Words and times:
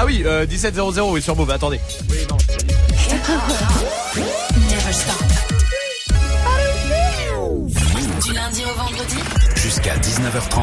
Ah 0.00 0.04
oui, 0.06 0.22
euh, 0.24 0.46
1700, 0.46 1.10
oui, 1.10 1.20
sur 1.20 1.34
Move, 1.34 1.50
attendez. 1.50 1.80
Oui, 2.08 2.18
non. 2.30 2.36
Du 8.22 8.32
lundi 8.32 8.62
au 8.64 8.78
vendredi. 8.78 9.16
Jusqu'à 9.56 9.96
19h30. 9.96 10.60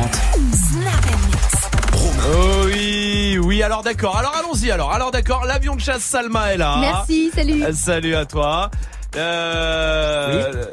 Oh 1.93 2.65
oui, 2.67 3.37
oui, 3.43 3.61
alors 3.61 3.83
d'accord. 3.83 4.15
Alors 4.15 4.33
allons-y 4.39 4.71
alors. 4.71 4.93
Alors 4.93 5.11
d'accord, 5.11 5.43
l'avion 5.43 5.75
de 5.75 5.81
chasse 5.81 6.03
Salma 6.03 6.53
est 6.53 6.57
là. 6.57 6.77
Merci, 6.79 7.29
salut. 7.35 7.61
Euh, 7.61 7.73
Salut 7.73 8.15
à 8.15 8.23
toi. 8.23 8.71
Euh, 9.17 10.63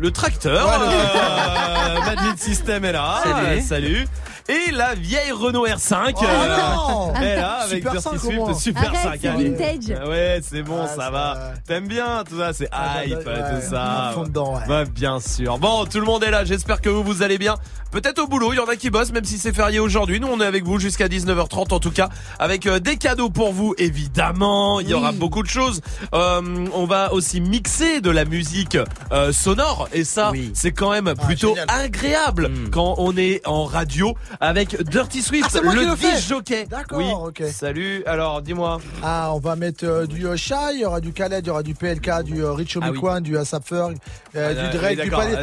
Le 0.00 0.10
tracteur, 0.10 0.66
euh, 0.80 2.00
Magic 2.00 2.38
System 2.38 2.86
est 2.86 2.92
là. 2.92 3.20
Salut. 3.22 3.60
Salut. 3.60 4.08
Et 4.48 4.70
la 4.72 4.94
vieille 4.94 5.30
Renault 5.30 5.66
R5 5.66 6.14
Oh 6.16 6.24
euh, 6.24 6.56
non 6.74 7.14
est 7.22 7.36
là 7.36 7.52
avec 7.64 7.82
Super 7.84 7.92
Dirty 7.92 8.02
5 8.02 8.14
au 8.14 8.18
Swift. 8.54 8.54
Super 8.60 8.84
Arrête, 8.88 9.00
5. 9.02 9.18
c'est 9.20 9.28
allez. 9.28 9.50
vintage. 9.50 9.98
Ah 10.02 10.08
Ouais, 10.08 10.40
c'est 10.42 10.62
bon, 10.62 10.78
Ah, 10.82 10.86
ça 10.88 10.94
ça 10.96 11.10
va. 11.10 11.34
va. 11.34 11.52
T'aimes 11.66 11.86
bien 11.88 12.24
tout 12.26 12.38
ça, 12.38 12.52
c'est 12.54 12.68
Ah, 12.72 13.04
hype, 13.04 13.18
j'adore, 13.24 13.34
tout 13.50 13.54
ouais, 13.56 13.60
ça. 13.60 14.08
à 14.08 14.12
fond 14.12 14.22
dedans, 14.22 14.54
ouais. 14.54 14.60
Bah, 14.66 14.84
bien 14.86 15.20
sûr. 15.20 15.58
Bon, 15.58 15.84
tout 15.84 15.98
le 16.00 16.06
monde 16.06 16.24
est 16.24 16.30
là. 16.30 16.44
J'espère 16.46 16.80
que 16.80 16.88
vous 16.88 17.02
vous 17.02 17.22
allez 17.22 17.36
bien. 17.36 17.56
Peut-être 17.90 18.18
au 18.18 18.26
boulot, 18.26 18.52
il 18.52 18.56
y 18.56 18.60
en 18.60 18.66
a 18.66 18.76
qui 18.76 18.90
bossent, 18.90 19.12
même 19.12 19.24
si 19.24 19.38
c'est 19.38 19.52
férié 19.54 19.78
aujourd'hui. 19.80 20.20
Nous, 20.20 20.28
on 20.28 20.40
est 20.40 20.44
avec 20.46 20.64
vous 20.64 20.78
jusqu'à 20.78 21.08
19h30 21.08 21.72
en 21.72 21.80
tout 21.80 21.90
cas, 21.90 22.08
avec 22.38 22.66
euh, 22.66 22.78
des 22.80 22.96
cadeaux 22.96 23.30
pour 23.30 23.52
vous, 23.52 23.74
évidemment. 23.78 24.80
Il 24.80 24.88
y 24.88 24.94
aura 24.94 25.12
beaucoup 25.12 25.42
de 25.42 25.48
choses. 25.48 25.80
Euh, 26.14 26.66
on 26.74 26.84
va 26.86 27.12
aussi 27.12 27.40
mixer 27.40 28.00
de 28.00 28.10
la 28.10 28.24
musique 28.24 28.76
euh, 29.12 29.32
sonore, 29.32 29.88
et 29.92 30.04
ça, 30.04 30.30
Oui. 30.32 30.50
c'est 30.54 30.72
quand 30.72 30.90
même 30.90 31.14
plutôt 31.26 31.50
génial. 31.54 31.66
agréable 31.70 32.48
Mm. 32.48 32.70
quand 32.70 32.94
on 32.98 33.16
est 33.16 33.40
en 33.46 33.64
radio 33.64 34.14
avec 34.40 34.80
Dirty 34.82 35.22
Swift, 35.22 35.50
Ah, 35.54 35.60
le 35.62 35.84
le 35.90 35.96
fais. 35.96 36.12
disc 36.14 36.28
jockey. 36.28 36.66
D'accord, 36.66 36.98
oui. 36.98 37.06
ok. 37.10 37.42
Salut. 37.52 38.02
Alors, 38.06 38.42
dis-moi. 38.42 38.78
Ah, 39.02 39.30
on 39.32 39.38
va 39.38 39.56
mettre 39.56 39.84
euh, 39.84 40.06
du 40.06 40.26
euh, 40.26 40.36
Shai, 40.36 40.74
il 40.74 40.80
y 40.80 40.84
aura 40.84 41.00
du 41.00 41.12
Khaled, 41.12 41.44
il 41.44 41.48
y 41.48 41.50
aura 41.50 41.62
du 41.62 41.74
PLK, 41.74 42.22
du 42.24 42.44
Rich 42.44 42.76
Ah 42.80 42.90
oui. 42.90 42.98
Homie 43.02 43.20
du 43.22 43.36
Asap 43.38 43.66
Ferg, 43.66 43.96
Ah, 44.36 44.54
du 44.54 44.78
Drake, 44.78 45.00
du. 45.00 45.10
Palais. 45.10 45.36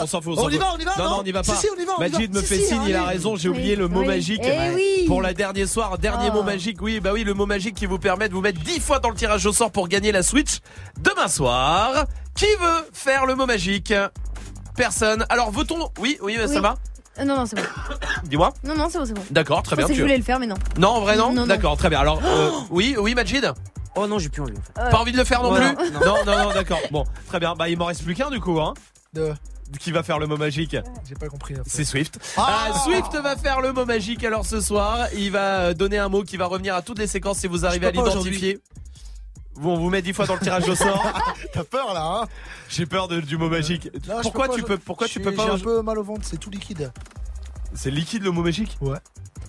On 0.00 0.06
s'en 0.06 0.20
fout, 0.20 0.34
on 0.38 0.44
on 0.44 0.48
y 0.48 0.56
va, 0.58 0.72
on 0.74 0.78
y 0.78 0.84
va, 0.84 0.92
Non, 0.98 1.04
non 1.04 1.10
non, 1.10 1.16
on 1.20 1.22
n'y 1.22 1.32
va 1.32 1.42
pas. 1.42 1.54
Si, 1.54 1.60
si, 1.62 1.68
on 1.76 1.80
y 1.80 1.84
va, 1.84 1.87
va. 1.98 2.08
Majid 2.08 2.34
me 2.34 2.40
fait 2.42 2.56
si, 2.58 2.66
signe, 2.66 2.82
il 2.88 2.94
a 2.96 3.04
raison, 3.04 3.36
j'ai 3.36 3.48
Oui, 3.48 3.56
oublié 3.56 3.76
le 3.76 3.88
mot 3.88 4.00
oui. 4.00 4.06
magique. 4.06 4.42
Eh 4.44 4.74
oui. 4.74 5.04
Pour 5.06 5.22
la 5.22 5.32
dernier 5.34 5.66
soir, 5.66 5.98
dernier 5.98 6.28
Oh. 6.30 6.34
mot 6.36 6.42
magique, 6.42 6.80
oui, 6.82 7.00
bah 7.00 7.10
oui, 7.12 7.24
le 7.24 7.34
mot 7.34 7.46
magique 7.46 7.74
qui 7.74 7.86
vous 7.86 7.98
permet 7.98 8.28
de 8.28 8.34
vous 8.34 8.40
mettre 8.40 8.60
10 8.60 8.80
fois 8.80 8.98
dans 8.98 9.08
le 9.10 9.14
tirage 9.16 9.44
au 9.46 9.52
sort 9.52 9.70
pour 9.70 9.88
gagner 9.88 10.12
la 10.12 10.22
Switch 10.22 10.58
demain 11.00 11.28
soir. 11.28 12.04
Qui 12.34 12.46
veut 12.60 12.88
faire 12.92 13.26
le 13.26 13.34
mot 13.34 13.46
magique? 13.46 13.92
Personne. 14.76 15.26
Alors 15.28 15.50
votons. 15.50 15.88
Oui, 15.98 16.18
oui, 16.22 16.36
ça 16.36 16.46
Oui. 16.46 16.60
va? 16.60 16.76
Euh, 17.18 17.24
non, 17.24 17.36
non, 17.36 17.46
c'est 17.46 17.56
bon. 17.56 17.62
Dis-moi. 18.24 18.52
Non, 18.62 18.74
non, 18.76 18.88
c'est 18.90 18.98
bon, 18.98 19.04
c'est 19.06 19.14
bon. 19.14 19.22
D'accord, 19.30 19.62
très 19.64 19.74
Je 19.74 19.78
bien. 19.78 19.86
que 19.86 19.92
tu- 19.92 19.98
je 19.98 20.02
voulais 20.02 20.16
le 20.18 20.22
faire, 20.22 20.38
mais 20.38 20.46
non. 20.46 20.54
Non, 20.78 20.88
en 20.90 21.00
vrai 21.00 21.16
non? 21.16 21.28
Non, 21.32 21.40
non. 21.42 21.46
D'accord, 21.48 21.76
très 21.76 21.88
bien. 21.88 21.98
Alors, 21.98 22.20
euh, 22.24 22.50
oui, 22.70 22.94
oui, 22.98 23.14
Majid? 23.14 23.52
Oh 23.96 24.06
non, 24.06 24.20
j'ai 24.20 24.28
plus 24.28 24.42
envie 24.42 24.52
en 24.52 24.84
fait. 24.84 24.90
Pas 24.90 24.98
envie 24.98 25.10
de 25.10 25.16
le 25.16 25.24
faire 25.24 25.42
non 25.42 25.50
Ouais, 25.52 25.74
plus? 25.74 25.90
non. 25.90 26.00
Non, 26.00 26.14
non, 26.24 26.44
non, 26.44 26.52
d'accord. 26.52 26.78
Bon, 26.92 27.04
très 27.26 27.40
bien. 27.40 27.54
Bah, 27.58 27.68
il 27.68 27.76
m'en 27.76 27.86
reste 27.86 28.04
plus 28.04 28.14
qu'un 28.14 28.30
du 28.30 28.38
coup, 28.38 28.60
hein. 28.60 28.74
De- 29.14 29.34
Qui 29.78 29.92
va 29.92 30.02
faire 30.02 30.18
le 30.18 30.26
mot 30.26 30.36
magique 30.36 30.76
J'ai 31.08 31.14
pas 31.14 31.28
compris. 31.28 31.54
C'est 31.66 31.84
Swift. 31.84 32.18
Ah 32.36 32.68
Ah, 32.72 32.78
Swift 32.84 33.14
va 33.22 33.36
faire 33.36 33.60
le 33.60 33.72
mot 33.72 33.84
magique 33.84 34.24
alors 34.24 34.46
ce 34.46 34.60
soir. 34.60 35.08
Il 35.14 35.30
va 35.30 35.58
euh, 35.60 35.74
donner 35.74 35.98
un 35.98 36.08
mot 36.08 36.22
qui 36.22 36.36
va 36.36 36.46
revenir 36.46 36.74
à 36.74 36.82
toutes 36.82 36.98
les 36.98 37.06
séquences 37.06 37.38
si 37.38 37.46
vous 37.46 37.66
arrivez 37.66 37.86
à 37.86 37.92
peux 37.92 37.98
l'identifier. 37.98 38.60
Vous, 39.56 39.70
on 39.70 39.76
vous 39.76 39.90
met 39.90 40.00
10 40.02 40.12
fois 40.12 40.26
dans 40.26 40.34
le 40.34 40.40
tirage 40.40 40.68
au 40.68 40.74
sort. 40.74 41.04
T'as 41.52 41.64
peur 41.64 41.92
là, 41.92 42.04
hein? 42.22 42.26
J'ai 42.68 42.86
peur 42.86 43.08
de- 43.08 43.20
du 43.20 43.36
mot 43.36 43.48
magique. 43.48 43.90
Non, 44.08 44.18
je 44.18 44.22
pourquoi 44.22 44.48
pas, 44.48 44.54
tu 44.54 44.62
peux 44.62 44.78
pourquoi 44.78 45.06
je 45.06 45.12
tu 45.14 45.18
suis- 45.20 45.24
peux 45.28 45.34
pas 45.34 45.46
J'ai 45.46 45.52
un 45.52 45.58
peu 45.58 45.82
mal 45.82 45.98
au 45.98 46.02
ventre, 46.04 46.22
c'est 46.24 46.38
tout 46.38 46.50
liquide. 46.50 46.90
C'est 47.74 47.90
liquide 47.90 48.22
le 48.22 48.30
mot 48.30 48.42
magique? 48.42 48.78
Ouais. 48.80 48.98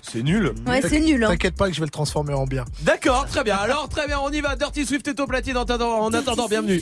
C'est 0.02 0.24
nul. 0.24 0.54
Ouais, 0.66 0.82
c'est 0.82 1.00
nul, 1.00 1.24
hein. 1.24 1.28
T'inquiète 1.30 1.56
pas 1.56 1.68
que 1.70 1.74
je 1.76 1.80
vais 1.80 1.86
le 1.86 1.92
transformer 1.92 2.34
en 2.34 2.46
bien. 2.46 2.66
D'accord, 2.82 3.26
très 3.28 3.44
bien. 3.44 3.56
Alors 3.58 3.88
très 3.90 4.08
bien, 4.08 4.20
on 4.20 4.32
y 4.32 4.42
va. 4.42 4.56
Dirty 4.56 4.86
Swift 4.86 5.08
est 5.08 5.20
au 5.20 5.28
platine 5.28 5.58
en 5.58 5.62
attendant, 5.64 6.00
en 6.00 6.12
attendant 6.14 6.48
bienvenue. 6.48 6.82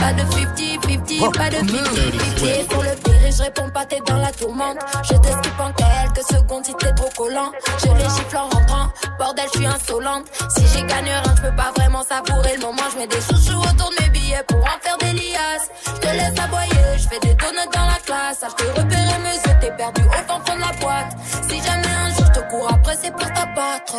Pas 0.00 0.12
de 0.14 0.22
50-50, 0.22 1.36
pas 1.36 1.50
de 1.50 1.56
50-50. 1.56 2.66
Pour 2.68 2.82
le 2.82 2.90
pire, 3.04 3.30
je 3.30 3.42
réponds 3.42 3.70
pas, 3.70 3.84
t'es 3.84 4.00
dans 4.06 4.16
la 4.16 4.32
tourmente. 4.32 4.78
Je 5.04 5.14
t'esquive 5.16 5.60
en 5.60 5.72
quelques 5.72 6.26
secondes 6.26 6.64
si 6.64 6.74
t'es 6.74 6.92
trop 6.92 7.10
collant. 7.16 7.52
Je 7.78 7.86
les 7.86 8.04
gifle 8.04 8.36
en 8.36 8.48
rentrant. 8.48 8.88
Bordel, 9.18 9.44
je 9.52 9.58
suis 9.58 9.66
insolente. 9.66 10.24
Si 10.56 10.66
j'y 10.68 10.82
gagne 10.84 11.04
rien, 11.04 11.22
je 11.36 11.42
peux 11.42 11.56
pas 11.56 11.72
vraiment 11.76 12.02
savourer 12.02 12.56
le 12.56 12.62
moment. 12.62 12.82
Je 12.92 12.98
mets 12.98 13.06
des 13.06 13.20
chouchous 13.20 13.58
autour 13.58 13.90
de 13.90 14.02
mes 14.02 14.10
billets 14.10 14.42
pour 14.48 14.58
en 14.58 14.78
faire 14.80 14.96
des 14.98 15.12
liasses. 15.12 15.70
Je 15.86 16.00
te 16.00 16.06
laisse 16.08 16.38
aboyer, 16.40 16.96
je 16.96 17.08
fais 17.08 17.20
des 17.20 17.34
donuts 17.34 17.70
dans 17.72 17.86
la 17.86 17.98
classe. 18.04 18.42
Je 18.42 18.64
te 18.64 18.80
repérer 18.80 19.18
mes 19.22 19.34
yeux, 19.34 19.58
t'es 19.60 19.72
perdu 19.76 20.02
au 20.02 20.32
fond 20.32 20.40
fond 20.46 20.56
de 20.56 20.60
la 20.60 20.72
boîte. 20.80 21.16
Si 21.48 21.60
jamais 21.62 21.94
un 22.04 22.10
jour 22.14 22.24
je 22.26 22.40
te 22.40 22.50
cours 22.50 22.68
après, 22.72 22.96
c'est 23.00 23.12
pour 23.12 23.26
t'abattre. 23.32 23.96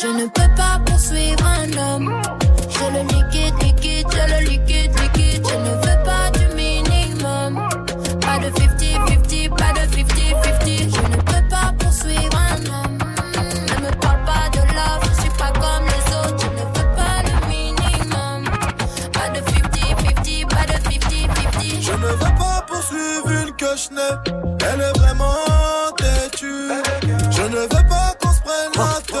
Je 0.00 0.06
ne 0.08 0.26
peux 0.26 0.54
pas 0.56 0.80
poursuivre 0.86 1.46
un 1.46 1.72
homme. 1.76 2.22
Je 2.70 2.84
le 2.84 3.02
liquide, 3.02 3.54
liquide, 3.62 4.06
je 4.10 4.34
le 4.34 4.50
liquide, 4.50 5.00
liquide. 5.00 5.23
Je 5.48 5.54
ne 5.56 5.70
veux 5.70 6.00
pas 6.04 6.30
du 6.38 6.46
minimum. 6.54 7.68
Pas 8.20 8.38
de 8.38 8.48
50-50, 8.50 9.50
pas 9.50 9.72
de 9.72 9.84
50-50. 9.94 10.94
Je 10.94 11.02
ne 11.08 11.16
peux 11.16 11.44
pas 11.48 11.72
poursuivre 11.78 12.36
un 12.36 12.60
homme. 12.66 12.98
Ne 13.34 13.76
me 13.86 13.90
parle 14.00 14.22
pas 14.24 14.48
de 14.52 14.60
love, 14.74 15.02
je 15.02 15.14
suis 15.20 15.30
pas 15.30 15.52
comme 15.52 15.84
les 15.86 16.06
autres. 16.16 16.38
Je 16.40 16.48
ne 16.50 16.64
veux 16.74 16.90
pas 16.96 17.16
le 17.26 17.34
minimum. 17.48 18.40
Pas 19.12 19.28
de 19.30 19.40
50-50, 19.40 20.46
pas 20.48 20.66
de 20.66 20.76
50-50. 20.88 21.82
Je 21.82 21.92
ne 21.92 22.06
veux 22.06 22.34
pas 22.38 22.58
poursuivre 22.66 23.28
une 23.30 23.52
que 23.56 23.72
je 23.76 23.88
n'ai. 23.94 24.12
Elle 24.72 24.80
est 24.80 24.98
vraiment 24.98 25.38
têtue. 25.96 26.70
Je 27.30 27.42
ne 27.42 27.60
veux 27.60 27.68
pas 27.88 28.14
qu'on 28.20 28.32
se 28.32 28.40
prenne 28.40 28.72
la 28.76 29.00
tête. 29.06 29.13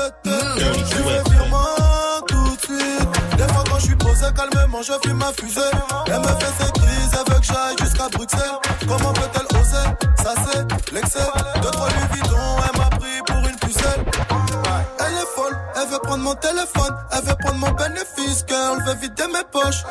Je 4.82 4.92
fume 5.04 5.18
ma 5.18 5.32
fusée? 5.32 5.60
Elle 6.06 6.20
me 6.20 6.26
fait 6.26 6.52
cette 6.58 6.72
crise, 6.72 7.10
elle 7.12 7.32
veut 7.32 7.40
que 7.40 7.46
j'aille 7.46 7.76
jusqu'à 7.80 8.08
Bruxelles. 8.08 8.58
Comment 8.88 9.12
peut-elle 9.12 9.60
oser? 9.60 9.88
Ça 10.22 10.34
c'est 10.44 10.92
l'excès. 10.92 11.18
Deux 11.62 11.70
trois 11.70 11.88
Louis 11.88 12.08
Vuitton, 12.12 12.36
elle 12.64 12.78
m'a 12.80 12.90
pris 12.90 13.22
pour 13.26 13.48
une 13.48 13.56
pucelle. 13.56 14.04
Elle 14.98 15.14
est 15.14 15.30
folle, 15.36 15.58
elle 15.76 15.88
veut 15.88 15.98
prendre 16.02 16.24
mon 16.24 16.34
téléphone, 16.34 16.94
elle 17.12 17.24
veut 17.24 17.36
prendre 17.40 17.58
mon 17.58 17.70
bénéfice, 17.72 18.44
girl, 18.48 18.82
veut 18.86 18.94
vider 18.94 19.26
mes 19.32 19.44
poches. 19.52 19.84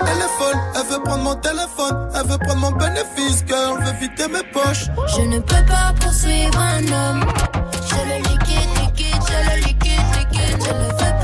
Elle 0.00 0.18
est 0.18 0.34
folle, 0.38 0.60
elle 0.74 0.86
veut 0.92 1.02
prendre 1.02 1.22
mon 1.24 1.36
téléphone, 1.36 2.10
elle 2.14 2.26
veut 2.26 2.38
prendre 2.38 2.60
mon 2.60 2.70
bénéfice, 2.72 3.44
girl, 3.46 3.82
veut 3.82 3.92
vider 4.00 4.28
mes 4.28 4.44
poches. 4.52 4.86
Je 5.16 5.22
ne 5.22 5.38
peux 5.38 5.64
pas 5.66 5.92
poursuivre 6.00 6.58
un 6.58 6.84
homme. 6.92 7.24
Je 7.88 7.96
le 7.96 8.16
liquide, 8.28 8.70
liquide, 8.80 9.22
je 9.28 9.50
le 9.50 9.56
liquide, 9.66 10.06
liquide. 10.18 10.64
Je 10.64 10.72
ne 10.72 10.84
veux 10.84 11.15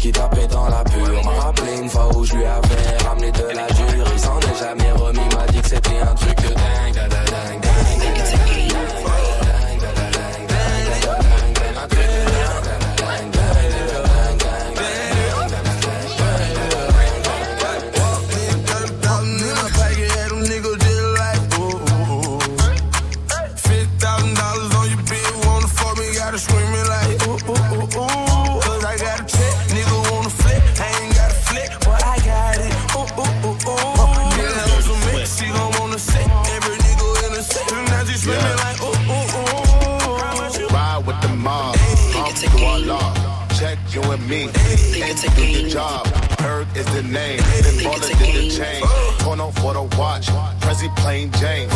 qui 0.00 0.12
tapait 0.12 0.46
dans 0.46 0.67
Ain't 45.24 45.34
do 45.34 45.62
the 45.64 45.68
job. 45.68 46.06
Herb 46.38 46.68
is 46.76 46.86
the 46.94 47.02
name. 47.02 47.38
Then 47.38 47.74
baller 47.82 48.18
did 48.18 48.36
the 48.36 48.50
chain. 48.56 48.82
Porno 49.18 49.50
for 49.50 49.74
the 49.74 49.82
watch. 49.98 50.28
Prezi 50.60 50.94
plain 50.96 51.32
Jane. 51.32 51.68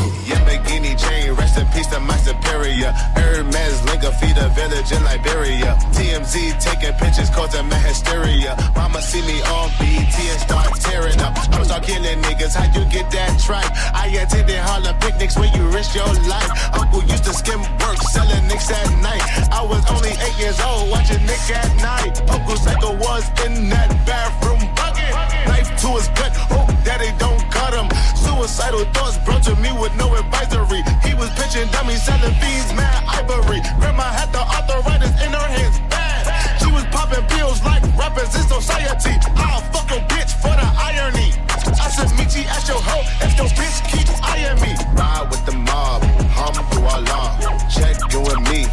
Yamagini 0.52 0.96
Jane. 0.98 1.32
Rest 1.34 1.58
in 1.58 1.66
peace 1.68 1.86
to 1.88 2.00
my 2.00 2.16
superior. 2.18 2.92
Hermes 3.16 3.84
Linga 3.84 4.12
feed 4.12 4.36
a 4.36 4.48
village 4.50 4.92
in 4.92 5.02
Liberia. 5.04 5.76
TMZ 5.92 6.60
taking 6.60 6.92
pictures 6.94 7.30
causing 7.30 7.68
my 7.68 7.78
hysteria. 7.78 8.56
Mama 8.74 9.00
see 9.00 9.22
me 9.22 9.40
on 9.42 9.70
BT 9.78 10.16
and 10.28 10.40
start 10.40 10.74
tearing 10.80 11.20
up. 11.20 11.36
I'm 11.52 11.64
start 11.64 11.84
killing 11.84 12.20
niggas. 12.22 12.54
How 12.54 12.66
you 12.78 12.84
get 12.90 13.10
that 13.12 13.40
tripe? 13.40 13.70
I 13.94 14.08
attended 14.08 14.58
Harlem 14.58 14.96
picnics 15.00 15.36
where 15.36 15.50
you 15.56 15.68
risk 15.68 15.94
your 15.94 16.12
life. 16.28 16.50
Uncle 16.74 17.02
used 17.04 17.24
to 17.24 17.34
skim 17.34 17.60
work 17.60 17.98
selling 18.12 18.46
nicks 18.48 18.70
at 18.70 18.90
night. 19.00 19.22
I 19.52 19.64
was 19.64 19.82
only 19.90 20.10
eight 20.10 20.38
years 20.38 20.60
old 20.60 20.90
watching 20.90 21.24
Nick 21.26 21.50
at 21.50 21.70
night. 21.80 22.20
Uncle 22.30 22.56
Psycho 22.56 22.92
was 22.98 23.24
in 23.46 23.68
that 23.70 23.88
bathroom 24.06 24.60
bucket. 24.76 25.12
Knife 25.48 25.70
to 25.82 25.88
his 25.96 26.08
gut. 26.08 26.32
Hope 26.52 26.68
that 26.84 26.98
they 27.00 27.12
don't 27.18 27.41
cut 27.62 27.74
him. 27.78 27.88
Suicidal 28.18 28.84
thoughts 28.90 29.18
brought 29.24 29.42
to 29.44 29.54
me 29.56 29.70
with 29.78 29.94
no 29.94 30.10
advisory. 30.14 30.82
He 31.06 31.14
was 31.14 31.30
pitching 31.38 31.68
dummies, 31.70 32.02
selling 32.02 32.34
fiends, 32.42 32.74
mad 32.74 32.98
ivory. 33.06 33.60
Grandma 33.78 34.06
had 34.18 34.30
the 34.34 34.42
arthritis 34.42 35.14
in 35.22 35.30
her 35.30 35.48
hands, 35.56 35.78
bad. 35.86 36.26
She 36.60 36.68
was 36.74 36.84
popping 36.90 37.24
pills 37.30 37.62
like 37.62 37.82
rappers 37.94 38.34
in 38.34 38.44
society. 38.50 39.14
I'll 39.38 39.62
fuck 39.70 39.88
a 39.94 40.00
bitch 40.10 40.32
for 40.42 40.54
the 40.60 40.68
irony. 40.90 41.30
I 41.78 41.86
said, 41.94 42.10
Michi, 42.18 42.42
ask 42.46 42.66
your 42.66 42.82
hoe 42.82 43.06
if 43.22 43.32
your 43.38 43.50
bitch 43.58 43.78
keep 43.90 44.08
eyeing 44.26 44.58
me. 44.64 44.72
Ride 44.98 45.26
with 45.30 45.44
the 45.46 45.54
mob, 45.54 46.02
hum 46.34 46.54
through 46.70 46.88
Allah. 46.96 47.38
Check 47.70 47.96
you 48.12 48.20
and 48.32 48.42
me, 48.50 48.66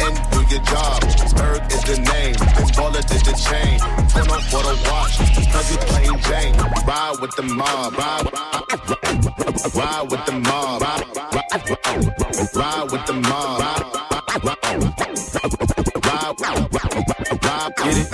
and 0.00 0.16
do 0.30 0.40
your 0.50 0.62
job. 0.64 1.00
Berg 1.36 1.62
is 1.72 1.82
the 1.84 1.98
name, 1.98 2.34
this 2.56 2.70
baller 2.72 3.04
did 3.06 3.22
the 3.24 3.34
chain. 3.46 3.78
Turn 4.10 4.28
on 4.30 4.42
for 4.50 4.62
the 4.62 4.74
watch, 4.88 5.18
cause 5.52 5.68
he 5.70 5.76
plain 5.76 6.18
Jane. 6.26 6.54
Ride 6.86 7.16
with 7.20 7.34
the 7.36 7.42
mob, 7.42 7.96
ride, 7.96 8.26
ride, 8.32 8.64
ride 9.74 10.10
with 10.10 10.24
the 10.26 10.32
mob, 10.32 10.82
ride, 10.82 11.04
ride, 11.16 11.52
ride 12.54 12.90
with 12.90 13.06
the 13.06 13.12
mob, 13.14 13.60
ride, 13.60 13.84
ride, 14.44 14.64
ride, 14.64 14.94
ride, 17.44 17.72
get 17.76 17.96
it. 17.96 18.13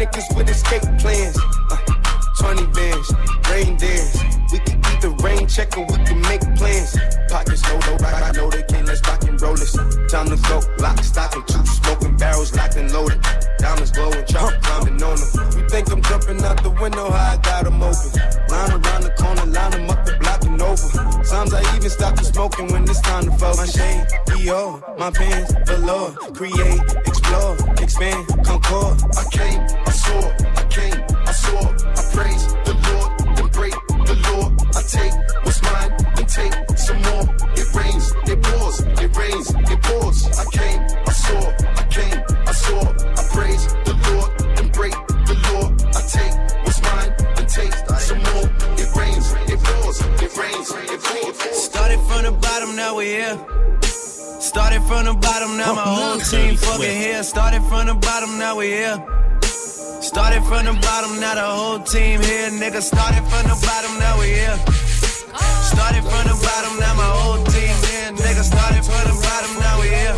niggas 0.00 0.34
with 0.34 0.48
escape 0.48 0.82
plans. 0.98 1.36
Uh, 1.70 1.76
20 2.38 2.66
bands, 2.72 3.12
rain 3.50 3.76
dance. 3.76 4.16
We 4.50 4.58
can 4.60 4.80
keep 4.80 5.00
the 5.00 5.10
rain 5.22 5.46
check 5.46 5.76
or 5.76 5.84
we 5.84 5.96
can 6.04 6.20
make 6.22 6.40
plans. 6.56 6.96
Pockets 7.28 7.62
low, 7.68 7.78
low, 7.86 7.96
rock, 8.00 8.14
I 8.14 8.32
know 8.32 8.48
they 8.50 8.62
can't 8.62 8.86
let's 8.86 9.06
rock 9.06 9.22
and 9.24 9.40
roll 9.40 9.54
this. 9.54 9.72
Time 10.10 10.28
to 10.32 10.36
go, 10.48 10.60
lock, 10.78 11.04
stock, 11.04 11.36
and 11.36 11.46
two 11.46 11.64
smoking 11.66 12.16
barrels 12.16 12.54
locked 12.56 12.76
and 12.76 12.90
loaded. 12.92 13.20
Diamonds 13.58 13.92
glowing, 13.92 14.24
chop 14.24 14.52
climbing 14.62 15.02
on 15.02 15.16
them. 15.20 15.58
You 15.58 15.68
think 15.68 15.92
I'm 15.92 16.02
jumping 16.02 16.42
out 16.42 16.62
the 16.62 16.70
window, 16.80 17.10
how 17.10 17.34
I 17.34 17.36
got 17.36 17.64
them 17.64 17.82
open. 17.82 18.10
Line 18.48 18.72
around 18.72 19.02
the 19.04 19.12
corner, 19.20 19.46
line 19.46 19.70
them 19.72 19.90
up 19.90 20.04
the 20.06 20.16
block 20.18 20.42
and 20.44 20.62
over. 20.62 21.10
Sometimes 21.24 21.54
I 21.54 21.76
even 21.76 21.90
stop 21.90 22.16
the 22.16 22.24
smoking 22.24 22.72
when 22.72 22.84
it's 22.84 23.00
time 23.02 23.24
to 23.24 23.32
focus. 23.32 23.58
My 23.58 23.66
shade, 23.66 24.06
EO, 24.40 24.82
my 24.98 25.10
pants, 25.10 25.52
velour. 25.66 26.12
Create, 26.32 26.80
explore, 27.06 27.56
expand, 27.78 28.26
concord. 28.44 28.96
I 29.14 29.24
came, 29.30 29.60
I 30.10 30.12
saw, 30.12 30.34
I 30.56 30.64
came, 30.70 30.98
I 31.26 31.32
saw, 31.32 31.60
I 31.70 32.02
praise 32.14 32.46
the 32.66 32.74
Lord, 32.86 33.10
then 33.36 33.48
break 33.58 33.74
the 34.08 34.16
law. 34.26 34.44
I 34.74 34.82
take 34.82 35.14
what's 35.44 35.62
mine 35.62 35.92
and 36.18 36.28
take 36.28 36.54
some 36.78 37.00
more. 37.08 37.24
It 37.54 37.68
rains, 37.74 38.12
it 38.26 38.42
pours, 38.42 38.80
it 38.80 39.16
rains, 39.16 39.50
it 39.72 39.82
pours. 39.82 40.18
I 40.38 40.44
came, 40.50 40.80
I 41.06 41.12
saw, 41.12 41.42
I 41.78 41.84
came, 41.90 42.18
I 42.46 42.52
saw. 42.52 42.80
I 42.90 43.22
praise 43.34 43.64
the 43.86 43.94
Lord 44.06 44.30
and 44.58 44.72
break 44.72 44.94
the 45.28 45.36
law. 45.46 45.66
I 45.94 46.00
take 46.16 46.34
what's 46.64 46.82
mine 46.82 47.12
and 47.38 47.48
take 47.48 47.74
some 48.08 48.18
more. 48.18 48.46
It 48.82 48.90
rains, 48.96 49.26
it 49.46 49.60
pours, 49.62 50.00
it 50.00 50.36
rains, 50.36 50.70
it 50.74 51.00
pours. 51.06 51.62
Started 51.62 52.00
from 52.08 52.24
the 52.24 52.32
bottom, 52.32 52.74
now 52.74 52.96
we're 52.96 53.14
here. 53.14 53.38
Started 53.82 54.82
from 54.82 55.04
the 55.04 55.14
bottom, 55.14 55.56
now 55.56 55.74
my 55.74 55.82
whole 55.82 56.18
team 56.18 56.56
fucking 56.56 56.96
here. 57.00 57.22
Started 57.22 57.62
from 57.64 57.86
the 57.86 57.94
bottom, 57.94 58.38
now 58.38 58.56
we 58.56 58.66
here. 58.66 58.98
Started 60.10 60.42
from 60.42 60.66
the 60.66 60.72
bottom, 60.82 61.20
now 61.20 61.34
the 61.36 61.46
whole 61.46 61.78
team 61.78 62.20
here. 62.20 62.50
Nigga, 62.50 62.82
started 62.82 63.22
from 63.30 63.46
the 63.46 63.54
bottom, 63.62 63.96
now 64.02 64.18
we 64.18 64.26
here. 64.26 64.58
Started 65.70 66.02
from 66.02 66.26
the 66.26 66.34
bottom, 66.34 66.74
now 66.82 66.94
my 66.98 67.06
whole 67.14 67.38
team 67.46 67.70
here. 67.86 68.10
Nigga, 68.18 68.42
started 68.42 68.82
from 68.82 69.06
the 69.06 69.14
bottom, 69.22 69.52
now 69.62 69.78
we 69.78 69.86
here. 69.86 70.16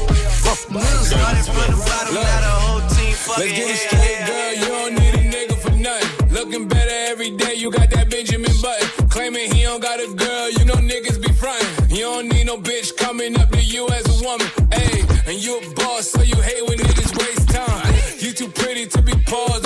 Started 1.04 1.44
from 1.44 1.68
the 1.76 1.80
bottom, 1.84 2.14
now 2.14 2.40
the 2.40 2.52
whole 2.64 2.80
team 2.96 3.12
fucking 3.12 3.44
Let's 3.44 3.52
get 3.52 3.68
it 3.68 3.76
here. 3.76 3.84
straight, 3.84 4.20
girl. 4.24 4.52
You 4.64 4.68
don't 4.72 4.94
need 4.96 5.12
a 5.12 5.24
nigga 5.28 5.56
for 5.60 5.76
nothing. 5.76 6.28
Looking 6.32 6.68
better 6.68 6.96
every 7.12 7.36
day. 7.36 7.52
You 7.60 7.70
got 7.70 7.90
that 7.90 8.08
Benjamin 8.08 8.56
Button. 8.64 9.08
Claiming 9.10 9.52
he 9.52 9.64
don't 9.64 9.82
got 9.82 10.00
a 10.00 10.08
girl. 10.08 10.48
You 10.56 10.64
know 10.64 10.80
niggas 10.80 11.20
be 11.20 11.28
frontin'. 11.36 11.90
You 11.90 12.08
don't 12.08 12.28
need 12.32 12.46
no 12.46 12.56
bitch 12.56 12.96
coming 12.96 13.38
up 13.38 13.50
to 13.50 13.60
you 13.60 13.86
as 13.90 14.08
a 14.08 14.24
woman. 14.24 14.48
Hey, 14.72 15.04
and 15.28 15.36
you 15.36 15.60
a 15.60 15.74
boss, 15.74 16.08
so 16.08 16.22
you 16.22 16.40
hate 16.40 16.64
when 16.66 16.78
niggas 16.78 17.12
waste 17.20 17.50
time. 17.50 17.92
You 18.24 18.32
too 18.32 18.48
pretty 18.48 18.86
to 18.86 19.02
be 19.02 19.12
paused 19.28 19.61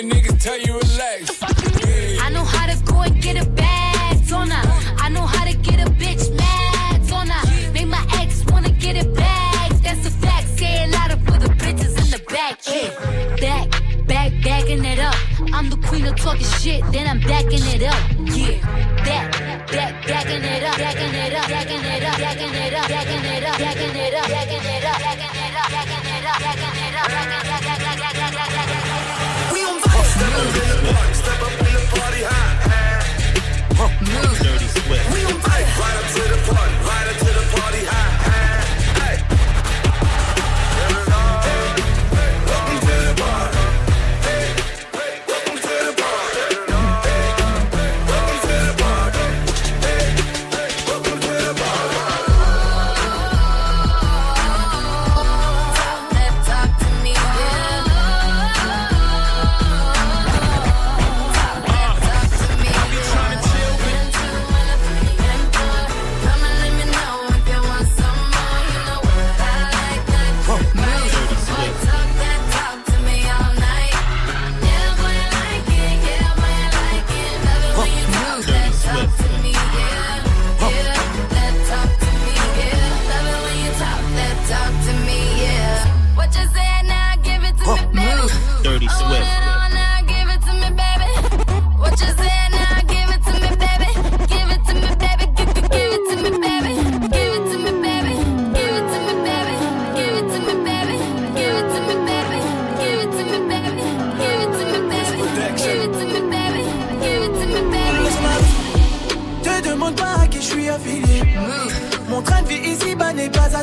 when 0.00 0.10
niggas 0.10 0.42
tell 0.42 0.58
you 0.58 0.72
relax. 0.78 1.40
Yeah. 1.42 2.24
I 2.24 2.30
know 2.30 2.44
how 2.44 2.66
to 2.66 2.76
go 2.84 3.00
and 3.00 3.22
get 3.22 3.36
a 3.36 3.48
bag 3.50 4.32
on. 4.32 4.50
I 4.50 5.08
know 5.10 5.26
how 5.26 5.44
to 5.44 5.54
get 5.56 5.78
a 5.86 5.90
bitch 5.92 6.24
mad 6.36 7.12
on. 7.12 7.28
Make 7.74 7.88
my 7.88 8.04
ex 8.14 8.44
wanna 8.50 8.70
get 8.70 8.96
it 8.96 9.14
back. 9.14 9.70
That's 9.82 10.06
a 10.06 10.10
fact. 10.10 10.48
Say 10.58 10.84
a 10.84 10.86
lot 10.88 11.12
of 11.12 11.20
for 11.24 11.38
the 11.38 11.48
bitches 11.62 11.94
in 12.02 12.08
the 12.14 12.22
back. 12.32 12.60
Yeah. 12.66 12.88
Back, 13.44 13.66
back, 14.06 14.32
backing 14.42 14.84
it 14.84 14.98
up. 14.98 15.16
I'm 15.52 15.68
the 15.68 15.76
queen 15.88 16.06
of 16.06 16.16
talking 16.16 16.46
shit, 16.60 16.82
then 16.92 17.06
I'm 17.06 17.20
backing 17.20 17.64
it 17.74 17.82
up. 17.82 18.00
Yeah. 18.36 18.56
Back, 19.04 19.32
back, 19.68 20.06
backing 20.06 20.44
it 20.44 20.62
up, 20.62 20.76
backing 20.78 21.14
it 21.14 21.34
up, 21.34 21.48
backing 21.48 21.84
it 21.84 22.04
up, 22.04 22.18
backing 22.18 22.54
it 22.54 22.74
up, 22.74 22.88
backing 22.88 23.24
it 23.24 23.44
up, 23.44 23.58
backing 23.58 23.96
it 23.96 24.14
up, 24.14 24.28
backing 24.28 24.64
it 24.64 24.84
up. 24.84 25.09
Step 31.20 31.40
up 31.42 31.52
in 31.52 31.72
the 31.76 31.84
party 31.94 32.22
high. 32.24 32.60
Dirty 34.42 34.68
Swift. 34.68 35.06
We 35.12 35.24
on 35.28 35.40
fire. 35.40 35.66
Right 35.80 35.96
up 36.00 36.06
to 36.16 36.22
the 36.32 36.38
party, 36.48 36.76
right 36.88 37.06
up 37.10 37.16
to 37.18 37.30
the 37.38 37.44
party 37.56 37.84
high. 37.84 37.99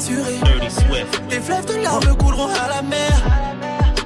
Assuré. 0.08 1.06
Des 1.30 1.40
fleuves 1.40 1.66
de 1.66 1.82
larmes 1.82 2.16
couleront 2.18 2.48
à 2.48 2.76
la 2.76 2.82
mer. 2.82 3.12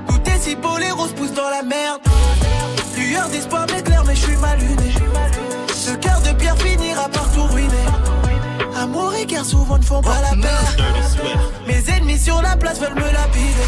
Tout 0.08 0.22
est 0.29 0.39
si 0.39 0.55
beau, 0.55 0.77
les 0.77 0.91
roses 0.91 1.13
poussent 1.13 1.34
dans 1.34 1.50
la 1.50 1.63
merde. 1.63 2.01
Lueur 2.98 3.27
d'espoir 3.29 3.65
m'éclaire, 3.74 4.03
mais 4.05 4.15
je 4.15 4.22
suis 4.22 4.38
mal 4.38 4.58
luné. 4.60 4.91
Ce 5.74 5.91
cœur 5.91 6.22
de 6.22 6.31
pierre 6.34 6.58
finira 6.58 7.08
par 7.10 7.31
tout 7.31 7.43
ruiner. 7.43 7.88
Amour 8.77 9.13
et 9.15 9.25
guerre 9.25 9.46
souvent 9.46 9.77
ne 9.77 9.84
font 9.84 10.01
pas 10.01 10.22
la 10.22 10.41
paire. 10.41 10.75
Mes 11.67 11.89
ennemis 11.89 12.20
sur 12.20 12.41
la 12.41 12.55
place 12.55 12.79
veulent 12.79 12.96
me 12.96 13.12
lapider. 13.12 13.67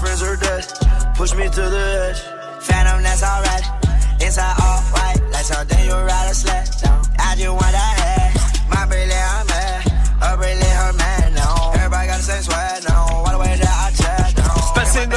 Friends 0.00 0.22
are 0.22 0.36
dead. 0.36 0.64
Push 1.14 1.34
me 1.34 1.44
to 1.44 1.62
the 1.76 1.84
edge. 2.08 2.20
Phantom, 2.64 3.02
that's 3.02 3.22
alright. 3.22 3.64
Inside 4.20 4.56
all 4.64 4.80
white, 4.96 5.20
like 5.32 5.44
something 5.44 5.84
you 5.84 5.92
ride 5.92 6.30
a 6.30 6.34
sled. 6.34 6.68
I 7.18 7.36
just 7.36 7.48
want 7.48 7.72
that 7.76 7.94
head. 8.00 8.30
My 8.70 8.86
brilliant, 8.86 9.49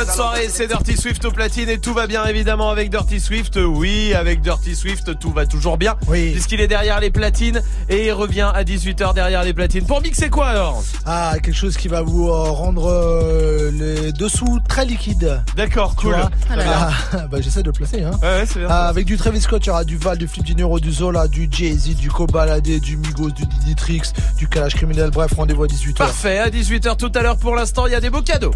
bonne 0.05 0.13
soirée, 0.13 0.47
c'est 0.49 0.67
Dirty 0.67 0.97
Swift 0.97 1.23
au 1.23 1.31
platine 1.31 1.69
et 1.69 1.77
tout 1.77 1.93
va 1.93 2.07
bien 2.07 2.25
évidemment 2.25 2.69
avec 2.69 2.89
Dirty 2.89 3.21
Swift. 3.21 3.57
Oui, 3.57 4.13
avec 4.13 4.41
Dirty 4.41 4.75
Swift, 4.75 5.17
tout 5.17 5.31
va 5.31 5.45
toujours 5.45 5.77
bien. 5.77 5.95
Oui. 6.07 6.31
Puisqu'il 6.31 6.59
est 6.59 6.67
derrière 6.67 6.99
les 6.99 7.09
platines 7.09 7.61
et 7.87 8.07
il 8.07 8.11
revient 8.11 8.51
à 8.53 8.63
18h 8.63 9.13
derrière 9.13 9.43
les 9.43 9.53
platines. 9.53 9.85
Pour 9.85 10.01
mixer 10.01 10.29
quoi 10.29 10.47
alors? 10.47 10.83
Ah, 11.05 11.35
quelque 11.41 11.55
chose 11.55 11.77
qui 11.77 11.87
va 11.87 12.01
vous 12.01 12.27
euh, 12.27 12.51
rendre 12.51 12.89
euh, 12.89 13.71
les 13.71 14.11
dessous 14.11 14.59
très 14.67 14.85
liquides. 14.85 15.41
D'accord, 15.55 15.95
cool. 15.95 16.15
bien. 16.15 16.29
Ah, 16.67 16.91
bah, 17.31 17.39
j'essaie 17.39 17.61
de 17.61 17.67
le 17.67 17.73
placer, 17.73 18.03
hein. 18.03 18.11
Ouais, 18.21 18.39
ouais, 18.39 18.45
c'est 18.45 18.59
bien. 18.59 18.67
Ah, 18.69 18.87
avec 18.87 19.05
du 19.05 19.15
Travis 19.15 19.41
Scott, 19.41 19.63
il 19.65 19.67
y 19.67 19.69
aura 19.69 19.85
du 19.85 19.95
Val, 19.95 20.17
du 20.17 20.27
Flip 20.27 20.43
Dinero, 20.43 20.79
du 20.81 20.91
Zola, 20.91 21.29
du 21.29 21.47
Jay-Z, 21.49 21.95
du 21.95 22.09
Kobalade, 22.09 22.63
du 22.63 22.97
Migos, 22.97 23.31
du 23.31 23.45
Diditrix, 23.45 24.01
du 24.37 24.49
Calage 24.49 24.75
Criminel. 24.75 25.11
Bref, 25.11 25.31
rendez-vous 25.37 25.63
à 25.63 25.67
18h. 25.67 25.93
Parfait, 25.93 26.39
à 26.39 26.49
18h 26.49 26.97
tout 26.97 27.11
à 27.15 27.21
l'heure 27.21 27.37
pour 27.37 27.55
l'instant, 27.55 27.87
il 27.87 27.93
y 27.93 27.95
a 27.95 28.01
des 28.01 28.09
beaux 28.09 28.21
cadeaux. 28.21 28.53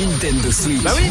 Nintendo 0.00 0.50
Switch. 0.50 0.82
Bah 0.82 0.92
oui 0.96 1.10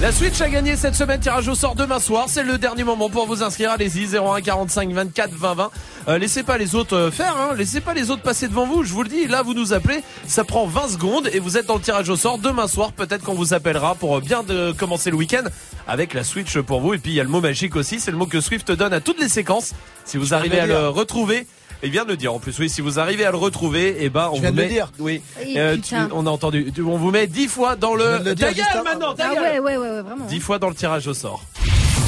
la 0.00 0.12
Switch 0.12 0.40
a 0.40 0.48
gagné 0.48 0.76
cette 0.76 0.94
semaine, 0.94 1.18
tirage 1.18 1.48
au 1.48 1.56
sort 1.56 1.74
demain 1.74 1.98
soir. 1.98 2.26
C'est 2.28 2.44
le 2.44 2.56
dernier 2.56 2.84
moment 2.84 3.10
pour 3.10 3.26
vous 3.26 3.42
inscrire. 3.42 3.72
Allez-y, 3.72 4.14
01 4.16 4.40
45 4.42 4.92
24 4.92 5.32
20 5.32 5.54
20. 5.54 5.70
Euh, 6.06 6.18
laissez 6.18 6.44
pas 6.44 6.56
les 6.56 6.76
autres 6.76 6.96
euh, 6.96 7.10
faire, 7.10 7.36
hein. 7.36 7.54
laissez 7.56 7.80
pas 7.80 7.94
les 7.94 8.12
autres 8.12 8.22
passer 8.22 8.46
devant 8.46 8.64
vous. 8.64 8.84
Je 8.84 8.92
vous 8.92 9.02
le 9.02 9.08
dis, 9.08 9.26
là 9.26 9.42
vous 9.42 9.54
nous 9.54 9.72
appelez, 9.72 10.04
ça 10.28 10.44
prend 10.44 10.68
20 10.68 10.88
secondes 10.90 11.28
et 11.32 11.40
vous 11.40 11.58
êtes 11.58 11.66
dans 11.66 11.74
le 11.74 11.80
tirage 11.80 12.08
au 12.10 12.14
sort 12.14 12.38
demain 12.38 12.68
soir. 12.68 12.92
Peut-être 12.92 13.24
qu'on 13.24 13.34
vous 13.34 13.54
appellera 13.54 13.96
pour 13.96 14.20
bien 14.20 14.44
de 14.44 14.70
commencer 14.70 15.10
le 15.10 15.16
week-end 15.16 15.42
avec 15.88 16.14
la 16.14 16.22
Switch 16.22 16.58
pour 16.60 16.80
vous. 16.80 16.94
Et 16.94 16.98
puis 16.98 17.10
il 17.10 17.14
y 17.16 17.20
a 17.20 17.24
le 17.24 17.30
mot 17.30 17.40
magique 17.40 17.74
aussi, 17.74 17.98
c'est 17.98 18.12
le 18.12 18.18
mot 18.18 18.26
que 18.26 18.40
Swift 18.40 18.70
donne 18.70 18.92
à 18.92 19.00
toutes 19.00 19.20
les 19.20 19.28
séquences. 19.28 19.74
Si 20.04 20.16
vous 20.16 20.32
arrivez 20.32 20.60
à 20.60 20.66
le 20.66 20.88
retrouver. 20.88 21.48
Il 21.82 21.90
vient 21.90 22.04
de 22.04 22.10
le 22.10 22.16
dire 22.16 22.32
en 22.34 22.38
plus, 22.38 22.58
oui. 22.58 22.68
Si 22.68 22.80
vous 22.80 22.98
arrivez 22.98 23.24
à 23.24 23.30
le 23.30 23.36
retrouver, 23.36 24.02
et 24.04 24.10
ben 24.10 24.28
on 24.32 24.36
Je 24.36 24.40
viens 24.40 24.50
vous 24.50 24.56
de 24.56 24.62
le 24.62 24.66
met. 24.68 24.72
dire. 24.72 24.90
Oui. 24.98 25.22
Euh, 25.56 25.76
tu- 25.82 25.94
on 26.12 26.26
a 26.26 26.30
entendu. 26.30 26.72
Tu- 26.74 26.82
On 26.82 26.96
vous 26.96 27.10
met 27.10 27.26
10 27.26 27.46
fois 27.48 27.76
dans 27.76 27.94
le. 27.94 28.18
le 28.24 28.34
dire 28.34 28.48
Ta 28.48 28.52
juste 28.52 28.58
gueule 28.68 28.80
avant. 28.80 28.84
maintenant, 28.84 29.14
ta 29.14 29.28
Ah 29.30 29.34
gueule. 29.34 29.42
ouais, 29.44 29.58
ouais, 29.60 29.76
ouais, 29.76 29.90
ouais, 29.90 30.02
vraiment. 30.02 30.24
10 30.26 30.40
fois 30.40 30.58
dans 30.58 30.68
le 30.68 30.74
tirage 30.74 31.06
au 31.06 31.14
sort. 31.14 31.42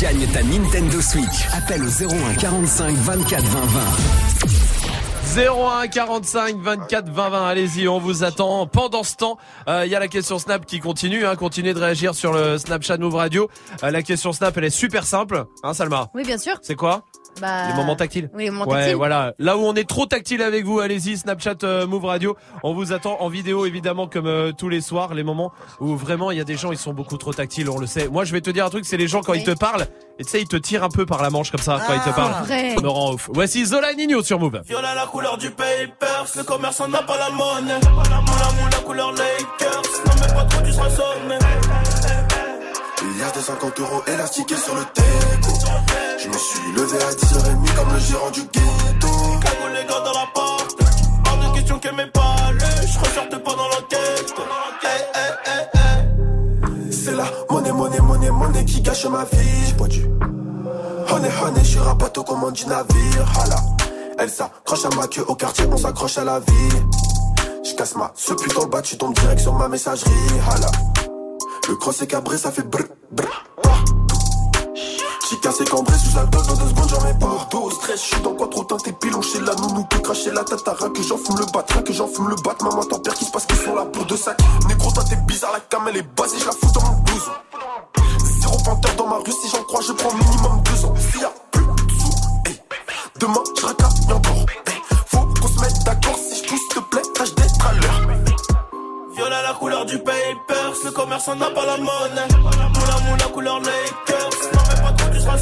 Gagne 0.01 0.27
ta 0.33 0.43
Nintendo 0.43 1.01
Switch. 1.01 1.47
Appelle 1.55 1.83
au 1.85 1.89
01 1.89 2.35
45 2.35 2.95
24 2.97 3.45
20 3.45 3.61
20. 3.67 3.81
01 5.37 5.87
45 5.89 6.57
24 6.57 7.09
20 7.11 7.29
20 7.31 7.47
allez-y 7.47 7.87
on 7.87 8.01
vous 8.01 8.25
attend 8.25 8.67
pendant 8.67 9.05
ce 9.05 9.15
temps 9.15 9.39
euh, 9.69 9.83
il 9.87 9.93
y 9.93 9.95
a 9.95 10.01
la 10.01 10.09
question 10.09 10.41
Snap 10.41 10.67
qui 10.67 10.81
continue 10.81 11.25
hein, 11.25 11.37
continuez 11.37 11.73
de 11.73 11.79
réagir 11.79 12.17
sur 12.17 12.33
le 12.33 12.59
Snapchat 12.59 12.97
Move 12.99 13.15
Radio 13.15 13.49
Euh, 13.85 13.91
la 13.93 14.03
question 14.03 14.33
Snap 14.33 14.57
elle 14.57 14.65
est 14.65 14.71
super 14.71 15.05
simple 15.07 15.45
hein 15.63 15.73
Salma? 15.73 16.09
Oui, 16.15 16.25
bien 16.25 16.39
sûr. 16.39 16.55
c'est 16.63 16.75
quoi? 16.75 17.05
Bah, 17.41 17.69
les 17.69 17.75
moments 17.75 17.97
tactiles 17.97 18.29
Oui, 18.35 18.45
les 18.45 18.51
moments 18.51 18.67
Ouais, 18.71 18.79
tactiles. 18.79 18.97
voilà. 18.97 19.33
Là 19.39 19.57
où 19.57 19.61
on 19.61 19.75
est 19.75 19.89
trop 19.89 20.07
tactile 20.07 20.43
avec 20.43 20.65
vous, 20.65 20.81
allez-y, 20.81 21.17
Snapchat 21.17 21.55
euh, 21.65 21.87
Move 21.87 22.05
Radio. 22.05 22.37
On 22.63 22.75
vous 22.75 22.93
attend 22.93 23.17
en 23.21 23.29
vidéo, 23.29 23.65
évidemment, 23.67 24.07
comme 24.09 24.27
euh, 24.27 24.53
tous 24.53 24.69
les 24.69 24.81
soirs, 24.81 25.15
les 25.15 25.23
moments 25.23 25.53
où 25.81 25.97
vraiment 25.97 26.31
il 26.31 26.39
y 26.39 26.41
a 26.41 26.45
des 26.45 26.57
gens, 26.57 26.73
ils 26.73 26.79
sont 26.79 26.93
beaucoup 26.93 27.17
trop 27.17 27.33
tactiles, 27.33 27.71
on 27.71 27.79
le 27.79 27.87
sait. 27.87 28.09
Moi, 28.09 28.25
je 28.25 28.33
vais 28.33 28.41
te 28.41 28.51
dire 28.51 28.67
un 28.67 28.71
truc, 28.71 28.85
c'est 28.85 28.97
les 28.97 29.09
gens 29.09 29.21
quand 29.23 29.35
ils 29.35 29.45
te 29.45 29.53
parlent, 29.53 29.87
et 30.19 30.25
tu 30.25 30.31
sais, 30.31 30.41
ils 30.43 30.49
te 30.49 30.57
tirent 30.57 30.85
un 30.85 30.89
peu 30.91 31.07
par 31.07 31.23
la 31.23 31.31
manche 31.31 31.51
comme 31.51 31.61
ça, 31.63 31.81
quand 31.87 31.95
ils 31.95 32.01
te 32.01 32.15
parlent. 32.15 32.45
vrai. 32.45 32.75
Ça 32.75 32.81
me 32.83 32.89
rend 32.89 33.15
ouf. 33.15 33.31
Voici 33.33 33.65
Zola 33.65 33.93
et 33.93 33.97
Nino 33.97 34.23
sur 34.23 34.39
Move. 34.39 34.61
Viola 34.67 34.95
la 34.95 35.07
couleur 35.07 35.39
du 35.39 35.51
papers, 35.51 36.27
le 36.37 36.43
commerçant 36.43 36.89
n'a 36.89 37.03
pas 37.03 37.17
la 37.17 37.31
monnaie. 37.31 37.81
Moula 37.81 38.79
couleur 38.85 39.13
Lakers, 39.13 39.83
non 40.05 40.13
mais 40.21 40.35
pas 40.35 40.45
trop 40.45 40.63
tu 40.65 40.73
seras 40.73 40.91
sonné. 40.91 41.39
Il 43.03 43.19
y 43.19 43.23
a 43.23 43.31
des 43.31 43.41
50 43.41 43.81
euros 43.81 44.03
élastiqués 44.07 44.57
sur 44.57 44.75
le. 44.75 44.83
Je 46.23 46.29
me 46.29 46.35
suis 46.35 46.73
levé 46.73 46.99
à 47.03 47.11
10h30 47.13 47.75
comme 47.77 47.93
le 47.95 47.99
gérant 47.99 48.31
du 48.31 48.43
ghetto. 48.43 49.09
Cagou 49.41 49.69
les 49.73 49.85
gars 49.89 50.01
dans 50.01 50.13
la 50.13 50.27
porte, 50.35 50.77
hors 51.27 51.39
de 51.39 51.55
question 51.57 51.79
qu'elle 51.79 51.95
m'ait 51.97 52.11
pas 52.11 52.37
je 52.59 52.99
ressortais 52.99 53.39
pendant 53.39 53.69
l'enquête. 53.69 54.35
Hey, 54.83 55.01
hey, 55.15 55.33
hey, 55.47 55.69
hey. 55.75 56.93
C'est 56.93 57.15
la 57.15 57.25
monnaie, 57.49 57.73
monnaie, 57.73 58.01
monnaie, 58.01 58.31
monnaie 58.31 58.65
qui 58.65 58.83
gâche 58.83 59.07
ma 59.07 59.25
vie. 59.25 59.67
J'ai 59.67 59.75
pas 59.75 59.87
dû. 59.87 60.05
Honey, 61.11 61.31
honey, 61.43 61.61
je 61.63 61.69
suis 61.69 61.79
rapato 61.79 62.23
comme 62.23 62.45
on 62.45 62.51
du 62.51 62.67
navire. 62.67 63.33
Hala. 63.41 63.57
Elle 64.19 64.31
s'accroche 64.31 64.85
à 64.85 64.95
ma 64.97 65.07
queue 65.07 65.25
au 65.27 65.35
quartier, 65.35 65.65
on 65.73 65.77
s'accroche 65.79 66.19
à 66.19 66.25
la 66.25 66.41
vie. 66.41 66.77
Je 67.65 67.75
casse 67.75 67.97
ma 67.97 68.13
ce 68.15 68.35
putain 68.35 68.63
le 68.63 68.67
bas, 68.69 68.83
tu 68.83 68.99
tombes 68.99 69.15
direct 69.15 69.41
sur 69.41 69.55
ma 69.55 69.69
messagerie. 69.69 70.11
Hala. 70.51 70.71
Le 71.69 71.77
cross 71.77 72.03
est 72.03 72.07
cabré, 72.07 72.37
ça 72.37 72.51
fait 72.51 72.69
brr, 72.69 72.85
brr. 73.13 73.45
J'ai 75.31 75.39
cassé 75.39 75.65
cambré 75.65 75.97
sous 75.97 76.19
alcool 76.19 76.45
dans 76.45 76.55
deux 76.55 76.69
secondes, 76.71 76.89
j'en 76.89 77.05
mets 77.05 77.15
pas. 77.15 77.49
Dos, 77.53 77.71
stress, 77.71 78.03
je 78.03 78.15
suis 78.15 78.21
dans 78.23 78.35
quoi 78.35 78.49
trop 78.49 78.65
teinté, 78.65 78.93
pilon 78.93 79.23
chez 79.23 79.39
la 79.39 79.55
nounou, 79.55 79.85
peut 79.85 80.01
cracher 80.01 80.33
la 80.33 80.43
tête, 80.43 80.59
rien 80.67 80.91
que 80.91 81.03
j'en 81.05 81.19
fume 81.19 81.39
le 81.39 81.47
bat, 81.53 81.65
rien 81.69 81.83
que 81.83 81.93
j'en 81.93 82.09
fume 82.09 82.31
le 82.31 82.35
bat. 82.43 82.57
Maman, 82.61 82.83
t'en 82.83 82.99
perds 82.99 83.15
qui 83.15 83.25
se 83.25 83.31
passe 83.31 83.47
qu'ils 83.47 83.59
sont 83.59 83.77
là 83.77 83.85
pour 83.85 84.05
deux 84.07 84.17
sacs. 84.17 84.41
Négro, 84.67 84.91
toi 84.91 85.05
t'es 85.09 85.15
bizarre, 85.29 85.53
la 85.53 85.61
cam 85.61 85.87
elle 85.89 85.99
est 85.99 86.17
basée, 86.17 86.37
je 86.41 86.47
la 86.47 86.51
fous 86.51 86.73
dans 86.75 86.83
mon 86.83 86.99
blouson. 87.03 87.31
Zéro 88.41 88.57
panthère 88.65 88.97
dans 88.97 89.07
ma 89.07 89.17
rue, 89.19 89.31
si 89.31 89.49
j'en 89.51 89.63
crois, 89.63 89.81
je 89.87 89.93
prends 89.93 90.13
minimum 90.13 90.63
deux 90.65 90.85
ans. 90.85 90.95
S'il 90.99 91.21
y 91.21 91.25
a 91.25 91.33
plus 91.53 91.65
de 91.65 92.01
sous, 92.01 92.11
hey. 92.47 92.61
demain 93.21 93.45
je 93.57 93.67
racaille 93.67 94.13
encore. 94.13 94.47
Hey. 94.67 94.83
Faut 95.07 95.29
qu'on 95.41 95.49
se 95.49 95.61
mette 95.61 95.85
d'accord, 95.85 96.17
si 96.17 96.43
je 96.43 96.49
pousse, 96.49 96.59
s'il 96.59 96.69
te 96.75 96.81
plaît, 96.91 97.03
tâche 97.15 97.35
d'être 97.37 97.67
à 97.67 97.73
l'heure. 97.75 98.01
Viola 99.15 99.43
la 99.43 99.53
couleur 99.55 99.87
du 99.87 99.97
papers, 99.99 100.75
le 100.85 100.91
commerçant 100.91 101.37
n'a 101.37 101.51
pas 101.51 101.67
la 101.67 101.77
monnaie. 101.77 102.29
Moula 102.43 103.01
moula 103.09 103.25
couleur 103.33 103.61
Lakers, 103.61 104.51
pas. 105.25 105.37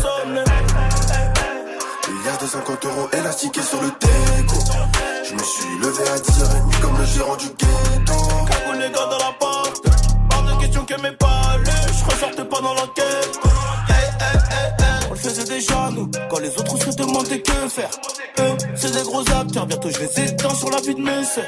Il 2.09 2.27
y 2.27 2.29
a 2.29 2.37
des 2.37 2.47
50 2.47 2.85
euros 2.87 3.09
élastiqués 3.13 3.63
sur 3.63 3.81
le 3.83 3.91
teco. 3.91 4.57
Je 5.29 5.35
me 5.35 5.43
suis 5.43 5.79
levé 5.79 6.09
à 6.09 6.17
10h30 6.17 6.81
comme 6.81 6.99
le 6.99 7.05
gérant 7.05 7.37
du 7.37 7.47
ghetto. 7.47 8.15
Cagou 8.47 8.73
les 8.79 8.91
gars 8.91 9.07
dans 9.11 9.19
la 9.19 9.33
porte, 9.39 9.83
hors 10.33 10.43
de 10.43 10.61
question 10.61 10.87
m'ait 11.03 11.13
pas 11.13 11.57
lu, 11.59 11.71
je 11.99 12.05
ressortais 12.05 12.43
l'enquête. 12.43 13.41
Hey, 13.89 14.05
hey, 14.21 14.37
hey. 14.81 15.07
On 15.09 15.13
le 15.13 15.19
faisait 15.19 15.45
déjà 15.45 15.91
nous, 15.93 16.11
quand 16.31 16.39
les 16.41 16.57
autres 16.57 16.77
se 16.79 16.97
demandaient 16.97 17.41
que 17.41 17.69
faire. 17.69 17.91
Eux, 18.41 18.57
c'est 18.75 18.93
des 18.93 19.03
gros 19.03 19.21
acteurs, 19.21 19.67
bientôt 19.67 19.91
je 19.91 19.99
les 19.99 20.25
éteins 20.25 20.55
sur 20.55 20.71
la 20.71 20.81
vie 20.81 20.95
de 20.95 21.01
mes 21.01 21.25
sœurs. 21.25 21.45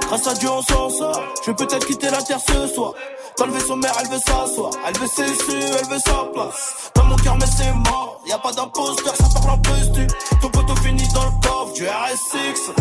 Grâce 0.00 0.26
à 0.26 0.34
Dieu 0.34 0.48
on 0.50 0.62
s'en 0.62 0.90
sort, 0.90 1.22
je 1.44 1.50
vais 1.50 1.56
peut-être 1.56 1.86
quitter 1.86 2.10
la 2.10 2.22
terre 2.22 2.40
ce 2.40 2.66
soir. 2.74 2.92
Dans 3.38 3.46
le 3.46 3.52
vaisseau 3.52 3.76
mère, 3.76 3.92
elle 4.00 4.08
veut 4.08 4.18
s'asseoir, 4.18 4.70
elle 4.86 4.98
veut 4.98 5.06
ses 5.06 5.26
su, 5.26 5.56
elle 5.56 5.88
veut 5.88 5.98
sa 6.04 6.24
place. 6.32 6.90
Dans 6.94 7.04
mon 7.04 7.16
cœur, 7.16 7.36
mais 7.38 7.46
c'est 7.46 7.72
mort, 7.72 8.20
y 8.26 8.32
a 8.32 8.38
pas 8.38 8.52
d'imposteur, 8.52 9.14
ça 9.16 9.24
parle 9.34 9.50
un 9.50 9.58
peu 9.58 9.82
stu. 9.82 10.06
Ton 10.40 10.48
poteau 10.50 10.76
finit 10.76 11.08
dans 11.08 11.24
le 11.24 11.30
coffre 11.42 11.72
du 11.72 11.86
RSX. 11.86 12.72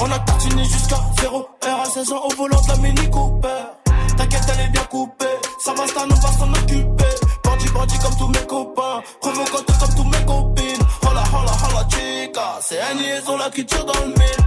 On 0.00 0.10
a 0.10 0.18
tartiné 0.20 0.64
jusqu'à 0.64 1.00
0 1.20 1.48
R 1.64 1.80
à 1.80 1.84
16 1.86 2.12
ans 2.12 2.22
au 2.24 2.34
volant 2.36 2.60
de 2.60 2.68
la 2.68 2.76
Mini 2.76 3.10
Cooper. 3.10 3.48
T'inquiète, 4.16 4.42
elle 4.54 4.66
est 4.66 4.68
bien 4.68 4.84
coupée. 4.84 5.24
Ça 5.64 5.72
va, 5.74 5.86
ça 5.86 6.06
ne 6.06 6.14
va 6.14 6.32
s'en 6.38 6.52
occuper. 6.52 7.04
Bandit, 7.44 7.68
bandit 7.70 7.98
comme 7.98 8.16
tous 8.16 8.28
mes 8.28 8.46
copains. 8.46 9.02
Provocante 9.20 9.78
comme 9.78 9.94
tous 9.96 10.04
mes 10.04 10.24
copines. 10.24 10.67
Hola, 11.30 11.52
hola, 11.64 11.86
chica. 11.90 12.58
C'est 12.60 12.80
un 12.80 12.94
liaison 12.94 13.36
là 13.36 13.50
qui 13.54 13.64
tire 13.64 13.84
dans 13.84 14.00
le 14.00 14.06
mille. 14.06 14.44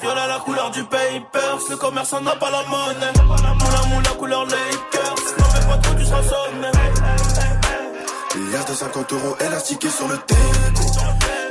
Violet 0.00 0.26
la 0.26 0.38
couleur 0.40 0.70
du 0.70 0.82
papers. 0.84 1.58
Le 1.68 1.76
commerçant 1.76 2.20
n'a 2.20 2.36
pas 2.36 2.50
la 2.50 2.62
monnaie. 2.64 3.12
Moula, 3.26 3.86
moula, 3.88 4.10
couleur 4.18 4.44
Lakers. 4.46 5.14
Non, 5.38 5.44
mais 5.54 5.66
pas 5.66 5.78
trop, 5.78 6.04
seras 6.04 6.22
sonné. 6.22 6.70
Hier 8.36 8.64
de 8.64 8.72
50 8.72 9.12
euros 9.12 9.36
élastiqués 9.40 9.90
sur 9.90 10.08
le 10.08 10.16
déco. 10.16 10.86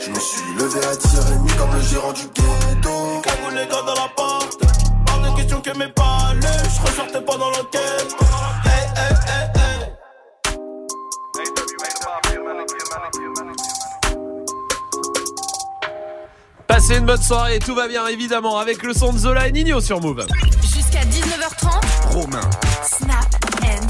Je 0.06 0.10
me 0.10 0.20
suis 0.20 0.53
levé 0.58 0.80
à 0.86 0.94
10h30 0.94 1.58
comme 1.58 1.74
le 1.74 1.82
gérant 1.82 2.13
du 2.13 2.24
ghetto. 2.24 3.22
Cagou 3.24 3.50
les 3.51 3.65
gars 3.68 3.84
dans 3.86 3.94
la 3.94 4.10
porte. 4.15 4.60
Pas 5.06 5.30
de 5.30 5.36
question 5.36 5.62
que 5.62 5.77
mes 5.77 5.88
palais. 5.88 6.63
Je 6.75 6.88
ressortais 6.88 7.22
pas 7.22 7.38
dans 7.38 7.50
l'enquête. 7.50 8.23
Passez 16.74 16.98
une 16.98 17.06
bonne 17.06 17.22
soirée, 17.22 17.60
tout 17.60 17.75
va 17.75 17.88
bien 17.88 18.08
évidemment 18.08 18.58
avec 18.58 18.82
le 18.82 18.96
son 18.96 19.13
de 19.13 19.20
Zola 19.20 19.48
et 19.48 19.51
Nino 19.51 19.80
sur 19.80 20.01
Move. 20.01 20.25
Jusqu'à 20.63 21.01
19h30. 21.01 22.12
Romain. 22.12 22.50
Snap 22.82 23.27
and 23.62 23.86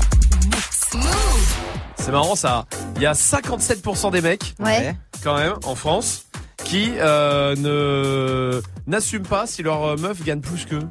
mix. 0.47 0.93
Move. 0.93 1.53
C'est 1.95 2.11
marrant 2.11 2.35
ça. 2.35 2.65
Il 2.97 3.01
y 3.01 3.05
a 3.05 3.13
57% 3.13 4.11
des 4.11 4.19
mecs, 4.19 4.53
Ouais. 4.59 4.97
quand 5.23 5.37
même, 5.37 5.53
en 5.63 5.75
France, 5.75 6.25
qui 6.65 6.91
euh, 6.97 7.55
ne 7.55 8.61
n'assument 8.85 9.25
pas 9.25 9.47
si 9.47 9.63
leur 9.63 9.81
euh, 9.85 9.95
meuf 9.95 10.21
gagne 10.21 10.41
plus 10.41 10.65
qu'eux. 10.65 10.83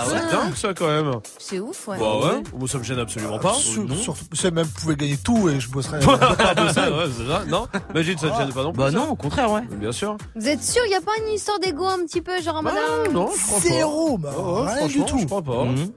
Ah 0.00 0.04
c'est 0.06 0.14
ouais 0.14 0.20
dingue 0.32 0.54
ça 0.54 0.74
quand 0.74 0.86
même. 0.88 1.12
C'est 1.38 1.58
ouf, 1.60 1.88
ouais. 1.88 1.98
Bah 1.98 2.18
ouais, 2.18 2.42
moi 2.58 2.68
ça 2.68 2.78
me 2.78 2.82
gêne 2.84 2.98
absolument 2.98 3.38
pas. 3.38 3.54
Sur- 3.54 3.86
surtout, 3.94 4.24
c'est 4.32 4.50
même, 4.52 4.66
vous 4.66 4.80
pouvez 4.80 4.96
gagner 4.96 5.16
tout 5.16 5.48
et 5.48 5.60
je 5.60 5.68
bosserais. 5.70 5.98
ouais, 6.06 6.14
c'est 6.66 7.26
ça. 7.26 7.44
Non, 7.48 7.66
imagine 7.90 8.18
ça 8.18 8.30
te 8.30 8.36
gêne 8.38 8.52
pas 8.52 8.62
non 8.62 8.72
plus. 8.72 8.78
Bah 8.78 8.90
ça 8.90 8.96
non, 8.98 9.10
au 9.10 9.16
contraire, 9.16 9.50
ouais. 9.50 9.62
Bien 9.72 9.92
sûr. 9.92 10.16
Vous 10.36 10.48
êtes 10.48 10.62
sûr, 10.62 10.82
il 10.86 10.90
n'y 10.90 10.94
a 10.96 11.00
pas 11.00 11.12
une 11.26 11.32
histoire 11.34 11.58
d'ego 11.60 11.86
un 11.86 11.98
petit 12.06 12.20
peu, 12.20 12.40
genre 12.42 12.56
en 12.56 12.62
mode. 12.62 12.72
Ah, 12.76 13.02
ah, 13.06 13.08
non, 13.10 13.28
je 13.36 13.42
crois 13.46 13.60
pas. 13.60 13.68
Zéro, 13.68 14.18
bah, 14.18 14.30
Ouais, 14.36 14.62
rien 14.74 14.86
du 14.86 14.98
franchement, 14.98 15.04
tout. 15.06 15.18
Je 15.18 15.26
crois 15.26 15.42
pas. 15.42 15.64
Mhm. 15.64 15.90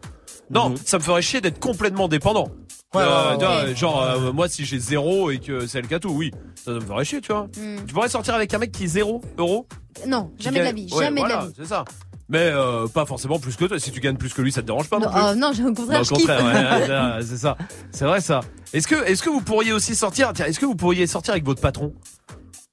Non, 0.49 0.73
ça 0.85 0.97
me 0.97 1.03
ferait 1.03 1.21
chier 1.21 1.41
d'être 1.41 1.59
complètement 1.59 2.07
dépendant. 2.07 2.49
Ouais, 2.93 3.01
Euh, 3.01 3.31
ouais, 3.31 3.37
tu 3.39 3.45
vois, 3.45 3.63
ouais. 3.63 3.75
Genre, 3.75 4.01
euh, 4.03 4.31
moi, 4.33 4.47
si 4.47 4.65
j'ai 4.65 4.77
zéro 4.77 5.31
et 5.31 5.39
que 5.39 5.65
c'est 5.65 5.81
le 5.81 5.87
cas 5.87 5.97
tout, 5.97 6.09
oui, 6.11 6.29
ça, 6.63 6.71
me 6.71 6.79
ferait 6.79 7.05
chier, 7.05 7.21
tu 7.21 7.31
vois. 7.31 7.47
hmm. 7.57 7.77
Tu 7.87 7.93
pourrais 7.93 8.09
sortir 8.09 8.35
avec 8.35 8.53
un 8.53 8.59
mec 8.59 8.71
qui 8.71 8.83
est 8.83 8.87
zéro 8.87 9.21
euro 9.39 9.67
Non, 10.05 10.31
jamais 10.37 10.59
de 10.59 10.63
la 10.65 10.71
vie, 10.73 10.89
Ouais, 10.93 11.05
jamais 11.05 11.23
de 11.23 11.27
la 11.27 11.45
vie. 11.45 11.53
c'est 11.57 11.65
ça. 11.65 11.85
Mais 12.29 12.49
euh, 12.53 12.87
pas 12.87 13.05
forcément 13.05 13.37
plus 13.39 13.55
que 13.55 13.65
toi. 13.65 13.79
Si 13.79 13.91
tu 13.91 13.99
gagnes 13.99 14.15
plus 14.17 14.33
que 14.33 14.41
lui, 14.41 14.51
ça 14.51 14.61
te 14.61 14.67
dérange 14.67 14.89
pas 14.89 14.97
non, 14.99 15.07
Non, 15.07 15.11
plus 15.11 15.21
oh, 15.23 15.35
non, 15.35 15.51
j'ai- 15.53 15.63
au 15.63 15.67
Non, 15.69 15.73
contraire, 15.75 16.01
au 16.01 16.05
contraire, 16.15 16.45
ouais, 16.45 17.17
ouais, 17.17 17.25
c'est 17.25 17.37
ça. 17.37 17.57
C'est 17.91 18.05
vrai 18.05 18.21
ça. 18.21 18.39
Est-ce 18.73 18.87
que, 18.87 18.95
est-ce 19.05 19.21
que 19.21 19.29
vous 19.29 19.41
pourriez 19.41 19.73
aussi 19.73 19.95
sortir 19.95 20.31
Tiens, 20.33 20.45
est-ce 20.45 20.59
que 20.59 20.65
vous 20.65 20.75
pourriez 20.75 21.05
sortir 21.05 21.33
avec 21.33 21.43
votre 21.45 21.61
patron? 21.61 21.93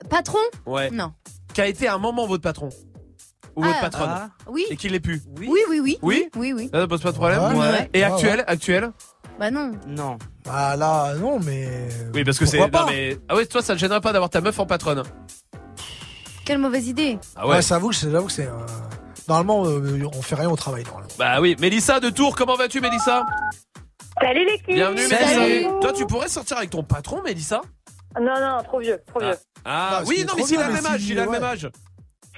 Patron? 0.09 0.39
Ouais. 0.67 0.91
Non. 0.91 1.13
Qui 1.53 1.61
a 1.61 1.67
été 1.67 1.89
à 1.89 1.95
un 1.95 1.99
moment 1.99 2.27
votre 2.27 2.43
patron? 2.43 2.69
Ou 3.57 3.63
votre 3.65 3.77
Ah. 3.79 3.83
patronne? 3.83 4.11
Ah, 4.13 4.31
Oui, 4.49 4.65
et 4.71 4.77
qui 4.77 4.89
l'est 4.89 5.01
plus 5.01 5.21
oui, 5.41 5.51
oui, 5.69 5.81
oui. 5.81 5.99
Oui 6.03 6.29
Oui, 6.37 6.53
oui. 6.57 6.71
Ça 6.73 6.87
pose 6.87 7.03
pas 7.03 7.11
de 7.11 7.17
problème? 7.17 7.41
Ouais, 7.43 7.57
ouais. 7.59 7.91
Et 7.93 7.99
Ouais, 7.99 8.05
actuel, 8.05 8.45
actuel? 8.47 8.93
Bah 9.39 9.51
non. 9.51 9.73
non. 9.89 10.17
Ah 10.49 10.77
là, 10.77 11.15
non, 11.15 11.41
mais. 11.41 11.89
Oui, 12.15 12.23
parce 12.25 12.39
que 12.39 12.47
c'est. 12.47 12.59
Non, 12.61 12.69
pas? 12.71 12.87
mais. 12.89 13.19
Ah 13.29 13.35
ouais, 13.35 13.47
toi, 13.47 13.63
ça 13.63 13.75
te 13.75 13.79
gênerait 13.81 14.01
pas 14.01 14.13
d'avoir 14.13 14.31
ta 14.31 14.41
meuf 14.41 14.59
en 14.61 14.67
patronne? 14.67 15.03
Quelle 16.45 16.59
mauvaise 16.59 16.87
idée. 16.89 17.19
Ah 17.37 17.49
Ouais, 17.49 17.61
j'avoue 17.63 17.89
que 17.91 17.95
c'est. 17.97 18.11
j'avoue 18.11 18.27
que 18.27 18.33
c'est, 18.33 18.47
euh, 18.47 18.53
Normalement, 19.31 19.65
euh, 19.65 20.09
on 20.13 20.23
fait 20.23 20.35
rien 20.35 20.51
au 20.51 20.57
travail. 20.57 20.83
normalement. 20.83 21.09
Bah 21.17 21.41
oui. 21.41 21.55
Mélissa 21.61 22.01
de 22.01 22.11
Tours, 22.11 22.35
comment 22.35 22.57
vas-tu, 22.57 22.81
Mélissa? 22.81 23.25
Salut 24.21 24.45
l'équipe 24.45 24.75
Bienvenue, 24.75 25.03
Salut. 25.03 25.39
Mélissa. 25.41 25.71
Toi, 25.81 25.93
tu 25.93 26.05
pourrais 26.05 26.27
sortir 26.27 26.57
avec 26.57 26.71
ton 26.71 26.83
patron, 26.83 27.23
Mélissa? 27.23 27.61
Non, 28.21 28.35
non, 28.41 28.61
trop 28.65 28.81
vieux, 28.81 28.99
trop 29.07 29.21
vieux. 29.21 29.37
Ah, 29.65 29.99
Ah, 29.99 30.03
oui, 30.05 30.17
c'est 30.19 30.23
non, 30.23 30.29
trop 30.31 30.39
mais 30.39 30.43
s'il 30.47 30.61
a 30.61 30.67
le 30.67 30.73
même 30.75 30.85
âge, 30.87 31.05
il 31.09 31.17
a 31.17 31.23
le 31.23 31.29
ouais. 31.31 31.39
même 31.39 31.49
âge. 31.49 31.69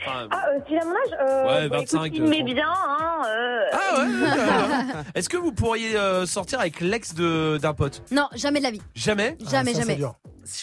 Enfin, 0.05 0.29
Ah, 0.31 0.45
euh, 0.49 0.59
s'il 0.67 0.79
a 0.79 0.85
mon 0.85 0.91
âge 0.93 1.19
euh, 1.21 1.47
Ouais, 1.63 1.69
bah, 1.69 1.79
25, 1.79 2.05
écoute, 2.07 2.19
il 2.19 2.23
m'aimait 2.25 2.51
euh, 2.51 2.55
bien, 2.55 2.69
hein. 2.69 3.23
euh, 3.27 3.61
Ah 3.73 3.99
ouais, 3.99 4.07
ouais, 4.07 4.13
ouais, 4.13 4.95
ouais. 4.97 5.03
Est-ce 5.15 5.29
que 5.29 5.37
vous 5.37 5.53
pourriez 5.53 5.97
euh, 5.97 6.27
sortir 6.27 6.61
avec 6.61 6.81
l'ex 6.81 7.15
de 7.15 7.59
d'un 7.59 7.75
pote? 7.75 8.03
Non, 8.11 8.29
jamais 8.35 8.59
de 8.59 8.65
la 8.65 8.71
vie. 8.71 8.83
Jamais? 8.95 9.37
Jamais, 9.51 9.73
Ah, 9.75 9.79
jamais. 9.81 9.97
dur. 9.97 10.15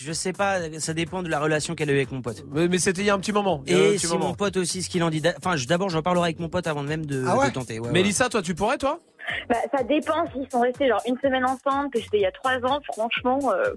Je 0.01 0.11
sais 0.11 0.33
pas, 0.33 0.57
ça 0.79 0.93
dépend 0.93 1.23
de 1.23 1.29
la 1.29 1.39
relation 1.39 1.73
qu'elle 1.73 1.89
a 1.89 1.93
eue 1.93 1.97
avec 1.97 2.11
mon 2.11 2.21
pote. 2.21 2.43
Mais, 2.51 2.67
mais 2.67 2.79
c'était 2.79 3.01
il 3.01 3.05
y 3.05 3.09
a 3.09 3.13
un 3.13 3.19
petit 3.19 3.31
moment. 3.31 3.63
il 3.65 3.71
y 3.71 3.75
a 3.75 3.79
un 3.79 3.81
Et 3.83 3.91
petit 3.93 4.07
si 4.07 4.13
moment. 4.13 4.27
mon 4.27 4.33
pote 4.33 4.57
aussi, 4.57 4.83
ce 4.83 4.89
qu'il 4.89 5.01
en 5.03 5.09
dit. 5.09 5.21
d'a- 5.21 5.35
Enfin, 5.37 5.55
je- 5.55 5.67
d'abord, 5.67 5.89
j'en 5.89 6.01
parlerai 6.01 6.25
avec 6.27 6.39
mon 6.39 6.49
pote 6.49 6.67
avant 6.67 6.83
même 6.83 7.05
de, 7.05 7.23
Ah 7.25 7.37
ouais 7.37 7.47
de 7.47 7.53
tenter. 7.53 7.79
Ouais, 7.79 7.87
ouais. 7.87 7.93
Mélissa, 7.93 8.27
toi, 8.27 8.41
tu 8.41 8.55
pourrais, 8.55 8.77
toi? 8.77 8.99
Bah, 9.47 9.55
ça 9.73 9.83
dépend 9.83 10.25
s'ils 10.33 10.49
sont 10.51 10.59
restés 10.59 10.87
genre 10.89 11.01
une 11.07 11.17
semaine 11.19 11.45
ensemble, 11.45 11.91
que 11.91 11.99
c'était 12.01 12.17
il 12.17 12.21
y 12.21 12.25
a 12.25 12.31
trois 12.31 12.57
ans, 12.65 12.79
franchement, 12.91 13.39
euh, 13.53 13.71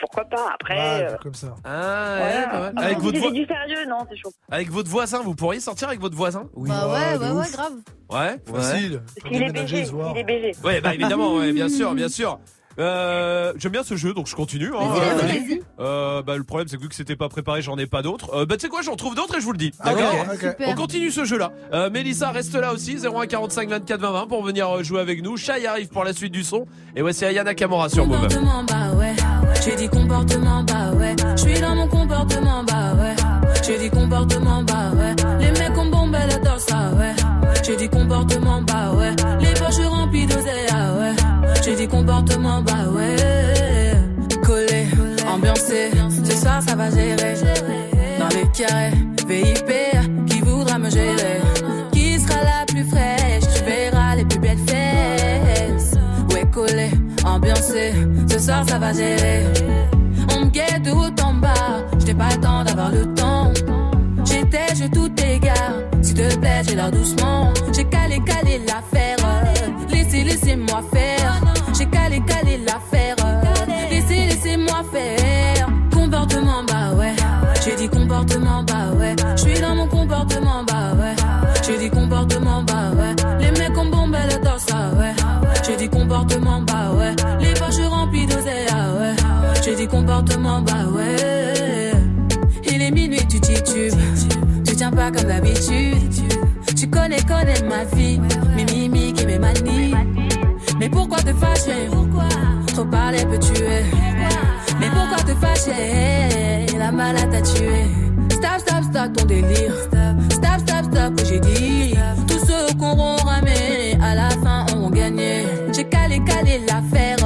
pourquoi 0.00 0.24
pas 0.24 0.50
Après, 0.54 0.74
Ouais, 0.76 1.06
euh, 1.10 1.16
comme 1.22 1.34
ça. 1.34 1.54
Ah, 1.64 2.16
ouais, 2.20 2.44
pas 2.50 2.60
mal. 2.72 2.84
Avec 2.84 2.98
votre, 2.98 3.14
c'était 3.16 3.28
vo- 3.28 3.34
du 3.34 3.44
sérieux, 3.46 3.86
non, 3.88 3.98
c'est 4.10 4.16
chaud. 4.16 4.32
avec 4.50 4.70
votre 4.70 4.88
voisin, 4.90 5.20
vous 5.22 5.34
pourriez 5.34 5.60
sortir 5.60 5.88
avec 5.88 6.00
votre 6.00 6.16
voisin 6.16 6.48
Oui. 6.54 6.68
Bah 6.68 6.88
ouais, 6.88 7.18
ouais, 7.18 7.30
ouais, 7.32 7.50
grave. 7.52 7.72
Ouais. 8.10 8.36
Facile. 8.52 9.02
S'il 9.28 9.42
est 9.42 9.52
BG, 9.52 9.84
s'il 9.86 10.16
est 10.16 10.24
BG. 10.24 10.52
Ouais, 10.64 10.80
bah 10.80 10.94
évidemment, 10.94 11.36
ouais, 11.36 11.52
bien 11.52 11.68
sûr, 11.68 11.94
bien 11.94 12.08
sûr. 12.08 12.38
Euh, 12.78 13.52
J'aime 13.56 13.72
bien 13.72 13.82
ce 13.82 13.96
jeu, 13.96 14.14
donc 14.14 14.26
je 14.28 14.34
continue. 14.36 14.68
hein. 14.74 14.88
Euh, 14.96 15.56
euh, 15.80 16.22
bah, 16.22 16.36
le 16.36 16.44
problème, 16.44 16.68
c'est 16.68 16.76
que 16.76 16.82
vu 16.82 16.88
que 16.88 16.94
c'était 16.94 17.16
pas 17.16 17.28
préparé, 17.28 17.62
j'en 17.62 17.76
ai 17.78 17.86
pas 17.86 18.02
d'autres. 18.02 18.30
Euh, 18.34 18.46
bah, 18.46 18.56
tu 18.56 18.62
sais 18.62 18.68
quoi, 18.68 18.80
j'en 18.82 18.96
trouve 18.96 19.14
d'autres 19.14 19.36
et 19.36 19.40
je 19.40 19.44
vous 19.44 19.52
le 19.52 19.58
dis. 19.58 19.72
Ah, 19.80 19.92
D'accord 19.94 20.14
ok, 20.20 20.28
ok. 20.34 20.40
Super. 20.40 20.68
On 20.68 20.74
continue 20.74 21.10
ce 21.10 21.24
jeu-là. 21.24 21.52
Euh, 21.72 21.90
Mélissa 21.90 22.30
reste 22.30 22.54
là 22.54 22.72
aussi, 22.72 22.96
01 23.04 23.26
45 23.26 23.68
24 23.68 24.00
20 24.00 24.10
20 24.12 24.26
pour 24.28 24.42
venir 24.44 24.68
euh, 24.76 24.82
jouer 24.82 25.00
avec 25.00 25.22
nous. 25.22 25.36
Shai 25.36 25.66
arrive 25.66 25.88
pour 25.88 26.04
la 26.04 26.12
suite 26.12 26.32
du 26.32 26.44
son. 26.44 26.66
Et 26.96 27.02
voici 27.02 27.24
Ayana 27.24 27.54
Kamora 27.54 27.88
sur 27.88 28.06
Move. 28.06 28.16
Comportement, 28.20 28.64
bah 28.64 28.94
ouais. 28.96 29.14
J'ai 29.64 29.76
dit 29.76 29.88
comportement, 29.88 30.62
bah 30.64 30.92
ouais. 30.96 31.16
Je 31.36 31.40
suis 31.42 31.60
dans 31.60 31.74
mon 31.74 31.88
comportement, 31.88 32.64
bah 32.64 32.94
ouais. 32.98 33.16
J'ai 33.66 33.78
dit 33.78 33.90
comportement, 33.90 34.62
bah 34.62 34.90
ouais. 34.96 35.14
Les 35.40 35.50
mecs 35.60 35.76
ont 35.76 35.86
bombé, 35.90 36.18
adore 36.18 36.60
ça, 36.60 36.90
ouais. 36.98 37.14
J'ai 37.64 37.76
dit 37.76 37.88
comportement, 37.88 38.62
bah 38.62 38.92
ouais. 38.94 39.10
Les 39.40 39.52
poches 39.54 39.86
remplies 39.86 40.26
d'oseille. 40.26 40.66
J'ai 41.70 41.76
dit 41.76 41.86
comportement, 41.86 42.62
bah 42.62 42.90
ouais. 42.92 43.94
Collé, 44.42 44.88
ambiancé, 45.32 45.92
ce 46.24 46.36
soir 46.36 46.60
ça 46.66 46.74
va 46.74 46.90
gérer. 46.90 47.34
Dans 48.18 48.26
les 48.30 48.48
carrés, 48.52 48.90
VIP, 49.28 50.26
qui 50.26 50.40
voudra 50.40 50.80
me 50.80 50.90
gérer? 50.90 51.40
Qui 51.92 52.18
sera 52.18 52.42
la 52.42 52.66
plus 52.66 52.82
fraîche? 52.82 53.44
Tu 53.54 53.62
verras 53.62 54.16
les 54.16 54.24
plus 54.24 54.40
belles 54.40 54.58
fesses. 54.66 55.94
Ouais, 56.32 56.44
collé, 56.52 56.90
ambiancé, 57.24 57.92
ce 58.28 58.38
soir 58.40 58.64
ça 58.68 58.80
va 58.80 58.92
gérer. 58.92 59.44
On 60.34 60.46
me 60.46 60.50
guette 60.50 60.82
de 60.82 60.90
haut 60.90 61.22
en 61.22 61.34
bas, 61.34 61.86
j'n'ai 62.00 62.14
pas 62.14 62.30
le 62.34 62.40
temps 62.40 62.64
d'avoir 62.64 62.90
le 62.90 63.14
temps. 63.14 63.52
J'étais, 64.24 64.74
je 64.74 64.88
tout 64.88 65.12
égare, 65.22 65.74
s'il 66.02 66.14
te 66.16 66.36
plaît, 66.36 66.62
j'ai 66.66 66.74
l'air 66.74 66.90
doucement. 66.90 67.52
J'ai 67.72 67.84
calé, 67.84 68.18
calé 68.26 68.60
l'affaire, 68.66 69.18
laissez, 69.88 70.24
laissez-moi 70.24 70.82
faire. 70.92 71.19
J'ai 77.62 77.76
dit 77.76 77.88
comportement, 77.88 78.62
bah 78.62 78.92
ouais. 78.98 79.14
J'suis 79.36 79.60
dans 79.60 79.74
mon 79.74 79.86
comportement, 79.86 80.64
bah 80.66 80.92
ouais. 80.98 81.14
J'ai 81.66 81.78
dit 81.78 81.90
comportement, 81.90 82.62
bah 82.62 82.90
ouais. 82.96 83.14
Les 83.38 83.50
mecs 83.58 83.76
ont 83.76 83.86
bombé, 83.86 84.18
elle 84.24 84.34
adore 84.34 84.58
ça, 84.58 84.90
ouais. 84.98 85.14
J'ai 85.66 85.76
dit 85.76 85.88
comportement, 85.88 86.62
bah 86.62 86.90
ouais. 86.96 87.14
Les 87.40 87.52
poches 87.54 87.86
remplies 87.88 88.26
d'oseille, 88.26 88.66
ah 88.72 88.92
ouais. 88.98 89.14
J'ai 89.62 89.74
dit 89.74 89.86
comportement, 89.86 90.62
bah 90.62 90.86
ouais. 90.94 91.92
Il 92.64 92.82
est 92.82 92.90
minuit, 92.90 93.26
tu 93.28 93.40
titubes. 93.40 93.94
Tu 94.66 94.76
tiens 94.76 94.90
pas 94.90 95.10
comme 95.10 95.28
d'habitude. 95.28 95.96
Tu 96.76 96.88
connais, 96.88 97.20
connais 97.22 97.60
ma 97.68 97.84
vie. 97.94 98.20
Mes 98.56 98.64
mimiques 98.64 99.20
et 99.22 99.26
mes 99.26 99.38
manies. 99.38 99.94
Mais 100.78 100.88
pourquoi 100.88 101.18
te 101.18 101.34
fâcher? 101.34 101.90
Trop 102.68 102.84
parler 102.84 103.24
peut 103.26 103.38
tuer. 103.38 103.84
Mais 104.80 104.88
pourquoi 104.90 105.18
te 105.18 105.34
fâcher? 105.34 106.66
La 106.78 106.90
malade 106.90 107.30
t'a 107.30 107.42
tué. 107.42 107.84
Stop, 108.30 108.58
stop, 108.58 108.84
stop 108.90 109.12
ton 109.16 109.24
délire. 109.26 109.74
Stop, 110.30 110.60
stop, 110.60 110.84
stop 110.90 111.16
que 111.16 111.24
j'ai 111.24 111.40
dit. 111.40 111.94
Tous 112.26 112.46
ceux 112.46 112.74
qu'on 112.78 112.92
auront 112.92 113.16
à 114.02 114.14
la 114.14 114.30
fin 114.30 114.66
auront 114.74 114.90
gagné. 114.90 115.46
J'ai 115.72 115.84
calé, 115.84 116.20
calé 116.24 116.60
l'affaire. 116.66 117.16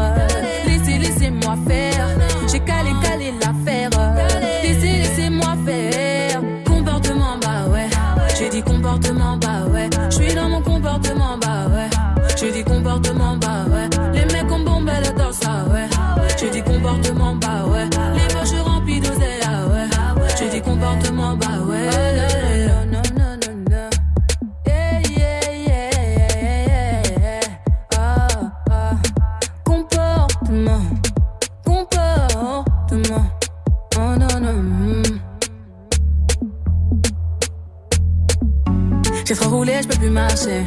Laissez, 0.66 0.98
laissez-moi 0.98 1.56
faire. 1.66 2.08
J'ai 2.50 2.60
calé, 2.60 2.90
calé 3.02 3.32
l'affaire. 3.40 3.90
Laissez, 4.62 4.98
laissez-moi 4.98 5.56
faire. 5.64 6.40
Comportement, 6.66 7.38
bah 7.40 7.70
ouais. 7.70 7.88
J'ai 8.38 8.48
dit 8.50 8.62
comportement, 8.62 9.36
bah 9.36 9.66
ouais. 9.72 9.88
J'suis 10.10 10.34
dans 10.34 10.48
mon 10.48 10.60
comportement, 10.62 11.38
bah 11.40 11.68
ouais. 11.70 11.88
J'ai 12.36 12.50
dit 12.50 12.64
comportement, 12.64 13.36
bah 13.36 13.63
ouais. 13.63 13.63
comportement, 20.84 21.36
bah 21.36 21.46
ouais. 21.66 21.88
Oh, 22.68 22.84
non, 22.92 23.02
non, 23.18 23.36
non. 23.70 23.90
Ah, 27.96 28.28
ah. 28.70 28.92
Comportement, 29.64 30.82
comportement. 31.64 33.26
Oh 33.96 34.16
non, 34.18 34.40
non. 34.40 35.02
J'ai 39.26 39.34
trop 39.34 39.48
roulé, 39.48 39.80
je 39.82 39.88
peux 39.88 39.96
plus 39.98 40.10
marcher. 40.10 40.64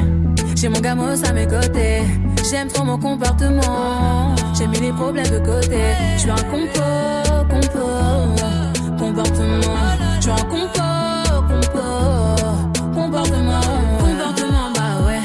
J'ai 0.55 0.69
mon 0.69 0.79
gamos 0.79 1.23
à 1.23 1.33
mes 1.33 1.45
côtés. 1.45 2.01
J'aime 2.49 2.69
trop 2.69 2.83
mon 2.83 2.97
comportement. 2.97 4.35
J'ai 4.57 4.67
mis 4.67 4.79
les 4.79 4.91
problèmes 4.93 5.29
de 5.29 5.39
côté. 5.39 5.79
Je 6.15 6.21
suis 6.21 6.31
un 6.31 6.35
compo, 6.35 6.81
compo, 7.49 7.87
comportement. 8.97 9.86
Suis 10.27 10.33
un 10.33 10.45
compo, 10.49 10.81
compo, 11.47 11.79
comportement. 12.93 13.61
Comportement, 13.97 14.71
bah 14.75 15.05
ouais. 15.05 15.21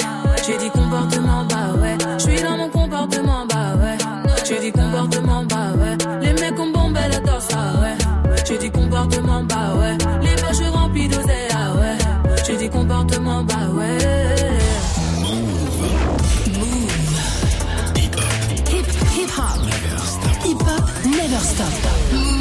J'ai 0.46 0.56
dit 0.58 0.70
comportement, 0.70 1.44
bah 1.44 1.74
ouais. 1.82 1.98
Je 2.18 2.22
suis 2.22 2.40
dans 2.40 2.56
mon 2.56 2.68
comportement, 2.68 3.44
bah 3.48 3.74
ouais. 3.80 3.98
J'ai 4.44 4.60
dit 4.60 4.70
comportement, 4.70 5.42
bah 5.42 5.72
ouais. 5.76 5.96
Les 6.20 6.32
mecs 6.40 6.56
ont 6.56 6.70
bombé 6.70 7.00
le 7.10 7.20
torse, 7.26 7.48
ah 7.52 7.80
ouais. 7.80 7.96
J'ai 8.46 8.58
dit 8.58 8.70
comportement, 8.70 9.42
bah 9.42 9.74
ouais. 9.76 9.98
Les 10.22 10.40
poches 10.40 10.70
remplies 10.72 11.08
d'oseille, 11.08 11.48
ah 11.52 11.72
ouais. 11.80 11.98
J'ai 12.46 12.56
dit 12.56 12.70
comportement, 12.70 13.42
bah 13.42 13.54
ouais. 13.74 13.98
Hip, 18.70 18.86
hip 19.16 19.32
hop. 19.36 19.58
Hip 20.46 20.62
hop, 20.62 20.84
never 21.06 21.40
stop. 21.40 22.31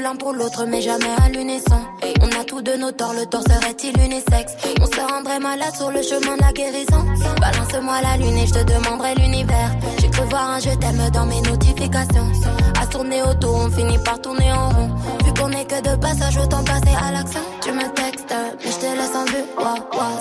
L'un 0.00 0.16
pour 0.16 0.32
l'autre, 0.32 0.64
mais 0.66 0.80
jamais 0.80 1.14
à 1.24 1.28
l'unisson. 1.28 1.78
On 2.22 2.40
a 2.40 2.44
tous 2.44 2.60
de 2.60 2.72
nos 2.72 2.90
torts, 2.90 3.12
le 3.12 3.24
tort 3.26 3.42
serait-il 3.42 3.96
unisexe? 4.00 4.54
On 4.80 4.86
se 4.86 5.00
rendrait 5.00 5.38
malade 5.38 5.74
sur 5.76 5.90
le 5.92 6.02
chemin 6.02 6.36
de 6.36 6.42
la 6.42 6.52
guérison. 6.52 7.04
Balance-moi 7.40 8.00
la 8.02 8.16
lune 8.16 8.36
et 8.36 8.46
je 8.46 8.54
te 8.54 8.64
demanderai 8.64 9.14
l'univers. 9.14 9.70
J'ai 10.00 10.10
cru 10.10 10.24
voir 10.28 10.50
un 10.50 10.58
je 10.58 10.70
t'aime 10.70 11.08
dans 11.12 11.26
mes 11.26 11.40
notifications. 11.42 12.32
À 12.80 12.86
tourner 12.86 13.22
autour, 13.22 13.54
on 13.54 13.70
finit 13.70 13.98
par 13.98 14.20
tourner 14.20 14.52
en 14.52 14.70
rond. 14.70 14.90
Vu 15.24 15.32
qu'on 15.34 15.50
est 15.52 15.66
que 15.66 15.80
de 15.80 15.94
passage, 16.00 16.36
autant 16.36 16.64
passer 16.64 16.96
à 17.00 17.12
l'action. 17.12 17.42
Tu 17.60 17.70
me 17.70 17.86
textes, 17.94 18.34
mais 18.64 18.70
je 18.72 18.78
te 18.78 18.86
laisse 18.86 19.14
en 19.14 19.24
vue. 19.26 19.44
Ouah. 19.58 19.76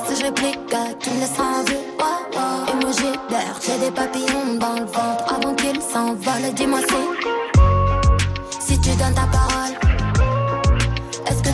Si 0.07 0.19
je 0.19 0.25
réplique, 0.25 0.59
tu 0.99 1.09
me 1.09 1.19
laisseras 1.21 1.43
en 1.43 1.63
vue. 1.63 1.79
Ouah, 1.97 2.19
ouah. 2.35 2.71
Emoji 2.73 3.11
d'air, 3.29 3.55
j'ai 3.65 3.77
des 3.79 3.91
papillons 3.91 4.55
dans 4.59 4.73
le 4.73 4.85
ventre. 4.85 5.33
Avant 5.33 5.55
qu'ils 5.55 5.81
s'envolent, 5.81 6.53
dis-moi 6.53 6.79
si. 6.81 6.95
Si 8.59 8.79
tu 8.79 8.89
donnes 8.91 9.13
ta 9.13 9.27
parole, 9.27 9.50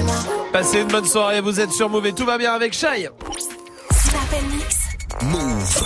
Dis-moi. 0.00 0.16
Passez 0.52 0.80
une 0.80 0.88
bonne 0.88 1.04
soirée, 1.04 1.40
vous 1.40 1.60
êtes 1.60 1.72
sur 1.72 1.88
Move 1.88 2.06
et 2.06 2.12
tout 2.12 2.24
va 2.26 2.38
bien 2.38 2.52
avec 2.52 2.72
Shai. 2.72 3.08
Move. 5.22 5.82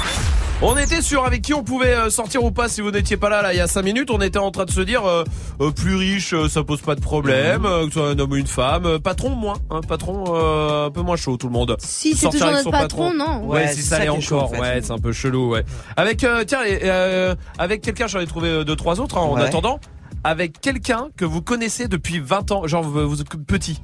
On 0.62 0.76
était 0.78 1.02
sûr 1.02 1.24
avec 1.26 1.42
qui 1.42 1.52
on 1.52 1.64
pouvait 1.64 1.94
euh, 1.94 2.08
sortir 2.10 2.44
ou 2.44 2.50
pas 2.52 2.68
si 2.68 2.80
vous 2.80 2.92
n'étiez 2.92 3.16
pas 3.16 3.28
là 3.28 3.42
là 3.42 3.52
il 3.52 3.56
y 3.56 3.60
a 3.60 3.66
5 3.66 3.82
minutes. 3.82 4.10
On 4.10 4.20
était 4.20 4.38
en 4.38 4.50
train 4.52 4.64
de 4.64 4.70
se 4.70 4.80
dire 4.80 5.04
euh, 5.04 5.24
euh, 5.60 5.70
plus 5.72 5.96
riche 5.96 6.32
euh, 6.32 6.48
ça 6.48 6.62
pose 6.62 6.80
pas 6.80 6.94
de 6.94 7.00
problème, 7.00 7.66
euh, 7.66 7.80
que 7.86 7.92
ce 7.92 7.98
soit 8.00 8.08
un 8.10 8.18
homme 8.18 8.30
ou 8.32 8.36
une 8.36 8.46
femme. 8.46 8.98
Patron 9.00 9.30
moins, 9.30 9.56
hein, 9.70 9.80
patron 9.86 10.24
euh, 10.28 10.86
un 10.86 10.90
peu 10.90 11.02
moins 11.02 11.16
chaud 11.16 11.36
tout 11.36 11.48
le 11.48 11.52
monde. 11.52 11.76
Si 11.80 12.14
c'est 12.14 12.26
toujours 12.30 12.44
avec 12.48 12.64
notre 12.64 12.64
son 12.64 12.70
patron, 12.70 13.12
non. 13.12 13.44
Ouais, 13.46 13.62
Ouais, 13.62 13.68
si 13.68 13.82
c'est 13.82 13.88
ça 13.90 13.96
ça 13.98 14.04
l'est 14.04 14.20
chaud, 14.20 14.36
encore, 14.36 14.50
en 14.50 14.54
fait. 14.54 14.60
ouais 14.60 14.80
c'est 14.82 14.92
un 14.92 14.98
peu 14.98 15.12
chelou 15.12 15.50
ouais. 15.50 15.64
Avec 15.96 16.22
euh, 16.22 16.44
tiens 16.46 16.60
euh, 16.64 17.34
avec 17.58 17.82
quelqu'un 17.82 18.06
j'en 18.06 18.20
ai 18.20 18.26
trouvé 18.26 18.64
deux 18.64 18.76
trois 18.76 19.00
autres 19.00 19.18
hein, 19.18 19.22
en 19.22 19.34
Ouais. 19.34 19.42
attendant. 19.42 19.80
Avec 20.22 20.60
quelqu'un 20.60 21.08
que 21.18 21.26
vous 21.26 21.42
connaissez 21.42 21.86
depuis 21.88 22.18
20 22.20 22.50
ans, 22.52 22.66
genre 22.66 22.82
vous, 22.82 23.06
vous 23.08 23.20
êtes 23.20 23.28
petit. 23.46 23.82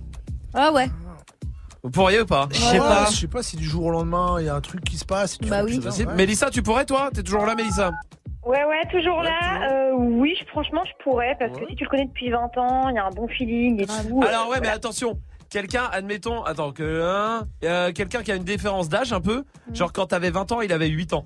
Ah 0.54 0.72
ouais. 0.72 0.88
Vous 1.82 1.90
pourriez 1.90 2.20
ou 2.20 2.26
pas 2.26 2.46
Je 2.50 2.58
sais 2.60 2.78
pas. 2.78 3.06
Je 3.10 3.16
sais 3.16 3.26
pas 3.26 3.42
si 3.42 3.56
du 3.56 3.64
jour 3.64 3.86
au 3.86 3.90
lendemain 3.90 4.36
il 4.38 4.46
y 4.46 4.48
a 4.48 4.54
un 4.54 4.60
truc 4.60 4.84
qui 4.84 4.96
se 4.98 5.04
passe. 5.04 5.34
et 5.36 5.38
tu 5.44 5.48
Bah 5.50 5.62
oui. 5.64 5.80
chose, 5.82 6.00
ouais. 6.04 6.14
Mélissa, 6.14 6.50
tu 6.50 6.62
pourrais 6.62 6.84
toi? 6.84 7.10
T'es 7.14 7.22
toujours 7.22 7.46
là 7.46 7.54
Mélissa? 7.54 7.90
Ouais, 8.44 8.64
ouais, 8.64 8.82
toujours 8.90 9.22
là. 9.22 9.70
Euh, 9.70 9.92
oui, 9.96 10.34
je- 10.38 10.46
franchement, 10.46 10.82
je 10.86 11.04
pourrais, 11.04 11.36
parce 11.38 11.52
que 11.58 11.66
si 11.68 11.76
tu 11.76 11.84
le 11.84 11.90
connais 11.90 12.06
depuis 12.06 12.30
20 12.30 12.56
ans, 12.58 12.88
il 12.88 12.94
y 12.96 12.98
a 12.98 13.04
un 13.06 13.10
bon 13.10 13.28
feeling 13.28 13.82
et 13.82 13.86
tout. 13.86 14.22
Alors 14.26 14.48
ouais, 14.48 14.60
mais 14.60 14.68
attention. 14.68 15.18
Quelqu'un, 15.50 15.84
admettons, 15.92 16.42
attends 16.44 16.70
que 16.72 17.02
hein, 17.02 17.46
euh, 17.64 17.92
quelqu'un 17.92 18.22
qui 18.22 18.30
a 18.30 18.36
une 18.36 18.44
différence 18.44 18.88
d'âge 18.88 19.12
un 19.12 19.20
peu, 19.20 19.44
genre 19.72 19.92
quand 19.92 20.06
t'avais 20.06 20.30
20 20.30 20.52
ans, 20.52 20.60
il 20.60 20.72
avait 20.72 20.88
8 20.88 21.12
ans. 21.12 21.24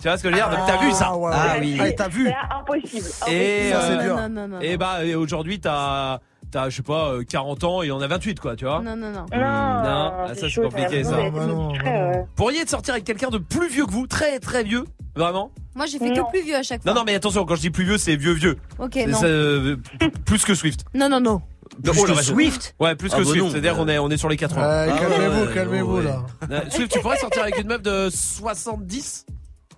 Tu 0.00 0.08
vois 0.08 0.16
ce 0.18 0.22
que 0.22 0.28
je 0.30 0.34
veux 0.34 0.40
dire? 0.40 0.50
Donc 0.50 0.60
t'as 0.66 0.76
vu 0.78 0.92
ça? 0.92 1.08
Ah, 1.10 1.16
ouais, 1.16 1.30
Ah 1.34 1.56
oui. 1.58 1.78
Ah, 1.80 1.90
t'as 1.92 2.08
vu 2.08 2.26
C'est 2.28 2.54
impossible. 2.54 3.06
Et, 3.28 3.72
impossible. 3.72 3.72
Ça, 3.72 3.80
c'est 3.80 3.98
euh, 3.98 4.02
dur. 4.02 4.16
Non, 4.16 4.28
non, 4.28 4.48
non. 4.48 4.60
Et 4.60 4.76
bah 4.76 5.04
et 5.04 5.14
aujourd'hui 5.14 5.58
t'as 5.58 6.20
t'as 6.56 6.70
je 6.70 6.76
sais 6.76 6.82
pas 6.82 7.10
euh, 7.12 7.22
40 7.22 7.64
ans, 7.64 7.82
il 7.82 7.92
en 7.92 8.00
a 8.00 8.06
28 8.06 8.40
quoi, 8.40 8.56
tu 8.56 8.64
vois. 8.64 8.80
Non, 8.80 8.96
non, 8.96 9.10
non. 9.10 9.26
Non, 9.30 9.38
Non, 9.38 9.38
ah, 9.38 10.26
ça, 10.34 10.48
c'est 10.48 10.62
compliqué, 10.62 11.04
ça. 11.04 11.10
Bah 11.16 11.22
non, 11.46 11.68
bah 11.72 11.82
non. 11.82 12.26
Pourriez 12.34 12.64
de 12.64 12.68
sortir 12.70 12.94
avec 12.94 13.04
quelqu'un 13.04 13.28
de 13.28 13.36
plus 13.38 13.68
vieux 13.68 13.84
que 13.84 13.90
vous, 13.90 14.06
très 14.06 14.38
très 14.38 14.64
vieux, 14.64 14.84
vraiment? 15.14 15.50
Moi, 15.74 15.84
j'ai 15.84 15.98
fait 15.98 16.08
Non. 16.10 16.24
que 16.24 16.30
plus 16.30 16.42
vieux 16.42 16.56
à 16.56 16.62
chaque 16.62 16.82
fois. 16.82 16.92
Non 16.92 17.00
non, 17.00 17.04
mais 17.04 17.14
attention, 17.14 17.44
quand 17.44 17.56
je 17.56 17.60
dis 17.60 17.70
plus 17.70 17.84
vieux, 17.84 17.98
c'est 17.98 18.16
vieux 18.16 18.32
vieux. 18.32 18.56
Ok, 18.78 18.96
non. 19.06 19.18
euh, 19.24 19.76
plus 20.24 20.44
que 20.44 20.54
Swift. 20.54 20.84
Non, 20.94 21.10
non, 21.10 21.20
non. 21.20 21.42
Oh, 21.86 22.02
que. 22.04 22.22
Swift 22.22 22.74
Ouais, 22.80 22.94
plus 22.96 23.10
Ah 23.12 23.18
que 23.18 23.22
bah 23.24 23.28
Swift, 23.28 23.44
non. 23.44 23.50
c'est-à-dire 23.50 23.76
qu'on 23.76 23.88
est 23.88 23.98
on 23.98 24.08
est 24.08 24.16
sur 24.16 24.30
les 24.30 24.38
80. 24.38 24.60
Ouais, 24.86 24.92
Ah 24.92 24.98
calmez-vous, 24.98 25.44
ouais, 25.46 25.52
calmez-vous 25.54 25.96
ouais. 25.98 26.04
là. 26.04 26.22
Euh, 26.50 26.60
Swift, 26.70 26.90
tu 26.90 27.00
pourrais 27.00 27.18
sortir 27.18 27.42
avec 27.42 27.58
une 27.60 27.66
meuf 27.66 27.82
de 27.82 28.08
70 28.10 29.26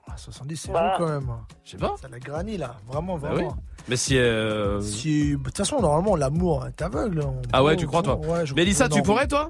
Ah, 0.09 0.13
70 0.17 0.57
c'est 0.57 0.71
Bah. 0.73 0.95
fou 0.97 1.03
quand 1.03 1.09
même. 1.11 1.29
Je 1.65 1.71
sais 1.73 1.77
pas. 1.77 1.95
Ça 2.01 2.07
la 2.09 2.21
granit 2.21 2.57
là, 2.57 2.77
vraiment, 2.87 3.19
Bah 3.19 3.31
vraiment. 3.31 3.57
Mais 3.89 3.97
si 3.97 4.19
euh... 4.19 4.81
Si, 4.81 5.33
de 5.33 5.37
toute 5.43 5.57
façon, 5.57 5.81
normalement, 5.81 6.15
l'amour 6.17 6.67
est 6.67 6.83
aveugle. 6.83 7.21
on 7.25 7.41
Ah 7.53 7.65
ouais, 7.65 7.77
tu 7.77 7.87
crois, 7.87 8.03
toi 8.03 8.17
Ouais, 8.19 8.45
je- 8.45 8.55
Mélissa, 8.55 8.89
tu 8.89 9.03
pourrais 9.03 9.27
toi 9.27 9.49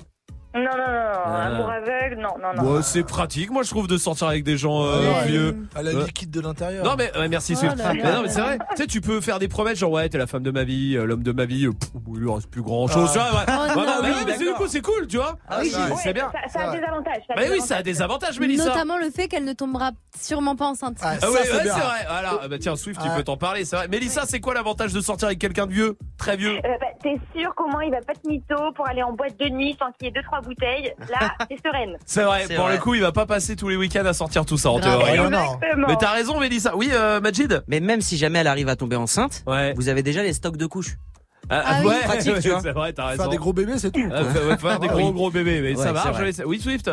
Non, 0.54 0.62
non, 0.62 0.70
non, 0.70 0.76
non, 0.76 1.22
Ah. 1.26 1.44
amour 1.46 1.70
aveugle, 1.70 2.16
non, 2.20 2.34
non, 2.42 2.62
non. 2.62 2.72
Ouais, 2.76 2.82
c'est 2.82 3.04
pratique, 3.04 3.50
moi 3.50 3.62
je 3.62 3.70
trouve 3.70 3.86
de 3.86 3.96
sortir 3.98 4.28
avec 4.28 4.44
des 4.44 4.56
gens 4.56 4.82
euh, 4.84 5.12
Ouais. 5.12 5.26
vieux. 5.26 5.56
Elle 5.76 5.88
a 5.88 5.92
Ouais. 5.94 6.04
liquide 6.06 6.30
de 6.30 6.40
l'intérieur. 6.40 6.84
Non 6.84 6.94
mais 6.96 7.16
ouais, 7.16 7.28
merci 7.28 7.52
Oh 7.54 7.60
Swift. 7.60 7.76
là 7.76 7.92
non 7.94 8.22
mais 8.22 8.28
c'est 8.28 8.40
vrai. 8.40 8.58
Tu 8.70 8.76
sais 8.78 8.86
tu 8.86 9.00
peux 9.00 9.20
faire 9.20 9.38
des 9.38 9.48
promesses 9.48 9.78
genre 9.78 9.90
ouais 9.92 10.08
t'es 10.08 10.16
la 10.18 10.26
femme 10.26 10.42
de 10.42 10.50
ma 10.50 10.64
vie, 10.64 10.96
euh, 10.96 11.04
l'homme 11.04 11.22
de 11.22 11.32
ma 11.32 11.44
vie. 11.44 11.66
euh, 11.66 11.72
pff, 11.72 11.90
il 12.14 12.20
lui 12.20 12.30
reste 12.32 12.50
plus 12.50 12.62
grand 12.62 12.86
chose. 12.88 13.08
Ah. 13.08 13.12
Tu 13.12 13.18
vois, 13.18 13.40
ouais. 13.40 13.72
Oh 13.76 13.80
non, 13.86 13.92
mais 14.02 14.08
oui, 14.38 14.38
du 14.46 14.52
coup 14.54 14.66
c'est 14.66 14.80
cool 14.80 15.06
tu 15.06 15.16
vois. 15.18 15.36
Ah 15.48 15.58
oui, 15.60 15.70
c'est- 16.02 16.12
bien. 16.14 16.30
Ça, 16.32 16.60
ça 16.60 16.70
a 16.70 16.76
des 16.76 16.82
avantages. 16.82 17.22
ça 17.26 17.34
a 17.34 17.36
Bah 17.36 17.44
des 17.44 17.50
oui 17.50 17.60
ça 17.60 17.76
a 17.76 17.82
des 17.82 18.02
avantages 18.02 18.40
Mélissa. 18.40 18.64
Notamment 18.68 18.96
le 18.96 19.10
fait 19.10 19.28
qu'elle 19.28 19.44
ne 19.44 19.52
tombera 19.52 19.90
sûrement 20.18 20.56
pas 20.56 20.66
enceinte. 20.66 20.96
Ah, 21.02 21.12
Ah 21.22 21.30
ouais, 21.30 21.38
c'est 21.42 21.52
ouais, 21.52 21.58
c'est 21.58 21.62
bien. 21.64 21.74
vrai. 21.74 21.98
Voilà. 22.08 22.30
Ah 22.42 22.48
Bah 22.48 22.56
tiens 22.58 22.74
Swift 22.76 23.00
tu 23.02 23.08
peux 23.14 23.22
t'en 23.22 23.36
parler 23.36 23.64
c'est 23.66 23.76
vrai. 23.76 23.88
Mélissa 23.88 24.22
c'est 24.26 24.40
quoi 24.40 24.54
l'avantage 24.54 24.92
de 24.94 25.00
sortir 25.00 25.28
avec 25.28 25.38
quelqu'un 25.38 25.66
de 25.66 25.72
vieux, 25.72 25.98
très 26.16 26.36
vieux? 26.36 26.58
Bah, 26.62 26.86
T'es 27.02 27.16
sûr 27.36 27.54
qu'au 27.54 27.68
moins 27.68 27.84
il 27.84 27.92
va 27.92 28.00
pas 28.00 28.14
te 28.14 28.26
mytho 28.26 28.56
pour 28.74 28.88
aller 28.88 29.02
en 29.04 29.12
boîte 29.12 29.38
de 29.38 29.48
nuit 29.50 29.76
sans 29.78 29.92
qu'il 29.92 30.06
y 30.06 30.08
ait 30.08 30.12
deux 30.12 30.22
trois 30.22 30.37
trois 30.38 30.48
bouteilles, 30.48 30.92
là, 31.10 31.32
c'est 31.50 31.58
sereine. 31.66 31.96
C'est 32.06 32.22
vrai, 32.22 32.46
pour 32.54 32.64
vrai. 32.66 32.74
le 32.76 32.80
coup, 32.80 32.94
il 32.94 33.00
va 33.00 33.12
pas 33.12 33.26
passer 33.26 33.56
tous 33.56 33.68
les 33.68 33.76
week-ends 33.76 34.04
à 34.06 34.12
sortir 34.12 34.44
tout 34.44 34.58
ça 34.58 34.70
en 34.70 34.80
théorie. 34.80 35.18
hein. 35.18 35.30
Mais 35.86 35.96
t'as 35.98 36.12
raison, 36.12 36.38
Mélissa. 36.40 36.76
Oui, 36.76 36.90
euh, 36.92 37.20
Majid 37.20 37.62
Mais 37.68 37.80
même 37.80 38.00
si 38.00 38.16
jamais 38.16 38.38
elle 38.40 38.46
arrive 38.46 38.68
à 38.68 38.76
tomber 38.76 38.96
enceinte, 38.96 39.42
Ouais. 39.46 39.74
vous 39.76 39.88
avez 39.88 40.02
déjà 40.02 40.22
les 40.22 40.32
stocks 40.32 40.56
de 40.56 40.66
couches. 40.66 40.96
Ah, 41.50 41.62
Ah 41.64 41.80
oui. 41.80 41.86
ouais, 41.88 42.00
Pratique, 42.04 42.40
tu 42.40 42.48
vois. 42.50 42.60
c'est 42.60 42.72
vrai, 42.72 42.92
t'as 42.92 43.06
raison. 43.06 43.22
Faire 43.22 43.30
des 43.30 43.36
gros 43.36 43.52
bébés, 43.52 43.78
c'est 43.78 43.90
tout. 43.90 44.00
Ah, 44.12 44.24
faire- 44.24 44.46
ouais, 44.46 44.56
faire 44.58 44.78
des 44.80 44.88
Ah 44.90 44.92
gros 44.92 45.06
oui. 45.08 45.12
gros 45.12 45.30
bébés, 45.30 45.60
mais 45.60 45.76
Ouais, 45.76 45.82
ça 45.82 45.92
marche. 45.92 46.20
laisse- 46.20 46.42
Oui, 46.46 46.60
Swift. 46.60 46.90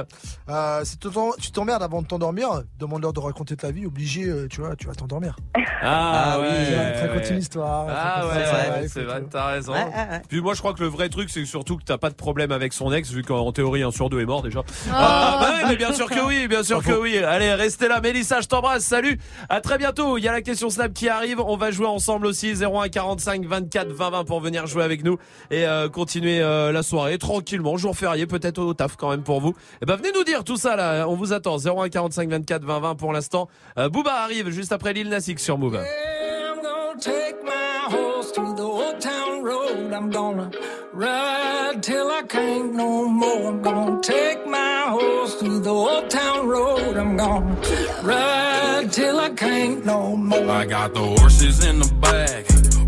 Euh, 0.50 0.82
si 0.84 0.98
tu 0.98 1.52
t'emmerdes 1.52 1.84
avant 1.84 2.02
de 2.02 2.08
t'endormir, 2.08 2.48
demande-leur 2.80 3.14
de 3.14 3.20
raconter 3.20 3.56
ta 3.56 3.72
vie, 3.72 3.86
obligé, 3.86 4.26
euh, 4.26 4.48
tu 4.50 4.62
vois, 4.62 4.76
tu 4.76 4.88
vas 4.88 4.94
t'endormir. 4.96 5.36
Ah, 5.56 5.62
Ah 6.36 6.40
oui, 6.40 6.48
ouais. 6.48 6.94
Très 6.94 7.10
ouais. 7.10 7.14
continue 7.20 7.38
l'histoire. 7.40 7.88
Ah 7.90 8.28
ouais, 8.28 8.88
c'est 8.88 9.04
vrai, 9.04 9.24
t'as 9.30 9.48
raison. 9.48 9.74
Ouais, 9.74 9.80
ouais, 9.84 9.86
ouais. 10.12 10.22
Puis 10.28 10.42
moi, 10.42 10.54
je 10.54 10.60
crois 10.60 10.74
que 10.74 10.82
le 10.82 10.88
vrai 10.90 11.10
truc, 11.10 11.30
c'est 11.30 11.46
surtout 11.46 11.78
que 11.78 11.84
t'as 11.84 11.98
pas 11.98 12.10
de 12.10 12.16
problème 12.16 12.52
avec 12.52 12.74
son 12.74 12.92
ex, 12.92 13.12
vu 13.12 13.24
qu'en 13.24 13.52
théorie, 13.52 13.84
un 13.84 13.92
sur 13.92 14.10
deux 14.10 14.22
est 14.22 14.26
mort 14.26 14.42
déjà. 14.42 14.60
Oh. 14.62 14.90
Ah, 14.94 15.38
bah 15.42 15.48
oui, 15.58 15.64
mais 15.70 15.76
bien 15.76 15.94
sûr 15.94 16.10
que 16.10 16.20
oui, 16.28 16.48
bien 16.48 16.64
sûr 16.64 16.84
que 16.84 16.92
oui. 16.94 17.18
Allez, 17.18 17.54
restez 17.54 17.88
là. 17.88 18.00
Mélissa, 18.02 18.42
je 18.42 18.48
t'embrasse. 18.48 18.84
Salut. 18.84 19.20
À 19.50 19.62
très 19.62 19.78
bientôt. 19.78 20.18
Il 20.18 20.24
y 20.24 20.28
a 20.28 20.32
la 20.32 20.42
question 20.42 20.70
Snap 20.70 20.94
qui 20.94 21.10
arrive. 21.10 21.40
On 21.40 21.58
va 21.58 21.72
jouer 21.72 21.88
ensemble 21.88 22.26
aussi. 22.28 22.54
01 22.56 22.90
45 22.90 23.46
24 23.46 23.92
20 23.92 24.10
20 24.10 24.24
pour 24.26 24.40
venir 24.46 24.68
jouer 24.68 24.84
avec 24.84 25.04
nous 25.04 25.18
et 25.52 25.66
euh, 25.66 25.90
continuer 25.90 26.42
euh, 26.42 26.72
la 26.72 26.84
soirée 26.84 27.18
tranquillement. 27.18 27.76
Jour 27.78 27.98
férié, 27.98 28.26
peut-être 28.28 28.60
au 28.60 28.74
taf 28.74 28.96
quand 28.96 29.10
même 29.10 29.24
pour 29.24 29.42
vous. 29.42 29.54
Et 29.82 29.86
ben 29.86 29.96
venez 29.96 30.12
nous 30.14 30.24
dire 30.24 30.44
tout 30.44 30.58
ça 30.58 30.76
là. 30.76 31.08
On 31.08 31.16
vous 31.16 31.34
attend. 31.34 31.58
01 31.58 31.90
45 31.90 32.30
24 32.30 32.64
20 32.64 32.80
20 32.80 32.96
pour 32.96 33.12
l'instant. 33.12 33.50
Euh, 33.78 33.90
Booba 33.90 34.14
arrive 34.14 34.50
juste 34.50 34.72
après 34.72 34.94
Lil 34.94 35.10
Nas 35.10 35.26
X 35.28 35.44
sur 35.44 35.58
Move. 35.58 35.76
I'm 35.76 36.62
gonna 36.62 37.00
take 37.00 37.44
my 37.44 37.90
horse 37.90 38.32
to 38.34 38.42
the 38.56 38.62
old 38.62 39.00
town 39.00 39.44
road. 39.44 39.92
I'm 39.94 40.10
gonna 40.10 40.50
ride 40.94 41.82
till 41.82 42.10
I 42.10 42.24
can't 42.28 42.74
no 42.74 43.08
more. 43.08 43.50
I'm 43.50 43.62
gonna 43.62 44.00
take 44.02 44.46
my 44.48 44.84
horse 44.88 45.36
to 45.40 45.60
the 45.60 45.70
old 45.70 46.10
town 46.10 46.48
road. 46.48 46.96
I'm 46.98 47.18
gonna 47.18 47.56
ride 48.04 48.92
till 48.92 49.20
I 49.20 49.30
can't 49.30 49.86
no 49.86 50.16
more. 50.16 50.50
I 50.50 50.66
got 50.66 50.94
the 50.94 51.02
horses 51.20 51.66
in 51.66 51.80
the 51.80 51.92
back, 52.02 52.46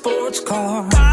Sports 0.00 0.40
car. 0.40 1.09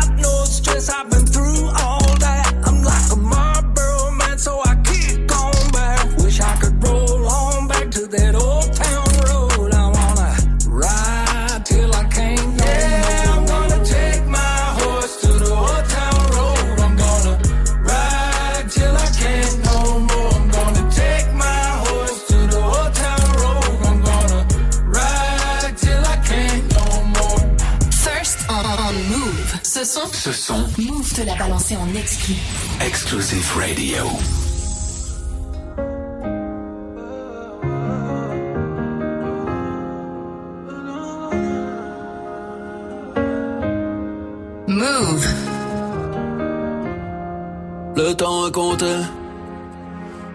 Compté. 48.51 48.85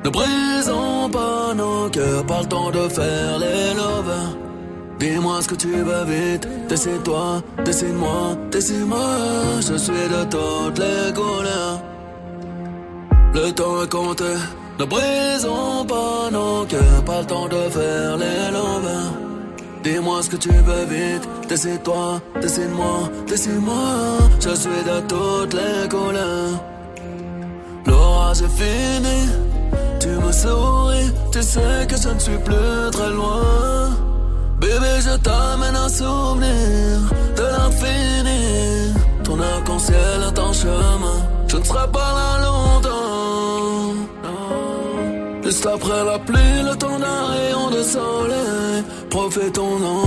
Ne 0.04 0.10
brisons 0.10 1.08
pas 1.10 1.54
nos 1.54 1.88
cœurs, 1.88 2.26
pas 2.26 2.40
le 2.42 2.46
temps 2.46 2.70
de 2.70 2.88
faire 2.88 3.38
les 3.38 3.72
lovers. 3.74 4.36
Dis-moi 4.98 5.40
ce 5.40 5.48
que 5.48 5.54
tu 5.54 5.68
veux 5.68 6.04
vite, 6.04 6.46
décide-toi, 6.68 7.42
décide-moi, 7.64 8.36
décide-moi. 8.50 8.98
Je 9.60 9.76
suis 9.78 9.92
de 9.92 10.24
toutes 10.24 10.78
les 10.78 11.12
couleurs. 11.14 11.80
Le 13.34 13.50
temps 13.52 13.82
est 13.82 13.90
compté. 13.90 14.34
Ne 14.78 14.84
brisons 14.84 15.86
pas 15.86 16.30
nos 16.30 16.64
cœurs, 16.66 17.04
pas 17.06 17.20
le 17.20 17.26
temps 17.26 17.48
de 17.48 17.70
faire 17.70 18.16
les 18.18 18.50
lovers. 18.52 19.12
Dis-moi 19.82 20.22
ce 20.22 20.30
que 20.30 20.36
tu 20.36 20.50
veux 20.50 20.84
vite, 20.84 21.26
décide-toi, 21.48 22.20
décide-moi, 22.40 23.08
décide-moi. 23.26 24.18
Je 24.38 24.54
suis 24.54 24.82
de 24.84 25.00
toutes 25.08 25.54
les 25.54 25.88
couleurs. 25.88 26.60
Est 28.32 28.48
fini, 28.48 29.28
tu 30.00 30.08
me 30.08 30.32
souris, 30.32 31.12
tu 31.30 31.42
sais 31.42 31.86
que 31.86 31.96
je 31.98 32.08
ne 32.08 32.18
suis 32.18 32.38
plus 32.38 32.90
très 32.90 33.10
loin. 33.10 33.90
Bébé, 34.58 34.92
je 35.00 35.14
t'amène 35.18 35.76
un 35.76 35.88
souvenir 35.90 36.98
de 37.36 37.42
l'infini. 37.42 38.94
Ton 39.22 39.38
arc-en-ciel 39.38 40.20
est 40.28 40.38
en 40.38 40.50
chemin, 40.50 41.18
je 41.46 41.58
ne 41.58 41.62
serai 41.62 41.86
pas 41.92 42.12
là 42.18 42.30
longtemps. 42.46 43.94
Juste 45.44 45.66
après 45.66 46.02
la 46.02 46.18
pluie, 46.18 46.62
le 46.64 46.74
temps 46.74 46.98
d'un 46.98 47.26
rayon 47.32 47.70
de 47.70 47.82
soleil, 47.82 48.82
profitons-en. 49.10 50.04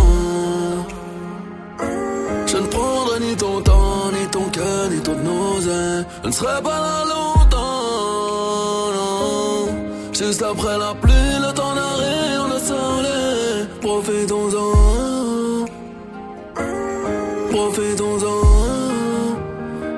Je 2.48 2.58
ne 2.58 2.68
prendrai 2.68 3.20
ni 3.20 3.36
ton 3.36 3.62
temps, 3.62 4.10
ni 4.20 4.28
ton 4.32 4.46
cœur, 4.46 4.90
ni 4.90 5.00
ton 5.00 5.14
nausée. 5.14 6.06
Je 6.24 6.28
ne 6.28 6.34
serai 6.34 6.60
pas 6.64 6.80
là 6.80 7.04
longtemps. 7.06 7.75
Juste 10.26 10.42
après 10.42 10.76
la 10.80 10.96
pluie, 10.96 11.38
le 11.40 11.54
temps 11.54 11.76
d'un 11.76 11.96
rayon 12.02 12.48
de 12.50 12.58
soleil. 12.58 13.68
Profitons-en. 13.80 15.66
Profitons-en. 17.52 18.40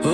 Oh. 0.03 0.09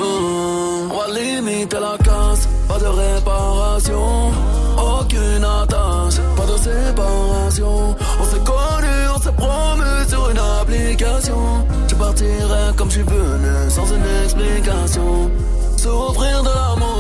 On 0.92 0.96
va 0.96 1.20
limiter 1.20 1.80
la 1.80 1.98
casse, 1.98 2.48
pas 2.68 2.78
de 2.78 2.86
réparation. 2.86 4.32
Aucune 4.78 5.44
attache, 5.44 6.20
pas 6.38 6.46
de 6.46 6.58
séparation. 6.60 7.96
On 8.22 8.26
s'est 8.26 8.44
connus, 8.52 9.06
on 9.16 9.20
s'est 9.20 9.36
promu 9.36 9.92
sur 10.08 10.30
une 10.30 10.42
application. 10.62 11.66
Je 11.88 11.96
partirai 11.96 12.66
comme 12.78 12.90
je 12.92 12.98
suis 12.98 13.04
venu, 13.04 13.54
sans 13.68 13.88
une 13.88 14.24
explication. 14.24 15.32
Souffrir 15.76 16.44
de 16.44 16.50
l'amour 16.50 16.93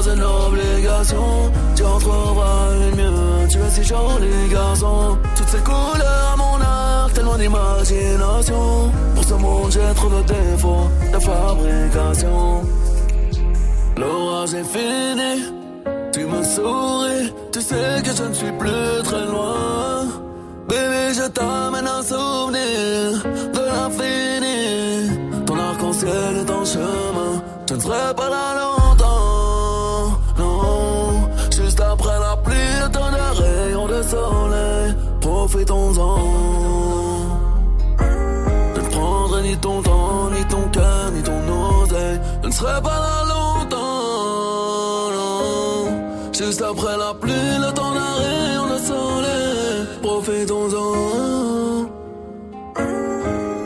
pas 0.00 0.12
une 0.12 0.22
obligation. 0.22 1.52
Tu 1.76 1.84
en 1.84 1.98
trouveras 1.98 2.74
une 2.74 2.96
mieux, 2.96 3.48
tu 3.48 3.58
es 3.58 3.70
si 3.70 3.84
joli 3.84 4.48
garçon. 4.50 5.18
Toutes 5.36 5.48
ces 5.48 5.58
couleurs 5.58 6.32
à 6.32 6.36
mon 6.36 6.60
arc, 6.60 7.12
tellement 7.14 7.32
mon 7.32 7.40
imagination. 7.40 8.92
Pour 9.14 9.24
ce 9.24 9.34
monde, 9.34 9.70
j'ai 9.70 9.94
trop 9.94 10.08
de 10.08 10.22
défauts 10.22 10.88
de 11.12 11.18
fabrication. 11.18 12.62
L'orage 13.96 14.54
est 14.54 14.64
fini, 14.64 15.32
tu 16.12 16.24
me 16.24 16.42
souris. 16.42 17.32
Tu 17.52 17.60
sais 17.60 18.02
que 18.04 18.12
je 18.16 18.22
ne 18.22 18.34
suis 18.34 18.52
plus 18.52 19.02
très 19.04 19.26
loin. 19.26 20.06
Bébé, 20.68 21.12
je 21.14 21.26
t'amène 21.28 21.86
un 21.86 22.02
souvenir 22.02 23.22
de 23.56 23.62
l'infini. 23.70 25.44
Ton 25.46 25.58
arc-en-ciel 25.58 26.32
est 26.42 26.50
en 26.50 26.64
chemin. 26.64 27.42
Je 27.68 27.74
ne 27.74 27.80
serai 27.80 28.14
pas 28.14 28.30
là 28.30 28.54
longtemps. 28.54 28.89
Serai 42.60 42.80
pas 42.82 42.98
là 43.06 43.16
longtemps. 43.32 43.80
Juste 46.32 46.62
après 46.62 46.96
la 46.96 47.12
pluie, 47.14 47.58
le 47.58 47.72
temps 47.72 47.92
rayon 47.92 48.68
de 48.74 48.78
soleil. 48.78 49.86
Profitons-en. 50.02 51.88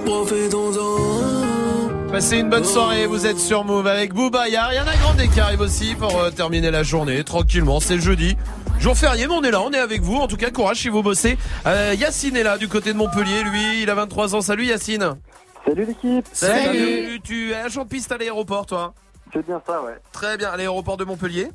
Profitons-en. 0.07 2.11
Passez 2.12 2.38
une 2.38 2.50
bonne 2.50 2.64
soirée, 2.64 3.07
vous 3.07 3.26
êtes 3.26 3.40
sur 3.40 3.64
Move 3.64 3.88
avec 3.88 4.14
Booba. 4.14 4.48
Il 4.48 4.54
y 4.54 4.57
a 4.57 4.64
Ariana 4.64 4.96
Grande 5.02 5.20
qui 5.33 5.40
arrive 5.40 5.61
aussi 5.61 5.94
pour 5.96 6.16
euh, 6.16 6.30
terminer 6.30 6.70
la 6.70 6.85
journée 6.85 7.24
tranquillement. 7.24 7.80
C'est 7.80 7.98
jeudi. 7.98 8.37
Jour 8.78 8.96
férié, 8.96 9.26
mais 9.26 9.35
on 9.35 9.42
est 9.42 9.50
là, 9.50 9.61
on 9.62 9.72
est 9.72 9.78
avec 9.78 10.02
vous. 10.02 10.16
En 10.16 10.28
tout 10.28 10.37
cas, 10.37 10.50
courage 10.50 10.78
si 10.78 10.88
vous 10.88 11.02
bossez. 11.02 11.37
Euh, 11.66 11.96
Yacine 11.98 12.37
est 12.37 12.44
là 12.44 12.59
du 12.59 12.68
côté 12.68 12.92
de 12.92 12.98
Montpellier. 12.98 13.42
Lui, 13.42 13.83
il 13.83 13.90
a 13.90 13.94
23 13.94 14.37
ans. 14.37 14.40
Salut 14.40 14.66
Yacine. 14.66 15.16
Salut 15.66 15.85
l'équipe. 15.87 16.27
Salut. 16.33 17.20
Tu 17.22 17.50
es 17.53 17.55
agent 17.55 17.85
de 17.85 17.88
piste 17.88 18.12
à 18.12 18.18
l'aéroport, 18.18 18.66
toi 18.66 18.94
C'est 19.33 19.44
bien 19.46 19.61
ça, 19.66 19.83
ouais. 19.83 19.94
Très 20.12 20.37
bien. 20.37 20.50
À 20.50 20.57
l'aéroport 20.57 20.96
de 20.96 21.05
Montpellier 21.05 21.48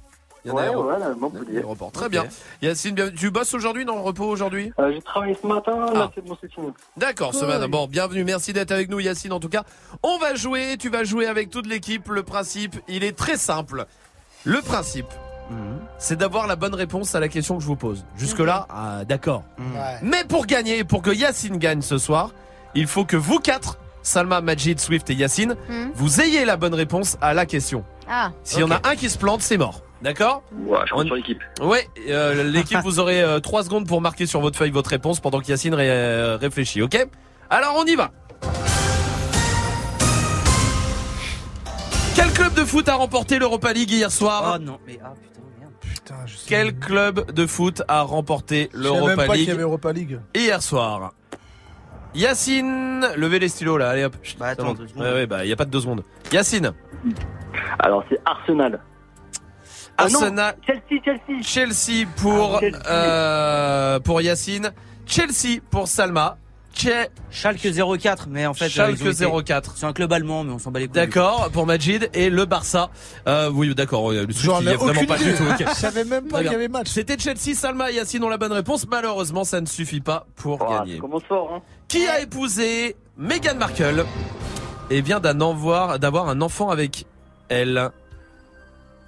Il 0.46 0.48
y 0.48 0.52
en 0.52 0.56
Ouais, 0.56 0.64
aéro- 0.64 0.84
ouais, 0.86 0.98
là, 1.00 1.10
Montpellier. 1.20 1.58
Aéroport. 1.58 1.92
Très 1.92 2.10
bien. 2.10 2.26
Yacine, 2.62 2.96
bien- 2.96 3.10
tu 3.12 3.30
bosses 3.30 3.54
aujourd'hui 3.54 3.86
dans 3.86 3.96
le 3.96 4.02
repos 4.02 4.26
aujourd'hui 4.26 4.72
Euh, 4.80 4.92
J'ai 4.94 5.02
travaillé 5.02 5.38
ce 5.42 5.46
matin, 5.46 5.94
là 5.94 6.10
c'est 6.16 6.24
bon, 6.26 6.38
c'est 6.42 6.52
fini. 6.52 6.68
D'accord, 6.98 7.34
ce 7.36 7.46
matin. 7.46 7.68
Bon, 7.68 7.88
bienvenue, 7.88 8.24
merci 8.24 8.52
d'être 8.54 8.72
avec 8.72 8.90
nous 8.90 9.00
Yacine 9.00 9.34
en 9.34 9.40
tout 9.40 9.50
cas. 9.50 9.64
On 10.02 10.18
va 10.18 10.34
jouer, 10.36 10.78
tu 10.80 10.90
vas 10.90 11.04
jouer 11.04 11.28
avec 11.28 11.50
toute 11.50 11.68
l'équipe. 11.68 12.08
Le 12.10 12.24
principe, 12.24 12.76
il 12.88 13.04
est 13.04 13.16
très 13.18 13.38
simple. 13.38 13.86
Le 14.46 14.62
principe, 14.62 15.08
c'est 15.98 16.16
d'avoir 16.18 16.48
la 16.48 16.56
bonne 16.56 16.74
réponse 16.76 17.14
à 17.16 17.20
la 17.20 17.28
question 17.28 17.58
que 17.58 17.62
je 17.62 17.68
vous 17.68 17.76
pose. 17.76 18.06
Jusque-là, 18.18 18.66
ah, 18.70 19.04
d'accord. 19.06 19.44
Mais 20.02 20.24
pour 20.24 20.46
gagner, 20.48 20.84
pour 20.84 21.02
que 21.02 21.12
Yacine 21.12 21.58
gagne 21.58 21.82
ce 21.82 21.98
soir, 21.98 22.32
il 22.76 22.88
faut 22.88 23.04
que 23.04 23.18
vous 23.18 23.40
quatre, 23.40 23.78
Salma, 24.02 24.42
Majid, 24.42 24.80
Swift 24.80 25.10
et 25.10 25.14
Yacine, 25.16 25.56
Mhm. 25.70 25.92
vous 25.96 26.22
ayez 26.22 26.46
la 26.46 26.58
bonne 26.58 26.74
réponse 26.74 27.18
à 27.22 27.34
la 27.34 27.46
question. 27.46 27.84
Ah. 28.10 28.32
S'il 28.44 28.60
y 28.62 28.64
en 28.64 28.72
a 28.72 28.80
un 28.88 28.96
qui 28.96 29.10
se 29.10 29.18
plante, 29.18 29.42
c'est 29.42 29.58
mort. 29.58 29.82
D'accord 30.02 30.44
Ouais, 30.66 30.80
je 30.88 30.94
compte 30.94 31.06
sur 31.08 31.16
l'équipe. 31.16 31.40
Ouais, 31.62 31.88
euh, 32.08 32.44
l'équipe, 32.44 32.80
vous 32.84 33.00
aurez 33.00 33.24
3 33.44 33.64
secondes 33.64 33.86
pour 33.86 34.00
marquer 34.02 34.26
sur 34.26 34.40
votre 34.40 34.58
feuille 34.58 34.72
votre 34.72 34.90
réponse 34.90 35.20
pendant 35.20 35.42
que 35.42 35.48
Yacine 35.48 35.74
ré- 35.74 35.90
euh, 35.90 36.38
réfléchit, 36.40 36.82
ok 36.82 37.08
Alors 37.50 37.76
on 37.78 37.84
y 37.86 37.96
va. 37.96 38.12
Quel 42.16 42.32
club 42.34 42.54
de 42.54 42.64
foot 42.66 42.88
a 42.90 42.96
remporté 42.96 43.40
l'Europa 43.40 43.72
League 43.74 43.92
hier 43.92 44.12
soir 44.12 44.56
Oh 44.56 44.60
non, 44.64 44.80
mais 44.86 45.00
ah 45.04 45.14
putain, 45.22 45.42
merde. 45.60 45.72
Putain, 45.82 46.16
je 46.26 46.36
sais. 46.36 46.46
Quel 46.48 46.78
club 46.78 47.32
de 47.32 47.46
foot 47.46 47.82
a 47.88 48.02
remporté 48.02 48.70
l'Europa 48.74 49.28
League. 49.94 50.20
hier 50.36 50.62
soir 50.62 51.14
Yacine, 52.16 53.06
levez 53.16 53.40
les 53.40 53.50
stylos 53.50 53.78
là, 53.78 53.90
allez 53.90 54.04
hop. 54.06 54.16
Bah 54.40 54.48
attends, 54.48 54.74
deux 54.74 54.88
secondes. 54.88 55.04
Ouais, 55.04 55.14
ouais, 55.14 55.28
bah 55.28 55.46
y 55.46 55.52
a 55.52 55.56
pas 55.56 55.66
de 55.66 55.72
deux 55.72 55.80
secondes. 55.82 56.04
Yacine, 56.32 56.74
Alors 57.80 58.04
c'est 58.10 58.20
Arsenal. 58.26 58.80
Ah 59.98 60.08
non, 60.10 60.20
Arsenal, 60.22 60.56
Chelsea, 60.66 61.02
Chelsea. 61.04 61.42
Chelsea 61.44 62.08
pour 62.18 62.56
Ah, 62.56 62.60
Chelsea. 62.62 62.78
euh, 62.90 64.00
pour 64.00 64.22
Yacine, 64.22 64.72
Chelsea 65.06 65.60
pour 65.70 65.88
Salma, 65.88 66.38
Che- 66.74 67.10
Schalke 67.32 67.68
04, 68.00 68.28
mais 68.30 68.46
en 68.46 68.54
fait. 68.54 68.66
euh, 68.66 68.70
Schalke 68.70 68.98
ils 69.02 69.08
ont 69.08 69.12
été- 69.40 69.44
04. 69.44 69.74
C'est 69.76 69.86
un 69.86 69.92
club 69.92 70.14
allemand, 70.14 70.44
mais 70.46 70.54
on 70.54 70.60
s'en 70.60 70.72
bat 70.72 70.80
les 70.80 70.88
couilles. 70.88 70.94
D'accord, 70.96 71.50
pour 71.52 71.66
Majid 71.66 72.10
et 72.14 72.30
le 72.30 72.46
Barça. 72.46 72.90
Euh, 73.28 73.52
oui, 73.54 73.74
d'accord, 73.76 74.12
J'en 74.30 74.62
il 74.62 74.66
y 74.66 74.70
a 74.70 74.78
vraiment 74.78 74.92
aucune 74.92 75.08
pas 75.08 75.18
idée. 75.20 75.32
du 75.32 75.38
tout. 75.38 75.44
ok. 75.44 75.66
Je 75.68 75.74
savais 75.76 76.06
même 76.06 76.28
pas 76.28 76.42
qu'il 76.44 76.52
y 76.52 76.56
avait 76.56 76.68
match. 76.70 76.88
C'était 76.88 77.18
Chelsea, 77.20 77.54
Salma 77.56 77.92
et 77.92 77.96
Yacine 77.96 78.24
ont 78.24 78.30
la 78.30 78.38
bonne 78.38 78.54
réponse. 78.54 78.88
Malheureusement, 78.88 79.44
ça 79.44 79.60
ne 79.60 79.66
suffit 79.66 80.00
pas 80.00 80.28
pour 80.38 80.60
Oh, 80.62 80.72
gagner. 80.80 80.96
ça 80.96 81.02
commence 81.02 81.24
fort, 81.24 81.52
hein. 81.56 81.62
Qui 81.90 82.08
a 82.08 82.22
épousé 82.22 82.96
Meghan 83.18 83.56
Markle 83.56 84.06
et 84.92 85.02
vient 85.02 85.20
d'avoir 85.20 86.30
un 86.30 86.42
enfant 86.42 86.70
avec 86.70 87.08
elle 87.50 87.90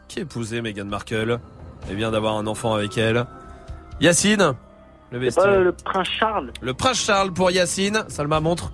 Qui 0.07 0.19
a 0.19 0.21
épousé 0.23 0.63
Meghan 0.63 0.85
Markle 0.85 1.39
et 1.89 1.93
vient 1.93 2.09
d'avoir 2.09 2.37
un 2.37 2.47
enfant 2.47 2.73
avec 2.73 2.97
elle? 2.97 3.25
Yacine 3.99 4.55
le 5.11 5.29
C'est 5.29 5.59
le 5.59 5.73
prince 5.73 6.07
Charles. 6.07 6.51
Le 6.61 6.73
prince 6.73 7.03
Charles 7.05 7.31
pour 7.33 7.51
Yacine, 7.51 8.03
Salma 8.07 8.39
montre. 8.39 8.71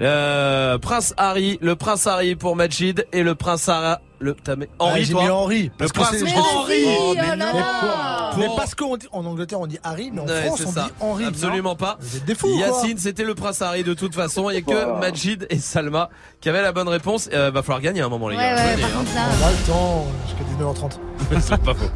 Le 0.00 0.76
prince 0.78 1.14
Harry, 1.16 1.56
le 1.62 1.76
prince 1.76 2.06
Harry 2.08 2.34
pour 2.34 2.56
Majid 2.56 3.06
et 3.12 3.22
le 3.22 3.36
prince 3.36 3.68
Ara, 3.68 4.00
le 4.18 4.34
t'as 4.34 4.56
mis- 4.56 4.66
Ah, 4.80 4.84
Henri 4.86 5.04
j'ai 5.04 5.12
toi. 5.12 5.22
mis 5.22 5.30
Henri. 5.30 5.62
Le 5.64 5.70
Parce 5.78 5.92
que 5.92 6.00
prince 6.00 6.16
c'est- 6.18 6.36
Henri. 6.36 6.84
Oh, 6.98 7.14
mais 7.16 7.36
là 7.36 7.52
non. 7.52 7.58
là. 7.60 8.30
Mais 8.36 8.46
Pour- 8.46 8.56
parce 8.56 8.74
qu'en 8.74 8.96
Angleterre 9.12 9.60
on 9.60 9.68
dit 9.68 9.78
Harry, 9.84 10.10
mais 10.12 10.22
en 10.22 10.26
Ouais, 10.26 10.42
France 10.46 10.58
c'est 10.58 10.66
on 10.66 10.72
ça. 10.72 10.82
dit 10.86 10.92
Henri. 10.98 11.24
Absolument 11.26 11.76
pas. 11.76 11.96
Vous 12.00 12.16
êtes 12.16 12.24
des 12.24 12.34
fous. 12.34 12.48
Yacine, 12.58 12.98
c'était 12.98 13.22
le 13.22 13.36
prince 13.36 13.62
Harry 13.62 13.84
de 13.84 13.94
toute 13.94 14.16
façon. 14.16 14.50
Il 14.50 14.54
y 14.54 14.58
a 14.58 14.62
que. 14.62 14.98
Majid 14.98 15.46
et 15.48 15.58
Salma 15.58 16.10
qui 16.40 16.48
avaient 16.48 16.62
la 16.62 16.72
bonne 16.72 16.88
réponse. 16.88 17.28
Euh, 17.32 17.52
va 17.52 17.62
falloir 17.62 17.80
gagner 17.80 18.00
à 18.00 18.06
un 18.06 18.08
moment, 18.08 18.28
les 18.28 18.36
Ouais, 18.36 18.42
gars. 18.42 18.56
ouais, 18.56 18.80
par 18.80 18.90
hein. 18.90 19.04
On 19.40 19.46
a 19.46 19.50
le 19.52 19.66
temps 19.66 20.06
jusqu'à 20.26 20.42
19h30. 20.50 20.98
C'est 21.40 21.62
pas 21.62 21.74
faux. 21.74 21.90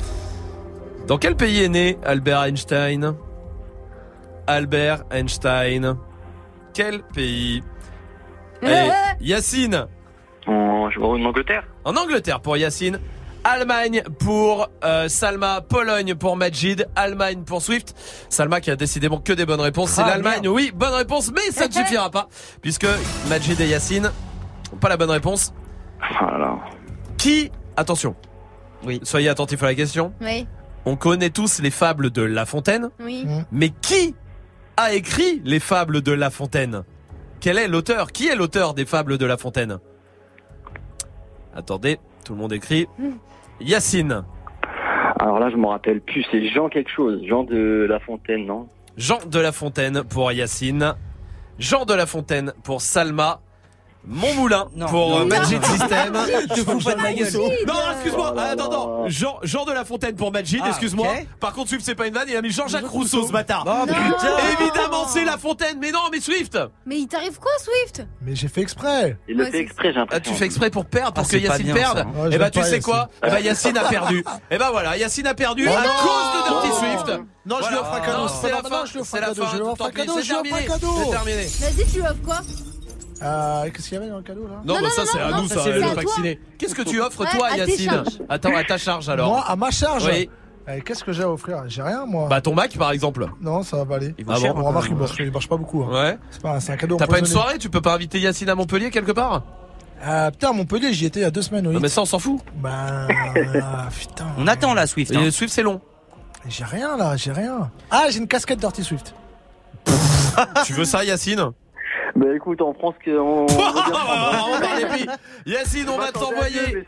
Dans 1.09 1.19
quel 1.19 1.35
pays 1.35 1.65
est 1.65 1.69
né 1.69 1.99
Albert 2.05 2.43
Einstein? 2.43 3.15
Albert 4.47 5.03
Einstein. 5.11 5.97
Quel 6.75 7.03
pays? 7.03 7.63
Allez, 8.63 8.91
Yacine. 9.21 9.87
En, 10.47 10.91
je 10.91 10.99
vois 10.99 11.11
en 11.11 11.25
Angleterre. 11.25 11.65
En 11.85 11.97
Angleterre 11.97 12.41
pour 12.41 12.57
Yacine. 12.57 12.99
Allemagne 13.45 14.03
pour 14.19 14.69
euh, 14.85 15.09
Salma, 15.09 15.61
Pologne 15.61 16.15
pour 16.17 16.37
Majid, 16.37 16.87
Allemagne 16.97 17.45
pour 17.45 17.63
Swift. 17.63 17.95
Salma 18.29 18.61
qui 18.61 18.71
a 18.71 18.77
décidément 18.77 19.19
que 19.19 19.33
des 19.33 19.47
bonnes 19.47 19.61
réponses. 19.61 19.91
C'est 19.93 20.03
Ah, 20.03 20.09
l'Allemagne, 20.09 20.49
oui, 20.49 20.73
bonne 20.75 20.93
réponse, 20.93 21.31
mais 21.33 21.51
ça 21.53 21.69
ne 21.69 21.73
suffira 21.73 22.11
pas. 22.11 22.29
Puisque 22.61 22.87
Majid 23.29 23.59
et 23.61 23.69
Yacine 23.69 24.11
n'ont 24.73 24.79
pas 24.79 24.89
la 24.89 24.97
bonne 24.97 25.11
réponse. 25.11 25.55
Voilà. 26.21 26.57
Qui, 27.17 27.51
attention, 27.77 28.17
Oui. 28.85 29.01
soyez 29.05 29.29
attentifs 29.29 29.63
à 29.63 29.67
la 29.67 29.75
question. 29.75 30.13
Oui, 30.21 30.47
On 30.85 30.97
connaît 30.97 31.31
tous 31.31 31.61
les 31.61 31.71
fables 31.71 32.11
de 32.11 32.23
La 32.23 32.45
Fontaine. 32.45 32.91
oui. 33.01 33.25
Mais 33.53 33.71
qui 33.71 34.15
a 34.77 34.93
écrit 34.93 35.41
les 35.45 35.61
fables 35.61 36.03
de 36.03 36.13
La 36.13 36.31
Fontaine? 36.31 36.83
Quel 37.41 37.59
est 37.59 37.69
l'auteur 37.69 38.13
Qui 38.13 38.29
est 38.29 38.35
l'auteur 38.35 38.75
des 38.75 38.85
fables 38.85 39.19
de 39.19 39.27
La 39.27 39.37
Fontaine? 39.37 39.79
Attendez, 41.55 41.99
tout 42.25 42.35
le 42.35 42.39
monde 42.39 42.53
écrit. 42.53 42.87
Yacine. 43.61 44.25
Alors 45.21 45.39
là, 45.39 45.51
je 45.51 45.57
me 45.57 45.67
rappelle 45.67 46.01
plus. 46.01 46.25
C'est 46.31 46.49
Jean 46.51 46.69
quelque 46.69 46.91
chose. 46.91 47.21
Jean 47.27 47.45
de 47.45 47.87
La 47.89 47.99
Fontaine, 48.01 48.47
non? 48.47 48.69
Jean 48.97 49.19
de 49.27 49.39
La 49.39 49.53
Fontaine 49.53 50.03
pour 50.05 50.33
Yacine. 50.33 50.95
Jean 51.59 51.85
de 51.85 51.95
La 51.95 52.07
Fontaine 52.07 52.53
pour 52.63 52.81
Salma. 52.81 53.41
Montmoulin 54.07 54.69
Non. 54.75 54.87
pour 54.87 55.17
euh, 55.17 55.21
Non. 55.21 55.27
Magic 55.27 55.65
System. 55.67 56.17
Te 56.55 56.61
fous 56.61 56.79
pas 56.79 56.95
de 56.95 57.01
ma 57.03 57.13
gueule. 57.13 57.33
Non, 57.67 57.75
excuse-moi. 57.93 58.33
Oh 58.35 58.39
attends. 58.39 59.03
là. 59.03 59.09
Jean, 59.09 59.39
Jean 59.43 59.65
de 59.65 59.73
La 59.73 59.85
Fontaine 59.85 60.15
pour 60.17 60.33
Majid, 60.33 60.61
Ah, 60.65 60.69
excuse-moi. 60.69 61.09
Par 61.41 61.53
contre, 61.53 61.69
Swift, 61.71 61.85
c'est 61.85 61.95
pas 61.95 62.07
une 62.07 62.15
vanne. 62.15 62.29
Il 62.29 62.37
a 62.37 62.41
mis 62.43 62.51
Jean-Jacques 62.51 62.87
Rousseau, 62.87 63.27
ce 63.27 63.33
bâtard. 63.33 63.65
Oh 63.67 63.87
putain. 63.87 64.37
Évidemment, 64.61 65.07
c'est 65.09 65.25
La 65.25 65.37
Fontaine. 65.37 65.79
Mais 65.81 65.91
non, 65.91 66.01
mais 66.11 66.21
Swift. 66.21 66.59
Mais 66.87 66.99
il 67.01 67.07
t'arrive 67.07 67.39
quoi, 67.39 67.51
Swift? 67.59 68.07
Mais 68.23 68.35
j'ai 68.35 68.49
fait 68.49 68.63
exprès. 68.63 69.19
Il 69.29 69.37
le 69.37 69.45
Ouais, 69.45 69.51
fait 69.51 69.59
exprès, 69.61 69.89
j'ai 69.93 69.97
Ah, 69.97 70.01
l'impression. 70.01 70.33
tu 70.33 70.39
fais 70.39 70.45
exprès 70.47 70.71
pour 70.71 70.87
perdre, 70.87 71.13
pour 71.13 71.25
Ah, 71.27 71.31
que 71.31 71.37
Yacine 71.37 71.73
perde 71.75 71.99
ça, 71.99 72.03
hein. 72.05 72.13
Eh 72.27 72.31
j'aime 72.31 72.41
ben, 72.41 72.51
tu 72.51 72.63
sais 72.63 72.81
quoi? 72.81 73.09
Eh 73.27 73.31
ben, 73.31 73.41
Yacine 73.41 73.77
a 73.79 73.85
perdu. 73.89 74.25
Eh 74.51 74.59
ben 74.59 74.71
voilà, 74.71 74.97
Yacine 74.97 75.27
a 75.27 75.35
perdu 75.35 75.67
Oh 75.69 75.71
à 75.71 75.83
cause 75.83 76.33
de 76.33 76.49
Dirty 76.49 76.69
Oh 76.73 76.79
Swift. 77.05 77.21
Non, 77.47 77.57
je 77.63 77.69
lui 77.69 77.77
offre 77.77 77.93
un 77.95 78.01
cadeau. 78.01 78.29
C'est 78.29 78.51
la 78.51 78.63
fin. 78.63 78.85
je 78.87 78.93
lui 78.93 79.01
offre 79.01 79.11
C'est 79.11 79.17
un 79.19 79.21
la 79.21 79.27
cadeau. 79.29 79.43
fin. 79.45 79.51
Je 79.53 79.57
lui 79.57 79.63
offre 79.65 79.77
Tant 79.77 79.85
un 79.87 79.91
pis, 79.91 79.95
cadeau. 79.97 80.13
c'est 80.17 80.23
Je 80.23 80.33
lui 80.33 80.39
offre 80.39 80.47
un 80.47 80.49
terminé. 80.59 80.67
cadeau. 80.69 80.95
C'est 81.05 81.11
terminé. 81.11 81.43
Vas-y, 81.45 81.93
tu 81.93 82.01
offres 82.03 82.23
quoi? 82.25 82.41
Euh, 83.23 83.65
Qu'est-ce 83.73 83.89
qu'il 83.89 83.95
y 83.99 84.01
avait 84.01 84.11
dans 84.11 84.19
le 84.19 84.23
cadeau 84.23 84.47
là? 84.47 84.61
Non, 84.65 84.81
bah 84.81 84.91
ça 84.91 85.03
c'est 85.07 85.21
à 85.21 85.41
nous, 85.41 85.49
ça 85.49 85.61
c'est 85.65 85.73
le 85.73 85.81
vacciné. 85.81 86.41
Qu'est-ce 86.59 86.75
que 86.75 86.83
tu 86.83 87.01
offres, 87.01 87.25
toi, 87.31 87.51
Yacine? 87.57 88.05
Attends, 88.29 88.55
à 88.57 88.65
ta 88.65 88.79
charge 88.79 89.09
alors. 89.09 89.29
Moi, 89.29 89.45
à 89.47 89.57
ma 89.57 89.71
charge 89.71 90.09
Oui. 90.13 90.31
Eh, 90.71 90.83
qu'est-ce 90.83 91.03
que 91.03 91.13
j'ai 91.13 91.23
à 91.23 91.31
offrir? 91.31 91.65
J'ai 91.67 91.81
rien 91.81 92.05
moi. 92.05 92.29
Bah, 92.29 92.43
ton 92.43 92.55
Mac 92.55 92.77
par 92.77 92.91
exemple. 92.91 93.27
Non, 93.41 93.63
ça 93.63 93.79
va 93.79 93.87
pas 93.87 93.97
aller. 93.97 94.15
Il 94.19 94.27
ah 94.29 94.35
bon, 94.39 94.63
remarque 94.63 94.91
hein. 94.91 94.97
marche, 94.99 95.17
il 95.19 95.33
marche 95.33 95.49
pas 95.49 95.57
beaucoup. 95.57 95.83
Hein. 95.83 95.91
Ouais. 95.93 96.19
C'est 96.31 96.43
pas- 96.43 96.61
C'est 96.61 96.73
un 96.73 96.77
cadeau. 96.77 96.97
T'as 96.97 97.07
pas 97.07 97.19
une 97.21 97.25
soirée? 97.25 97.57
Tu 97.57 97.71
peux 97.71 97.81
pas 97.81 97.95
inviter 97.95 98.21
Yacine 98.21 98.51
à 98.51 98.55
Montpellier 98.55 98.91
quelque 98.91 99.13
part? 99.13 99.45
Ah, 100.05 100.31
Putain, 100.31 100.53
Montpellier, 100.53 100.93
j'y 100.93 101.07
étais 101.07 101.21
il 101.21 101.23
y 101.23 101.27
a 101.27 101.31
deux 101.31 101.41
semaines. 101.43 101.67
Oui. 101.67 101.73
Non, 101.75 101.81
mais 101.81 101.89
ça, 101.89 102.03
on 102.03 102.05
s'en 102.05 102.19
fout. 102.19 102.41
Bah, 102.57 103.09
putain. 103.99 104.27
On 104.39 104.47
attend 104.47 104.75
là, 104.75 104.87
Swift. 104.87 105.13
Hein. 105.17 105.31
Swift, 105.31 105.53
c'est 105.55 105.63
long. 105.63 105.81
J'ai 106.49 106.65
rien 106.65 106.97
là, 106.99 107.17
j'ai 107.17 107.33
rien. 107.33 107.71
Ah, 107.91 108.05
j'ai 108.11 108.19
une 108.19 108.29
casquette 108.29 108.61
d'Orty 108.61 108.85
Swift. 108.85 109.15
tu 110.67 110.75
veux 110.75 110.85
ça, 110.85 111.03
Yacine? 111.03 111.51
Bah 112.19 112.35
écoute, 112.35 112.61
on 112.61 112.75
prend 112.75 112.93
ce 112.93 113.11
qu'on. 113.11 113.47
Yacine, 115.47 115.89
on, 115.89 115.99
va 115.99 116.11
t'envoyer. 116.11 116.85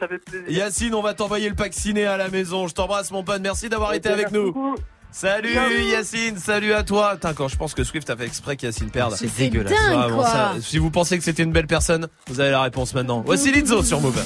Yacine, 0.48 0.92
on 0.92 1.02
va 1.02 1.14
t'envoyer 1.14 1.48
le 1.48 1.54
pack 1.54 1.72
ciné 1.72 2.04
à 2.04 2.16
la 2.16 2.28
maison. 2.28 2.66
Je 2.66 2.74
t'embrasse, 2.74 3.12
mon 3.12 3.22
pote. 3.22 3.40
Merci 3.40 3.68
d'avoir 3.68 3.94
été 3.94 4.08
avec 4.08 4.32
nous. 4.32 4.74
Salut 5.12 5.54
Yacine, 5.88 6.36
salut 6.36 6.72
à 6.72 6.82
toi. 6.82 7.16
Tain, 7.16 7.32
quand 7.32 7.46
je 7.46 7.56
pense 7.56 7.74
que 7.74 7.84
Swift 7.84 8.10
a 8.10 8.16
fait 8.16 8.26
exprès 8.26 8.56
qu'Yacine 8.56 8.90
perde. 8.90 9.14
C'est 9.14 9.32
dégueulasse. 9.36 9.72
Si 10.62 10.78
vous 10.78 10.90
pensez 10.90 11.16
que 11.16 11.22
c'était 11.22 11.44
une 11.44 11.52
belle 11.52 11.68
personne, 11.68 12.08
vous 12.26 12.40
avez 12.40 12.50
la 12.50 12.62
réponse 12.62 12.92
maintenant. 12.94 13.22
Voici 13.24 13.52
Lizzo 13.52 13.84
sur 13.84 14.00
Move. 14.00 14.24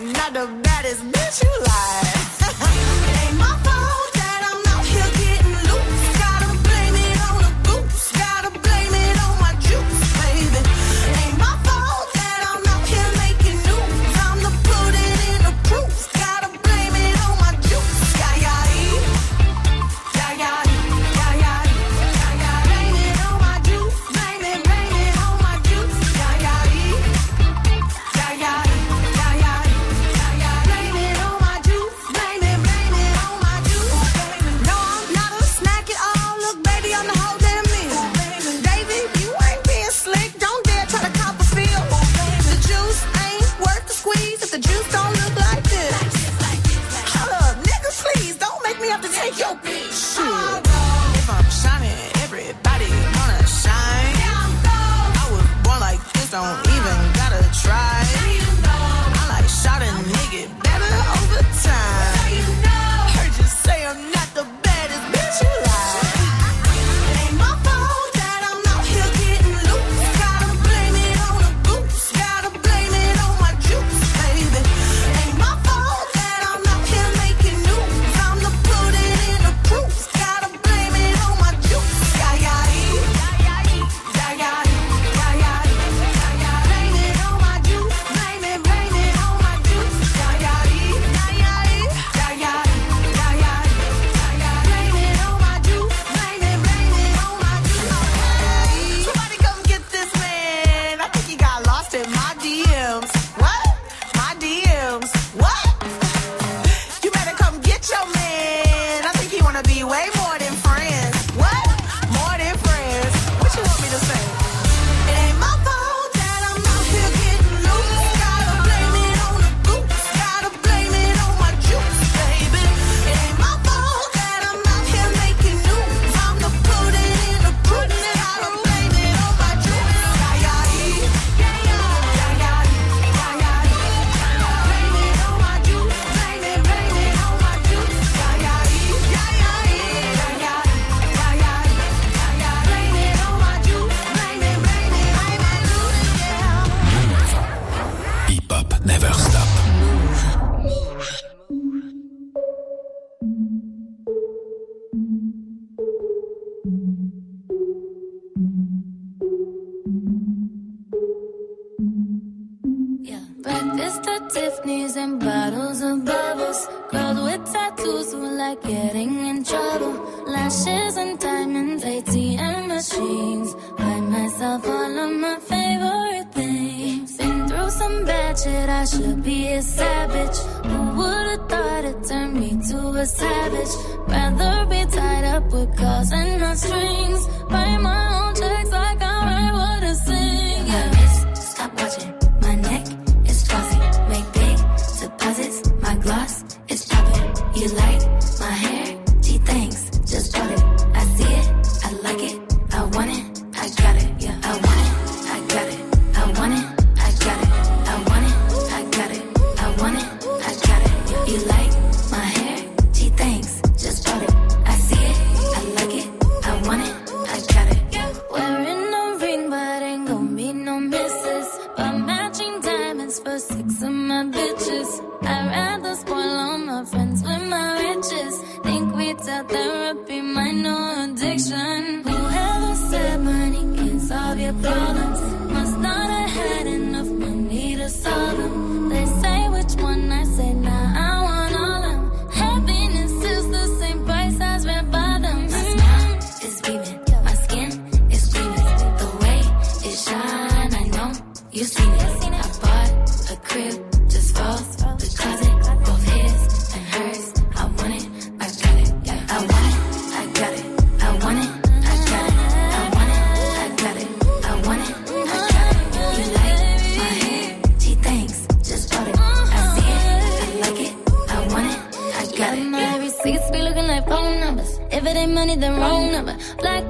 I'm 0.00 0.12
not 0.12 0.32
the 0.32 0.46
baddest 0.62 1.02
bitch 1.10 1.42
you 1.42 1.62
like. 1.64 1.87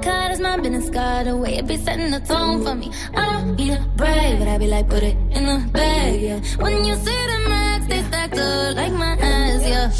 Card 0.01 0.31
is 0.31 0.39
my 0.39 0.57
business 0.57 0.89
card. 0.89 1.27
The 1.27 1.35
way 1.37 1.57
it 1.57 1.67
be 1.67 1.77
setting 1.77 2.11
the 2.11 2.19
tone 2.19 2.63
for 2.63 2.75
me. 2.75 2.91
I 3.15 3.25
don't 3.31 3.55
need 3.55 3.73
a 3.73 3.81
brag, 3.95 4.39
but 4.39 4.47
I 4.47 4.57
be 4.57 4.67
like, 4.67 4.89
put 4.89 5.03
it 5.03 5.15
in 5.31 5.45
the 5.45 5.69
bag, 5.71 6.21
yeah. 6.21 6.39
When 6.57 6.85
you 6.85 6.95
see 6.95 7.21
the 7.31 7.39
max, 7.49 7.87
they 7.87 8.01
stack 8.03 8.33
up 8.33 8.75
like 8.75 8.93
my 8.93 9.17
ass, 9.19 9.63
yeah. 9.67 9.91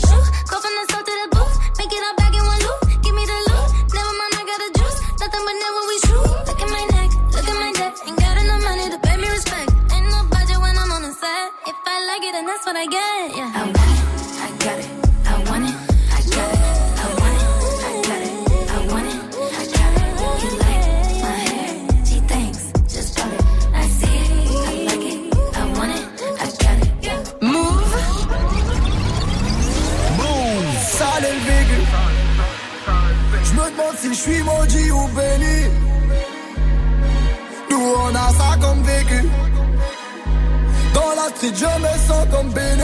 Street 41.40 41.56
je 41.56 41.66
me 41.66 41.94
sens 42.06 42.28
comme 42.32 42.50
béni. 42.52 42.84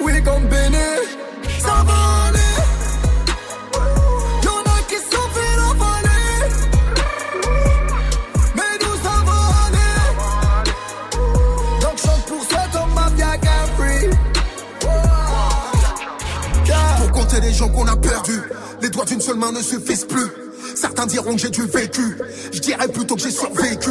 Oui 0.00 0.22
comme 0.22 0.46
béni. 0.46 0.76
Ça 1.58 1.84
va 1.84 2.28
aller. 2.28 2.54
Y'en 4.44 4.60
a 4.60 4.78
qui 4.88 4.94
sont 4.94 5.28
fait 5.34 5.56
l'envoler. 5.56 6.36
Mais 8.54 8.72
nous 8.80 8.96
ça 9.02 9.16
va 9.26 9.38
aller. 9.66 9.98
Donc 11.80 11.96
chante 11.98 12.24
pour 12.28 12.42
cet 12.44 12.70
homme 12.76 12.94
mafia 12.94 13.36
Capri. 13.38 13.98
Pour 16.98 17.10
compter 17.10 17.40
les 17.40 17.52
gens 17.52 17.68
qu'on 17.68 17.88
a 17.88 17.96
perdus, 17.96 18.42
les 18.80 18.90
doigts 18.90 19.06
d'une 19.06 19.20
seule 19.20 19.38
main 19.38 19.50
ne 19.50 19.60
suffisent 19.60 20.04
plus. 20.06 20.30
Certains 20.76 21.06
diront 21.06 21.32
que 21.32 21.40
j'ai 21.40 21.50
du 21.50 21.62
vécu, 21.62 22.16
je 22.52 22.60
dirais 22.60 22.86
plutôt 22.86 23.16
que 23.16 23.22
j'ai 23.22 23.32
survécu. 23.32 23.90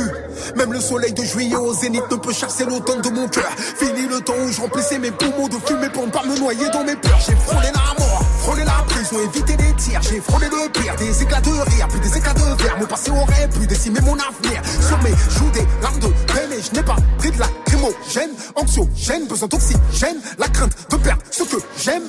Même 0.56 0.74
le 0.74 0.82
soleil 0.82 1.14
de 1.14 1.24
juillet 1.24 1.56
au 1.56 1.74
zénith 1.74 2.10
ne 2.10 2.16
peut 2.16 2.34
chasser 2.34 2.66
l'automne 2.66 3.02
de 3.02 3.10
mon 3.10 3.28
cœur. 3.28 3.52
Fini 3.58 4.08
le 4.08 4.20
temps 4.22 4.34
où 4.46 4.52
je 4.52 4.62
remplissais 4.62 5.00
mes 5.00 5.12
poumons 5.12 5.48
de 5.48 5.56
fumée 5.66 5.90
pour 5.90 6.06
ne 6.06 6.12
pas 6.12 6.24
me 6.24 6.38
noyer 6.38 6.70
dans 6.70 6.84
mes 6.84 6.96
peurs. 6.96 7.20
J'ai 7.26 7.36
frôlé 7.36 7.68
la 7.68 8.04
mort, 8.04 8.24
frôlé 8.40 8.64
la 8.64 8.84
prison, 8.88 9.18
évité 9.24 9.56
les 9.58 9.74
tirs. 9.76 10.02
J'ai 10.02 10.22
frôlé 10.22 10.48
le 10.48 10.70
pire, 10.72 10.96
des 10.98 11.24
éclats 11.24 11.42
de 11.42 11.50
rire, 11.50 11.88
puis 11.90 12.00
des 12.00 12.18
éclats 12.18 12.34
de 12.34 12.64
verre. 12.64 12.78
Mon 12.80 12.86
passé 12.86 13.12
aurait 13.12 13.50
pu 13.50 13.68
décimer 13.68 14.02
mon 14.02 14.14
avenir. 14.14 14.62
Sur 14.88 14.98
mes 15.04 15.12
joues 15.30 15.52
des 15.52 15.66
larmes 15.82 16.00
de 16.00 16.08
peine 16.34 16.52
et 16.52 16.62
je 16.62 16.76
n'ai 16.76 16.84
pas 16.84 16.96
pris 17.18 17.32
de 17.32 17.40
la 17.40 17.46
lacrymogène, 17.46 18.32
anxiogène, 18.56 19.28
besoin 19.28 19.48
d'oxygène, 19.48 20.18
la 20.38 20.48
crainte 20.48 20.74
de 20.90 20.96
perdre 20.98 21.22
ce 21.32 21.44
que 21.44 21.58
j'aime. 21.78 22.04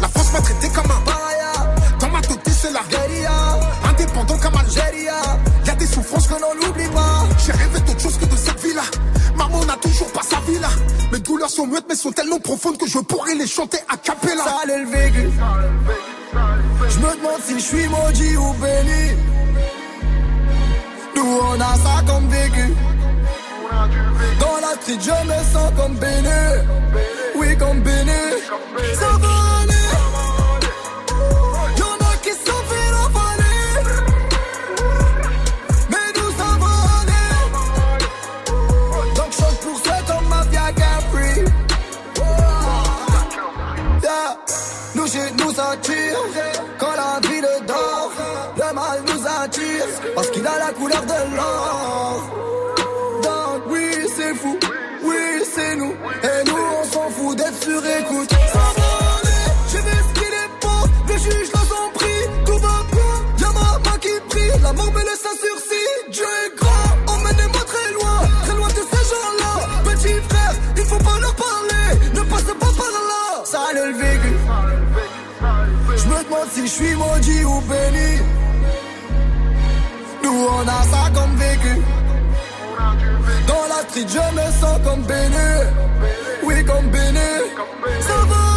La 0.00 0.08
France 0.08 0.32
m'a 0.32 0.40
traité 0.40 0.68
comme 0.68 0.90
un 0.90 1.00
paria. 1.04 1.74
Dans 1.98 2.08
ma 2.08 2.20
tête, 2.22 2.40
c'est 2.50 2.72
la 2.72 2.80
guérilla. 2.88 3.58
Indépendant 3.90 4.38
comme 4.38 4.56
Algérie. 4.56 5.08
Y'a 5.66 5.74
des 5.74 5.86
souffrances 5.86 6.26
que 6.26 6.34
l'on 6.34 6.54
n'oublie 6.66 6.88
pas. 6.88 7.19
J'ai 7.50 7.58
rêvé 7.58 7.80
d'autre 7.80 8.00
chose 8.00 8.16
que 8.16 8.26
de 8.26 8.36
cette 8.36 8.60
vie-là. 8.60 8.82
Maman 9.36 9.64
n'a 9.64 9.76
toujours 9.76 10.10
pas 10.12 10.22
sa 10.22 10.38
vie 10.40 10.58
là. 10.58 10.68
Mes 11.12 11.18
douleurs 11.18 11.50
sont 11.50 11.66
muettes, 11.66 11.86
mais 11.88 11.96
sont 11.96 12.12
tellement 12.12 12.38
profondes 12.38 12.78
que 12.78 12.86
je 12.86 12.98
pourrais 12.98 13.34
les 13.34 13.46
chanter 13.46 13.78
à 13.88 13.96
capella. 13.96 14.44
Sale 14.44 14.84
le 14.84 14.90
vécu. 14.90 15.30
Je 16.88 16.98
me 16.98 17.16
demande 17.16 17.40
si 17.44 17.54
je 17.54 17.64
suis 17.64 17.88
maudit 17.88 18.36
ou 18.36 18.52
béni. 18.54 19.16
Nous 21.16 21.38
on 21.42 21.60
a 21.60 21.74
ça 21.76 22.04
comme 22.06 22.28
vécu. 22.28 22.74
Dans 24.38 24.56
la 24.60 24.74
street 24.80 24.98
je 25.00 25.26
me 25.26 25.52
sens 25.52 25.72
comme 25.76 25.94
béni. 25.96 26.28
Oui 27.36 27.56
comme 27.58 27.80
béni. 27.80 28.20
Ça 28.94 29.18
va 29.18 29.62
aller. 29.62 29.79
Quand 46.78 46.96
la 46.96 47.28
ville 47.28 47.46
dort 47.64 48.10
Le 48.56 48.74
mal 48.74 49.02
nous 49.06 49.24
attire 49.24 49.86
Parce 50.16 50.28
qu'il 50.30 50.44
a 50.44 50.58
la 50.58 50.72
couleur 50.72 51.02
de 51.02 51.36
l'or 51.36 52.09
si 76.48 76.62
je 76.62 76.72
suis 76.72 76.94
maudit 76.94 77.44
ou 77.44 77.60
béni. 77.60 78.18
Nous 80.22 80.46
on 80.58 80.62
a 80.62 80.82
ça 80.92 81.10
comme 81.14 81.36
vécu. 81.36 81.74
Dans 83.46 83.66
la 83.68 83.88
street 83.88 84.06
je 84.08 84.34
me 84.36 84.46
sens 84.60 84.78
comme 84.84 85.02
béni. 85.02 85.50
Oui 86.44 86.64
comme 86.64 86.88
béni. 86.90 87.30
Ça 88.00 88.14
va 88.28 88.49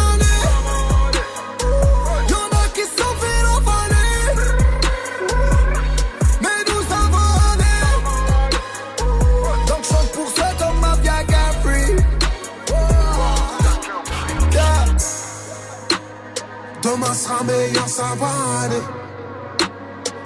Demain 16.84 17.14
sera 17.14 17.42
meilleur, 17.44 17.88
ça 17.88 18.08
va 18.20 18.62
aller. 18.62 18.82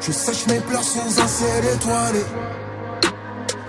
Je 0.01 0.11
sèche 0.11 0.49
mes 0.49 0.59
pleurs 0.59 0.83
sous 0.83 1.21
un 1.21 1.29
ciel 1.29 1.65
étoilé. 1.73 2.25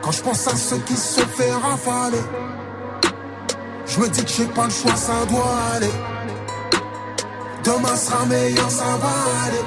Quand 0.02 0.12
je 0.12 0.24
pense 0.24 0.48
à 0.48 0.56
ceux 0.56 0.80
qui 0.80 0.96
se 0.96 1.22
fait 1.22 1.52
rafaler, 1.52 2.24
je 3.86 4.00
me 4.00 4.08
dis 4.10 4.24
que 4.24 4.32
j'ai 4.32 4.48
pas 4.48 4.64
le 4.64 4.72
choix, 4.72 4.96
ça 4.96 5.24
doit 5.30 5.56
aller. 5.76 5.94
Demain 7.64 7.96
sera 7.96 8.26
meilleur, 8.26 8.72
ça 8.72 8.98
va 9.00 9.14
aller. 9.46 9.66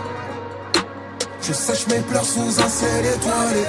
Je 1.43 1.53
sèche 1.53 1.87
mes 1.87 2.01
pleurs 2.01 2.25
sous 2.25 2.41
un 2.41 2.69
ciel 2.69 3.07
étoilé. 3.07 3.65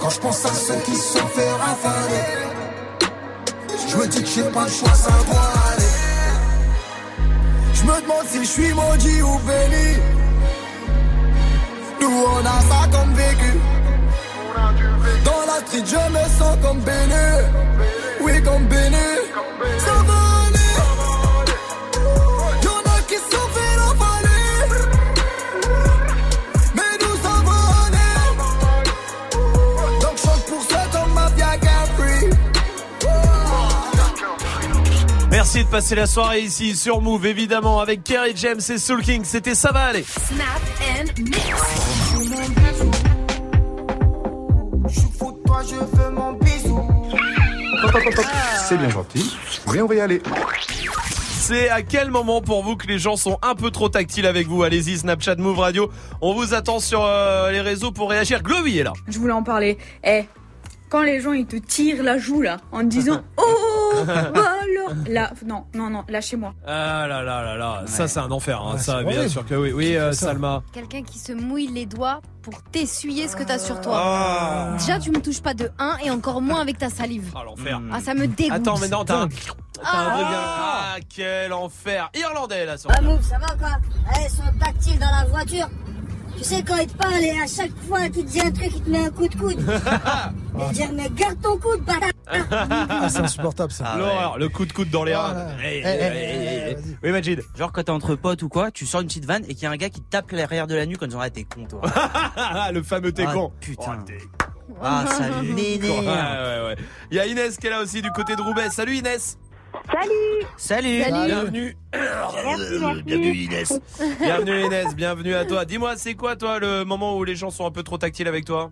Quand 0.00 0.10
je 0.10 0.18
pense 0.18 0.44
à 0.46 0.52
ceux 0.52 0.80
qui 0.84 0.96
se 0.96 1.18
fait 1.18 1.52
rafaler, 1.52 2.24
je 3.86 3.96
me 3.96 4.06
dis 4.08 4.22
que 4.24 4.28
j'ai 4.28 4.50
pas 4.50 4.64
le 4.64 4.70
choix, 4.70 4.94
ça 4.94 5.10
doit 5.30 5.38
aller. 5.38 5.59
Je 7.80 7.86
me 7.86 8.00
demande 8.02 8.26
si 8.26 8.40
je 8.40 8.44
suis 8.44 8.74
maudit 8.74 9.22
ou 9.22 9.38
béni. 9.38 9.96
Nous 12.00 12.24
on 12.26 12.40
a 12.40 12.60
ça 12.68 12.88
comme 12.92 13.14
vécu. 13.14 13.52
Dans 15.24 15.46
la 15.46 15.66
street 15.66 15.84
je 15.86 16.12
me 16.12 16.24
sens 16.38 16.56
comme 16.62 16.80
béni. 16.80 17.26
Oui 18.20 18.42
comme 18.42 18.66
béni. 18.66 18.96
Ça 19.78 19.92
Merci 35.52 35.64
de 35.64 35.70
passer 35.70 35.96
la 35.96 36.06
soirée 36.06 36.42
ici 36.42 36.76
sur 36.76 37.00
Move, 37.00 37.26
évidemment, 37.26 37.80
avec 37.80 38.04
Kerry 38.04 38.34
James 38.36 38.60
et 38.68 38.78
Soul 38.78 39.02
King. 39.02 39.22
C'était 39.24 39.56
ça 39.56 39.72
va 39.72 39.86
aller. 39.86 40.04
Snap 40.04 40.46
and 40.96 41.06
mix. 41.20 41.40
Toi 45.44 45.62
je 45.68 45.74
veux 45.74 46.10
mon 46.12 46.34
bisou. 46.34 46.88
C'est 48.68 48.76
bien 48.76 48.90
gentil, 48.90 49.36
mais 49.72 49.82
on 49.82 49.86
va 49.86 49.94
y 49.96 50.00
aller. 50.00 50.22
C'est 51.40 51.68
à 51.68 51.82
quel 51.82 52.12
moment 52.12 52.40
pour 52.42 52.62
vous 52.62 52.76
que 52.76 52.86
les 52.86 53.00
gens 53.00 53.16
sont 53.16 53.36
un 53.42 53.56
peu 53.56 53.72
trop 53.72 53.88
tactiles 53.88 54.26
avec 54.26 54.46
vous 54.46 54.62
Allez-y, 54.62 54.98
Snapchat 54.98 55.34
Move 55.34 55.58
Radio. 55.58 55.90
On 56.20 56.32
vous 56.32 56.54
attend 56.54 56.78
sur 56.78 57.04
euh, 57.04 57.50
les 57.50 57.60
réseaux 57.60 57.90
pour 57.90 58.10
réagir. 58.10 58.44
Globy 58.44 58.78
est 58.78 58.84
là. 58.84 58.92
Je 59.08 59.18
voulais 59.18 59.32
en 59.32 59.42
parler. 59.42 59.78
Eh, 60.04 60.26
quand 60.90 61.02
les 61.02 61.20
gens 61.20 61.32
ils 61.32 61.46
te 61.46 61.56
tirent 61.56 62.04
la 62.04 62.18
joue 62.18 62.40
là, 62.40 62.58
en 62.70 62.82
te 62.82 62.86
disant 62.86 63.22
Oh, 63.36 64.04
bah 64.06 64.32
alors 64.32 64.59
là, 65.08 65.30
non, 65.46 65.64
non, 65.74 65.90
non, 65.90 66.04
lâchez-moi. 66.08 66.54
Ah 66.66 67.06
là 67.08 67.22
là 67.22 67.42
là 67.42 67.56
là, 67.56 67.82
ça 67.86 68.08
c'est 68.08 68.20
un 68.20 68.30
enfer, 68.30 68.60
hein. 68.60 68.74
Ouais, 68.74 68.78
ça 68.78 69.02
bien 69.02 69.16
horrible. 69.18 69.30
sûr 69.30 69.46
que 69.46 69.54
oui. 69.54 69.72
Oui, 69.72 69.96
euh, 69.96 70.12
Salma. 70.12 70.62
Quelqu'un 70.72 71.02
qui 71.02 71.18
se 71.18 71.32
mouille 71.32 71.68
les 71.68 71.86
doigts 71.86 72.20
pour 72.42 72.62
t'essuyer 72.62 73.28
ce 73.28 73.36
que 73.36 73.42
t'as 73.42 73.58
sur 73.58 73.80
toi. 73.80 74.00
Ah. 74.02 74.76
Déjà, 74.78 74.98
tu 74.98 75.10
me 75.10 75.20
touches 75.20 75.42
pas 75.42 75.54
de 75.54 75.70
1 75.78 75.98
et 76.04 76.10
encore 76.10 76.40
moins 76.40 76.60
avec 76.60 76.78
ta 76.78 76.88
salive. 76.90 77.30
Ah 77.36 77.42
l'enfer. 77.44 77.80
Ah, 77.92 78.00
ça 78.00 78.14
me 78.14 78.26
dégoûte. 78.26 78.52
Attends, 78.52 78.78
mais 78.78 78.88
non, 78.88 79.04
t'as 79.04 79.22
un, 79.22 79.28
t'as 79.28 79.34
un 79.34 79.84
Ah. 79.84 80.94
Ah, 80.94 80.96
quel 81.14 81.52
enfer. 81.52 82.10
Irlandais 82.14 82.64
là, 82.66 82.76
sur. 82.78 82.90
Ah 82.92 83.00
Move, 83.02 83.22
ça 83.22 83.38
va 83.38 83.54
quoi? 83.56 83.76
Allez, 84.14 84.28
son 84.28 84.42
tactile 84.58 84.98
dans 84.98 85.10
la 85.10 85.24
voiture? 85.26 85.68
Tu 86.40 86.46
sais 86.46 86.62
quand 86.62 86.76
il 86.78 86.86
te 86.86 86.96
parle 86.96 87.20
et 87.22 87.32
à 87.32 87.46
chaque 87.46 87.70
fois 87.86 88.08
qu'il 88.08 88.24
te 88.24 88.30
dit 88.30 88.40
un 88.40 88.50
truc, 88.50 88.70
il 88.74 88.82
te 88.82 88.88
met 88.88 89.04
un 89.04 89.10
coup 89.10 89.28
de 89.28 89.34
coude. 89.34 89.58
Il 90.58 90.66
te 90.68 90.72
dire 90.74 90.90
mais 90.94 91.08
garde 91.14 91.38
ton 91.42 91.56
coude, 91.58 91.82
bâtard 91.84 92.10
Ah, 92.90 93.08
c'est 93.10 93.18
insupportable 93.20 93.70
ça. 93.72 93.96
L'horreur, 93.98 94.38
le 94.38 94.48
coup 94.48 94.64
de 94.64 94.72
coude 94.72 94.88
dans 94.90 95.04
les 95.04 95.14
reins. 95.14 95.48
Oui, 97.02 97.10
Majid. 97.12 97.42
Genre 97.56 97.70
quand 97.72 97.82
t'es 97.82 97.90
entre 97.90 98.14
potes 98.14 98.42
ou 98.42 98.48
quoi, 98.48 98.70
tu 98.70 98.86
sors 98.86 99.02
une 99.02 99.06
petite 99.06 99.26
vanne 99.26 99.44
et 99.48 99.54
qu'il 99.54 99.64
y 99.64 99.66
a 99.66 99.70
un 99.70 99.76
gars 99.76 99.90
qui 99.90 100.00
te 100.00 100.08
tape 100.10 100.30
l'arrière 100.32 100.66
de 100.66 100.74
la 100.74 100.86
nuque 100.86 101.02
en 101.02 101.06
disant 101.06 101.20
ah 101.20 101.28
t'es 101.30 101.44
con 101.44 101.66
toi. 101.66 101.80
Ah, 102.36 102.70
le 102.74 102.82
fameux 102.82 103.12
t'es 103.12 103.24
Ah, 103.26 103.32
con. 103.34 103.52
Putain. 103.60 103.98
Oh, 104.70 104.74
Ah 104.82 105.04
ça 105.08 105.22
Ouais, 105.40 105.42
m'énerve. 105.46 106.06
ouais, 106.06 106.66
ouais. 106.68 106.76
Il 107.10 107.16
y 107.16 107.20
a 107.20 107.26
Inès 107.26 107.56
qui 107.58 107.66
est 107.66 107.70
là 107.70 107.80
aussi 107.82 108.00
du 108.02 108.10
côté 108.12 108.34
de 108.36 108.40
Roubaix. 108.42 108.70
Salut 108.70 108.96
Inès. 108.96 109.38
Salut 109.92 110.46
Salut. 110.56 111.02
Bienvenue. 111.26 111.76
Bienvenue 113.04 113.34
Inès. 113.34 113.80
Bienvenue 114.20 114.64
Inès, 114.66 114.94
bienvenue 114.96 115.34
à 115.34 115.44
toi. 115.44 115.64
Dis-moi, 115.64 115.96
c'est 115.96 116.14
quoi 116.14 116.36
toi 116.36 116.58
le 116.58 116.84
moment 116.84 117.16
où 117.16 117.24
les 117.24 117.34
gens 117.36 117.50
sont 117.50 117.66
un 117.66 117.70
peu 117.70 117.82
trop 117.82 117.98
tactiles 117.98 118.28
avec 118.28 118.44
toi? 118.44 118.70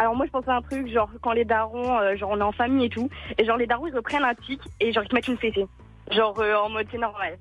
Alors 0.00 0.14
moi 0.14 0.26
je 0.26 0.30
pensais 0.30 0.50
à 0.50 0.54
un 0.56 0.62
truc 0.62 0.86
genre 0.92 1.10
quand 1.22 1.32
les 1.32 1.44
darons, 1.44 1.98
euh, 1.98 2.14
genre 2.16 2.30
on 2.30 2.38
est 2.38 2.42
en 2.44 2.52
famille 2.52 2.86
et 2.86 2.88
tout, 2.88 3.08
et 3.36 3.44
genre 3.44 3.56
les 3.56 3.66
darons 3.66 3.88
ils 3.88 3.94
reprennent 3.96 4.22
un 4.22 4.34
tic 4.34 4.60
et 4.78 4.92
genre 4.92 5.02
ils 5.02 5.08
te 5.08 5.14
mettent 5.14 5.26
une 5.26 5.38
fessée. 5.38 5.66
Genre 6.12 6.38
euh, 6.38 6.54
en 6.54 6.68
mode 6.68 6.86
c'est 6.92 6.98
normal. 6.98 7.36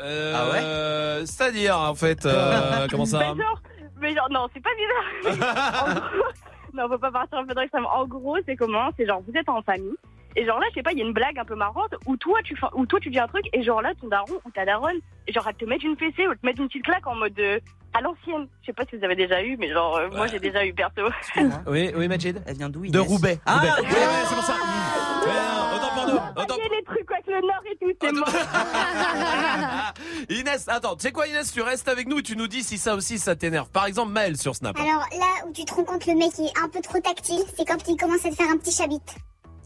euh, 0.00 1.26
C'est-à-dire 1.26 1.78
en 1.78 1.94
fait, 1.94 2.24
euh, 2.24 2.86
comment 2.90 3.04
ça? 3.04 3.18
Mais 3.18 3.42
genre, 3.42 3.62
mais 4.00 4.14
genre 4.14 4.28
non 4.30 4.46
c'est 4.54 4.62
pas 4.62 4.70
bizarre. 4.78 5.84
En 5.86 5.94
gros- 5.94 6.32
non 6.72 6.88
faut 6.88 6.98
pas 6.98 7.10
partir 7.10 7.38
un 7.38 7.44
peu 7.46 7.52
dans 7.54 7.60
l'extrême. 7.60 7.84
En 7.86 8.06
gros 8.06 8.38
c'est 8.46 8.56
comment? 8.56 8.88
C'est 8.96 9.04
genre 9.06 9.20
vous 9.26 9.38
êtes 9.38 9.48
en 9.50 9.60
famille. 9.60 9.96
Et 10.38 10.46
genre 10.46 10.60
là, 10.60 10.66
je 10.70 10.74
sais 10.74 10.82
pas, 10.84 10.92
il 10.92 10.98
y 10.98 11.02
a 11.02 11.04
une 11.04 11.12
blague 11.12 11.36
un 11.36 11.44
peu 11.44 11.56
marrante 11.56 11.96
où 12.06 12.16
toi 12.16 12.38
tu 12.44 12.56
où 12.74 12.86
toi 12.86 13.00
tu 13.00 13.10
dis 13.10 13.18
un 13.18 13.26
truc 13.26 13.44
et 13.52 13.64
genre 13.64 13.82
là 13.82 13.92
ton 14.00 14.06
daron 14.06 14.40
ou 14.44 14.50
ta 14.52 14.64
daronne, 14.64 15.00
genre 15.26 15.48
elle 15.48 15.56
te 15.56 15.64
met 15.64 15.78
une 15.78 15.96
fessée 15.96 16.28
ou 16.28 16.34
te 16.34 16.46
met 16.46 16.52
une 16.52 16.68
petite 16.68 16.84
claque 16.84 17.08
en 17.08 17.16
mode 17.16 17.36
euh, 17.40 17.58
à 17.92 18.00
l'ancienne. 18.00 18.46
Je 18.60 18.66
sais 18.66 18.72
pas 18.72 18.84
si 18.88 18.96
vous 18.96 19.04
avez 19.04 19.16
déjà 19.16 19.42
eu, 19.42 19.56
mais 19.56 19.68
genre 19.68 19.96
euh, 19.96 20.08
moi 20.12 20.28
j'ai 20.28 20.38
déjà 20.38 20.64
eu 20.64 20.72
perso. 20.72 21.02
Oui, 21.66 21.90
oui 21.96 22.06
Majid. 22.06 22.40
Elle 22.46 22.56
vient 22.56 22.68
d'où 22.68 22.86
De 22.86 23.00
Roubaix. 23.00 23.40
Ah, 23.46 23.56
Roubaix. 23.56 23.82
Ouais, 23.82 23.88
ouais, 23.88 24.24
c'est 24.28 24.34
pour 24.36 24.44
ça. 24.44 24.52
Ouais, 24.52 25.74
autant 25.74 25.90
pour 25.92 26.06
nous. 26.06 26.18
Autant 26.40 26.54
Voyez 26.54 26.70
les 26.76 26.84
trucs 26.84 27.10
avec 27.10 27.26
le 27.26 27.40
nord 27.40 27.62
et 27.68 27.76
tout, 27.76 27.92
c'est 28.00 28.12
mort. 28.12 28.28
Inès, 30.30 30.68
attends, 30.68 30.94
tu 30.94 31.02
sais 31.02 31.10
quoi 31.10 31.26
Inès, 31.26 31.52
tu 31.52 31.62
restes 31.62 31.88
avec 31.88 32.06
nous 32.06 32.20
et 32.20 32.22
tu 32.22 32.36
nous 32.36 32.46
dis 32.46 32.62
si 32.62 32.78
ça 32.78 32.94
aussi 32.94 33.18
ça 33.18 33.34
t'énerve. 33.34 33.70
Par 33.70 33.86
exemple 33.86 34.12
Maël 34.12 34.36
sur 34.36 34.54
Snap. 34.54 34.78
Alors 34.78 35.04
là 35.18 35.48
où 35.48 35.52
tu 35.52 35.64
te 35.64 35.74
rends 35.74 35.82
compte 35.82 36.06
le 36.06 36.14
mec 36.14 36.30
est 36.38 36.56
un 36.62 36.68
peu 36.68 36.80
trop 36.80 37.00
tactile, 37.00 37.42
c'est 37.56 37.64
quand 37.64 37.88
il 37.88 37.96
commence 37.96 38.24
à 38.24 38.30
te 38.30 38.36
faire 38.36 38.50
un 38.50 38.56
petit 38.56 38.70
chabit. 38.72 39.00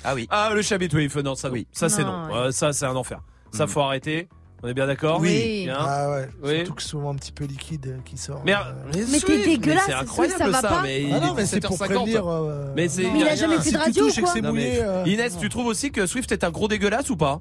Ah 0.05 0.15
oui. 0.15 0.27
Ah 0.31 0.51
le 0.55 0.63
chabit, 0.63 0.89
faut- 1.09 1.23
non, 1.23 1.35
ça 1.35 1.51
oui. 1.51 1.67
Ça 1.73 1.89
c'est 1.89 2.05
Non, 2.05 2.27
non. 2.29 2.35
Euh, 2.35 2.51
ça 2.51 2.73
c'est 2.73 2.87
un 2.87 2.97
enfer. 2.97 3.21
Ça 3.53 3.67
faut 3.67 3.81
arrêter. 3.81 4.29
On 4.65 4.69
est 4.69 4.75
bien 4.75 4.87
d'accord 4.87 5.19
Oui. 5.21 5.65
Bien. 5.65 5.77
Ah 5.77 6.11
ouais. 6.11 6.29
Oui. 6.43 6.57
Surtout 6.59 6.75
que 6.75 6.83
souvent 6.83 7.11
un 7.13 7.17
petit 7.17 7.33
peu 7.33 7.45
liquide 7.45 7.85
euh, 7.89 7.99
qui 8.05 8.17
sort. 8.17 8.43
Mais, 8.47 8.55
euh, 8.55 8.59
mais 8.95 9.19
Swift, 9.19 9.61
mais 9.67 9.77
C'est 9.85 9.93
incroyable 9.93 10.39
ça 10.39 10.49
va 10.51 10.61
ça, 10.61 10.69
pas 10.69 10.83
mais 10.83 11.03
Ah 11.13 11.17
il 11.17 11.21
non, 11.27 11.35
mais 11.35 11.47
c'est 11.47 11.61
pour 11.61 11.77
17h50. 11.77 11.85
prévenir, 11.89 12.29
euh, 12.29 12.73
Mais 12.77 12.89
c'est 12.89 13.03
Mais 13.11 13.21
il 13.21 13.27
a 13.29 13.35
jamais 13.35 13.59
fait 13.59 13.73
de 13.73 13.77
radio 13.79 14.05
touches 14.07 14.19
ou 14.19 14.21
et 14.21 14.23
que 14.23 14.27
quoi 14.27 14.33
c'est 14.35 14.41
Non, 14.41 14.51
mouillé, 14.51 14.71
mais- 14.75 14.81
euh, 14.83 15.03
Inès, 15.07 15.37
tu 15.37 15.49
trouves 15.49 15.67
aussi 15.67 15.91
que 15.91 16.07
Swift 16.07 16.31
est 16.31 16.45
un 16.45 16.51
gros 16.53 16.69
dégueulasse 16.69 17.11
ou 17.11 17.17
pas? 17.17 17.41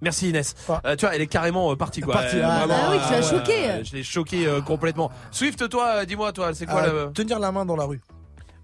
Merci 0.00 0.30
Inès. 0.30 0.54
Euh, 0.84 0.96
tu 0.96 1.06
vois, 1.06 1.14
elle 1.14 1.22
est 1.22 1.26
carrément 1.28 1.70
euh, 1.72 1.76
partie 1.76 2.00
quoi. 2.00 2.14
Partie, 2.14 2.36
Euh, 2.36 2.42
ah, 2.44 2.58
vraiment, 2.66 2.74
bah 2.74 2.88
oui, 2.92 2.98
tu 3.06 3.12
l'as 3.12 3.18
euh, 3.18 3.38
choquée. 3.38 3.70
euh, 3.70 3.84
Je 3.84 3.96
l'ai 3.96 4.02
choqué 4.04 4.46
euh, 4.46 4.60
complètement. 4.60 5.10
Swift, 5.32 5.68
toi, 5.68 5.86
euh, 5.98 6.04
dis-moi, 6.04 6.32
toi, 6.32 6.54
c'est 6.54 6.66
quoi 6.66 6.86
le 6.86 7.10
tenir 7.12 7.38
la 7.40 7.50
main 7.52 7.64
dans 7.64 7.76
la 7.76 7.84
rue. 7.84 8.00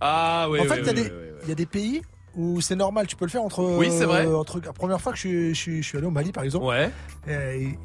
Ah 0.01 0.47
oui. 0.51 0.59
en 0.61 0.63
oui, 0.63 0.69
fait, 0.69 0.81
il 0.81 0.87
y, 0.87 0.89
a 0.89 0.93
oui, 0.93 0.95
des- 0.95 1.03
oui, 1.03 1.09
oui, 1.11 1.29
oui. 1.33 1.39
il 1.45 1.49
y 1.49 1.53
a 1.53 1.55
des 1.55 1.67
pays 1.67 2.03
où 2.37 2.61
c'est 2.61 2.77
normal, 2.77 3.07
tu 3.07 3.17
peux 3.17 3.25
le 3.25 3.31
faire 3.31 3.43
entre. 3.43 3.63
Oui, 3.63 3.89
c'est 3.91 4.05
vrai. 4.05 4.27
euh, 4.27 4.37
entre- 4.37 4.61
la 4.65 4.73
première 4.73 5.01
fois 5.01 5.13
que 5.13 5.19
je, 5.19 5.21
suis- 5.29 5.55
je, 5.55 5.61
suis- 5.61 5.83
je 5.83 5.89
suis 5.89 5.99
allé 5.99 6.07
au 6.07 6.11
Mali, 6.11 6.33
par 6.33 6.45
exemple. 6.45 6.67
Ouais. 6.67 6.91
ils, 7.29 7.77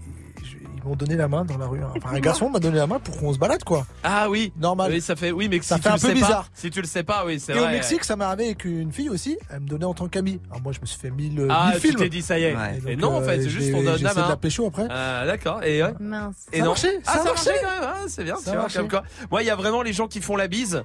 ils 0.81 0.83
m'ont 0.87 0.95
donné 0.95 1.15
la 1.15 1.27
main 1.27 1.43
dans 1.43 1.57
la 1.57 1.67
rue. 1.67 1.81
hein. 1.81 1.91
Enfin, 1.97 2.15
un 2.15 2.19
garçon 2.21 2.49
m'a 2.49 2.59
donné 2.59 2.77
la 2.77 2.87
main 2.87 2.99
pour 2.99 3.17
qu'on 3.17 3.33
se 3.33 3.37
balade, 3.37 3.63
quoi. 3.65 3.85
Ah 4.03 4.29
oui. 4.29 4.53
Normal. 4.57 4.91
Oui, 4.93 5.01
ça 5.01 5.15
fait. 5.17 5.31
Oui, 5.31 5.47
mais 5.49 5.61
Ça 5.61 5.75
si 5.75 5.81
fait 5.81 5.89
tu 5.89 5.93
un 5.93 5.95
le 5.95 6.01
peu 6.01 6.07
sais 6.07 6.13
bizarre. 6.13 6.43
Pas, 6.45 6.49
si 6.53 6.69
tu 6.69 6.79
le 6.81 6.87
sais 6.87 7.03
pas, 7.03 7.25
oui, 7.25 7.39
c'est 7.39 7.51
Et 7.51 7.55
vrai. 7.57 7.67
au 7.67 7.71
Mexique, 7.71 8.03
ça 8.05 8.15
m'est 8.15 8.23
arrivé 8.23 8.45
avec 8.45 8.63
une 8.65 8.91
fille 8.93 9.09
aussi. 9.09 9.37
Elle 9.51 9.59
me 9.61 9.67
donnait 9.67 9.85
en 9.85 9.93
tant 9.93 10.07
qu'amie. 10.07 10.39
Alors 10.49 10.61
moi, 10.61 10.71
je 10.71 10.79
me 10.79 10.85
suis 10.85 10.97
fait 10.99 11.11
mille, 11.11 11.45
Ah, 11.49 11.65
mille 11.71 11.81
tu 11.81 11.87
films. 11.87 11.99
t'es 11.99 12.09
dit 12.09 12.21
ça 12.21 12.39
y 12.39 12.43
est. 12.43 12.51
Et 12.87 12.91
Et 12.91 12.95
donc, 12.95 13.11
non, 13.11 13.17
en 13.17 13.21
fait, 13.21 13.39
euh, 13.39 13.43
c'est 13.43 13.49
juste 13.49 13.67
j'ai- 13.67 13.73
on 13.73 13.77
donne 13.77 13.85
la 13.87 13.93
essayé 13.95 14.09
de 14.15 14.19
main. 14.21 14.29
la 14.29 14.37
pécho 14.37 14.65
après. 14.67 14.87
Ah, 14.89 15.23
d'accord. 15.25 15.63
Et 15.63 15.83
ouais. 15.83 15.93
Mince. 15.99 16.45
Et 16.53 16.57
Ça 16.57 16.61
a 16.61 16.65
non. 16.65 16.71
marché, 16.71 16.87
Ah, 17.05 17.17
ça 17.17 17.23
marché. 17.25 17.49
quand 17.61 17.69
même. 17.81 17.89
Ah, 17.93 17.95
c'est 18.07 18.23
bien. 18.23 18.35
Ça 18.37 18.41
Tu 18.43 18.49
a 18.49 18.51
vois, 18.53 18.61
marché. 18.61 18.79
comme 18.79 18.89
quoi. 18.89 19.03
Moi, 19.31 19.43
il 19.43 19.45
y 19.47 19.51
a 19.51 19.55
vraiment 19.55 19.81
les 19.81 19.93
gens 19.93 20.07
qui 20.07 20.21
font 20.21 20.35
la 20.37 20.47
bise. 20.47 20.83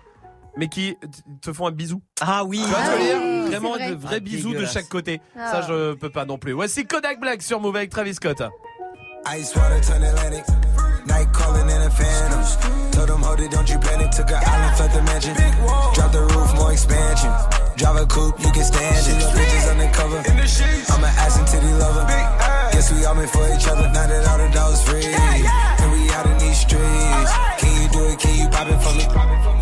Mais 0.57 0.69
qui 0.69 0.97
te 1.43 1.53
font 1.53 1.67
un 1.67 1.73
bisou. 1.73 2.01
Ah 2.21 2.45
oui. 2.45 2.61
Ah 2.65 2.91
oui, 2.97 3.47
Vraiment 3.49 3.73
vrai. 3.75 3.91
de 3.91 3.95
vrais 3.97 4.17
Ah, 4.17 4.21
bisous 4.21 4.53
de 4.55 4.65
chaque 4.67 4.89
côté. 4.89 5.21
Ah. 5.37 5.51
Ça, 5.51 5.61
je 5.63 5.95
peux 5.95 6.11
pas 6.11 6.25
non 6.25 6.39
plus. 6.39 6.53
Voici 6.53 6.87
Kodak 6.87 7.19
Black 7.21 7.43
sur 7.43 7.61
Move 7.61 7.77
avec 7.77 7.91
Travis 7.91 8.15
Scott. 8.15 8.41
Ice 9.37 9.55
water 9.57 9.81
turn 9.81 10.03
Atlantic. 10.05 10.45
Night 11.07 11.29
calling 11.33 11.69
in 11.69 11.83
a 11.87 11.91
phantom. 11.91 12.41
Told 12.93 13.09
them, 13.09 13.23
hold 13.23 13.41
it, 13.41 13.51
don't 13.51 13.69
you 13.69 13.79
panic. 13.81 14.11
Took 14.11 14.31
an 14.31 14.41
island, 14.45 14.79
left 14.79 14.95
the 14.95 15.03
mansion. 15.03 15.35
Drop 15.95 16.13
the 16.13 16.21
roof, 16.21 16.55
more 16.55 16.73
expansion. 16.73 17.31
Drive 17.77 17.97
a 17.97 18.07
coupe, 18.07 18.39
you 18.41 18.53
can 18.53 18.63
stand 18.65 18.97
it. 18.97 19.23
Bitches 19.35 19.71
undercover. 19.71 20.19
I'm 20.19 21.03
an 21.05 21.11
ass 21.19 21.39
and 21.39 21.47
titty 21.49 21.73
lover. 21.75 22.07
Guess 22.73 22.93
we 22.93 23.05
all 23.05 23.15
meant 23.15 23.31
for 23.31 23.45
each 23.55 23.67
other. 23.67 23.89
Now 23.93 24.07
that 24.07 24.29
all 24.29 24.39
the 24.39 24.49
dogs 24.55 24.83
free. 24.85 25.05
And 25.05 25.93
we 25.93 26.09
out 26.15 26.27
in 26.27 26.39
these 26.39 26.59
streets. 26.61 27.33
Can 27.59 27.83
you 27.83 27.89
do 27.91 28.05
it? 28.13 28.19
Can 28.21 28.35
you 28.39 28.49
pop 28.49 28.69
it 28.69 28.79
for 28.81 28.95
me? 28.95 29.54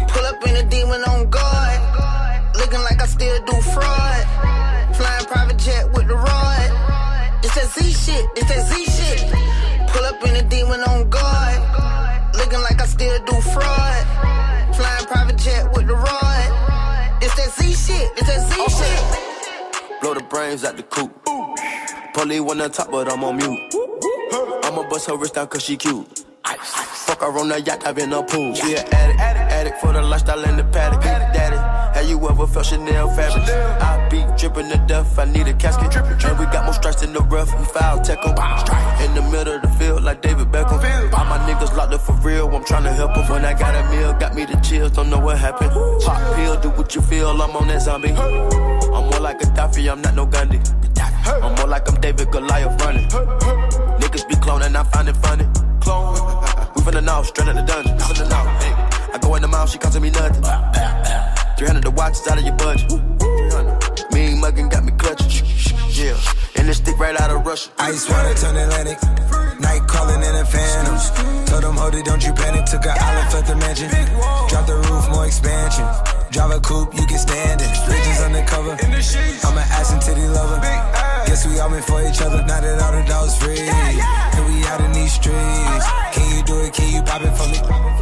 Pull 0.43 0.51
up 0.51 0.59
in 0.59 0.67
a 0.67 0.69
demon 0.69 1.03
on 1.05 1.31
guard. 1.31 2.57
Looking 2.57 2.81
like 2.81 3.01
I 3.01 3.07
still 3.07 3.45
do 3.45 3.61
fraud. 3.61 4.97
Flying 4.97 5.25
private 5.27 5.59
jet 5.59 5.87
with 5.93 6.09
the 6.09 6.17
rod. 6.17 7.39
It's 7.45 7.55
that 7.55 7.71
Z 7.71 7.93
shit. 7.93 8.29
It's 8.35 8.49
that 8.49 8.67
Z 8.67 8.85
shit. 8.87 9.31
Pull 9.91 10.05
up 10.05 10.21
in 10.27 10.35
a 10.35 10.43
demon 10.49 10.81
on 10.81 11.09
guard. 11.11 12.35
Looking 12.35 12.61
like 12.61 12.81
I 12.81 12.87
still 12.87 13.25
do 13.25 13.41
fraud. 13.41 14.75
Flying 14.75 15.07
private 15.07 15.39
jet 15.39 15.73
with 15.77 15.87
the 15.87 15.95
rod. 15.95 17.23
It's 17.23 17.35
that 17.37 17.53
Z 17.53 17.73
shit. 17.75 18.11
It's 18.17 18.27
that 18.27 18.51
Z 18.51 18.57
oh. 18.59 18.69
shit. 18.69 20.01
Blow 20.01 20.15
the 20.15 20.25
brains 20.25 20.65
out 20.65 20.77
the 20.77 20.83
coop. 20.83 21.13
Polly 22.15 22.41
wanna 22.41 22.69
top, 22.69 22.91
but 22.91 23.13
I'm 23.13 23.23
on 23.23 23.37
mute. 23.37 23.75
I'ma 24.65 24.89
bust 24.91 25.09
her 25.09 25.17
wrist 25.17 25.35
down 25.35 25.47
cause 25.47 25.63
she 25.63 25.77
cute. 25.77 26.25
Fuck 26.45 27.21
her 27.21 27.39
on 27.39 27.49
the 27.49 27.61
yacht, 27.61 27.87
I've 27.87 27.95
been 27.95 28.13
a 28.13 28.23
pool. 28.23 28.55
She 28.55 28.75
an 28.75 28.87
addict, 28.93 29.42
addict 29.63 29.81
for 29.81 29.93
the 29.93 30.03
lifestyle 30.03 30.45
and 30.45 30.59
the 30.59 30.65
paddock. 30.65 31.03
Daddy, 31.03 31.57
have 31.97 32.09
you 32.09 32.19
ever 32.29 32.47
felt 32.47 32.67
Chanel 32.67 33.09
fabric? 33.15 33.45
I 33.81 34.09
be 34.11 34.21
dripping 34.37 34.69
the 34.69 34.79
death, 34.89 35.19
I 35.19 35.25
need 35.25 35.47
a 35.47 35.55
casket. 35.55 35.95
And 35.97 36.39
we 36.39 36.47
got 36.47 36.65
more 36.65 36.75
strikes 36.75 37.03
in 37.03 37.13
the 37.13 37.21
rough, 37.21 37.51
we 37.59 37.65
foul 37.67 38.01
tech 38.01 38.19
'em. 38.27 38.35
In 39.05 39.15
the 39.15 39.23
middle 39.31 39.55
of 39.57 39.63
the 39.63 39.69
field, 39.79 40.03
like 40.03 40.21
David 40.21 40.49
Beckham. 40.51 40.81
All 41.17 41.27
my 41.33 41.39
niggas 41.49 41.77
locked 41.77 41.95
up 41.95 42.01
for 42.01 42.17
real, 42.27 42.49
I'm 42.57 42.65
tryna 42.65 42.93
help 42.95 43.17
'em. 43.17 43.29
When 43.29 43.45
I 43.45 43.55
got 43.55 43.75
a 43.75 43.83
meal, 43.91 44.13
got 44.15 44.35
me 44.35 44.45
the 44.45 44.57
chills, 44.67 44.91
don't 44.93 45.11
know 45.11 45.21
what 45.27 45.39
happened. 45.39 45.73
Pop 46.05 46.21
pill, 46.35 46.57
do 46.61 46.71
what 46.71 46.95
you 46.95 47.03
feel, 47.03 47.31
I'm 47.31 47.57
on 47.57 47.69
that 47.69 47.83
zombie. 47.83 48.11
I'm 48.97 49.05
more 49.11 49.21
like 49.21 49.41
a 49.43 49.47
Gaddafi, 49.47 49.91
I'm 49.93 50.01
not 50.03 50.15
no 50.15 50.27
Gandhi. 50.27 50.61
I'm 51.45 51.55
more 51.55 51.69
like 51.69 51.89
I'm 51.89 52.01
David 52.01 52.31
Goliath 52.33 52.83
running. 52.83 53.09
Niggas 54.03 54.27
be 54.29 54.35
cloning, 54.45 54.75
I 54.75 54.83
find 54.93 55.09
it 55.09 55.17
funny. 55.19 55.47
Clone. 55.81 56.17
We 56.75 56.83
from 56.83 56.95
the 56.95 57.01
north, 57.03 57.27
straight 57.27 57.49
out 57.49 57.55
the 57.55 57.63
dungeon. 57.63 57.99
From 57.99 58.17
the 58.17 58.29
north, 58.29 58.63
hey. 58.65 58.82
I 59.13 59.19
go 59.21 59.35
in 59.35 59.43
the 59.43 59.49
mouth, 59.49 59.71
she 59.71 59.79
costing 59.79 60.03
me 60.03 60.11
nothing. 60.11 60.43
300 61.59 61.85
the 61.85 61.91
watch 61.91 62.15
is 62.15 62.27
out 62.29 62.39
of 62.39 62.45
your 62.45 62.57
budget. 62.57 62.91
Mean 64.13 64.41
muggin' 64.41 64.71
got 64.71 64.85
me 64.85 64.93
clutching. 64.97 65.47
Yeah. 65.93 66.17
And 66.57 66.69
this 66.69 66.79
stick 66.79 66.99
right 66.99 67.19
out 67.21 67.31
of 67.31 67.45
Russia. 67.45 67.71
Ice 67.79 68.09
water 68.09 68.35
turn 68.35 68.57
Atlantic. 68.57 68.99
Night 69.61 69.87
calling 69.87 70.23
in 70.23 70.35
a 70.35 70.45
phantom. 70.45 70.97
Told 71.47 71.63
them, 71.63 71.77
hold 71.77 71.95
it, 71.95 72.05
don't 72.05 72.25
you 72.25 72.33
panic. 72.33 72.65
Took 72.65 72.87
an 72.87 72.97
island, 72.97 73.35
left 73.35 73.47
the 73.47 73.57
mansion. 73.57 73.91
Drop 74.49 74.67
the 74.67 74.77
roof, 74.89 75.09
more 75.11 75.27
expansion. 75.27 75.85
Drive 76.31 76.51
a 76.51 76.61
coupe, 76.61 76.95
you 76.95 77.07
can 77.07 77.19
stand 77.19 77.61
it. 77.61 77.71
Bridges 77.85 78.21
undercover. 78.25 78.73
I'm 78.81 79.59
an 79.59 79.67
ass 79.77 79.93
and 79.93 80.01
titty 80.01 80.27
lover. 80.27 80.59
Guess 81.27 81.47
we 81.47 81.61
all 81.61 81.69
meant 81.69 81.85
for 81.85 82.01
each 82.01 82.23
other. 82.23 82.41
Now 82.47 82.61
that 82.61 82.81
all 82.81 82.93
the 82.93 83.05
dogs 83.07 83.37
free. 83.37 83.61
And 83.61 84.43
we 84.49 84.65
out 84.67 84.81
in 84.81 84.93
these 84.93 85.13
streets. 85.13 85.87
Can 86.17 86.37
you 86.37 86.43
do 86.45 86.59
it? 86.65 86.73
Can 86.73 86.95
you 86.95 87.03
pop 87.03 87.21
it 87.21 87.37
for 87.37 87.49
me? 87.49 88.02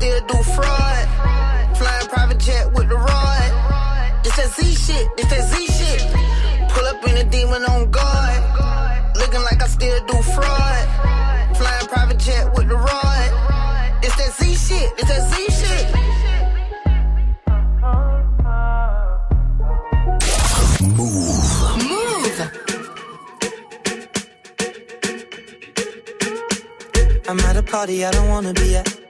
still 0.00 0.20
do 0.26 0.42
fraud. 0.54 1.06
Flying 1.76 2.08
private 2.08 2.38
jet 2.38 2.72
with 2.72 2.88
the 2.88 2.96
rod. 2.96 3.50
It's 4.24 4.36
that 4.36 4.50
Z 4.56 4.58
shit, 4.84 5.06
it's 5.18 5.28
that 5.28 5.44
Z 5.50 5.54
shit. 5.78 6.00
Pull 6.70 6.86
up 6.86 7.06
in 7.06 7.16
a 7.18 7.24
demon 7.24 7.62
on 7.64 7.90
guard. 7.90 8.42
Looking 9.16 9.42
like 9.42 9.62
I 9.62 9.68
still 9.68 10.00
do 10.06 10.16
fraud. 10.34 10.84
Flying 11.58 11.86
private 11.88 12.18
jet 12.18 12.44
with 12.56 12.68
the 12.68 12.76
rod. 12.76 13.28
It's 14.02 14.16
that 14.16 14.32
Z 14.38 14.42
shit, 14.66 14.90
it's 14.98 15.08
that 15.12 15.22
Z 15.30 15.34
shit. 15.60 15.86
I'm 27.28 27.38
at 27.40 27.56
a 27.56 27.62
party 27.62 28.04
I 28.04 28.10
don't 28.10 28.28
wanna 28.28 28.54
be 28.54 28.76
at. 28.76 29.09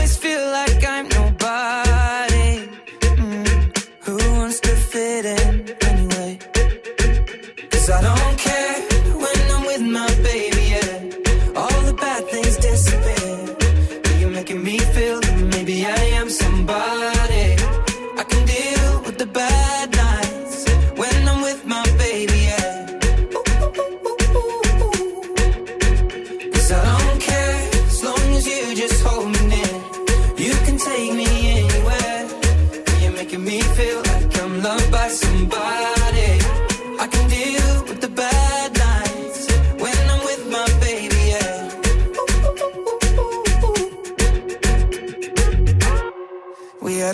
I 7.91 7.99
don't 7.99 8.20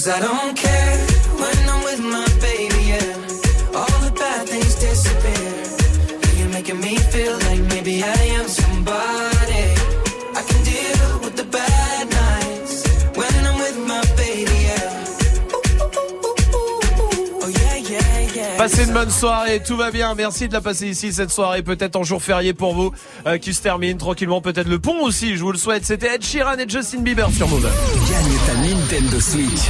Cause 0.00 0.08
I 0.08 0.20
don't 0.20 0.56
care 0.56 1.09
Passez 18.60 18.84
une 18.84 18.92
bonne 18.92 19.08
soirée, 19.08 19.62
tout 19.66 19.74
va 19.74 19.90
bien. 19.90 20.14
Merci 20.14 20.46
de 20.46 20.52
la 20.52 20.60
passer 20.60 20.86
ici 20.86 21.14
cette 21.14 21.30
soirée, 21.30 21.62
peut-être 21.62 21.96
en 21.96 22.02
jour 22.02 22.22
férié 22.22 22.52
pour 22.52 22.74
vous, 22.74 22.92
euh, 23.26 23.38
qui 23.38 23.54
se 23.54 23.62
termine 23.62 23.96
tranquillement, 23.96 24.42
peut-être 24.42 24.68
le 24.68 24.78
pont 24.78 25.00
aussi, 25.02 25.34
je 25.34 25.40
vous 25.40 25.50
le 25.50 25.56
souhaite. 25.56 25.86
C'était 25.86 26.16
Ed 26.16 26.22
Sheeran 26.22 26.58
et 26.58 26.68
Justin 26.68 27.00
Bieber 27.00 27.30
sur 27.30 27.48
Move. 27.48 27.62
Gagne 27.62 28.36
ta 28.46 28.54
Nintendo 28.56 29.18
Switch. 29.18 29.62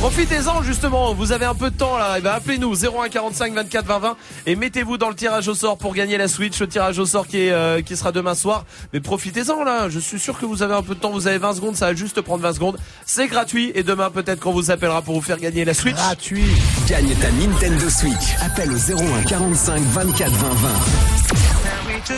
Profitez-en 0.00 0.64
justement, 0.64 1.14
vous 1.14 1.30
avez 1.30 1.44
un 1.44 1.54
peu 1.54 1.70
de 1.70 1.76
temps 1.76 1.96
là, 1.96 2.18
et 2.18 2.22
ben 2.22 2.32
appelez-nous 2.32 2.74
01 2.74 3.08
45 3.08 3.54
24 3.54 3.86
20 3.86 3.98
20 4.00 4.16
et 4.46 4.56
mettez-vous 4.56 4.98
dans 4.98 5.10
le 5.10 5.14
tirage 5.14 5.46
au 5.46 5.54
sort 5.54 5.78
pour 5.78 5.94
gagner 5.94 6.18
la 6.18 6.26
Switch, 6.26 6.58
le 6.58 6.66
tirage 6.66 6.98
au 6.98 7.06
sort 7.06 7.28
qui 7.28 7.38
est 7.38 7.52
euh, 7.52 7.82
qui 7.82 7.96
sera 7.96 8.10
demain 8.10 8.34
soir. 8.34 8.64
Mais 8.92 8.98
profitez-en 8.98 9.62
là, 9.62 9.88
je 9.88 10.00
suis 10.00 10.18
sûr 10.18 10.36
que 10.40 10.44
vous 10.44 10.64
avez 10.64 10.74
un 10.74 10.82
peu 10.82 10.96
de 10.96 11.00
temps, 11.00 11.12
vous 11.12 11.28
avez 11.28 11.38
20 11.38 11.54
secondes, 11.54 11.76
ça 11.76 11.86
va 11.86 11.94
juste 11.94 12.20
prendre 12.20 12.42
20 12.42 12.54
secondes. 12.54 12.78
C'est 13.06 13.28
gratuit 13.28 13.70
et 13.76 13.84
demain 13.84 14.10
peut-être 14.10 14.40
qu'on 14.40 14.52
vous 14.52 14.72
appellera 14.72 15.02
pour 15.02 15.14
vous 15.14 15.22
faire 15.22 15.38
gagner 15.38 15.64
la 15.64 15.72
Switch. 15.72 15.94
Gratuit. 15.94 16.50
Gagne 16.88 17.14
ta 17.14 17.30
Nintendo 17.30 17.88
Switch. 17.88 18.23
Appelle 18.42 18.70
au 18.72 18.76
01 18.76 19.22
45 19.28 19.82
24 19.82 20.32
20 20.32 20.48
20. 20.48 20.68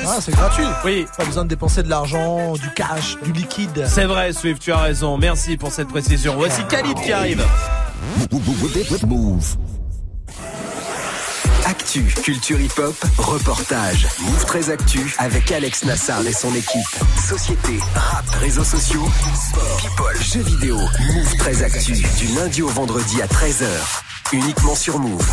Ah, 0.06 0.18
c'est 0.20 0.32
gratuit. 0.32 0.64
Oui. 0.84 1.06
Pas 1.16 1.24
besoin 1.24 1.44
de 1.44 1.48
dépenser 1.48 1.82
de 1.82 1.88
l'argent, 1.88 2.54
du 2.54 2.70
cash, 2.74 3.16
du 3.22 3.32
liquide. 3.32 3.84
C'est 3.88 4.04
vrai 4.04 4.32
Swift, 4.32 4.60
tu 4.62 4.72
as 4.72 4.78
raison. 4.78 5.18
Merci 5.18 5.56
pour 5.56 5.72
cette 5.72 5.88
précision. 5.88 6.34
Voici 6.36 6.62
Khalid 6.68 6.98
qui 7.00 7.12
arrive. 7.12 7.44
Move. 9.06 9.56
Actu, 11.86 12.02
culture 12.24 12.60
hip-hop, 12.60 12.96
reportage. 13.16 14.08
Move 14.18 14.44
très 14.44 14.70
actu 14.70 15.14
avec 15.18 15.52
Alex 15.52 15.84
Nassar 15.84 16.26
et 16.26 16.32
son 16.32 16.52
équipe. 16.52 16.84
Société, 17.28 17.78
rap, 17.94 18.28
réseaux 18.40 18.64
sociaux, 18.64 19.06
sport, 19.48 19.76
people, 19.76 20.20
jeux 20.20 20.42
vidéo. 20.42 20.76
Move 20.78 21.36
très 21.38 21.62
actu 21.62 21.92
du 21.92 22.26
lundi 22.34 22.60
au 22.62 22.68
vendredi 22.68 23.22
à 23.22 23.26
13h. 23.28 23.68
Uniquement 24.32 24.74
sur 24.74 24.98
Move. 24.98 25.24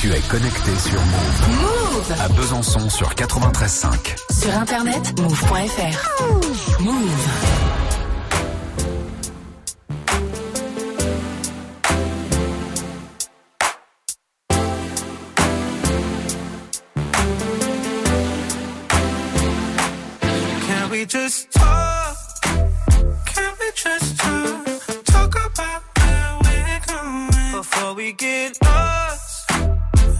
Tu 0.00 0.12
es 0.12 0.20
connecté 0.28 0.72
sur 0.76 1.00
Move. 1.00 1.60
Move. 1.60 2.20
À 2.20 2.28
Besançon 2.30 2.90
sur 2.90 3.10
93.5. 3.10 4.42
Sur 4.42 4.58
internet, 4.58 5.20
move.fr. 5.20 6.82
Move. 6.82 7.85
just 21.06 21.52
talk? 21.52 22.16
Can 23.26 23.52
we 23.60 23.70
just 23.74 24.18
talk? 24.18 24.66
Talk 25.04 25.34
about 25.46 25.82
where 25.98 26.38
we're 26.42 26.80
going 26.86 27.52
before 27.52 27.94
we 27.94 28.12
get 28.12 28.58
lost. 28.64 29.50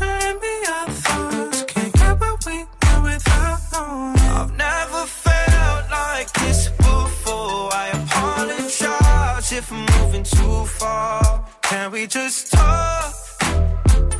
Let 0.01 0.41
me 0.41 0.55
our 0.69 0.89
thoughts. 0.89 1.65
Can't 1.65 1.93
get 1.93 2.21
where 2.21 2.37
we 2.47 2.57
know 2.85 3.03
without 3.03 3.61
knowing. 3.73 4.19
I've 4.31 4.57
never 4.57 5.07
felt 5.07 5.91
like 5.91 6.33
this 6.35 6.69
before. 6.69 7.71
I 7.73 7.89
apologize 7.93 9.53
if 9.53 9.73
I'm 9.73 9.87
moving 9.99 10.23
too 10.23 10.65
far. 10.67 11.49
Can 11.63 11.91
we 11.91 12.07
just 12.07 12.53
talk? 12.53 13.15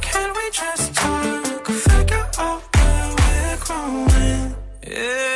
Can 0.01 0.35
we 0.35 0.51
just 0.51 0.95
talk? 0.95 1.67
Figure 1.67 2.27
out 2.39 2.63
where 2.75 3.15
we're 3.19 3.59
going. 3.69 4.57
Yeah. 4.85 5.36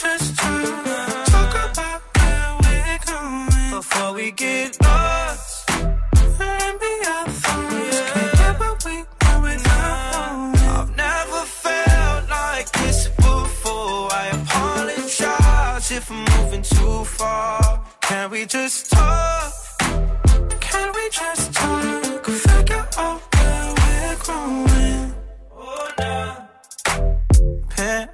Can 0.00 0.10
we 0.10 0.16
just 0.16 0.36
talk? 0.36 1.54
About 1.72 2.02
where 2.14 2.56
we're 2.62 2.98
going 3.04 3.70
before 3.72 4.12
we 4.14 4.30
get 4.30 4.80
lost. 4.80 5.70
And 5.70 6.78
be 6.78 6.92
our 7.08 7.26
thoughts. 7.26 8.00
Can't 8.12 8.32
get 8.38 8.60
what 8.60 8.84
we 8.84 8.96
want 9.22 9.42
without 9.42 10.52
knowing. 10.54 10.68
I've 10.68 10.96
never 10.96 11.42
felt 11.46 12.30
like 12.30 12.70
this 12.72 13.08
before. 13.08 14.08
I 14.12 14.28
apologize 14.40 15.90
if 15.90 16.10
I'm 16.12 16.24
moving 16.42 16.62
too 16.62 17.04
far. 17.04 17.82
Can 18.02 18.30
we 18.30 18.46
just 18.46 18.92
talk? 18.92 19.52
Can 20.60 20.92
we 20.94 21.10
just 21.10 21.52
talk? 21.52 22.24
Figure 22.24 22.86
out 22.98 23.37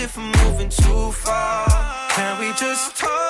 If 0.00 0.16
I'm 0.16 0.30
moving 0.44 0.68
too 0.68 1.10
far. 1.10 1.66
Can 2.10 2.38
we 2.38 2.52
just 2.52 2.96
talk? 2.96 3.27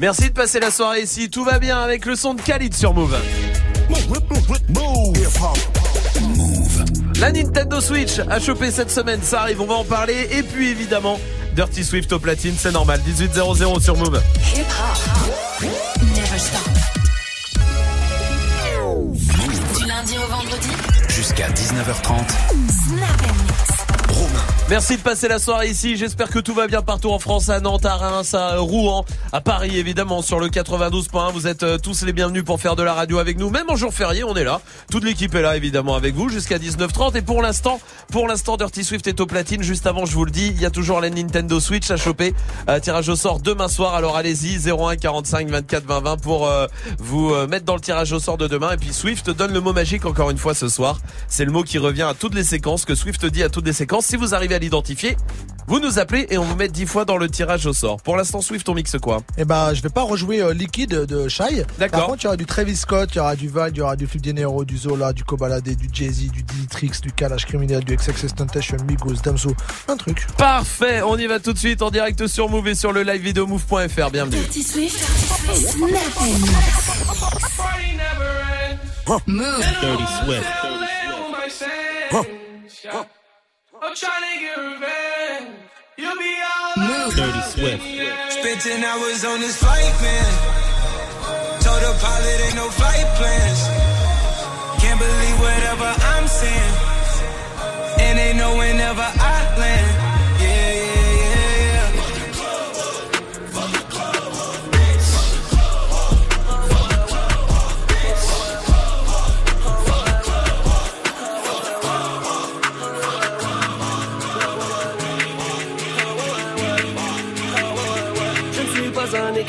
Merci 0.00 0.28
de 0.28 0.32
passer 0.32 0.60
la 0.60 0.70
soirée 0.70 1.02
ici. 1.02 1.28
Tout 1.28 1.44
va 1.44 1.58
bien 1.58 1.80
avec 1.80 2.06
le 2.06 2.14
son 2.14 2.34
de 2.34 2.40
Khalid 2.40 2.74
sur 2.74 2.94
Move. 2.94 3.16
La 7.20 7.32
Nintendo 7.32 7.80
Switch 7.80 8.20
a 8.30 8.38
chopé 8.38 8.70
cette 8.70 8.92
semaine, 8.92 9.20
ça 9.22 9.40
arrive, 9.40 9.60
on 9.60 9.66
va 9.66 9.74
en 9.74 9.84
parler. 9.84 10.28
Et 10.30 10.44
puis 10.44 10.68
évidemment, 10.68 11.18
Dirty 11.56 11.82
Swift 11.82 12.12
au 12.12 12.20
platine, 12.20 12.54
c'est 12.56 12.70
normal. 12.70 13.00
18.00 13.08 13.82
sur 13.82 13.96
Move. 13.96 14.22
Hip 14.54 14.60
hop. 14.60 15.62
Never 15.62 16.38
stop. 16.38 16.60
Du 19.76 19.86
lundi 19.86 20.16
au 20.18 20.30
vendredi. 20.30 20.68
Jusqu'à 21.08 21.48
19h30. 21.48 22.28
Snap. 22.88 23.47
Merci 24.70 24.98
de 24.98 25.02
passer 25.02 25.28
la 25.28 25.38
soirée 25.38 25.68
ici. 25.68 25.96
J'espère 25.96 26.28
que 26.28 26.38
tout 26.38 26.52
va 26.52 26.66
bien 26.66 26.82
partout 26.82 27.08
en 27.08 27.18
France, 27.18 27.48
à 27.48 27.58
Nantes, 27.58 27.86
à 27.86 27.96
Reims, 27.96 28.34
à 28.34 28.58
Rouen, 28.58 29.02
à 29.32 29.40
Paris 29.40 29.78
évidemment 29.78 30.20
sur 30.20 30.38
le 30.38 30.48
92.1. 30.48 31.32
Vous 31.32 31.46
êtes 31.46 31.62
euh, 31.62 31.78
tous 31.78 32.02
les 32.02 32.12
bienvenus 32.12 32.44
pour 32.44 32.60
faire 32.60 32.76
de 32.76 32.82
la 32.82 32.92
radio 32.92 33.18
avec 33.18 33.38
nous. 33.38 33.48
Même 33.48 33.70
en 33.70 33.76
jour 33.76 33.94
férié, 33.94 34.24
on 34.24 34.36
est 34.36 34.44
là. 34.44 34.60
Toute 34.90 35.04
l'équipe 35.04 35.34
est 35.34 35.40
là 35.40 35.56
évidemment 35.56 35.94
avec 35.94 36.14
vous 36.14 36.28
jusqu'à 36.28 36.58
19h30. 36.58 37.16
Et 37.16 37.22
pour 37.22 37.40
l'instant, 37.40 37.80
pour 38.10 38.26
l'instant, 38.26 38.56
Dirty 38.56 38.84
Swift 38.84 39.06
est 39.06 39.20
au 39.20 39.26
platine. 39.26 39.62
Juste 39.62 39.86
avant, 39.86 40.06
je 40.06 40.14
vous 40.14 40.24
le 40.24 40.30
dis, 40.30 40.48
il 40.48 40.60
y 40.60 40.66
a 40.66 40.70
toujours 40.70 41.00
la 41.00 41.10
Nintendo 41.10 41.60
Switch 41.60 41.90
à 41.90 41.96
choper. 41.96 42.34
Euh, 42.68 42.78
tirage 42.78 43.08
au 43.08 43.16
sort 43.16 43.40
demain 43.40 43.68
soir. 43.68 43.94
Alors 43.94 44.16
allez-y, 44.16 44.70
01 44.70 44.96
45 44.96 45.48
24 45.48 45.84
20 45.84 46.00
20 46.00 46.16
pour 46.18 46.46
euh, 46.46 46.66
vous 46.98 47.34
euh, 47.34 47.46
mettre 47.46 47.64
dans 47.64 47.74
le 47.74 47.80
tirage 47.80 48.12
au 48.12 48.18
sort 48.18 48.36
de 48.36 48.46
demain. 48.46 48.72
Et 48.72 48.76
puis 48.76 48.92
Swift 48.92 49.30
donne 49.30 49.52
le 49.52 49.60
mot 49.60 49.72
magique 49.72 50.04
encore 50.04 50.30
une 50.30 50.38
fois 50.38 50.54
ce 50.54 50.68
soir. 50.68 50.98
C'est 51.26 51.46
le 51.46 51.52
mot 51.52 51.62
qui 51.62 51.78
revient 51.78 52.02
à 52.02 52.12
toutes 52.12 52.34
les 52.34 52.44
séquences 52.44 52.84
que 52.84 52.94
Swift 52.94 53.24
dit 53.24 53.42
à 53.42 53.48
toutes 53.48 53.66
les 53.66 53.72
séquences. 53.72 54.06
Si 54.06 54.16
vous 54.16 54.34
arrivez 54.34 54.54
à 54.54 54.57
l'identifier, 54.58 55.16
vous 55.68 55.80
nous 55.80 55.98
appelez 55.98 56.26
et 56.30 56.38
on 56.38 56.44
vous 56.44 56.56
met 56.56 56.68
10 56.68 56.86
fois 56.86 57.04
dans 57.04 57.18
le 57.18 57.28
tirage 57.28 57.66
au 57.66 57.74
sort. 57.74 58.00
Pour 58.00 58.16
l'instant, 58.16 58.40
Swift, 58.40 58.66
on 58.70 58.74
mixe 58.74 58.96
quoi? 58.98 59.22
Eh 59.36 59.44
ben, 59.44 59.74
je 59.74 59.82
vais 59.82 59.90
pas 59.90 60.00
rejouer 60.00 60.40
euh, 60.40 60.54
Liquid 60.54 60.88
de 60.88 61.28
Shai. 61.28 61.66
D'accord. 61.78 61.98
Par 61.98 62.08
contre, 62.08 62.22
il 62.22 62.24
y 62.24 62.26
aura 62.28 62.36
du 62.38 62.46
Travis 62.46 62.74
Scott, 62.74 63.10
il 63.12 63.18
y 63.18 63.20
aura 63.20 63.36
du 63.36 63.48
Val, 63.48 63.72
il 63.74 63.76
y 63.76 63.80
aura 63.82 63.94
du 63.94 64.06
Flip 64.06 64.22
Dinero, 64.22 64.64
du 64.64 64.78
Zola, 64.78 65.12
du 65.12 65.24
Kobalade, 65.24 65.68
du 65.68 65.88
Jay-Z, 65.92 66.30
du 66.30 66.42
Dinitrix, 66.42 66.92
du 67.02 67.12
Kalash 67.12 67.44
Criminel, 67.44 67.84
du 67.84 67.94
XXS 67.94 68.34
Temptation, 68.34 68.78
Migos, 68.88 69.20
Damso, 69.22 69.52
un 69.88 69.96
truc. 69.98 70.26
Parfait, 70.38 71.02
on 71.02 71.18
y 71.18 71.26
va 71.26 71.38
tout 71.38 71.52
de 71.52 71.58
suite 71.58 71.82
en 71.82 71.90
direct 71.90 72.26
sur 72.28 72.48
Move 72.48 72.68
et 72.68 72.74
sur 72.74 72.92
le 72.92 73.02
live 73.02 73.20
vidéo 73.20 73.46
move.fr. 73.46 74.10
Bienvenue. 74.10 74.38
Dirty 74.38 74.62
Swift. 74.62 75.06
Move. 79.26 79.64
Dirty 79.82 80.04
Swift. 80.24 80.46
I'm 83.88 83.94
trying 83.96 84.20
to 84.20 84.38
get 84.38 84.56
revenge. 84.58 85.56
You'll 85.96 86.18
be 86.20 86.34
all 86.44 86.76
Move. 86.76 87.14
Dirty 87.16 87.40
Swift. 87.40 87.82
Spent 88.36 88.60
10 88.60 88.84
hours 88.84 89.24
on 89.24 89.40
this 89.40 89.56
flight, 89.56 89.94
man. 90.04 90.28
Told 91.64 91.80
the 91.80 91.96
pilot 91.96 92.38
ain't 92.44 92.56
no 92.56 92.68
flight 92.68 93.08
plans. 93.16 93.60
Can't 94.84 95.00
believe 95.00 95.40
whatever 95.40 95.88
I'm 95.88 96.28
saying. 96.28 96.74
And 98.04 98.18
they 98.18 98.34
know 98.36 98.58
whenever 98.58 99.08
I 99.08 99.56
land. 99.56 99.87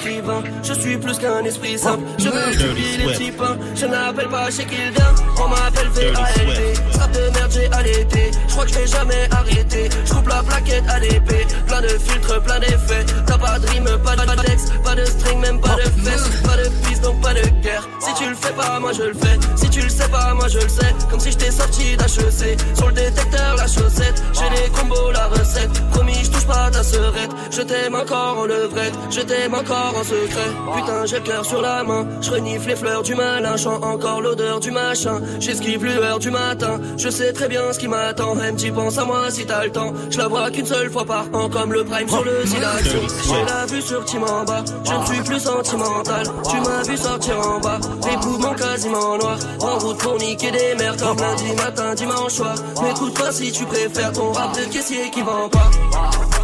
Suis 0.02 0.22
pas 0.22 0.32
un 0.32 0.42
écrivain, 0.42 0.59
je 0.70 0.80
suis 0.80 0.98
plus 0.98 1.18
qu'un 1.18 1.44
esprit 1.44 1.78
simple. 1.78 2.04
Je 2.18 2.30
veux 2.30 2.70
oublier 2.72 2.98
les 2.98 3.06
petits 3.06 3.32
pains, 3.32 3.58
je 3.76 3.86
n'appelle 3.88 4.28
pas 4.30 4.52
chez 4.52 4.66
Kilda. 4.66 5.16
On 5.38 5.48
m'appelle 5.48 5.88
VALT, 5.90 6.76
Strap 6.92 7.12
de 7.12 7.20
merde 7.34 7.52
j'ai 7.52 7.72
allaité. 7.72 8.32
Je 8.48 8.54
crois 8.54 8.66
que 8.66 8.72
je 8.72 8.80
vais 8.80 8.88
jamais 8.88 9.28
arrêter. 9.32 9.90
Je 10.06 10.14
coupe 10.14 10.28
la 10.28 10.44
plaquette 10.44 10.84
à 10.88 11.00
l'épée, 11.00 11.48
plein 11.68 11.82
de 11.82 11.88
filtres, 11.88 12.42
plein 12.42 12.60
d'effets. 12.60 13.06
T'as 13.26 13.38
pas 13.38 13.58
de 13.58 13.68
rime, 13.68 13.90
pas 14.04 14.16
de 14.16 14.42
texte, 14.44 14.74
pas 14.84 14.96
de 14.96 15.06
string, 15.06 15.40
même 15.40 15.60
pas 15.60 15.76
de 15.76 15.82
fesses. 15.82 16.30
Pas 16.44 16.58
de 16.58 16.70
piste, 16.88 17.04
donc 17.04 17.22
pas 17.22 17.34
de 17.34 17.48
guerre. 17.62 17.88
Si 18.00 18.14
tu 18.14 18.30
le 18.30 18.36
fais 18.36 18.54
pas, 18.54 18.80
moi 18.80 18.92
je 18.94 19.04
le 19.04 19.14
fais. 19.14 19.40
Si 19.56 19.70
tu 19.70 19.82
le 19.82 19.90
sais 19.90 20.10
pas, 20.10 20.34
moi 20.36 20.48
je 20.50 20.60
le 20.60 20.70
sais. 20.70 20.94
Comme 21.10 21.20
si 21.20 21.32
j'étais 21.32 21.52
sorti 21.52 21.98
d'HEC. 21.98 22.60
Sur 22.76 22.88
le 22.88 22.94
détecteur, 22.94 23.56
la 23.56 23.68
chaussette. 23.68 24.22
J'ai 24.34 24.62
les 24.62 24.70
combos, 24.70 25.12
la 25.12 25.28
recette. 25.28 25.90
Promis, 25.92 26.24
je 26.24 26.30
touche 26.30 26.46
pas 26.46 26.70
ta 26.70 26.84
serette. 26.84 27.32
Je 27.52 27.62
t'aime 27.62 27.96
encore 27.96 28.40
en 28.40 28.46
levrette, 28.46 28.94
je 29.10 29.22
t'aime 29.22 29.54
encore 29.54 29.96
en 29.98 30.04
secret. 30.04 30.59
Putain, 30.76 31.06
j'ai 31.06 31.18
le 31.18 31.24
cœur 31.24 31.46
sur 31.46 31.62
la 31.62 31.84
main, 31.84 32.08
je 32.22 32.32
renifle 32.32 32.70
les 32.70 32.76
fleurs 32.76 33.04
du 33.04 33.16
malin, 33.16 33.58
chant 33.58 33.82
encore 33.82 34.22
l'odeur 34.22 34.60
du 34.60 34.72
machin. 34.72 35.22
J'esquive 35.40 35.84
lueur 35.84 36.20
du 36.20 36.32
matin, 36.32 36.80
je 36.98 37.10
sais 37.10 37.34
très 37.34 37.48
bien 37.48 37.74
ce 37.74 37.80
qui 37.80 37.88
m'attend. 37.88 38.36
Même 38.36 38.56
tu 38.56 38.72
penses 38.72 38.98
à 38.98 39.06
moi 39.06 39.30
si 39.30 39.46
t'as 39.46 39.66
le 39.66 39.72
temps. 39.72 39.94
Je 40.10 40.18
la 40.18 40.28
vois 40.28 40.52
qu'une 40.52 40.66
seule 40.66 40.90
fois 40.92 41.06
par 41.06 41.26
an, 41.34 41.50
comme 41.50 41.74
le 41.74 41.84
prime 41.84 42.08
sur 42.08 42.24
le 42.24 42.46
site 42.46 42.60
d'action. 42.60 43.00
J'ai 43.24 43.46
la 43.46 43.66
vue 43.66 43.82
sur 43.82 44.06
Tim 44.06 44.24
en 44.24 44.44
bas, 44.44 44.64
je 44.86 44.94
ne 44.94 45.06
suis 45.06 45.24
plus 45.24 45.40
sentimental. 45.40 46.24
Tu 46.50 46.58
m'as 46.62 46.84
vu 46.84 46.98
sortir 46.98 47.40
en 47.40 47.60
bas, 47.60 47.80
les 48.06 48.18
poumons 48.18 48.54
quasiment 48.54 49.18
noirs. 49.18 49.40
En 49.62 49.80
route 49.80 49.98
pour 49.98 50.18
niquer 50.18 50.52
des 50.52 50.76
mères 50.78 50.98
comme 50.98 51.18
lundi 51.18 51.54
matin, 51.56 51.94
dimanche 51.96 52.34
soir. 52.34 52.56
M'écoute 52.82 53.18
pas 53.18 53.32
si 53.32 53.52
tu 53.52 53.66
préfères 53.66 54.12
ton 54.12 54.32
rap 54.32 54.56
de 54.56 54.66
caissier 54.72 55.10
qui 55.12 55.22
vend 55.22 55.50
pas. 55.50 55.70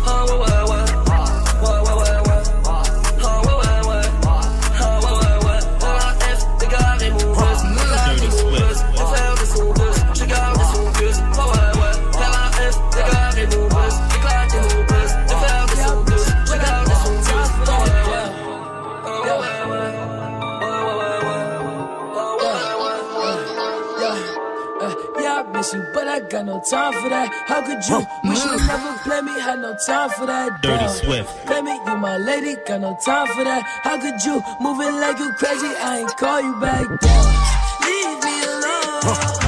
Ah 0.08 0.26
ouais 0.26 0.32
ouais. 0.32 0.72
Ouais 0.72 0.85
I 26.16 26.22
got 26.22 26.46
no 26.46 26.62
time 26.62 26.94
for 26.94 27.10
that. 27.10 27.28
How 27.46 27.62
could 27.62 27.86
you 27.90 27.98
wish 28.24 28.42
you 28.46 28.68
never 28.68 28.98
play 29.04 29.20
me? 29.20 29.38
Had 29.38 29.60
no 29.60 29.76
time 29.86 30.10
for 30.12 30.26
that. 30.26 30.62
Dirty 30.62 30.78
Damn. 30.78 30.90
Swift. 30.90 31.46
Play 31.46 31.62
me, 31.62 31.74
you 31.74 31.98
my 31.98 32.16
lady, 32.16 32.56
got 32.66 32.80
no 32.80 32.98
time 33.04 33.28
for 33.28 33.44
that. 33.44 33.64
How 33.84 34.00
could 34.00 34.24
you 34.24 34.42
move 34.62 34.80
it 34.80 34.94
like 34.94 35.20
you 35.20 35.34
crazy? 35.34 35.68
I 35.68 36.00
ain't 36.00 36.16
call 36.16 36.42
you 36.42 36.56
back 36.62 36.88
down. 37.02 37.36
Leave 37.84 38.24
me 38.24 38.44
alone. 38.46 39.45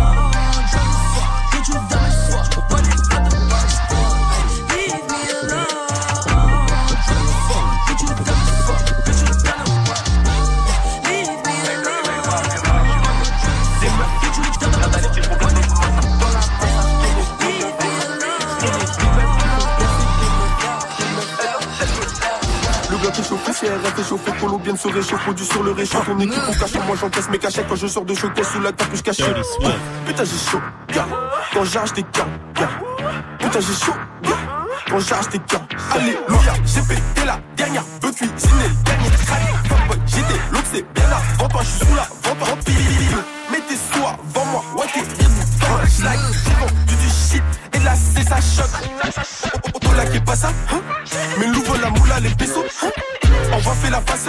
Qui 23.14 23.24
chauffe, 23.24 23.42
CRF 23.46 24.00
est 24.00 24.04
chauffé, 24.04 24.32
colombienne 24.40 24.78
se 24.78 24.90
réchauffe, 24.90 25.24
produit 25.24 25.46
sur 25.46 25.64
le 25.64 25.72
réchaud. 25.72 25.98
Ton 26.06 26.20
équipe 26.20 26.44
au 26.50 26.54
cachot, 26.54 26.80
moi 26.86 26.96
j'encaisse 27.00 27.30
mes 27.30 27.40
cachets 27.40 27.66
quand 27.68 27.76
je 27.76 27.88
sors 27.88 28.04
de 28.04 28.14
showcase 28.14 28.48
sous 28.52 28.60
la 28.60 28.72
capuche 28.74 29.02
cachée. 29.02 29.24
Putain, 30.06 30.24
j'ai 30.24 30.52
chaud, 30.52 30.62
gars. 30.94 31.08
Quand 31.54 31.64
j'arrache 31.64 31.94
des 31.94 32.04
gars, 32.04 32.28
gars. 32.54 32.70
Putain, 33.40 33.60
j'ai 33.62 33.86
chaud, 33.86 33.94
gars. 34.24 34.30
Quand 34.90 35.00
j'arrache 35.00 35.30
des 35.30 35.40
gars. 35.40 35.66
Alléluia, 35.96 36.54
j'ai 36.66 36.82
pété 36.82 37.26
la 37.26 37.40
dernière, 37.56 37.84
veux 38.04 38.12
cuisiner 38.12 38.68
le 38.68 38.84
dernier? 38.84 39.10
Fuckboy, 39.10 40.00
j'étais 40.06 40.40
l'autre, 40.52 40.68
c'est 40.72 40.94
bien 40.94 41.06
avant 41.06 41.48
toi, 41.48 41.62
je 41.64 41.68
suis 41.70 41.80
sous 41.80 41.96
la 41.96 42.04
vente 42.04 42.50
en 42.52 42.56
pile. 42.64 42.76
Mets 43.52 43.62
tes 43.62 43.76
sous 43.76 44.06
avant 44.06 44.46
moi, 44.52 44.64
ouais, 44.78 44.86
t'es 44.94 45.02
le 45.02 45.88
schlag, 45.88 46.20
j'ai 46.44 46.54
vendu 46.60 46.96
du 47.02 47.10
shit 47.10 47.44
et 47.74 47.80
là, 47.80 47.94
c'est 47.96 48.28
ça 48.28 48.36
choc. 48.36 48.70
Pas 50.28 50.36
ça, 50.36 50.50
hein? 50.50 50.82
Mais 51.40 51.48
l'ouvre 51.48 51.78
la 51.82 51.90
moula, 51.90 52.20
les 52.20 52.30
pesos, 52.32 52.64
hein? 52.84 52.90
On 53.54 53.58
va 53.60 53.72
faire 53.72 53.92
la 53.92 54.02
face, 54.02 54.28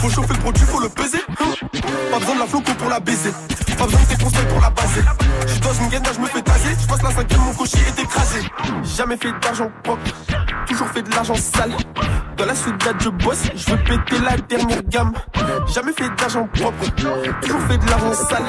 faut 0.00 0.10
chauffer 0.10 0.34
le 0.34 0.40
produit, 0.40 0.64
faut 0.66 0.78
le 0.80 0.90
peser. 0.90 1.22
hein? 1.40 1.66
Pas 2.12 2.18
besoin 2.18 2.34
de 2.34 2.40
la 2.40 2.46
floco 2.46 2.72
pour 2.74 2.90
la 2.90 3.00
baiser, 3.00 3.32
pas 3.78 3.84
besoin 3.86 4.00
de 4.00 4.06
tes 4.06 4.22
conseils 4.22 4.46
pour 4.46 4.60
la 4.60 4.70
baser. 4.70 5.02
J'suis 5.46 5.60
dans 5.60 5.72
une 5.72 5.88
gaine, 5.88 6.02
je 6.14 6.20
me 6.20 6.26
fais 6.26 6.42
taser, 6.42 6.76
j'passe 6.78 7.02
la 7.02 7.10
cinquième, 7.12 7.40
mon 7.40 7.54
cocher 7.54 7.78
est 7.78 7.98
écrasé. 8.02 8.40
Jamais 8.96 9.16
fait 9.16 9.32
d'argent 9.40 9.70
propre, 9.82 10.02
toujours 10.66 10.88
fait 10.88 11.02
de 11.02 11.10
l'argent 11.14 11.34
sale. 11.34 11.72
Dans 12.38 12.46
la 12.46 12.54
soudade, 12.54 12.96
je 13.00 13.08
bosse, 13.08 13.42
je 13.56 13.70
veux 13.70 13.76
péter 13.78 14.22
la 14.22 14.36
dernière 14.36 14.82
gamme. 14.84 15.12
Jamais 15.74 15.92
fait 15.92 16.08
d'argent 16.16 16.48
propre, 16.54 16.84
toujours 17.42 17.60
fait 17.62 17.78
de 17.78 17.86
l'argent 17.90 18.12
sale. 18.14 18.44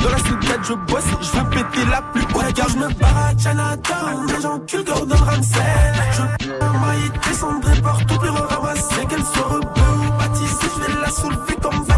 Dans 0.00 0.10
la 0.10 0.18
soudade, 0.18 0.60
je 0.62 0.72
bosse, 0.72 1.04
je 1.20 1.38
veux 1.38 1.50
péter 1.50 1.84
la 1.90 2.00
plus 2.00 2.22
haute 2.22 2.52
gamme. 2.54 2.66
Je 2.70 2.78
me 2.78 2.88
barre 2.94 3.26
à 3.26 3.36
Chinatown, 3.36 4.26
les 4.26 4.40
gens 4.40 4.58
culent 4.60 4.84
Gordon 4.84 5.16
Ramsay. 5.16 5.60
Je 6.12 6.22
maille, 6.56 7.10
descendrai 7.26 7.80
partout, 7.82 8.18
plus 8.18 8.30
ramasser 8.30 9.06
qu'elle 9.08 9.24
soit 9.24 9.46
rebeu 9.46 10.18
baptisée. 10.18 10.68
Je 10.74 10.80
vais 10.80 11.00
la 11.00 11.10
soulever 11.10 11.56
comme 11.62 11.84
Batista. 11.84 11.97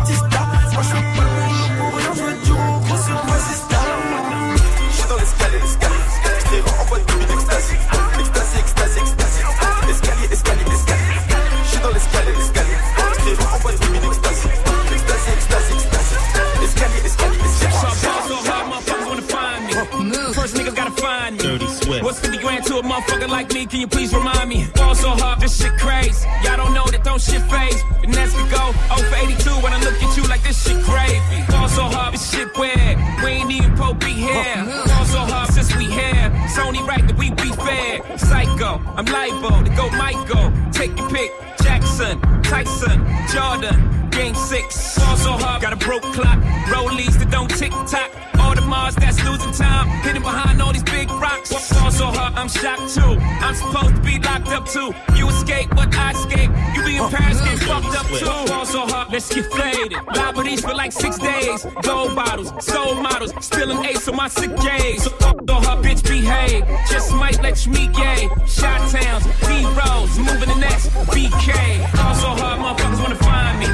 Swift. 21.90 22.04
What's 22.04 22.20
50 22.20 22.38
grand 22.38 22.64
to 22.66 22.78
a 22.78 22.82
motherfucker 22.82 23.28
like 23.28 23.52
me? 23.52 23.66
Can 23.66 23.80
you 23.80 23.88
please 23.88 24.14
remind 24.14 24.48
me? 24.48 24.62
Fall 24.78 24.94
so 24.94 25.10
hard, 25.10 25.40
this 25.40 25.60
shit 25.60 25.72
crazy. 25.76 26.24
Y'all 26.44 26.56
don't 26.56 26.72
know 26.72 26.86
that 26.86 27.02
don't 27.02 27.20
shit 27.20 27.42
phase. 27.50 27.82
And 28.04 28.14
that's 28.14 28.32
we 28.36 28.42
go 28.46 28.70
0 28.94 29.10
for 29.10 29.16
82 29.16 29.50
when 29.58 29.72
I 29.72 29.80
look 29.80 29.98
at 30.00 30.16
you 30.16 30.22
like 30.28 30.42
this 30.44 30.62
shit 30.62 30.78
crazy. 30.84 31.18
Fall 31.50 31.68
so 31.68 31.82
hard, 31.82 32.14
this 32.14 32.30
shit 32.30 32.56
weird. 32.56 32.94
We 33.24 33.42
ain't 33.42 33.50
even 33.50 33.74
Pope 33.76 33.98
be 33.98 34.12
here. 34.12 34.54
Oh, 34.56 34.86
Fall 34.86 35.04
so 35.04 35.18
hard 35.18 35.50
since 35.50 35.74
we 35.74 35.86
here. 35.86 36.30
It's 36.46 36.58
only 36.58 36.82
right 36.84 37.04
that 37.04 37.18
we 37.18 37.30
be 37.30 37.50
fair. 37.58 38.06
Psycho, 38.16 38.80
I'm 38.94 39.06
liable 39.06 39.58
to 39.64 39.70
go 39.74 39.90
Michael. 39.90 40.52
Take 40.70 40.96
your 40.96 41.10
pick. 41.10 41.32
Jackson, 41.60 42.20
Tyson, 42.42 43.02
Jordan, 43.34 44.10
game 44.10 44.36
six. 44.36 44.96
Fall 44.96 45.16
so 45.16 45.32
hard, 45.32 45.60
got 45.60 45.72
a 45.72 45.76
broke 45.76 46.06
clock. 46.14 46.38
Rollies 46.70 47.18
that 47.18 47.30
don't 47.30 47.50
tick 47.50 47.72
tock. 47.90 48.10
All 48.38 48.54
the 48.54 48.62
Mars 48.62 48.94
that's 48.94 49.22
losing 49.24 49.52
time. 49.52 49.88
Hidden 50.02 50.22
behind 50.22 50.62
all 50.62 50.72
these 50.72 50.84
big 50.84 51.10
rocks. 51.10 51.50
Fall 51.80 51.90
so 51.90 52.06
hard, 52.06 52.34
I'm 52.34 52.48
shocked 52.48 52.94
too. 52.94 53.16
I'm 53.40 53.54
supposed 53.54 53.96
to 53.96 54.02
be 54.02 54.18
locked 54.18 54.48
up 54.48 54.68
too. 54.68 54.92
You 55.16 55.28
escape, 55.28 55.70
but 55.70 55.94
I 55.94 56.12
escape. 56.12 56.50
You 56.74 56.84
be 56.84 56.96
in 56.96 57.08
Paris, 57.08 57.40
get 57.40 57.58
fucked 57.60 57.96
up 57.96 58.06
too. 58.06 58.52
Fall 58.52 58.66
so 58.66 58.86
hard, 58.86 59.10
let's 59.10 59.34
get 59.34 59.46
faded. 59.52 59.96
Liberties 60.14 60.60
for 60.60 60.74
like 60.74 60.92
six 60.92 61.18
days. 61.18 61.66
Gold 61.82 62.14
bottles, 62.14 62.52
soul 62.64 62.94
models. 62.94 63.32
Still 63.40 63.70
an 63.70 63.84
ace 63.86 64.06
on 64.08 64.16
my 64.16 64.28
sick 64.28 64.54
days. 64.56 65.04
So 65.04 65.10
so 65.50 65.56
hard, 65.56 65.84
bitch, 65.84 66.02
behave. 66.04 66.64
Just 66.88 67.12
might 67.12 67.42
let 67.42 67.66
you 67.66 67.72
meet 67.72 67.92
gay. 67.92 68.28
Shot 68.46 68.80
towns, 68.88 69.24
B 69.46 69.64
rolls, 69.78 70.16
moving 70.16 70.48
the 70.48 70.58
next 70.60 70.90
BK. 71.10 71.50
Fall 71.96 72.14
so 72.14 72.28
hard, 72.40 72.60
motherfuckers 72.60 73.02
wanna 73.02 73.16
find 73.16 73.58
me. 73.58 73.66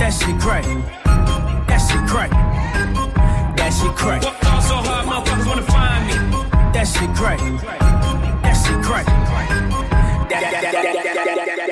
That 0.00 0.10
shit 0.10 0.38
crack. 0.38 0.64
That 1.68 1.78
shit 1.86 2.04
crack. 2.10 2.30
That 3.56 3.70
shit 3.70 3.94
crack. 3.96 4.22
Fall 4.22 4.60
so 4.60 4.76
hard, 4.86 5.06
motherfuckers 5.06 5.46
wanna 5.46 5.62
find 5.62 6.06
me. 6.08 6.13
That 6.74 6.86
shit 6.88 7.10
crack. 7.14 7.38
That 8.42 8.56
shit. 8.66 8.74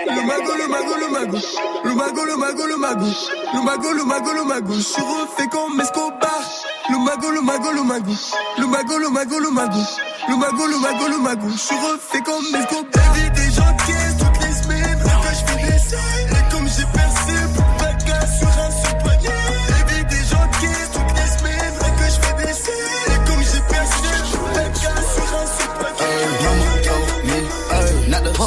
Le 0.07 0.23
mago, 0.23 0.55
le 0.57 0.69
mago, 0.69 0.95
le 0.97 1.09
mago. 1.11 1.39
Le 1.85 1.95
mago, 1.95 2.25
le 2.25 2.37
mago, 2.37 2.67
le 2.67 2.77
mago. 2.77 3.07
Le 3.53 3.61
mago, 3.63 3.93
le 3.93 4.05
mago, 4.05 4.33
le 4.33 4.45
mago. 4.45 4.75
Je 4.75 4.81
suis 4.81 5.03
refait 5.03 5.49
comme 5.49 5.81
Escobar. 5.81 6.43
Le 6.91 6.99
mago, 6.99 7.31
le 7.31 7.41
mago, 7.41 7.73
le 7.73 7.83
mago. 7.83 8.13
Le 8.59 8.67
mago, 8.67 8.99
le 8.99 9.09
mago, 9.09 9.39
le 9.41 9.51
mago. 9.51 9.81
Le 10.29 10.37
mago, 10.37 10.67
le 10.67 10.79
mago, 10.79 11.09
le 11.09 11.19
mago. 11.19 11.49
Je 11.51 11.59
suis 11.59 11.77
refait 11.77 12.23
comme 12.23 12.45
Escobar. 12.55 12.89
La 12.95 13.13
vie 13.13 13.31
des 13.31 13.51
gens 13.51 13.77
qui 13.85 13.93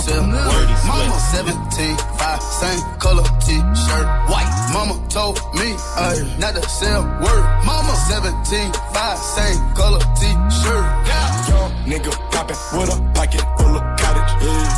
ay, 0.06 0.22
uh, 0.22 0.38
not 0.38 0.46
to 0.46 0.70
sell 0.70 0.86
word. 0.86 0.86
Mama 0.86 1.18
17, 1.32 1.98
five, 2.18 2.42
same 2.42 2.82
color 3.00 3.24
t-shirt, 3.42 4.08
white. 4.30 4.52
Mama 4.74 4.96
told 5.10 5.38
me, 5.56 5.74
ay, 5.98 6.38
not 6.40 6.54
to 6.56 6.64
sell 6.70 7.04
word. 7.22 7.44
Mama 7.66 7.94
17, 8.10 8.72
five, 8.94 9.18
same 9.18 9.60
color 9.74 10.00
t-shirt. 10.20 10.86
Young 11.08 11.72
nigga 11.86 12.12
poppin' 12.32 12.58
with 12.78 12.90
a 12.94 12.98
pocket 13.14 13.42
full 13.58 13.76
of 13.76 13.84
cottage. 13.98 14.32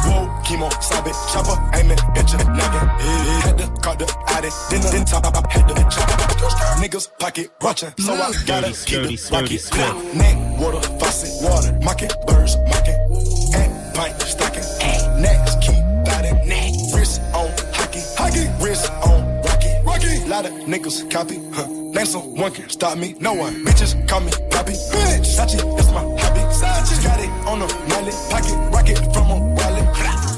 Whoa, 0.07 0.27
chemo, 0.43 0.69
stop 0.81 1.07
it, 1.07 1.15
chopper, 1.31 1.57
aiming 1.75 1.99
at 2.15 2.31
your 2.31 2.43
noggin. 2.55 2.87
Had 3.43 3.57
to 3.57 3.67
call 3.81 3.95
the 3.95 4.07
addy, 4.27 4.49
then 4.69 4.81
then 4.91 5.05
top 5.05 5.25
up, 5.25 5.51
had 5.51 5.67
to 5.67 5.73
chop 5.89 6.09
up. 6.11 6.27
Niggas 6.79 7.07
pocket 7.19 7.51
watchin', 7.61 7.93
so 7.99 8.13
I 8.13 8.31
gotta 8.45 8.71
keep 8.71 9.01
the 9.03 9.17
pocket 9.29 9.61
clear. 9.71 9.93
Neck, 10.15 10.59
water, 10.59 10.81
faucet, 10.99 11.43
water, 11.43 11.77
mocking, 11.83 12.11
birds, 12.27 12.55
mocking. 12.69 12.96
Lot 20.37 20.45
of 20.45 20.53
niggas 20.67 21.09
copy. 21.09 21.39
Huh. 21.51 21.67
Name 21.67 22.05
someone 22.05 22.51
can 22.51 22.69
stop 22.69 22.97
me. 22.97 23.15
No 23.19 23.33
one. 23.33 23.53
Bitches 23.65 23.93
call 24.07 24.21
me 24.21 24.31
copy. 24.51 24.73
Bitch. 24.93 25.25
Sachi, 25.35 25.57
that's 25.75 25.91
my 25.91 26.03
hobby. 26.21 26.41
Sachi. 26.59 26.95
Got 27.03 27.19
it 27.25 27.31
on 27.49 27.61
a 27.61 27.67
mallet. 27.89 28.15
Pocket 28.29 28.57
rocket 28.73 28.97
from 29.13 29.27
a 29.31 29.37
wallet. 29.57 29.87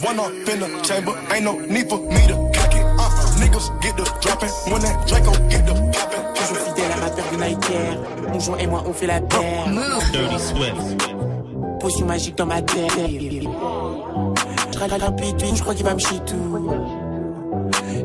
One 0.03 0.19
off 0.19 0.49
in 0.51 0.59
the 0.63 0.67
chamber. 0.87 1.13
Ain't 1.33 1.43
no 1.43 1.59
need 1.59 1.89
for 1.89 1.99
me 1.99 2.21
to 2.31 2.35
cock 2.55 2.75
it. 2.79 2.85
Uh, 3.01 3.11
niggas 3.41 3.67
get 3.81 3.97
the 3.97 4.05
dropping. 4.21 4.53
When 4.71 4.81
that 4.81 5.07
Draco 5.07 5.31
get 5.49 5.65
the 5.67 5.73
popping. 5.93 6.25
Toujours 6.35 6.59
fidèle 6.65 6.91
à 6.91 6.97
ma 7.01 7.09
paire 7.09 7.33
United. 7.33 8.31
Mon 8.31 8.39
joint 8.39 8.57
et 8.57 8.67
moi 8.67 8.83
on 8.85 8.93
fait 8.93 9.07
la 9.07 9.19
paire. 9.21 9.65
Dirty 10.13 10.39
Swift. 10.39 11.09
Potion 11.81 12.05
magique 12.05 12.37
dans 12.37 12.45
ma 12.45 12.61
tête. 12.61 12.91
Je 14.71 14.79
rapide, 14.79 15.55
je 15.55 15.61
crois 15.61 15.75
qu'il 15.75 15.85
va 15.85 15.93
me 15.93 15.99
chier 15.99 16.19
tout. 16.25 16.98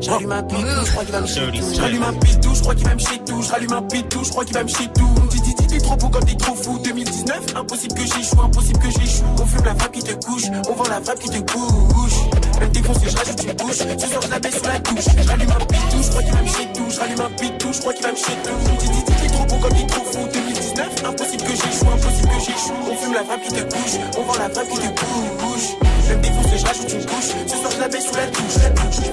J'allume 0.01 0.31
un 0.31 0.43
pitou, 0.43 0.85
je 0.85 0.91
crois 0.91 1.03
qu'il 1.03 1.13
va 1.13 1.21
me 1.21 1.27
chier 1.27 1.51
tout. 1.51 1.73
J'allume 1.73 2.03
un 2.03 2.13
pitou, 2.13 2.55
je 2.55 2.61
crois 2.61 2.75
qu'il 2.75 2.85
va 2.85 2.93
me 2.93 2.99
chier 2.99 3.19
tout. 3.25 3.41
J'allume 3.41 3.73
un 3.73 3.81
pitou, 3.81 4.23
je 4.23 4.29
crois 4.29 4.45
qu'il 4.45 4.53
va 4.53 4.63
me 4.63 4.67
chier 4.67 4.87
tout. 4.93 5.09
Dis, 5.29 5.41
dis, 5.41 5.55
dis, 5.55 5.67
t'es 5.67 5.77
trop 5.77 5.95
beau 5.95 6.09
quand 6.09 6.19
t'es 6.19 6.35
trop 6.35 6.55
fou. 6.55 6.79
2019, 6.83 7.55
impossible 7.55 7.93
que 7.93 8.01
j'échoue, 8.01 8.41
impossible 8.41 8.79
que 8.79 8.89
j'échoue. 8.89 9.23
On 9.39 9.45
fume 9.45 9.65
la 9.65 9.75
frappe 9.75 9.91
qui 9.91 10.03
te 10.03 10.13
couche, 10.25 10.43
on 10.69 10.73
vend 10.73 10.89
la 10.89 11.01
frappe 11.01 11.19
qui 11.19 11.29
te 11.29 11.39
couche. 11.51 12.13
Même 12.59 12.71
défoncé, 12.71 13.09
je 13.09 13.17
rajoute 13.17 13.43
une 13.43 13.55
couche. 13.55 13.75
Ce 13.75 14.07
soir, 14.07 14.21
je 14.21 14.29
la 14.29 14.39
baisse 14.39 14.57
sous 14.57 14.65
la 14.65 14.79
douche. 14.79 15.05
J'allume 15.25 15.51
un 15.51 15.65
pitou, 15.65 16.03
je 16.03 16.09
crois 16.09 16.23
qu'il 16.23 16.33
va 16.33 16.41
me 16.41 16.47
chier 16.47 16.67
tout. 16.73 16.89
J'allume 16.89 17.21
un 17.21 17.29
pitou, 17.29 17.73
je 17.73 17.79
crois 17.79 17.93
qu'il 17.93 18.05
va 18.05 18.11
me 18.11 18.17
chier 18.17 18.35
tout. 18.43 18.79
Dis, 18.79 18.89
dis, 18.89 19.03
dis, 19.03 19.13
t'es 19.21 19.27
trop 19.27 19.45
beau 19.45 19.55
quand 19.61 19.75
t'es 19.75 19.87
trop 19.87 20.05
fou. 20.05 20.27
2019, 20.33 21.05
impossible 21.05 21.43
que 21.43 21.55
j'échoue, 21.55 21.89
impossible 21.93 22.29
que 22.29 22.39
j'échoue. 22.39 22.73
On 22.91 22.95
fume 22.95 23.13
la 23.13 23.23
frappe 23.23 23.41
qui 23.41 23.49
te 23.49 23.61
couche, 23.61 23.99
on 24.17 24.23
vend 24.23 24.37
la 24.39 24.49
frappe 24.49 24.69
qui 24.69 24.77
te 24.77 24.87
couche. 24.87 25.94
Même 26.07 26.21
défoncé, 26.21 26.57
je 26.57 26.65
rajoute 26.65 26.93
une 26.93 27.05
couche. 27.05 27.31
Ce 27.47 27.57
soir, 27.57 27.71
je 27.75 27.79
la 27.79 27.87
baisse 27.87 28.07
sous 28.07 28.15
la 28.15 28.27
douche. 28.27 28.55
La. 28.63 29.05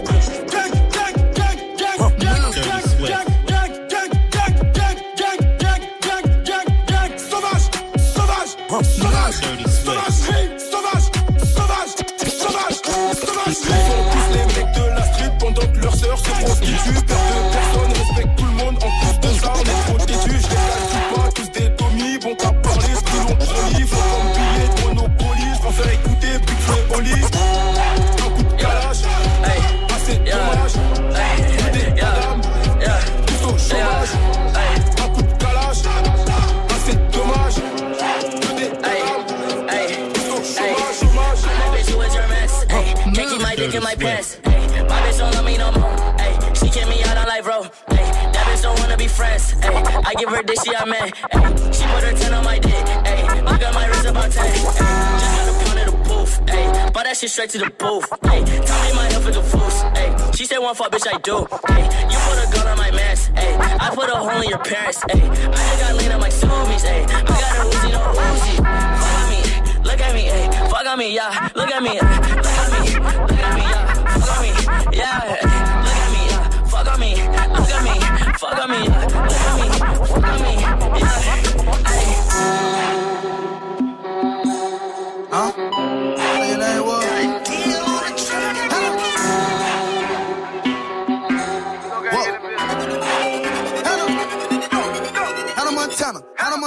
Sauvage, 8.82 9.34
sauvage, 9.84 10.12
Swift. 10.12 10.60
sauvage, 10.70 11.02
sauvage, 11.38 11.88
sauvage, 11.88 11.90
sauvage, 12.30 12.76
sauvage. 13.14 13.46
Ils 13.48 13.54
sont 13.54 14.04
tous 14.12 14.32
les 14.32 14.44
mecs 14.54 14.74
de 14.74 14.88
la 14.88 15.04
street 15.12 15.32
pendant 15.38 15.66
que 15.72 15.78
leur 15.78 15.94
sœur 15.94 16.18
se 16.18 16.30
prostitue. 16.44 17.31
Coup 26.92 27.00
de 27.00 27.08
calage, 28.58 29.02
dommage. 30.26 30.74
Des 32.78 32.86
tous 33.26 33.44
au 33.46 33.58
chômage. 33.58 34.12
De 35.16 35.22
calage, 35.38 35.80
dommage. 37.12 37.58
Des 38.56 38.70
tous 40.12 40.28
au 40.30 40.42
chômage, 40.44 40.98
chômage, 41.00 41.42
Bitch, 41.72 41.88
you 41.88 41.96
your 41.96 42.28
mess. 42.28 42.52
Can't 43.14 43.28
keep 43.30 43.40
my 43.40 43.54
dick 43.56 43.74
in 43.74 43.82
my 43.82 43.94
pants. 43.94 44.38
My 44.44 44.50
bitch 45.00 45.18
don't 45.18 45.34
love 45.34 45.44
me 45.46 45.56
no 45.56 45.72
more. 45.72 45.96
She 46.54 46.68
kick 46.68 46.86
me 46.88 47.02
out 47.04 47.16
on 47.16 47.26
live, 47.26 47.44
bro. 47.44 47.62
That 47.88 48.44
bitch 48.46 48.62
don't 48.62 48.78
wanna 48.80 48.96
be 48.98 49.08
friends. 49.08 49.54
I 49.62 50.14
give 50.18 50.28
her 50.28 50.42
this, 50.42 50.62
she. 50.62 50.74
Ay, 50.74 51.10
she 51.72 51.84
put 51.86 52.04
her 52.04 52.12
10 52.12 52.34
on 52.34 52.44
my 52.44 52.58
dick. 52.58 52.84
Look 53.44 53.62
at 53.62 53.72
my 53.74 53.86
wrist 53.86 54.04
about 54.04 54.30
10. 54.30 54.91
Ay, 56.52 56.90
bought 56.92 57.04
that 57.04 57.16
shit 57.16 57.30
straight 57.30 57.50
to 57.50 57.58
the 57.58 57.70
booth. 57.78 58.06
Ay, 58.24 58.42
tell 58.44 58.80
me 58.84 58.94
my 58.94 59.06
health 59.10 59.28
is 59.28 59.36
a 59.36 59.42
fool's. 59.42 59.82
Ay, 59.96 60.30
she 60.34 60.44
said 60.44 60.58
one 60.58 60.74
fuck, 60.74 60.90
bitch, 60.92 61.06
I 61.12 61.18
do. 61.18 61.46
Ay, 61.68 61.82
you 62.10 62.18
put 62.26 62.38
a 62.38 62.46
gun 62.54 62.66
on 62.68 62.76
my 62.78 62.90
mask. 62.90 63.32
Ay, 63.36 63.56
I 63.80 63.90
put 63.94 64.08
a 64.08 64.16
hole 64.16 64.42
in 64.42 64.48
your 64.48 64.58
parents. 64.58 65.00
Ay, 65.10 65.20
I 65.20 65.80
got 65.80 65.94
lean 65.96 66.12
on 66.12 66.20
my 66.20 66.28
zoomies. 66.28 66.84
Ay, 66.84 67.04
I 67.04 67.22
got 67.22 67.42
a 67.42 67.64
Uzi, 67.68 67.88
no 67.92 68.00
Uzi. 68.12 68.54
Follow 69.02 69.26
me. 69.30 69.40
Look 69.84 70.00
at 70.00 70.14
me, 70.14 70.28
ayy, 70.28 70.70
fuck 70.70 70.86
on 70.86 70.98
me, 70.98 71.14
yeah. 71.14 71.48
Look 71.54 71.70
at 71.70 71.82
me, 71.82 71.90
look 71.90 72.02
at 72.02 72.70
me, 72.72 72.94
look 73.00 73.40
at 73.40 73.54
me, 73.56 73.62
yeah. 73.62 73.94
Fuck 74.22 74.30
on 74.32 74.42
me, 74.42 74.50
yeah. 74.96 75.18
Look 75.82 75.98
at 76.02 76.10
me, 76.12 76.20
yeah. 76.30 76.44
Fuck 76.70 76.88
on 76.92 77.00
me, 77.00 77.10
look 77.16 77.70
at 77.70 77.82
me, 77.82 77.94
fuck 78.38 78.58
on 78.62 78.70
me. 78.70 78.80
Look 78.88 79.42
at 79.42 79.54
me, 79.58 79.66
fuck 80.06 80.24
on 80.24 80.38
me, 80.42 80.51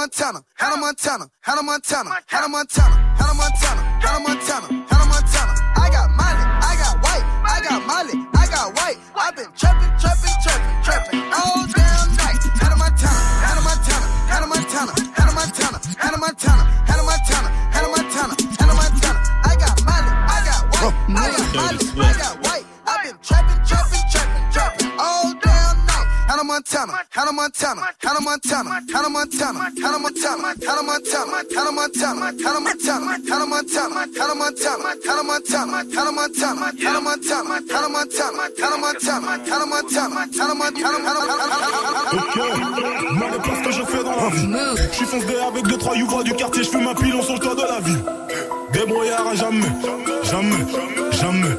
Montana, 0.06 0.40
Hannah 0.54 0.76
Montana, 0.76 1.26
Hannah 1.40 1.62
Montana, 1.64 2.10
Hannah 2.26 2.48
Montana, 2.48 2.94
Hannah 3.18 3.34
Montana, 3.34 3.82
Hannah 3.98 4.20
Montana, 4.22 4.66
Hannah 4.86 5.10
Montana. 5.10 5.52
I 5.74 5.90
got 5.90 6.10
Molly, 6.14 6.44
I 6.62 6.76
got 6.78 6.94
white, 7.02 7.26
I 7.42 7.60
got 7.66 7.86
Molly, 7.90 8.14
I 8.38 8.46
got 8.46 8.74
white. 8.76 8.98
I've 9.16 9.34
been 9.34 9.50
trapping, 9.58 9.90
trapping, 9.98 10.30
trapping, 10.46 10.82
trapping 10.86 11.22
all 11.34 11.66
damn 11.74 12.14
night. 12.22 12.38
Hannah 12.54 12.76
Montana, 12.78 13.18
Hannah 13.42 13.66
Montana, 13.66 14.06
Hannah 14.30 14.46
Montana, 14.46 14.92
Hannah 15.10 15.34
Montana, 15.34 15.78
Hannah 15.98 16.18
Montana, 16.22 16.62
Montana, 26.68 27.02
Hannah 27.24 27.40
que 43.62 43.72
je 43.72 43.82
fais 43.84 44.02
dans 44.02 44.16
la 44.16 44.28
vie. 44.30 44.48
Avec 45.48 45.66
deux, 45.66 45.78
trois 45.78 45.96
youvas 45.96 46.22
du 46.22 46.32
quartier, 46.34 46.64
je 46.64 46.70
fume 46.70 46.88
un 46.88 46.94
pilon 46.94 47.22
sur 47.22 47.34
le 47.34 47.40
toit 47.40 47.54
de 47.54 47.62
la 47.62 47.80
ville. 47.80 48.04
Débrouillard 48.72 49.26
à 49.28 49.34
jamais, 49.34 49.72
jamais, 50.24 50.66
jamais. 51.12 51.56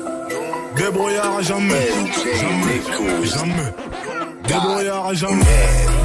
Débrouillard 0.76 1.38
à 1.38 1.42
jamais, 1.42 1.88
jamais, 2.36 2.82
jamais. 3.26 3.74
Débrouillard 4.48 5.08
à 5.08 5.14
jamais. 5.14 5.44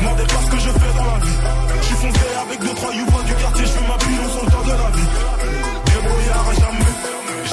Demandez 0.01 0.25
pas 0.25 0.41
ce 0.45 0.51
que 0.51 0.59
je 0.59 0.71
fais 0.71 0.93
dans 0.99 1.05
la 1.05 1.19
vie. 1.25 1.39
Je 1.81 1.87
suis 1.87 1.95
foncé 1.95 2.21
avec 2.43 2.59
deux, 2.61 2.75
trois 2.75 2.93
youvas 2.93 3.23
du 3.23 3.35
quartier, 3.35 3.67
fume 3.67 3.91
un 3.95 3.99
pilon 3.99 4.29
sur 4.31 4.45
le 4.45 4.51
toit 4.51 4.65
de 4.65 4.71
la 4.83 4.91
ville. 4.97 5.13
Débrouillard 5.87 6.49
à 6.51 6.55
jamais, 6.63 6.95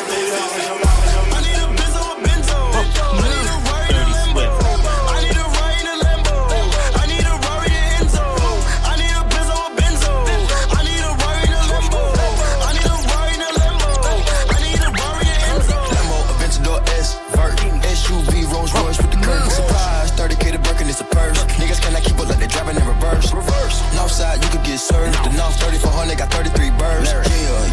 In 23.30 23.38
reverse. 23.38 23.52
Reverse. 23.52 23.82
Northside, 23.94 24.42
you 24.42 24.50
could 24.50 24.66
get 24.66 24.80
served. 24.80 25.14
The 25.24 25.32
North 25.38 25.60
3400 25.60 26.18
got 26.18 26.32
33 26.32 26.72
birds. 26.78 27.12
Yeah, 27.12 27.22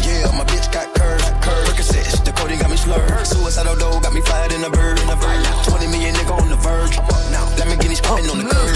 yeah, 0.05 0.37
my 0.37 0.45
bitch 0.45 0.71
got 0.71 0.93
curves. 0.93 1.23
Percocets, 1.41 2.23
the 2.23 2.31
coding 2.31 2.59
got 2.59 2.69
me 2.69 2.77
slurred. 2.77 3.25
Suicidal 3.25 3.75
dough 3.75 3.99
got 3.99 4.13
me 4.13 4.21
fired 4.21 4.51
in 4.53 4.63
a 4.63 4.69
bird. 4.69 4.99
20 4.99 5.87
million 5.87 6.13
nigga 6.15 6.37
on 6.37 6.49
the 6.49 6.55
verge. 6.57 6.97
Now 7.31 7.45
let 7.57 7.67
me 7.67 7.75
get 7.77 7.89
these 7.89 7.97
squatting 7.99 8.29
on 8.29 8.37
the 8.37 8.45
curb. 8.45 8.75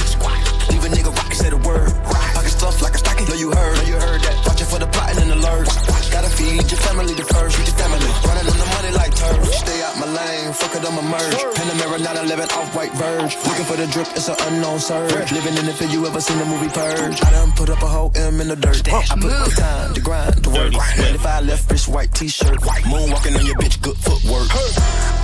Leave 0.72 0.86
a 0.86 0.90
nigga 0.90 1.16
rock, 1.16 1.34
say 1.34 1.50
the 1.50 1.58
word. 1.58 1.92
Pocket 2.34 2.43
stuff 2.64 2.82
like 2.82 2.96
a 2.96 2.98
stocking, 2.98 3.28
know 3.28 3.36
you 3.36 3.52
heard. 3.52 3.76
Know 3.76 3.84
you 3.84 4.00
heard 4.00 4.22
that. 4.24 4.36
Watching 4.48 4.68
for 4.68 4.80
the 4.80 4.88
plotting 4.88 5.20
and 5.20 5.32
the 5.32 5.36
alert. 5.36 5.68
Gotta 6.16 6.32
feed 6.32 6.64
your 6.72 6.80
family 6.88 7.14
the 7.14 7.28
first. 7.28 7.58
Feed 7.58 7.68
your 7.68 7.76
family. 7.76 8.08
Running 8.24 8.48
on 8.48 8.58
the 8.64 8.70
money 8.76 8.92
like 8.96 9.12
turf. 9.16 9.44
Stay 9.52 9.84
out 9.84 10.00
my 10.00 10.08
lane, 10.08 10.54
fuck 10.54 10.72
it, 10.76 10.88
I'ma 10.88 11.04
merge. 11.04 11.44
Panamera 11.60 12.00
911 12.00 12.50
off 12.56 12.70
white 12.76 12.94
verge. 12.96 13.36
Looking 13.48 13.68
for 13.68 13.76
the 13.76 13.88
drip, 13.88 14.08
it's 14.16 14.30
an 14.30 14.38
unknown 14.48 14.80
surge. 14.80 15.32
Living 15.32 15.56
in 15.60 15.66
the 15.66 15.74
field, 15.74 15.92
you 15.92 16.08
ever 16.08 16.22
seen 16.22 16.40
the 16.40 16.46
movie 16.46 16.72
Purge? 16.72 17.20
I 17.24 17.32
done 17.32 17.52
put 17.52 17.70
up 17.70 17.82
a 17.82 17.88
whole 17.88 18.12
M 18.16 18.40
in 18.40 18.48
the 18.48 18.56
dirt. 18.56 18.88
I 18.88 19.04
put 19.20 19.28
the 19.28 19.54
time, 19.60 19.94
the 19.94 20.00
grind, 20.00 20.40
the 20.40 20.50
work. 20.50 20.72
95 20.72 21.46
left 21.46 21.72
wrist, 21.72 21.88
white 21.90 22.14
t-shirt. 22.14 22.60
Moonwalking 22.88 23.36
on 23.40 23.46
your 23.46 23.58
bitch, 23.60 23.82
good 23.82 23.98
footwork. 23.98 24.48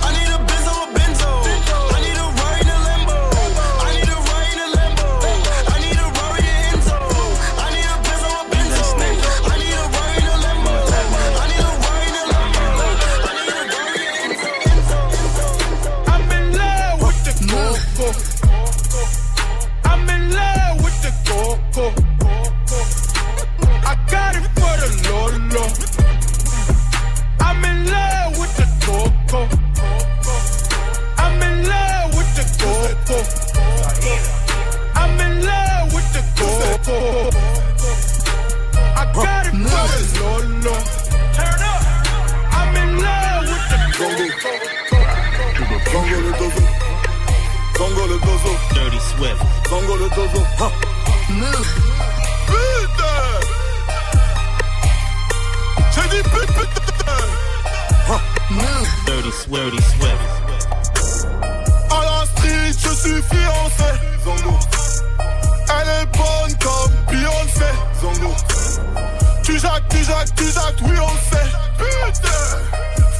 I 0.04 0.08
need 0.12 0.28
a 0.28 0.38
Benzo, 0.44 0.72
a 0.84 0.86
Benzo. 0.92 1.19
I 38.96 39.04
got 39.14 39.46
it, 39.46 39.54
bro. 39.54 40.74
Turn 41.36 41.60
up. 41.62 41.82
I'm 42.50 42.74
in 42.82 42.90
love 42.98 43.42
with 43.46 43.64
the 43.70 43.78
Dirty 48.74 48.98
Swift. 48.98 49.42
Dozo. 50.10 50.42
Move. 58.50 58.88
Dirty 59.06 59.30
Swift. 59.30 59.60
Swift. 59.80 60.26
À 61.90 62.00
la 62.04 62.26
street, 62.26 62.74
je 62.78 62.92
suis 62.94 63.22
fiancé. 63.22 63.90
Zongo. 64.24 64.58
Elle 65.70 65.88
est 65.88 66.06
bonne 66.16 66.58
comme 66.58 66.92
Beyoncé. 67.10 67.70
Zango. 68.00 68.34
Tu 69.42 69.58
jacques, 69.58 69.88
tu 69.88 70.04
jacques, 70.04 70.34
tu 70.36 70.44
jacques, 70.44 70.80
oui 70.82 70.96
on 71.00 71.34
sait. 71.34 71.50
Putain 71.78 72.40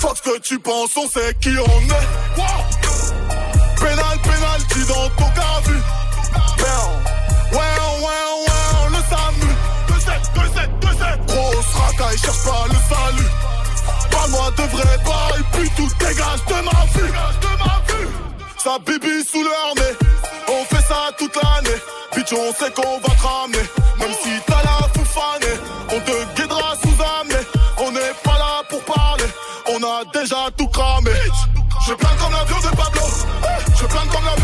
Fuck 0.01 0.17
ce 0.17 0.23
que 0.23 0.39
tu 0.41 0.59
penses, 0.59 0.97
on 0.97 1.09
sait 1.09 1.35
qui 1.41 1.51
on 1.51 1.81
est. 1.81 2.39
Wow. 2.39 2.45
Pénal, 3.81 4.19
pénalty 4.23 4.81
dans 4.89 5.09
ton 5.11 5.31
cas 5.33 5.61
vu. 5.67 5.77
Ouais, 7.53 7.59
ouais, 7.59 8.23
ouais, 8.47 8.89
le 8.91 9.01
SAMU. 9.11 9.53
2-7, 9.89 10.09
2-7, 10.35 10.69
2-7. 10.81 11.27
Grosse 11.27 11.75
racaille, 11.75 12.19
cherche 12.19 12.45
pas 12.45 12.65
le 12.69 12.79
salut. 12.95 13.31
Parle-moi 14.11 14.51
de 14.57 14.63
vrai 14.63 14.97
bail, 15.05 15.43
puis 15.53 15.71
tout 15.77 15.89
dégage 15.99 16.45
de 16.47 16.55
ma 16.65 16.87
vue. 16.95 17.13
Sa 18.63 18.79
bibi 18.79 19.25
sous 19.25 19.43
nez, 19.43 19.97
on 20.49 20.65
fait 20.65 20.83
ça 20.83 21.11
toute 21.19 21.37
l'année. 21.37 21.79
Bitch, 22.15 22.33
on 22.33 22.53
sait 22.53 22.71
qu'on 22.73 22.99
va 23.01 23.15
te. 23.15 23.63
Même 23.99 24.13
si 24.23 24.31
t'as 24.47 24.63
la 24.63 24.89
foufanée, 24.95 25.57
on 25.93 26.01
te 26.01 26.41
guidera 26.41 26.75
sous 26.83 27.03
amener. 27.21 27.45
On 27.79 27.91
n'est 27.93 28.15
pas 28.25 28.39
là 28.39 28.63
pour 28.69 28.83
parler, 28.85 29.25
on 29.73 29.83
a 29.83 30.05
déjà 30.13 30.49
tout 30.57 30.69
cramé. 30.69 31.13
Je 31.87 31.95
plane 31.95 32.17
comme 32.19 32.33
l'avion 32.33 32.59
de 32.59 32.77
Pablo. 32.77 33.03
Je 33.75 33.87
plane 33.87 34.09
comme 34.09 34.25
l'avion 34.25 34.40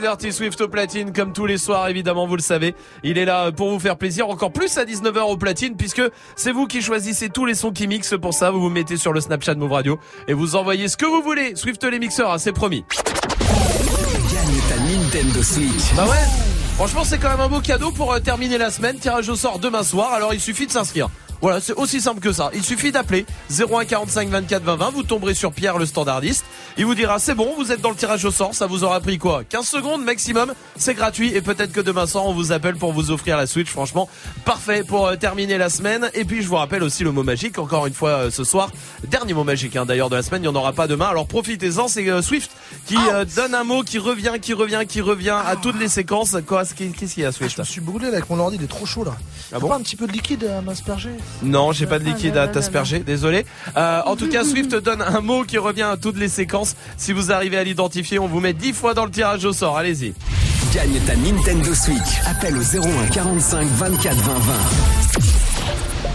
c'est 0.00 0.06
Dirty 0.06 0.32
Swift 0.32 0.60
au 0.60 0.68
platine 0.68 1.12
comme 1.12 1.32
tous 1.32 1.46
les 1.46 1.58
soirs 1.58 1.88
évidemment 1.88 2.26
vous 2.26 2.36
le 2.36 2.42
savez. 2.42 2.74
Il 3.02 3.18
est 3.18 3.24
là 3.24 3.52
pour 3.52 3.70
vous 3.70 3.78
faire 3.78 3.96
plaisir 3.96 4.28
encore 4.28 4.52
plus 4.52 4.78
à 4.78 4.84
19h 4.84 5.20
au 5.20 5.36
platine 5.36 5.76
puisque 5.76 6.02
c'est 6.36 6.52
vous 6.52 6.66
qui 6.66 6.80
choisissez 6.80 7.28
tous 7.28 7.44
les 7.44 7.54
sons 7.54 7.70
qui 7.70 7.86
mixent 7.86 8.18
pour 8.20 8.32
ça 8.32 8.50
vous 8.50 8.60
vous 8.60 8.70
mettez 8.70 8.96
sur 8.96 9.12
le 9.12 9.20
Snapchat 9.20 9.54
Move 9.56 9.72
Radio 9.72 9.98
et 10.28 10.32
vous 10.32 10.56
envoyez 10.56 10.88
ce 10.88 10.96
que 10.96 11.06
vous 11.06 11.22
voulez. 11.22 11.54
Swift 11.54 11.84
les 11.84 11.98
mixeurs, 11.98 12.32
hein, 12.32 12.38
c'est 12.38 12.52
promis. 12.52 12.84
Gagne 14.32 14.60
ta 14.68 14.78
Nintendo 14.78 15.42
Switch. 15.42 15.94
Bah 15.96 16.06
ouais. 16.06 16.16
Franchement, 16.76 17.04
c'est 17.04 17.18
quand 17.18 17.30
même 17.30 17.40
un 17.40 17.48
beau 17.48 17.60
cadeau 17.60 17.90
pour 17.90 18.12
euh, 18.12 18.20
terminer 18.20 18.56
la 18.56 18.70
semaine. 18.70 18.96
Tirage 18.98 19.28
au 19.28 19.36
sort 19.36 19.58
demain 19.58 19.82
soir. 19.82 20.12
Alors, 20.12 20.32
il 20.32 20.40
suffit 20.40 20.66
de 20.66 20.72
s'inscrire. 20.72 21.10
Voilà, 21.40 21.60
c'est 21.60 21.72
aussi 21.74 22.00
simple 22.00 22.20
que 22.20 22.32
ça. 22.32 22.50
Il 22.54 22.62
suffit 22.62 22.92
d'appeler 22.92 23.24
01 23.50 23.84
45 23.86 24.28
24 24.28 24.62
20 24.62 24.76
20. 24.76 24.90
Vous 24.90 25.02
tomberez 25.02 25.34
sur 25.34 25.52
Pierre, 25.52 25.78
le 25.78 25.86
standardiste. 25.86 26.44
Il 26.76 26.84
vous 26.84 26.94
dira, 26.94 27.18
c'est 27.18 27.34
bon, 27.34 27.54
vous 27.56 27.72
êtes 27.72 27.80
dans 27.80 27.90
le 27.90 27.96
tirage 27.96 28.24
au 28.24 28.30
sort. 28.30 28.54
Ça 28.54 28.66
vous 28.66 28.84
aura 28.84 29.00
pris 29.00 29.16
quoi? 29.18 29.42
15 29.48 29.66
secondes 29.66 30.04
maximum. 30.04 30.52
C'est 30.76 30.94
gratuit. 30.94 31.34
Et 31.34 31.40
peut-être 31.40 31.72
que 31.72 31.80
demain 31.80 32.06
soir, 32.06 32.26
on 32.26 32.34
vous 32.34 32.52
appelle 32.52 32.76
pour 32.76 32.92
vous 32.92 33.10
offrir 33.10 33.36
la 33.38 33.46
Switch. 33.46 33.68
Franchement, 33.70 34.08
parfait 34.44 34.84
pour 34.84 35.06
euh, 35.06 35.16
terminer 35.16 35.56
la 35.56 35.70
semaine. 35.70 36.10
Et 36.14 36.24
puis, 36.24 36.42
je 36.42 36.48
vous 36.48 36.56
rappelle 36.56 36.82
aussi 36.82 37.04
le 37.04 37.12
mot 37.12 37.22
magique. 37.22 37.58
Encore 37.58 37.86
une 37.86 37.94
fois, 37.94 38.10
euh, 38.10 38.30
ce 38.30 38.44
soir. 38.44 38.70
Dernier 39.08 39.32
mot 39.32 39.44
magique, 39.44 39.76
hein, 39.76 39.86
d'ailleurs, 39.86 40.10
de 40.10 40.16
la 40.16 40.22
semaine. 40.22 40.42
Il 40.42 40.48
n'y 40.50 40.54
en 40.54 40.60
aura 40.60 40.72
pas 40.74 40.86
demain. 40.86 41.06
Alors, 41.06 41.26
profitez-en. 41.26 41.88
C'est 41.88 42.08
euh, 42.10 42.20
Swift 42.22 42.50
qui 42.86 42.96
euh, 42.96 43.24
donne 43.24 43.54
un 43.54 43.64
mot 43.64 43.82
qui 43.82 43.98
revient, 43.98 44.34
qui 44.42 44.52
revient, 44.52 44.82
qui 44.86 45.00
revient 45.00 45.38
à 45.46 45.56
toutes 45.56 45.78
les 45.78 45.88
séquences. 45.88 46.36
Quoi 46.46 46.64
Qu'est-ce 46.64 47.14
qu'il 47.14 47.22
y 47.22 47.26
a, 47.26 47.32
Swift? 47.32 47.56
Je 47.56 47.60
me 47.62 47.66
suis 47.66 47.80
brûlé 47.80 48.06
avec 48.08 48.28
mon 48.28 48.38
ordi, 48.38 48.56
il 48.58 48.64
est 48.64 48.68
trop 48.68 48.84
chaud 48.86 49.04
là. 49.04 49.12
Ah 49.16 49.22
T'as 49.52 49.58
bon? 49.58 49.68
pas 49.68 49.76
un 49.76 49.80
petit 49.80 49.96
peu 49.96 50.06
de 50.06 50.12
liquide 50.12 50.44
à 50.44 50.60
m'asperger? 50.60 51.10
Non, 51.42 51.72
j'ai 51.72 51.86
pas 51.86 51.98
de 51.98 52.04
liquide 52.04 52.34
Ah, 52.36 52.42
à 52.42 52.46
non, 52.46 52.48
non, 52.48 52.54
t'asperger, 52.54 52.98
désolé. 53.00 53.46
Euh, 53.76 54.00
en 54.04 54.16
tout 54.16 54.28
cas, 54.32 54.44
Swift 54.44 54.74
donne 54.74 55.02
un 55.02 55.20
mot 55.20 55.44
qui 55.44 55.58
revient 55.58 55.82
à 55.82 55.96
toutes 55.96 56.18
les 56.18 56.28
séquences. 56.28 56.76
Si 56.96 57.12
vous 57.12 57.32
arrivez 57.32 57.56
à 57.58 57.64
l'identifier, 57.64 58.18
on 58.18 58.26
vous 58.26 58.40
met 58.40 58.52
10 58.52 58.72
fois 58.72 58.94
dans 58.94 59.04
le 59.04 59.10
tirage 59.10 59.44
au 59.44 59.52
sort. 59.52 59.76
Allez-y. 59.76 60.14
Gagne 60.74 61.00
ta 61.06 61.16
Nintendo 61.16 61.74
Switch. 61.74 62.20
Appelle 62.26 62.56
au 62.56 62.62
01 62.62 63.06
45 63.12 63.66
24 63.66 64.16
20 64.16 64.32
20. 64.34 65.29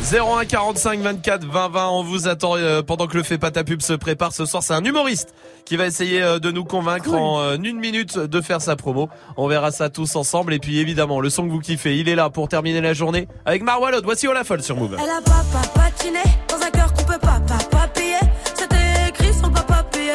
01 0.06 0.46
45 0.46 1.00
24 1.00 1.46
20 1.46 1.70
20. 1.70 1.90
On 1.90 2.04
vous 2.04 2.28
attend 2.28 2.58
euh, 2.58 2.84
pendant 2.84 3.08
que 3.08 3.18
le 3.18 3.24
fait 3.24 3.40
pas 3.40 3.50
ta 3.50 3.64
pub 3.64 3.82
se 3.82 3.94
prépare. 3.94 4.34
Ce 4.34 4.46
soir, 4.46 4.62
c'est 4.62 4.74
un 4.74 4.84
humoriste 4.84 5.34
qui 5.66 5.78
va 5.78 5.88
essayer 5.88 6.22
euh, 6.22 6.38
de 6.38 6.52
nous 6.52 6.64
convaincre 6.64 7.14
en 7.14 7.40
euh, 7.40 7.58
une 7.58 7.80
minute 7.80 8.20
de 8.20 8.42
faire 8.42 8.62
sa 8.62 8.76
promo. 8.76 9.10
On 9.36 9.48
verra 9.48 9.72
ça 9.72 9.90
tous 9.90 10.16
ensemble. 10.16 10.54
Et 10.54 10.60
puis 10.60 10.78
évidemment, 10.78 11.22
le 11.22 11.32
son 11.32 11.48
que 11.48 11.52
vous 11.52 11.60
kiffez, 11.60 11.98
il 11.98 12.08
est 12.08 12.16
là 12.16 12.30
pour 12.30 12.48
terminer 12.48 12.82
la 12.82 12.94
journée 12.94 13.28
avec 13.46 13.64
Marwalod. 13.64 14.04
Voici 14.04 14.28
Olafol 14.28 14.62
sur 14.62 14.78
Move. 14.78 14.96
Elle 15.02 15.10
a 15.10 15.22
papa 15.22 15.68
patiné 15.74 16.22
dans 16.50 16.64
un 16.64 16.70
cœur 16.70 16.94
qu'on 16.94 17.04
peut 17.04 17.20
pas 17.20 17.40
papa 17.48 17.88
payer. 17.88 18.20
C'était 18.54 19.10
écrit 19.10 19.34
sur 19.34 19.48
le 19.48 19.54
papa 19.54 19.84
payé. 19.92 20.12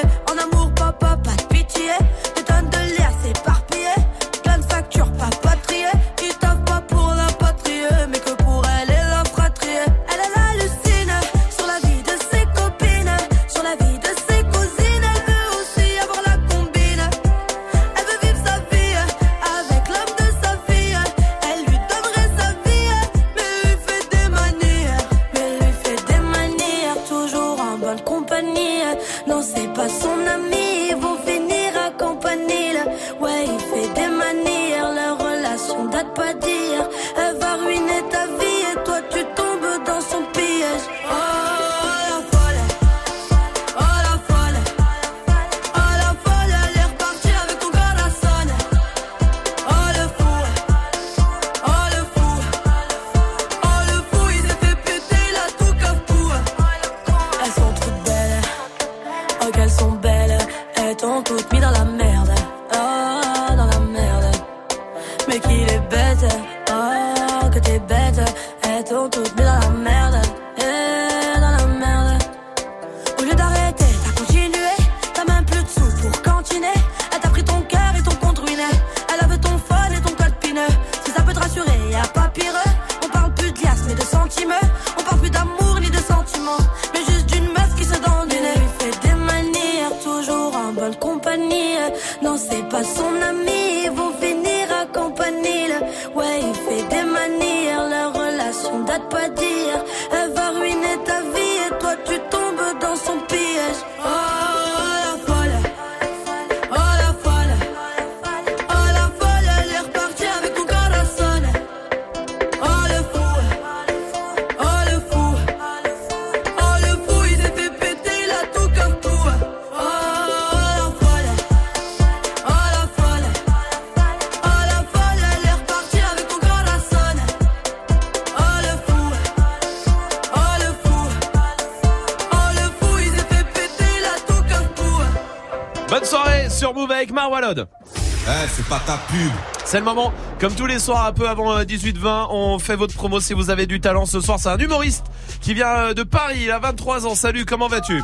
C'est 139.70 139.78
le 139.78 139.84
moment. 139.84 140.12
Comme 140.40 140.52
tous 140.52 140.66
les 140.66 140.80
soirs, 140.80 141.06
un 141.06 141.12
peu 141.12 141.28
avant 141.28 141.56
euh, 141.56 141.62
18-20, 141.62 142.26
on 142.30 142.58
fait 142.58 142.74
votre 142.74 142.92
promo 142.92 143.20
si 143.20 143.34
vous 143.34 143.50
avez 143.50 143.66
du 143.66 143.80
talent. 143.80 144.04
Ce 144.04 144.20
soir, 144.20 144.40
c'est 144.40 144.48
un 144.48 144.58
humoriste 144.58 145.06
qui 145.40 145.54
vient 145.54 145.68
euh, 145.68 145.94
de 145.94 146.02
Paris. 146.02 146.40
Il 146.42 146.50
a 146.50 146.58
23 146.58 147.06
ans. 147.06 147.14
Salut, 147.14 147.44
comment 147.44 147.68
vas-tu? 147.68 148.02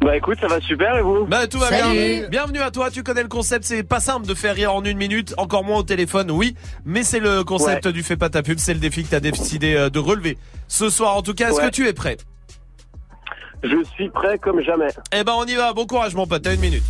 Bah 0.00 0.16
écoute, 0.16 0.36
ça 0.40 0.48
va 0.48 0.60
super 0.60 0.96
et 0.96 1.02
vous? 1.02 1.26
Bah 1.26 1.46
tout 1.46 1.60
va 1.60 1.68
Salut. 1.68 1.92
bien. 1.96 2.28
Bienvenue 2.28 2.58
à 2.58 2.72
toi. 2.72 2.90
Tu 2.90 3.04
connais 3.04 3.22
le 3.22 3.28
concept. 3.28 3.64
C'est 3.64 3.84
pas 3.84 4.00
simple 4.00 4.26
de 4.26 4.34
faire 4.34 4.56
rire 4.56 4.74
en 4.74 4.82
une 4.84 4.98
minute, 4.98 5.32
encore 5.36 5.62
moins 5.62 5.78
au 5.78 5.82
téléphone. 5.84 6.32
Oui, 6.32 6.56
mais 6.84 7.04
c'est 7.04 7.20
le 7.20 7.44
concept 7.44 7.86
du 7.86 8.02
fait 8.02 8.16
pas 8.16 8.30
ta 8.30 8.42
pub. 8.42 8.58
C'est 8.58 8.74
le 8.74 8.80
défi 8.80 9.04
que 9.04 9.10
t'as 9.10 9.20
décidé 9.20 9.76
euh, 9.76 9.90
de 9.90 10.00
relever 10.00 10.38
ce 10.66 10.90
soir. 10.90 11.16
En 11.16 11.22
tout 11.22 11.34
cas, 11.34 11.50
est-ce 11.50 11.58
Ouais. 11.60 11.66
que 11.66 11.70
tu 11.72 11.86
es 11.86 11.92
prêt? 11.92 12.16
Je 13.62 13.84
suis 13.94 14.08
prêt 14.08 14.38
comme 14.38 14.60
jamais. 14.60 14.88
Eh 15.16 15.22
ben, 15.22 15.34
on 15.36 15.44
y 15.44 15.54
va. 15.54 15.72
Bon 15.72 15.86
courage, 15.86 16.16
mon 16.16 16.26
pote. 16.26 16.42
T'as 16.42 16.54
une 16.54 16.60
minute. 16.60 16.82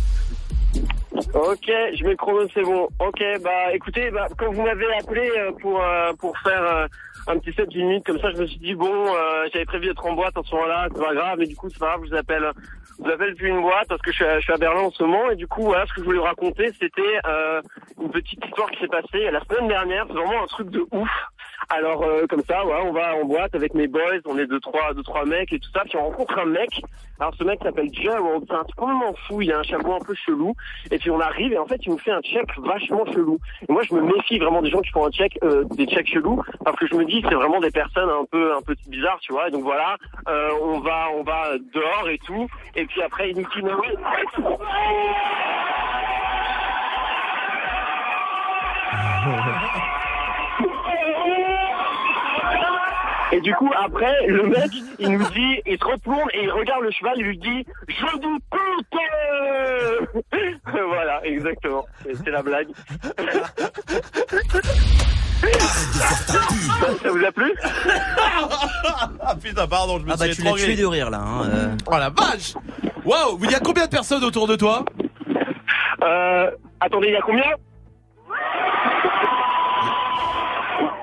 Ok, 1.33 1.71
je 1.93 2.03
le 2.03 2.15
chrono, 2.17 2.45
c'est 2.53 2.61
bon. 2.63 2.89
Ok, 2.99 3.23
bah 3.41 3.73
écoutez, 3.73 4.11
bah, 4.11 4.27
quand 4.37 4.51
vous 4.51 4.63
m'avez 4.63 4.93
appelé 4.95 5.31
euh, 5.37 5.51
pour 5.61 5.81
euh, 5.81 6.11
pour 6.19 6.37
faire 6.39 6.61
euh, 6.61 6.87
un 7.27 7.39
petit 7.39 7.53
set 7.53 7.69
d'une 7.69 7.87
minute 7.87 8.05
comme 8.05 8.19
ça, 8.19 8.31
je 8.31 8.37
me 8.41 8.47
suis 8.47 8.59
dit 8.59 8.75
bon, 8.75 8.91
euh, 8.91 9.47
j'avais 9.53 9.63
prévu 9.63 9.87
d'être 9.87 10.05
en 10.05 10.11
boîte 10.11 10.37
en 10.37 10.43
ce 10.43 10.53
moment-là, 10.55 10.89
c'est 10.93 11.01
pas 11.01 11.13
grave, 11.13 11.37
mais 11.39 11.47
du 11.47 11.55
coup 11.55 11.69
c'est 11.69 11.79
pas 11.79 11.87
grave, 11.87 12.01
je 12.03 12.09
vous 12.09 12.15
appelle, 12.17 12.51
je 12.99 13.03
vous 13.03 13.09
appelle 13.11 13.31
depuis 13.31 13.47
une 13.47 13.61
boîte 13.61 13.87
parce 13.87 14.01
que 14.01 14.11
je 14.11 14.15
suis, 14.17 14.25
à, 14.25 14.39
je 14.39 14.43
suis 14.43 14.51
à 14.53 14.57
Berlin 14.57 14.81
en 14.81 14.91
ce 14.91 15.03
moment 15.03 15.29
et 15.29 15.37
du 15.37 15.47
coup 15.47 15.63
voilà, 15.63 15.85
ce 15.85 15.93
que 15.93 16.01
je 16.01 16.05
voulais 16.05 16.17
vous 16.17 16.25
raconter, 16.25 16.69
c'était 16.79 17.19
euh, 17.25 17.61
une 18.01 18.11
petite 18.11 18.43
histoire 18.45 18.69
qui 18.69 18.79
s'est 18.81 18.87
passée 18.87 19.31
la 19.31 19.41
semaine 19.45 19.69
dernière, 19.69 20.05
c'est 20.07 20.13
vraiment 20.13 20.43
un 20.43 20.47
truc 20.47 20.69
de 20.69 20.85
ouf. 20.91 21.09
Alors 21.69 22.03
euh, 22.03 22.25
comme 22.27 22.43
ça, 22.43 22.61
voilà, 22.63 22.83
on 22.85 22.93
va 22.93 23.15
en 23.15 23.25
boîte 23.25 23.55
avec 23.55 23.73
mes 23.73 23.87
boys, 23.87 24.19
on 24.25 24.37
est 24.37 24.47
deux 24.47 24.59
trois 24.59 24.93
deux 24.93 25.03
trois 25.03 25.25
mecs 25.25 25.53
et 25.53 25.59
tout 25.59 25.69
ça, 25.73 25.81
puis 25.83 25.97
on 25.97 26.05
rencontre 26.05 26.39
un 26.39 26.45
mec. 26.45 26.81
Alors 27.19 27.33
ce 27.37 27.43
mec 27.43 27.59
s'appelle 27.61 27.93
Gerald, 27.93 28.43
c'est 28.47 28.55
un 28.55 28.63
truc 28.63 28.75
complètement 28.75 29.13
fou, 29.27 29.41
il 29.41 29.51
a 29.51 29.59
un 29.59 29.63
chapeau 29.63 29.93
un 29.93 29.99
peu 29.99 30.13
chelou. 30.15 30.55
Et 30.89 30.97
puis 30.97 31.11
on 31.11 31.19
arrive 31.19 31.53
et 31.53 31.57
en 31.57 31.65
fait 31.65 31.79
il 31.85 31.91
nous 31.91 31.97
fait 31.97 32.11
un 32.11 32.21
check 32.21 32.47
vachement 32.57 33.05
chelou. 33.05 33.37
Et 33.67 33.71
moi 33.71 33.83
je 33.83 33.93
me 33.93 34.01
méfie 34.01 34.39
vraiment 34.39 34.61
des 34.61 34.69
gens 34.69 34.81
qui 34.81 34.89
font 34.89 35.05
un 35.05 35.11
check 35.11 35.37
euh, 35.43 35.63
des 35.75 35.85
checks 35.85 36.07
chelous 36.07 36.41
parce 36.65 36.77
que 36.77 36.87
je 36.87 36.95
me 36.95 37.05
dis 37.05 37.23
c'est 37.27 37.35
vraiment 37.35 37.59
des 37.59 37.71
personnes 37.71 38.09
un 38.09 38.25
peu 38.25 38.55
un 38.55 38.61
peu 38.61 38.75
bizarres, 38.87 39.19
tu 39.21 39.33
vois. 39.33 39.47
Et 39.47 39.51
donc 39.51 39.63
voilà, 39.63 39.97
euh, 40.27 40.49
on 40.61 40.79
va 40.79 41.07
on 41.15 41.23
va 41.23 41.57
dehors 41.73 42.09
et 42.09 42.17
tout. 42.19 42.47
Et 42.75 42.85
puis 42.85 43.01
après 43.01 43.29
il 43.29 43.37
nous 43.37 43.47
dit 43.55 43.61
mais 43.61 43.71
Et 53.33 53.39
du 53.41 53.53
coup, 53.55 53.71
après, 53.77 54.27
le 54.27 54.43
mec, 54.43 54.71
il 54.99 55.09
nous 55.17 55.29
dit, 55.29 55.61
il 55.65 55.77
se 55.79 55.85
retourne 55.85 56.29
et 56.33 56.43
il 56.43 56.51
regarde 56.51 56.83
le 56.83 56.91
cheval, 56.91 57.13
il 57.17 57.23
lui 57.25 57.37
dit, 57.37 57.65
je 57.87 58.05
vous 58.21 58.39
pute 58.51 58.97
Voilà, 60.87 61.21
exactement. 61.25 61.85
C'est 62.03 62.29
la 62.29 62.41
blague. 62.41 62.67
ça, 65.41 66.87
ça 67.01 67.09
vous 67.09 67.25
a 67.25 67.31
plu? 67.31 67.53
Ah 69.21 69.35
putain, 69.41 69.67
pardon, 69.67 69.99
je 69.99 70.05
me 70.05 70.11
Ah 70.11 70.15
bah 70.17 70.25
suis 70.25 70.35
tu 70.35 70.41
l'as 70.43 70.53
tué 70.53 70.75
de 70.75 70.85
rire 70.85 71.09
là. 71.09 71.19
Hein, 71.19 71.49
euh. 71.49 71.75
Oh 71.87 71.97
la 71.97 72.09
vache 72.09 72.53
Waouh 73.05 73.39
Il 73.43 73.51
y 73.51 73.55
a 73.55 73.59
combien 73.59 73.85
de 73.85 73.89
personnes 73.91 74.23
autour 74.23 74.47
de 74.47 74.55
toi? 74.55 74.83
Euh, 76.03 76.51
attendez, 76.79 77.07
il 77.07 77.13
y 77.13 77.17
a 77.17 77.21
combien? 77.21 77.43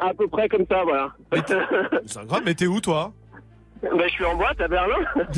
À 0.00 0.14
peu 0.16 0.28
près 0.28 0.48
comme 0.48 0.64
ça, 0.68 0.82
voilà. 0.84 1.12
C'est 2.06 2.26
grave, 2.26 2.42
mais 2.44 2.54
t'es 2.54 2.66
où 2.66 2.80
toi? 2.80 3.12
Bah, 3.82 3.88
je 4.08 4.12
suis 4.12 4.24
en 4.24 4.34
boîte 4.36 4.60
à 4.60 4.68
Berlin. 4.68 4.96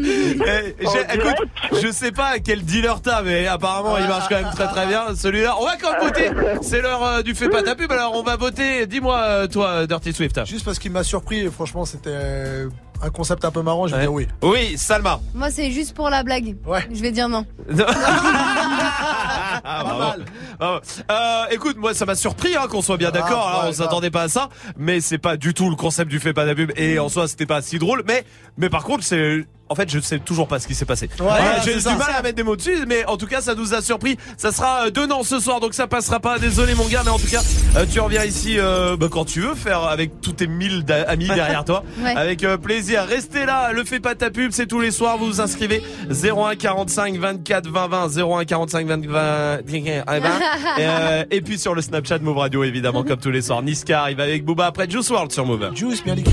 Eh, 0.00 0.74
écoute, 1.14 1.48
je 1.82 1.90
sais 1.90 2.12
pas 2.12 2.38
quel 2.38 2.62
dealer 2.62 3.00
t'as, 3.02 3.22
mais 3.22 3.46
apparemment 3.46 3.98
il 3.98 4.06
marche 4.06 4.28
quand 4.28 4.40
même 4.40 4.52
très 4.52 4.66
très 4.68 4.86
bien. 4.86 5.14
Celui-là, 5.14 5.56
on 5.60 5.64
va 5.64 5.76
quand 5.76 5.92
même 5.92 6.02
voter. 6.02 6.30
C'est 6.62 6.80
l'heure 6.80 7.02
euh, 7.02 7.22
du 7.22 7.34
fait 7.34 7.48
pas 7.48 7.62
ta 7.62 7.74
pub, 7.74 7.90
alors 7.92 8.14
on 8.14 8.22
va 8.22 8.36
voter. 8.36 8.86
Dis-moi, 8.86 9.18
euh, 9.18 9.46
toi, 9.46 9.86
Dirty 9.86 10.12
Swift. 10.12 10.44
Juste 10.46 10.64
parce 10.64 10.78
qu'il 10.78 10.92
m'a 10.92 11.02
surpris, 11.02 11.50
franchement, 11.50 11.84
c'était 11.84 12.10
euh, 12.12 12.68
un 13.02 13.10
concept 13.10 13.44
un 13.44 13.50
peu 13.50 13.62
marrant, 13.62 13.86
je 13.86 13.94
vais 13.94 14.02
dire 14.02 14.12
oui. 14.12 14.26
Oui, 14.42 14.76
Salma. 14.76 15.20
Moi, 15.34 15.50
c'est 15.50 15.70
juste 15.70 15.94
pour 15.94 16.10
la 16.10 16.22
blague. 16.22 16.56
Ouais. 16.66 16.86
Je 16.92 17.00
vais 17.00 17.12
dire 17.12 17.28
non. 17.28 17.46
Ah, 19.64 19.82
bravo. 19.84 20.22
Bravo. 20.58 20.80
Euh, 21.10 21.44
écoute, 21.50 21.76
moi 21.76 21.92
ça 21.92 22.06
m'a 22.06 22.14
surpris 22.14 22.56
hein, 22.56 22.66
qu'on 22.70 22.80
soit 22.80 22.96
bien 22.96 23.10
d'accord. 23.10 23.48
hein, 23.48 23.64
ouais, 23.64 23.68
on 23.70 23.72
s'attendait 23.72 24.10
pas 24.10 24.22
à 24.22 24.28
ça, 24.28 24.48
mais 24.76 25.00
c'est 25.00 25.18
pas 25.18 25.36
du 25.36 25.52
tout 25.52 25.68
le 25.68 25.76
concept 25.76 26.10
du 26.10 26.20
fait 26.20 26.32
pas 26.32 26.54
pub. 26.54 26.72
Et 26.76 26.98
en 26.98 27.08
soi, 27.08 27.28
c'était 27.28 27.46
pas 27.46 27.60
si 27.60 27.78
drôle. 27.78 28.02
Mais, 28.06 28.24
mais 28.56 28.70
par 28.70 28.84
contre, 28.84 29.04
c'est 29.04 29.44
en 29.68 29.74
fait, 29.74 29.90
je 29.90 29.98
sais 30.00 30.18
toujours 30.18 30.48
pas 30.48 30.58
ce 30.58 30.66
qui 30.66 30.74
s'est 30.74 30.84
passé. 30.84 31.08
Voilà, 31.18 31.60
J'ai 31.64 31.74
du 31.74 31.80
ça. 31.80 31.94
mal 31.94 32.10
à 32.16 32.22
mettre 32.22 32.36
des 32.36 32.42
mots 32.42 32.56
dessus, 32.56 32.84
mais 32.86 33.04
en 33.06 33.16
tout 33.16 33.26
cas, 33.26 33.40
ça 33.40 33.54
nous 33.54 33.74
a 33.74 33.82
surpris. 33.82 34.16
Ça 34.36 34.52
sera 34.52 34.86
euh, 34.86 34.90
de 34.90 35.04
Nantes 35.06 35.26
ce 35.26 35.40
soir, 35.40 35.60
donc 35.60 35.74
ça 35.74 35.86
passera 35.86 36.20
pas. 36.20 36.38
Désolé 36.38 36.74
mon 36.74 36.86
gars, 36.86 37.02
mais 37.04 37.10
en 37.10 37.18
tout 37.18 37.26
cas, 37.28 37.42
euh, 37.76 37.84
tu 37.90 38.00
reviens 38.00 38.24
ici 38.24 38.56
euh, 38.58 38.96
bah, 38.96 39.08
quand 39.10 39.24
tu 39.24 39.40
veux 39.40 39.54
faire 39.54 39.82
avec 39.84 40.20
tous 40.20 40.32
tes 40.32 40.46
mille 40.46 40.84
amis 41.06 41.26
derrière 41.28 41.64
toi, 41.64 41.82
Ouais. 42.02 42.14
avec 42.16 42.44
euh, 42.44 42.56
plaisir. 42.56 43.04
Restez 43.08 43.44
là, 43.44 43.72
le 43.72 43.84
fais 43.84 44.00
pas 44.00 44.14
ta 44.14 44.30
pub, 44.30 44.52
c'est 44.52 44.66
tous 44.66 44.80
les 44.80 44.90
soirs. 44.90 45.18
Vous 45.18 45.26
vous 45.26 45.40
inscrivez 45.40 45.82
01 46.10 46.56
45 46.56 47.16
24 47.16 47.68
20 47.68 47.88
20 47.88 48.16
01 48.38 48.44
45 48.44 48.86
20 48.86 49.06
20 49.06 49.58
et, 50.78 50.80
euh, 50.80 51.24
et 51.30 51.40
puis 51.40 51.58
sur 51.58 51.74
le 51.74 51.82
Snapchat 51.82 52.18
Move 52.20 52.38
Radio 52.38 52.64
évidemment 52.64 53.02
comme 53.04 53.18
tous 53.18 53.30
les 53.30 53.42
soirs. 53.42 53.62
Niska 53.62 54.02
arrive 54.02 54.20
avec 54.20 54.44
Booba 54.44 54.66
après 54.66 54.88
Juice 54.88 55.10
World 55.10 55.32
sur 55.32 55.44
Move. 55.46 55.70
Juice 55.74 56.02
bien 56.04 56.14
liquide. 56.14 56.32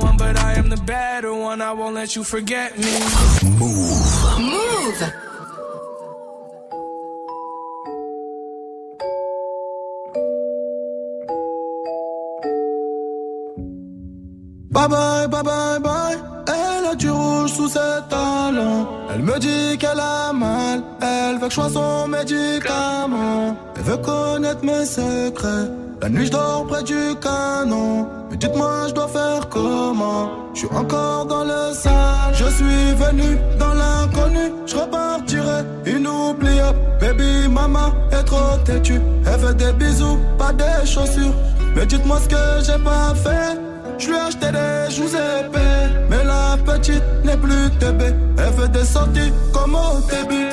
better 0.85 1.33
one. 1.33 1.61
I 1.61 1.71
won't 1.73 1.95
let 1.95 2.15
you 2.15 2.23
forget 2.23 2.77
me. 2.77 2.91
Move. 3.59 4.39
Move. 4.39 5.13
Bye 14.71 14.87
bye, 14.87 15.27
bye 15.27 15.43
bye, 15.43 15.79
bye. 15.79 16.17
Elle 16.47 16.85
a 16.85 16.95
du 16.95 17.09
rouge 17.09 17.51
sous 17.51 17.67
ses 17.67 17.99
talons. 18.09 18.87
Elle 19.13 19.21
me 19.21 19.37
dit 19.37 19.77
qu'elle 19.77 19.99
a 19.99 20.33
mal. 20.33 20.81
Elle 21.01 21.35
veut 21.35 21.47
que 21.47 21.49
je 21.49 21.55
sois 21.55 21.69
son 21.69 22.07
médicament. 22.07 23.55
Elle 23.75 23.83
veut 23.83 23.97
connaître 23.97 24.63
mes 24.63 24.85
secrets. 24.85 25.69
La 26.01 26.09
nuit, 26.09 26.25
je 26.25 26.31
dors 26.31 26.65
près 26.67 26.83
du 26.83 27.15
canon. 27.21 28.07
Dites-moi, 28.41 28.87
je 28.87 28.93
dois 28.93 29.07
faire 29.07 29.47
comment? 29.49 30.31
Je 30.55 30.61
suis 30.61 30.75
encore 30.75 31.27
dans 31.27 31.43
le 31.43 31.73
sale. 31.73 32.33
Je 32.33 32.45
suis 32.45 32.93
venu 32.95 33.37
dans 33.59 33.75
l'inconnu. 33.75 34.51
Je 34.65 34.75
repartirai 34.77 35.61
inoubliable. 35.85 36.79
Baby, 36.99 37.47
maman 37.47 37.93
est 38.11 38.23
trop 38.23 38.57
têtue. 38.65 38.99
Elle 39.27 39.39
veut 39.41 39.53
des 39.53 39.71
bisous, 39.73 40.17
pas 40.39 40.51
des 40.53 40.87
chaussures. 40.87 41.35
Mais 41.75 41.85
dites-moi 41.85 42.17
ce 42.23 42.29
que 42.29 42.65
j'ai 42.65 42.83
pas 42.83 43.13
fait. 43.13 43.59
Je 43.99 44.07
lui 44.07 44.15
ai 44.15 44.19
acheté 44.19 44.47
des 44.51 44.95
joues 44.95 45.15
épais 45.15 46.07
Mais 46.09 46.23
la 46.23 46.57
petite 46.65 47.03
n'est 47.23 47.37
plus 47.37 47.69
bébé 47.79 48.15
Elle 48.39 48.53
fait 48.53 48.71
des 48.71 48.83
sorties 48.83 49.31
comme 49.53 49.75
au 49.75 49.99
début 50.09 50.49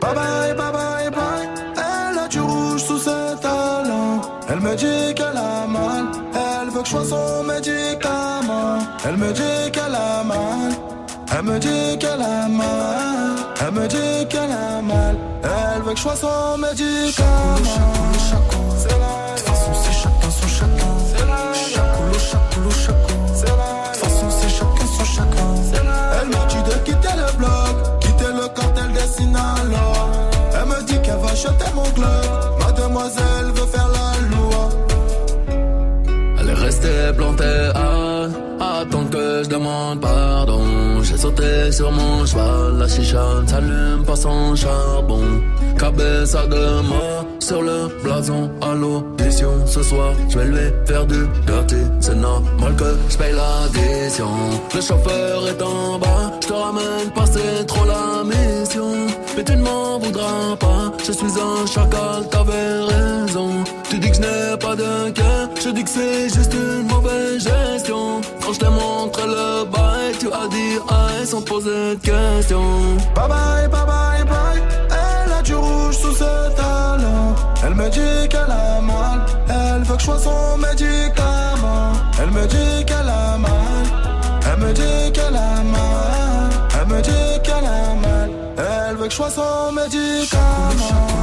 Bye 0.00 0.14
bye, 0.14 0.54
bye 0.54 0.72
bye, 0.72 1.10
bye 1.10 1.48
Elle 1.74 2.18
a 2.20 2.28
du 2.28 2.40
rouge 2.40 2.80
sous 2.80 2.98
ses 2.98 3.40
talons 3.42 4.20
Elle 4.48 4.60
me 4.60 4.76
dit 4.76 5.12
qu'elle 5.16 5.36
a 5.36 5.66
mal 5.66 6.17
veut 6.78 6.82
que 6.82 6.88
je 6.88 6.92
sois 6.92 7.04
son 7.04 7.44
médicament. 7.44 8.78
Elle 9.04 9.16
me 9.16 9.32
dit 9.32 9.70
qu'elle 9.72 9.94
a 9.94 10.22
mal. 10.24 10.72
Elle 11.36 11.42
me 11.44 11.58
dit 11.58 11.98
qu'elle 11.98 12.22
a 12.22 12.48
mal. 12.48 13.36
Elle 13.60 13.72
me 13.72 13.88
dit 13.88 14.26
qu'elle 14.28 14.50
a 14.50 14.80
mal. 14.82 15.16
Elle 15.42 15.82
veut 15.82 15.92
que 15.92 15.96
je 15.96 16.02
sois 16.02 16.16
son 16.16 16.58
médicament. 16.58 17.26
C'est 18.78 18.88
la 18.90 19.34
De 19.34 19.40
toute 19.40 19.48
façon 19.48 19.72
c'est 19.82 19.92
chacun 19.92 20.30
son 20.30 20.48
chacun 20.48 20.94
C'est 21.10 21.26
la 21.26 21.52
Chacoulou, 21.52 22.18
chacoulou, 22.18 22.70
chacoulou 22.70 23.18
quitter 26.84 27.14
le 27.16 27.36
bloc 27.36 28.00
Quitter 28.00 28.32
le 28.32 28.48
cartel 28.48 28.92
des 28.92 29.00
Sinaloa. 29.00 30.10
Elle 30.54 30.68
me 30.68 30.82
dit 30.84 31.00
qu'elle 31.02 31.18
va 31.18 31.30
acheter 31.30 31.70
mon 31.74 31.90
club 31.90 32.27
je 39.48 39.54
demande 39.54 40.00
pardon. 40.00 40.62
J'ai 41.02 41.16
sauté 41.16 41.72
sur 41.72 41.90
mon 41.90 42.26
cheval, 42.26 42.78
la 42.78 42.88
chicha 42.88 43.24
s'allume 43.46 44.04
pas 44.04 44.16
sans 44.16 44.54
charbon. 44.54 45.24
Cabeza 45.78 46.46
de 46.46 46.82
mort 46.82 47.24
sur 47.38 47.62
le 47.62 47.88
blason 48.02 48.50
à 48.60 48.74
l'audition. 48.74 49.52
Ce 49.66 49.82
soir, 49.82 50.12
je 50.28 50.38
vais 50.38 50.46
lui 50.46 50.72
faire 50.86 51.06
du 51.06 51.26
dirty. 51.46 51.82
C'est 52.00 52.16
normal 52.16 52.74
que 52.76 52.96
je 53.08 53.16
paye 53.16 53.32
l'addition. 53.32 54.30
Le 54.74 54.80
chauffeur 54.80 55.48
est 55.48 55.62
en 55.62 55.98
bas, 55.98 56.32
je 56.42 56.48
te 56.48 56.52
ramène 56.52 57.10
pas, 57.14 57.26
c'est 57.26 57.64
trop 57.66 57.84
la 57.84 58.24
mission. 58.24 59.06
Mais 59.36 59.44
tu 59.44 59.52
ne 59.52 59.62
m'en 59.62 59.98
voudras 59.98 60.56
pas, 60.58 60.92
je 61.06 61.12
suis 61.12 61.26
un 61.26 61.66
chacal, 61.66 62.28
t'avais 62.30 62.80
raison. 62.92 63.50
Je 64.18 64.22
n'ai 64.22 64.56
pas 64.58 64.74
de 64.74 65.10
cœur, 65.10 65.48
je 65.62 65.68
dis 65.70 65.84
que 65.84 65.90
c'est 65.90 66.28
juste 66.28 66.52
une 66.52 66.88
mauvaise 66.88 67.40
gestion. 67.40 68.20
Quand 68.42 68.52
je 68.52 68.58
t'ai 68.58 68.68
montré 68.68 69.22
le 69.24 69.64
bail, 69.64 70.12
tu 70.18 70.26
as 70.26 70.48
dit 70.48 70.74
aïe 70.88 71.24
sans 71.24 71.40
poser 71.40 71.94
de 71.94 72.00
questions. 72.00 72.96
Bye 73.14 73.28
bye, 73.28 73.68
bye 73.68 73.86
bye, 73.86 74.24
bye. 74.24 74.62
Elle 74.90 75.32
a 75.32 75.42
du 75.42 75.54
rouge 75.54 75.96
sous 75.98 76.14
ses 76.14 76.54
talons. 76.56 77.34
Elle 77.64 77.74
me 77.74 77.88
dit 77.90 78.28
qu'elle 78.28 78.50
a 78.50 78.80
mal. 78.80 79.24
Elle 79.48 79.82
veut 79.84 79.94
que 79.94 80.00
je 80.00 80.06
sois 80.06 80.18
son 80.18 80.58
médicament. 80.58 81.92
Elle 82.20 82.32
me 82.32 82.44
dit 82.46 82.84
qu'elle 82.86 83.08
a 83.08 83.38
mal. 83.38 83.84
Elle 84.50 84.58
me 84.58 84.72
dit 84.72 85.12
qu'elle 85.12 85.36
a 85.36 85.62
mal. 85.62 86.50
Elle 86.80 86.88
me 86.88 87.00
dit 87.02 87.40
qu'elle 87.44 87.54
a 87.54 87.94
mal. 87.94 88.30
Elle 88.56 88.96
veut 88.96 89.04
que 89.04 89.12
je 89.12 89.16
sois 89.16 89.30
son 89.30 89.70
médicament 89.72 91.18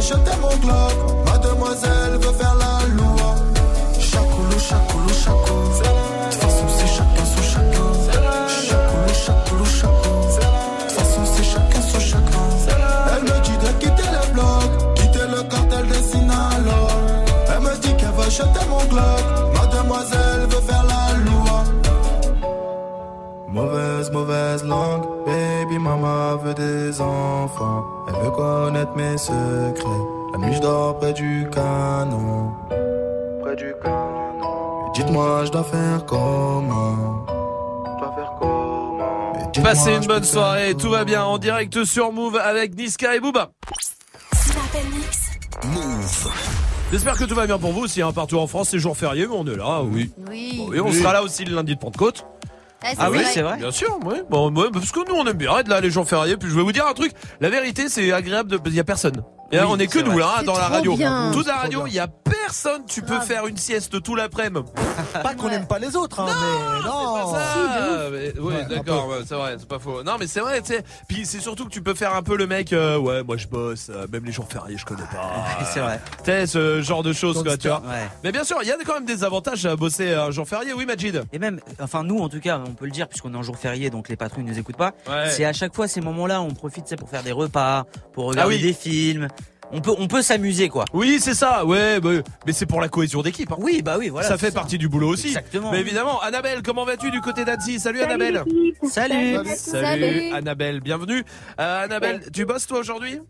acheter 0.00 0.36
mon 0.40 0.56
glock. 0.64 0.96
Mademoiselle 1.26 2.16
veut 2.22 2.36
faire 2.40 2.56
la 2.64 2.86
loi. 2.96 3.34
Chacoulou, 3.98 4.58
chacoulou, 4.58 5.14
chacoulou. 5.24 5.68
De 5.68 6.30
toute 6.30 6.40
façon 6.42 6.66
c'est 6.76 6.92
chacun 6.96 7.24
son 7.32 7.42
chacun. 7.52 7.88
Chacoulou, 8.66 9.14
chacoulou, 9.24 9.66
chacoulou. 9.66 10.22
De 10.24 10.88
toute 10.88 10.98
façon 10.98 11.22
c'est 11.32 11.44
chacun 11.52 11.82
son 11.82 12.00
chacun. 12.00 12.46
Elle 13.12 13.24
me 13.24 13.40
dit 13.46 13.58
de 13.64 13.72
quitter 13.80 14.10
le 14.16 14.32
bloc. 14.32 14.94
Quitter 14.96 15.26
le 15.34 15.42
cartel 15.42 15.86
des 15.88 16.02
Sinaloa. 16.10 16.88
Elle 17.52 17.60
me 17.60 17.76
dit 17.82 17.94
qu'elle 17.96 18.16
va 18.16 18.24
acheter 18.24 18.64
mon 18.70 18.82
glock 18.84 19.39
Mauvaise, 23.52 24.10
mauvaise 24.12 24.64
langue, 24.64 25.04
baby 25.26 25.78
mama 25.78 26.36
veut 26.42 26.54
des 26.54 27.00
enfants. 27.00 27.84
Elle 28.06 28.14
veut 28.24 28.30
connaître 28.30 28.94
mes 28.94 29.18
secrets. 29.18 30.04
La 30.32 30.38
nuit 30.38 30.54
je 30.54 30.60
dors 30.60 30.96
près 30.98 31.12
du 31.12 31.48
canon. 31.52 32.52
Près 33.42 33.56
du 33.56 33.74
canon. 33.82 34.86
Et 34.86 34.92
Dites-moi, 34.94 35.44
je 35.46 35.50
dois 35.50 35.64
faire 35.64 36.06
comment? 36.06 37.24
Je 37.26 37.98
dois 37.98 38.12
faire 38.14 38.32
comment? 38.38 39.32
Et 39.34 39.46
dites-moi, 39.52 39.64
Passez 39.64 39.96
une 39.96 40.06
bonne 40.06 40.24
soirée, 40.24 40.74
tout 40.76 40.90
va 40.90 41.04
bien 41.04 41.24
en 41.24 41.38
direct 41.38 41.84
sur 41.84 42.12
Move 42.12 42.36
avec 42.36 42.76
Niska 42.76 43.16
et 43.16 43.20
Booba. 43.20 43.50
Move. 45.64 46.30
J'espère 46.92 47.16
que 47.16 47.24
tout 47.24 47.34
va 47.34 47.46
bien 47.46 47.58
pour 47.58 47.72
vous 47.72 47.82
aussi, 47.82 48.00
hein, 48.00 48.12
partout 48.12 48.38
en 48.38 48.46
France, 48.46 48.68
c'est 48.70 48.78
jour 48.78 48.96
férié, 48.96 49.26
mais 49.26 49.34
on 49.36 49.46
est 49.46 49.56
là, 49.56 49.82
oui. 49.82 50.10
Oui. 50.28 50.54
Bon, 50.56 50.68
oui, 50.70 50.80
on 50.80 50.92
sera 50.92 51.12
là 51.12 51.22
aussi 51.22 51.44
le 51.44 51.54
lundi 51.54 51.74
de 51.74 51.80
Pentecôte. 51.80 52.24
Ah, 52.82 52.90
c'est 53.32 53.42
vrai. 53.42 53.56
Bien 53.58 53.70
sûr, 53.70 53.98
oui. 54.04 54.14
Bon, 54.30 54.50
ouais, 54.54 54.68
parce 54.72 54.90
que 54.90 55.06
nous 55.08 55.14
on 55.14 55.26
aime 55.26 55.36
bien 55.36 55.58
être 55.58 55.68
là 55.68 55.80
les 55.80 55.90
jours 55.90 56.08
fériés. 56.08 56.36
Puis 56.36 56.48
je 56.48 56.54
vais 56.54 56.62
vous 56.62 56.72
dire 56.72 56.86
un 56.86 56.94
truc, 56.94 57.12
la 57.40 57.50
vérité 57.50 57.88
c'est 57.88 58.12
agréable 58.12 58.50
de, 58.50 58.60
il 58.66 58.74
y 58.74 58.80
a 58.80 58.84
personne. 58.84 59.22
Et 59.52 59.56
là, 59.56 59.66
Oui, 59.66 59.72
on 59.74 59.78
est 59.80 59.86
que 59.88 59.98
nous 59.98 60.16
là 60.18 60.36
hein, 60.38 60.42
dans 60.44 60.56
la 60.56 60.68
radio. 60.68 60.96
bien. 60.96 61.30
Toute 61.32 61.46
la 61.46 61.56
radio, 61.56 61.84
il 61.86 61.92
y 61.94 61.98
a 61.98 62.06
personne. 62.06 62.82
Tu 62.86 63.02
peux 63.02 63.18
faire 63.20 63.46
une 63.46 63.56
sieste 63.56 64.00
tout 64.02 64.14
l'après-midi. 64.14 64.64
Pas 65.22 65.34
qu'on 65.34 65.48
n'aime 65.48 65.66
pas 65.66 65.78
les 65.80 65.96
autres, 65.96 66.20
hein, 66.20 66.26
mais 66.28 66.88
non. 66.88 67.32
Ça, 67.34 67.40
mais- 68.12 68.32
oui, 68.38 68.54
Ouais, 68.54 68.62
un 68.64 68.68
d'accord, 68.68 69.08
ouais, 69.08 69.16
c'est 69.26 69.34
vrai, 69.34 69.56
c'est 69.58 69.68
pas 69.68 69.78
faux. 69.78 70.02
Non, 70.04 70.16
mais 70.20 70.26
c'est 70.26 70.40
vrai, 70.40 70.60
tu 70.60 70.68
sais. 70.74 70.84
Puis 71.08 71.26
c'est 71.26 71.40
surtout 71.40 71.64
que 71.64 71.70
tu 71.70 71.82
peux 71.82 71.94
faire 71.94 72.14
un 72.14 72.22
peu 72.22 72.36
le 72.36 72.46
mec. 72.46 72.72
euh, 72.72 72.96
ouais, 72.98 73.22
moi 73.24 73.36
je 73.36 73.46
bosse, 73.48 73.88
euh, 73.90 74.06
même 74.12 74.24
les 74.24 74.32
jours 74.32 74.46
fériés, 74.48 74.76
je 74.78 74.84
connais 74.84 75.02
pas. 75.02 75.64
C'est 75.72 75.80
vrai. 75.80 76.00
Tu 76.18 76.24
sais, 76.30 76.46
ce 76.46 76.80
genre 76.82 77.02
de 77.02 77.12
choses, 77.12 77.42
quoi, 77.42 77.56
tu 77.56 77.68
vois. 77.68 77.80
Ouais. 77.80 78.08
Mais 78.24 78.32
bien 78.32 78.44
sûr, 78.44 78.58
il 78.62 78.68
y 78.68 78.72
a 78.72 78.76
quand 78.86 78.94
même 78.94 79.04
des 79.04 79.24
avantages 79.24 79.66
à 79.66 79.74
bosser 79.76 80.12
un 80.12 80.30
jour 80.30 80.46
férié, 80.46 80.72
oui, 80.72 80.86
Majid. 80.86 81.22
Et 81.32 81.38
même, 81.38 81.60
enfin 81.80 82.02
nous 82.04 82.18
en 82.20 82.28
tout 82.28 82.40
cas, 82.40 82.60
on 82.64 82.72
peut 82.74 82.84
le 82.86 82.90
dire 82.92 83.08
puisqu'on 83.08 83.32
est 83.34 83.36
en 83.36 83.42
jour 83.42 83.56
férié, 83.56 83.90
donc 83.90 84.08
les 84.08 84.16
patrons 84.16 84.42
ne 84.42 84.48
nous 84.48 84.58
écoutent 84.58 84.76
pas. 84.76 84.92
Ouais. 85.08 85.30
C'est 85.30 85.44
à 85.44 85.52
chaque 85.52 85.74
fois 85.74 85.88
ces 85.88 86.00
moments-là, 86.00 86.40
on 86.40 86.50
profite, 86.50 86.84
c'est 86.86 86.96
pour 86.96 87.08
faire 87.08 87.22
des 87.22 87.32
repas, 87.32 87.84
pour 88.12 88.26
regarder 88.26 88.54
Ah 88.54 88.56
oui. 88.56 88.62
des 88.62 88.72
films. 88.72 89.28
On 89.72 89.80
peut, 89.80 89.92
on 89.98 90.08
peut 90.08 90.22
s'amuser 90.22 90.68
quoi. 90.68 90.84
Oui, 90.92 91.18
c'est 91.20 91.34
ça, 91.34 91.64
ouais, 91.64 92.00
bah, 92.00 92.10
mais 92.46 92.52
c'est 92.52 92.66
pour 92.66 92.80
la 92.80 92.88
cohésion 92.88 93.22
d'équipe. 93.22 93.52
hein. 93.52 93.56
Oui, 93.60 93.82
bah 93.82 93.96
oui, 93.98 94.08
voilà. 94.08 94.26
ça 94.26 94.36
fait 94.36 94.50
partie 94.50 94.78
du 94.78 94.88
boulot 94.88 95.08
aussi. 95.08 95.28
Exactement. 95.28 95.70
Mais 95.70 95.80
évidemment, 95.80 96.20
Annabelle, 96.20 96.62
comment 96.64 96.84
vas-tu 96.84 97.10
du 97.10 97.20
côté 97.20 97.44
d'Annecy? 97.44 97.78
Salut, 97.78 98.00
Annabelle. 98.02 98.42
Salut. 98.82 99.36
Salut. 99.54 100.32
Annabelle, 100.32 100.80
bienvenue. 100.80 101.22
Euh, 101.60 101.84
Annabelle, 101.84 102.22
tu 102.32 102.44
bosses 102.44 102.66
toi 102.66 102.80
aujourd'hui? 102.80 103.20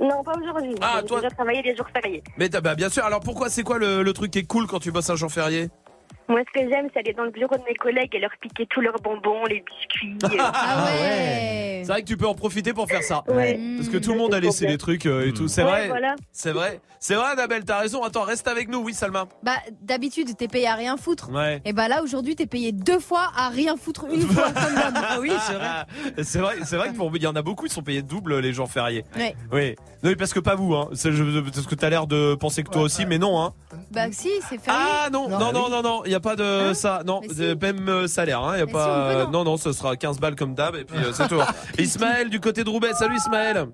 Non, 0.00 0.22
pas 0.24 0.32
aujourd'hui. 0.36 0.74
Ah, 0.80 0.98
J'ai 1.00 1.06
toi- 1.06 1.20
déjà 1.20 1.30
travaillé 1.34 1.62
les 1.62 1.76
jours 1.76 1.86
fériés. 1.92 2.22
Mais 2.36 2.48
t'as- 2.48 2.60
bah, 2.60 2.74
bien 2.74 2.88
sûr, 2.88 3.04
alors 3.04 3.20
pourquoi 3.20 3.48
c'est 3.48 3.62
quoi 3.64 3.78
le, 3.78 4.02
le 4.02 4.12
truc 4.12 4.30
qui 4.30 4.38
est 4.40 4.46
cool 4.46 4.66
quand 4.66 4.78
tu 4.80 4.90
bosses 4.92 5.10
un 5.10 5.16
jour 5.16 5.30
férié? 5.30 5.70
Moi, 6.28 6.40
ce 6.46 6.60
que 6.60 6.68
j'aime, 6.68 6.88
c'est 6.92 7.00
aller 7.00 7.14
dans 7.14 7.24
le 7.24 7.30
bureau 7.30 7.54
de 7.56 7.62
mes 7.68 7.74
collègues 7.74 8.14
et 8.14 8.18
leur 8.20 8.30
piquer 8.40 8.66
tous 8.68 8.80
leurs 8.80 9.00
bonbons, 9.02 9.44
les 9.46 9.62
biscuits. 9.64 10.16
euh. 10.38 10.42
Ah 10.52 10.84
ouais. 11.00 11.82
C'est 11.84 11.92
vrai 11.92 12.02
que 12.02 12.06
tu 12.08 12.16
peux 12.16 12.26
en 12.26 12.34
profiter 12.34 12.72
pour 12.72 12.86
faire 12.88 13.02
ça. 13.02 13.24
Ouais. 13.28 13.58
Parce 13.76 13.88
que 13.88 13.96
tout 13.96 14.12
le 14.12 14.18
monde 14.18 14.34
a 14.34 14.40
laissé 14.40 14.66
les 14.66 14.76
trucs 14.78 15.06
euh, 15.06 15.26
et 15.28 15.32
tout. 15.32 15.48
C'est 15.48 15.62
Ouais, 15.62 15.68
vrai. 15.70 15.88
voilà. 15.88 16.14
C'est 16.32 16.52
vrai. 16.52 16.80
C'est 17.00 17.14
vrai, 17.14 17.26
Annabelle, 17.30 17.64
t'as 17.64 17.78
raison. 17.78 18.02
Attends, 18.02 18.22
reste 18.22 18.48
avec 18.48 18.68
nous, 18.68 18.80
oui, 18.80 18.92
Salma. 18.92 19.26
Bah 19.44 19.52
d'habitude 19.82 20.36
t'es 20.36 20.48
payé 20.48 20.66
à 20.66 20.74
rien 20.74 20.96
foutre. 20.96 21.30
Ouais. 21.30 21.62
Et 21.64 21.72
bah 21.72 21.86
là 21.86 22.02
aujourd'hui 22.02 22.34
t'es 22.34 22.46
payé 22.46 22.72
deux 22.72 22.98
fois 22.98 23.30
à 23.36 23.50
rien 23.50 23.76
foutre 23.76 24.06
une 24.12 24.20
fois. 24.22 24.50
comme 24.52 24.74
d'hab. 24.74 24.94
Ah 24.96 25.18
oui, 25.20 25.30
c'est 25.46 25.52
vrai. 25.54 25.68
C'est 26.24 26.38
vrai, 26.40 26.56
c'est 26.64 26.76
vrai 26.76 26.88
que 26.90 26.96
pour 26.96 27.12
il 27.14 27.22
y 27.22 27.26
en 27.28 27.36
a 27.36 27.42
beaucoup 27.42 27.66
qui 27.66 27.72
sont 27.74 27.82
payés 27.82 28.02
double 28.02 28.40
les 28.40 28.52
jours 28.52 28.68
fériés. 28.68 29.04
Ouais. 29.16 29.36
Oui. 29.52 29.76
Non, 30.02 30.10
mais 30.10 30.16
parce 30.16 30.34
que 30.34 30.40
pas 30.40 30.56
vous, 30.56 30.74
hein. 30.74 30.88
C'est 30.94 31.12
je- 31.12 31.40
parce 31.40 31.66
que 31.66 31.74
t'as 31.76 31.88
l'air 31.88 32.06
de 32.08 32.34
penser 32.34 32.64
que 32.64 32.70
toi 32.70 32.82
aussi, 32.82 33.06
mais 33.06 33.18
non, 33.18 33.40
hein. 33.40 33.54
Bah 33.92 34.10
si 34.10 34.30
c'est 34.48 34.58
férié. 34.60 34.80
Ah 35.04 35.08
non, 35.10 35.28
non, 35.28 35.52
non, 35.52 35.68
non, 35.70 35.82
non, 35.82 36.02
il 36.04 36.10
y 36.10 36.14
a 36.16 36.17
pas 36.20 36.36
de 36.36 36.72
ça, 36.74 37.02
non, 37.06 37.20
si. 37.22 37.34
de 37.36 37.54
même 37.60 37.88
euh, 37.88 38.06
salaire, 38.06 38.40
hein. 38.42 38.52
Il 38.56 38.58
y 38.60 38.62
a 38.62 38.66
Mais 38.66 38.72
pas. 38.72 38.84
si, 38.84 38.90
on 38.90 38.94
peut, 38.94 39.20
euh, 39.20 39.24
non. 39.24 39.30
non, 39.30 39.44
non, 39.44 39.56
ce 39.56 39.72
sera 39.72 39.96
15 39.96 40.18
balles 40.20 40.36
comme 40.36 40.54
d'hab 40.54 40.76
et 40.76 40.84
puis 40.84 40.98
euh, 40.98 41.12
c'est 41.12 41.28
tout. 41.28 41.40
Ismaël 41.78 42.30
du 42.30 42.40
côté 42.40 42.64
de 42.64 42.70
Roubaix, 42.70 42.92
salut 42.94 43.16
Ismaël. 43.16 43.66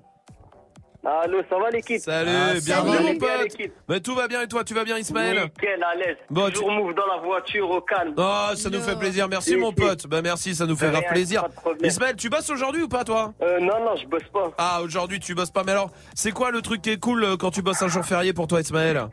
Allô, 1.07 1.43
ça 1.51 1.59
va 1.59 1.69
l'équipe? 1.69 2.01
Salut, 2.01 2.31
Ah, 2.35 2.55
bienvenue 2.65 3.13
mon 3.13 3.19
pote. 3.19 3.57
Mais 3.91 4.01
tout 4.01 4.15
va 4.15 4.27
bien 4.27 4.41
et 4.41 4.49
toi, 4.49 4.65
tu 4.65 4.73
vas 4.73 4.85
bien 4.85 4.97
Ismaël? 4.97 5.39
Nickel, 5.43 5.83
à 5.83 5.95
l'aise. 5.97 6.17
Bon, 6.31 6.51
Toujours 6.51 6.71
move 6.71 6.95
dans 6.95 7.07
la 7.07 7.21
voiture 7.23 7.69
au 7.71 7.83
calme. 7.83 8.15
Oh, 8.17 8.55
ça 8.55 8.71
nous 8.71 8.81
fait 8.81 8.99
plaisir. 8.99 9.29
Merci 9.29 9.55
mon 9.57 9.71
pote. 9.73 10.07
Bah 10.07 10.23
merci, 10.23 10.55
ça 10.55 10.65
nous 10.65 10.77
fait 10.77 10.91
grave 10.91 11.05
plaisir. 11.11 11.45
Ismaël, 11.83 12.17
tu 12.17 12.31
bosses 12.31 12.49
aujourd'hui 12.49 12.83
ou 12.85 12.89
pas 12.89 13.05
toi? 13.05 13.35
Euh, 13.43 13.61
non, 13.61 13.85
non, 13.85 13.97
je 14.03 14.07
bosse 14.07 14.23
pas. 14.33 14.51
Ah, 14.57 14.81
aujourd'hui 14.83 15.21
tu 15.21 15.35
bosses 15.35 15.51
pas. 15.51 15.63
Mais 15.63 15.73
alors, 15.73 15.91
c'est 16.15 16.31
quoi 16.33 16.51
le 16.51 16.63
truc 16.63 16.81
qui 16.81 16.91
est 16.91 16.99
cool 17.01 17.37
quand 17.39 17.51
tu 17.51 17.61
bosses 17.61 17.83
un 17.83 17.89
jour 17.89 18.03
férié 18.07 18.33
pour 18.33 18.47
toi 18.47 18.63
Ismaël? 18.63 19.09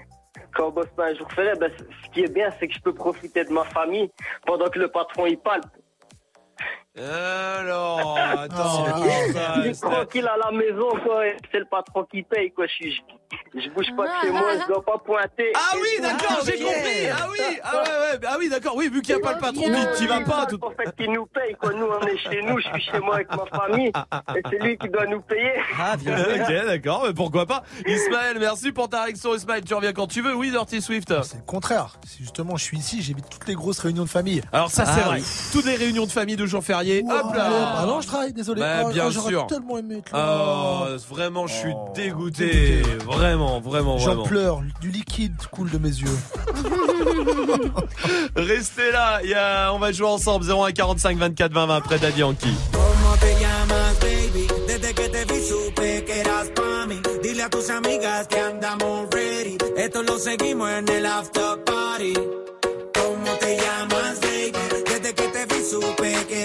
Quand 0.53 0.68
on 0.68 0.72
bosse 0.72 0.90
pas 0.95 1.07
un 1.07 1.15
jour 1.15 1.32
férié, 1.32 1.53
ben, 1.60 1.72
ce 1.78 2.10
qui 2.11 2.22
est 2.22 2.34
bien, 2.34 2.49
c'est 2.60 2.68
que 2.68 2.73
je 2.73 2.82
peux 2.82 2.94
profiter 2.94 3.44
de 3.44 3.52
ma 3.52 3.64
famille 3.65 4.11
pendant 4.45 4.69
que 4.69 4.80
le 4.80 4.88
patron 4.88 5.26
il 5.26 5.38
parle. 5.38 5.61
Alors, 6.97 8.18
attends, 8.18 8.85
Ah, 8.88 8.93
attends, 8.95 9.34
ça, 9.34 9.53
Je 9.63 9.72
suis 9.72 9.80
tranquille 9.81 10.27
à 10.27 10.38
la 10.38 10.51
maison, 10.57 10.89
quoi. 11.05 11.26
et 11.27 11.38
C'est 11.51 11.59
le 11.59 11.65
patron 11.65 12.03
qui 12.11 12.22
paye, 12.23 12.51
quoi. 12.51 12.65
Je 12.68 12.73
suis, 12.73 13.01
je, 13.55 13.59
je 13.61 13.69
bouge 13.69 13.88
pas 13.95 14.07
de 14.07 14.26
chez 14.27 14.31
moi, 14.31 14.43
je 14.61 14.68
dois 14.68 14.84
pas 14.84 14.97
pointer. 14.97 15.53
Ah 15.55 15.76
oui, 15.76 16.01
d'accord, 16.01 16.39
j'ai 16.45 16.53
compris. 16.59 17.07
Ah 17.11 17.27
oui, 17.31 17.38
ah 17.63 17.76
ouais, 17.76 17.81
ouais, 17.89 18.19
ah 18.27 18.35
oui, 18.39 18.49
d'accord. 18.49 18.76
Oui, 18.76 18.89
vu 18.89 19.01
qu'il 19.01 19.15
n'y 19.15 19.22
a 19.22 19.23
pas 19.23 19.34
le 19.35 19.39
patron, 19.39 19.63
tu 19.97 20.07
vas 20.07 20.19
pas. 20.22 20.45
tout- 20.47 20.59
En 20.61 20.72
fait, 20.72 20.93
qui 20.97 21.07
nous 21.07 21.26
paye, 21.27 21.55
quoi. 21.55 21.72
Nous, 21.73 21.85
on 21.85 22.05
est 22.05 22.18
chez 22.18 22.41
nous, 22.41 22.59
je 22.59 22.68
suis 22.68 22.81
chez 22.91 22.99
moi 22.99 23.15
avec 23.15 23.30
ma 23.30 23.45
famille. 23.45 23.91
Et 24.35 24.41
c'est 24.49 24.59
lui 24.59 24.77
qui 24.77 24.89
doit 24.89 25.05
nous 25.05 25.22
payer. 25.22 25.53
Ah 25.80 25.95
bien. 25.95 26.18
Ok, 26.19 26.65
d'accord, 26.65 27.03
mais 27.07 27.13
pourquoi 27.13 27.45
pas. 27.45 27.63
Ismaël, 27.88 28.38
merci 28.39 28.73
pour 28.73 28.89
ta 28.89 29.03
réaction. 29.03 29.34
Ismaël, 29.34 29.63
tu 29.63 29.73
reviens 29.73 29.93
quand 29.93 30.07
tu 30.07 30.22
veux. 30.22 30.35
Oui, 30.35 30.51
Dirty 30.51 30.81
Swift. 30.81 31.13
C'est 31.23 31.38
le 31.38 31.43
contraire. 31.43 31.95
Si 32.05 32.18
justement 32.23 32.57
je 32.57 32.63
suis 32.65 32.77
ici, 32.77 33.01
j'évite 33.01 33.30
toutes 33.30 33.47
les 33.47 33.55
grosses 33.55 33.80
réunions 33.80 34.03
de 34.03 34.09
famille. 34.09 34.41
Alors 34.51 34.69
ça, 34.69 34.85
c'est 34.85 35.01
Ah 35.03 35.07
vrai. 35.07 35.19
oui. 35.19 35.26
Toutes 35.53 35.65
les 35.65 35.76
réunions 35.76 36.05
de 36.05 36.11
famille 36.11 36.35
de 36.35 36.45
jours 36.84 36.91
fériés. 36.94 37.03
Hop 37.10 37.36
là. 37.36 37.76
Ah 37.78 37.86
non, 37.86 38.02
je 38.02 38.08
travaille, 38.08 38.34
désolé. 38.34 38.62
Bah, 38.62 38.84
Oh, 38.86 38.90
bien 38.91 39.06
oh, 39.08 39.12
sûr. 39.12 39.48
tellement 39.48 39.78
aimé 39.78 39.98
être 39.98 40.12
là. 40.14 40.38
Oh, 40.40 40.86
vraiment, 41.10 41.48
je 41.48 41.53
suis 41.53 41.74
Oh, 41.74 41.91
dégoûté. 41.95 42.82
Vraiment, 43.06 43.60
vraiment, 43.60 43.98
J'en 43.98 44.06
vraiment. 44.08 44.24
pleure, 44.24 44.62
du 44.82 44.90
liquide 44.90 45.36
coule 45.52 45.70
de 45.70 45.78
mes 45.78 45.90
yeux. 45.90 46.18
Restez 48.36 48.91
là. 48.91 49.20
il 49.24 49.30
y 49.30 49.34
a- 49.34 49.72
On 49.74 49.80
va 49.80 49.91
jouer 49.91 50.08
ensemble. 50.08 50.45
01 50.45 50.72
45 50.72 51.18
24 51.18 51.53
20 51.53 51.66
20 51.68 51.76
après 51.76 51.99
Daddy 51.99 52.20
Yankee. 52.20 52.56
A 57.44 57.49
tus 57.49 57.72
amigas 57.72 58.28
que 58.28 58.38
andamos 58.40 59.08
ready. 59.12 59.58
Esto 59.76 60.03
lo 60.03 60.20
seguimos 60.20 60.70
en 60.70 60.88
el 60.90 61.06
after 61.08 61.64
party. 61.66 62.14
¿Cómo 62.14 63.32
te 63.40 63.58
llamas, 63.58 64.20
baby? 64.22 64.52
Desde 64.86 65.14
que 65.16 65.28
te 65.30 65.45
vi 65.48 65.64
supe 65.66 66.26
que 66.30 66.40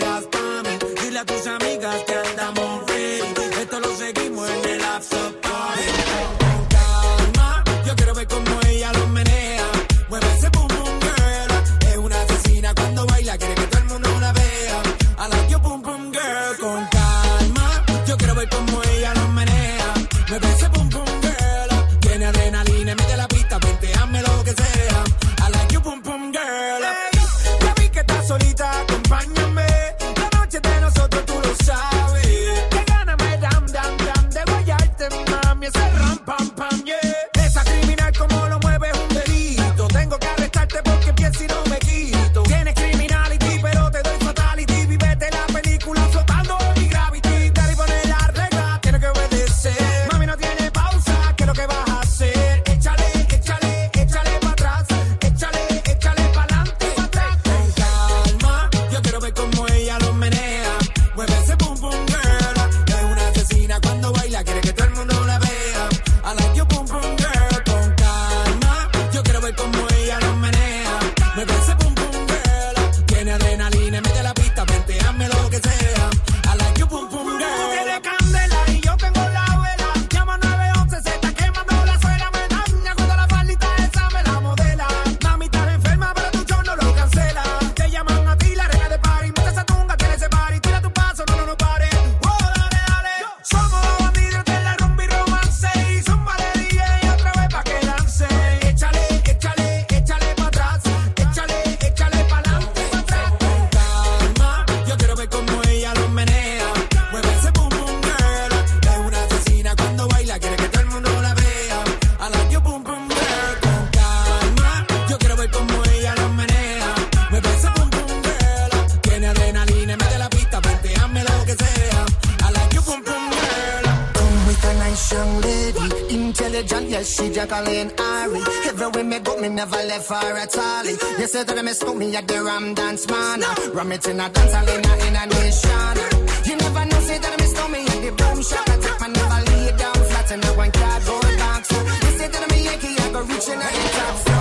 never 129.56 129.82
left 129.88 130.08
her 130.10 130.36
at 130.36 130.58
all. 130.58 130.84
You 130.84 131.26
said 131.26 131.46
that 131.46 131.58
I 131.58 131.62
miss 131.62 131.82
me 131.82 132.14
at 132.14 132.28
the 132.28 132.44
Ram 132.44 132.74
Dance 132.74 133.08
Man. 133.08 133.40
Ram 133.72 133.90
it 133.90 134.06
in 134.06 134.20
a 134.20 134.28
dance 134.28 134.52
hall 134.52 134.68
in 134.68 134.84
a, 134.84 134.94
in 135.06 135.16
a 135.16 135.24
nation. 135.26 135.96
You 136.44 136.56
never 136.56 136.84
know, 136.84 137.00
say 137.00 137.18
that 137.18 137.32
I 137.32 137.36
miss 137.40 137.54
me 137.72 137.80
at 137.92 138.00
the 138.04 138.12
boom 138.20 138.42
shop. 138.42 138.68
I 138.68 138.76
take 138.76 139.00
my 139.00 139.08
never 139.08 139.40
lay 139.50 139.72
down 139.78 139.94
flat 139.94 140.30
in 140.30 140.44
a 140.44 140.50
one 140.52 140.72
cardboard 140.72 141.38
box. 141.38 141.72
You 141.72 142.12
say 142.18 142.28
that 142.28 142.42
I'm 142.44 142.52
a 142.52 142.62
Yankee, 142.62 143.00
I 143.00 143.12
go 143.12 143.20
reaching 143.22 143.54
out 143.54 143.72
the 143.72 143.88
top. 143.96 144.35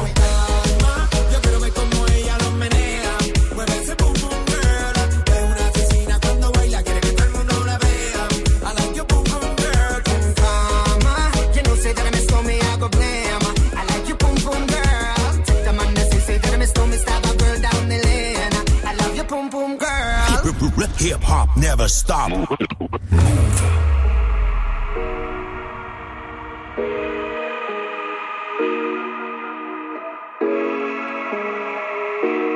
Hip 21.05 21.23
hop 21.29 21.49
never 21.55 21.87
stop. 21.87 22.31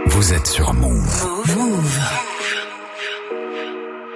Vous 0.07 0.33
êtes 0.33 0.47
sur 0.47 0.73
Move. 0.73 1.29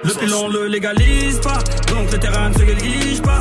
Le 0.02 0.14
pilon 0.18 0.48
le 0.48 0.66
légalise 0.66 1.38
pas, 1.38 1.60
donc 1.90 2.10
le 2.10 2.18
terrain 2.18 2.48
ne 2.48 2.54
se 2.54 2.62
néglige 2.62 3.22
pas. 3.22 3.38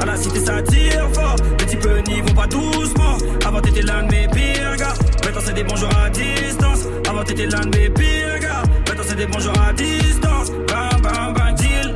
À 0.00 0.06
la 0.06 0.16
cité 0.16 0.40
ça 0.40 0.60
tire 0.62 1.08
fort, 1.12 1.36
les 1.60 1.66
types 1.66 1.86
n'y 2.08 2.20
vont 2.20 2.34
pas 2.34 2.48
doucement. 2.48 3.16
Avant 3.46 3.60
t'étais 3.60 3.82
l'un 3.82 4.02
de 4.02 4.10
mes 4.10 4.26
pires 4.26 4.76
gars, 4.76 4.94
maintenant 5.24 5.40
c'est 5.44 5.54
des 5.54 5.62
bonjours 5.62 5.96
à 6.04 6.10
distance. 6.10 6.80
Avant 7.08 7.22
t'étais 7.22 7.46
l'un 7.46 7.60
de 7.60 7.78
mes 7.78 7.90
pires 7.90 8.40
gars, 8.40 8.62
c'est 9.12 9.26
des 9.26 9.26
bonjours 9.26 9.60
à 9.60 9.72
distance. 9.72 10.50
Bam 10.68 11.00
bam 11.02 11.34
bam 11.34 11.54
deal. 11.54 11.94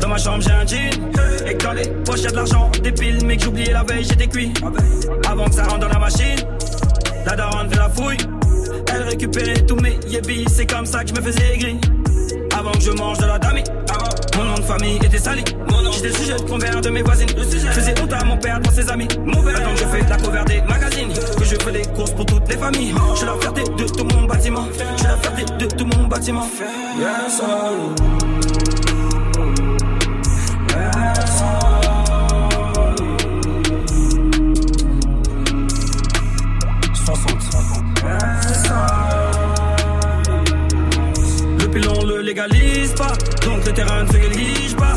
Dans 0.00 0.08
ma 0.08 0.16
chambre 0.16 0.42
j'ai 0.42 0.52
un 0.52 0.66
jean, 0.66 0.90
et 1.46 1.54
dans 1.54 1.72
les 1.72 1.88
poches 2.04 2.22
de 2.22 2.34
l'argent, 2.34 2.70
des 2.82 2.92
piles, 2.92 3.18
mais 3.24 3.36
que 3.36 3.44
j'oubliais 3.44 3.72
la 3.72 3.82
veille 3.82 4.04
j'étais 4.04 4.26
cuit. 4.26 4.52
Avant 5.28 5.44
que 5.44 5.54
ça 5.54 5.64
rentre 5.64 5.80
dans 5.80 5.88
la 5.88 5.98
machine, 5.98 6.40
la 7.26 7.36
daronne 7.36 7.68
fait 7.70 7.76
la 7.76 7.88
fouille. 7.90 8.16
Elle 8.92 9.02
récupérait 9.02 9.66
tous 9.66 9.76
mes 9.76 9.98
yébis, 10.06 10.44
c'est 10.48 10.66
comme 10.66 10.86
ça 10.86 11.04
que 11.04 11.10
je 11.10 11.14
me 11.14 11.20
faisais 11.20 11.54
aigri. 11.54 11.78
Avant 12.58 12.72
que 12.72 12.80
je 12.80 12.90
mange 12.92 13.18
de 13.18 13.26
la 13.26 13.38
de 13.38 13.79
famille 14.70 14.96
était 15.02 15.18
sali. 15.18 15.42
J'étais 15.92 16.08
le 16.08 16.14
sujet 16.14 16.36
de 16.36 16.42
convers 16.42 16.80
de 16.80 16.90
mes 16.90 17.02
voisines. 17.02 17.28
Je 17.36 17.66
faisais 17.68 17.94
honte 18.00 18.12
à 18.12 18.24
mon 18.24 18.36
père 18.36 18.60
pour 18.60 18.72
ses 18.72 18.88
amis. 18.88 19.08
Maintenant 19.26 19.74
que 19.74 19.80
je 19.80 19.84
fais 19.86 20.08
la 20.08 20.16
cover 20.16 20.44
des 20.46 20.60
magazines, 20.62 21.08
que 21.08 21.44
je 21.44 21.56
fais 21.56 21.72
les 21.72 21.86
courses 21.86 22.12
pour 22.12 22.24
toutes 22.26 22.48
les 22.48 22.56
familles. 22.56 22.94
Je 23.12 23.16
suis 23.16 23.26
la 23.26 23.34
fierté 23.34 23.62
de 23.62 23.84
tout 23.84 24.04
mon 24.04 24.26
bâtiment. 24.26 24.66
Je 24.72 24.98
suis 24.98 25.06
la 25.08 25.16
fierté 25.16 25.44
de 25.58 25.66
tout 25.66 25.86
mon 25.86 26.06
bâtiment. 26.06 26.46
Yes, 26.98 27.40
légalise 42.30 42.94
pas, 42.94 43.12
donc 43.44 43.66
le 43.66 43.72
terrain 43.72 44.04
ne 44.04 44.12
se 44.12 44.16
néglige 44.16 44.76
pas. 44.76 44.94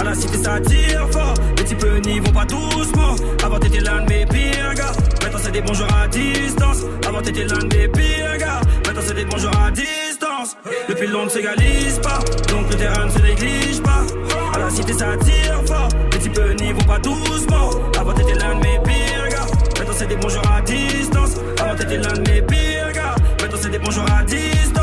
À 0.00 0.02
la 0.02 0.14
cité 0.14 0.36
ça 0.36 0.58
tire 0.60 1.06
fort, 1.12 1.34
les 1.56 1.64
types 1.64 1.86
n'y 2.04 2.18
vont 2.18 2.32
pas 2.32 2.44
doucement. 2.44 3.14
Avant 3.44 3.58
t'étais 3.60 3.80
l'un 3.80 4.00
de 4.02 4.08
mes 4.08 4.26
pires 4.26 4.74
gars, 4.74 4.92
maintenant 5.22 5.38
c'est 5.40 5.52
des 5.52 5.60
bonjours 5.60 5.94
à 6.02 6.08
distance. 6.08 6.78
Avant 7.06 7.22
t'étais 7.22 7.44
l'un 7.44 7.58
de 7.58 7.76
mes 7.76 7.86
pires 7.86 8.36
gars, 8.38 8.60
maintenant 8.84 9.02
c'est 9.06 9.14
des 9.14 9.24
bonjours 9.24 9.56
à 9.64 9.70
distance. 9.70 10.56
Le 10.88 10.94
pilon 10.96 11.24
ne 11.24 11.28
s'égalise 11.28 12.00
pas, 12.02 12.18
donc 12.52 12.68
le 12.68 12.76
terrain 12.76 13.06
ne 13.06 13.10
se 13.10 13.18
néglige 13.20 13.80
pas. 13.82 14.02
À 14.54 14.58
la 14.58 14.70
cité 14.70 14.92
ça 14.92 15.16
tire 15.24 15.62
fort, 15.66 15.88
les 16.12 16.18
types 16.18 16.40
n'y 16.60 16.72
vont 16.72 16.84
pas 16.92 16.98
doucement. 16.98 17.70
Avant 18.00 18.12
t'étais 18.12 18.34
l'un 18.34 18.56
de 18.56 18.60
mes 18.66 18.78
pires 18.82 19.28
gars, 19.30 19.46
maintenant 19.78 19.94
c'est 19.96 20.08
des 20.08 20.16
bonjours 20.16 20.50
à 20.52 20.60
distance. 20.62 21.34
Avant 21.60 21.76
t'étais 21.76 21.98
l'un 21.98 22.12
de 22.12 22.28
mes 22.28 22.42
pires 22.42 22.92
gars, 22.92 23.14
maintenant 23.40 23.58
c'est 23.62 23.70
des 23.70 23.78
bonjours 23.78 24.06
à 24.18 24.24
distance. 24.24 24.81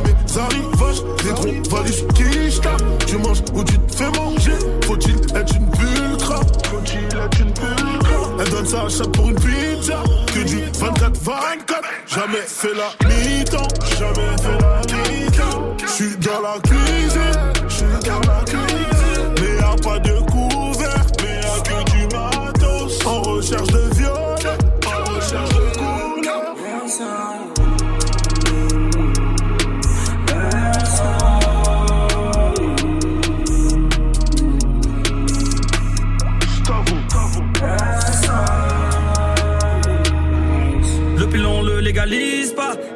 Que 0.00 0.08
mes 0.08 0.38
arrivages 0.38 1.02
Des 1.22 1.30
gros 1.30 1.76
valises 1.76 2.04
qui 2.14 2.52
scapent. 2.52 2.82
Tu 3.06 3.16
manges 3.18 3.42
ou 3.54 3.64
tu 3.64 3.78
te 3.78 3.94
fais 3.94 4.10
manger. 4.10 4.52
Faut-il 4.84 5.16
être 5.36 5.54
une 5.54 5.70
pulcra 5.70 6.40
Faut-il 6.70 7.06
être 7.18 7.40
une 7.40 7.52
pulcra 7.52 8.16
Elle 8.40 8.50
donne 8.50 8.66
sa 8.66 8.88
chatte 8.88 9.12
pour 9.12 9.30
une 9.30 9.36
pizza. 9.36 10.02
Que 10.32 10.40
du 10.40 10.58
24-24 10.58 11.82
Jamais 12.06 12.44
fait 12.46 12.74
la 12.74 13.08
mi-temps. 13.08 13.68
Jamais 13.98 14.36
fait 14.38 14.58
la 14.60 14.82
mi-temps. 15.08 15.76
J'suis 15.86 16.16
dans 16.18 16.40
la 16.42 16.58
cuisine. 16.60 17.52
J'suis 17.68 17.84
dans 18.04 18.20
la 18.20 18.44
cuisine. 18.44 19.34
Mais 19.40 19.56
y'a 19.60 19.76
pas 19.82 19.98
de 19.98 20.18
couvert. 20.30 21.06
Mais 21.22 21.40
y'a 21.40 21.60
que 21.62 21.90
du 21.90 22.02
matos. 22.14 23.06
En 23.06 23.22
recherche 23.22 23.68
de 23.68 23.85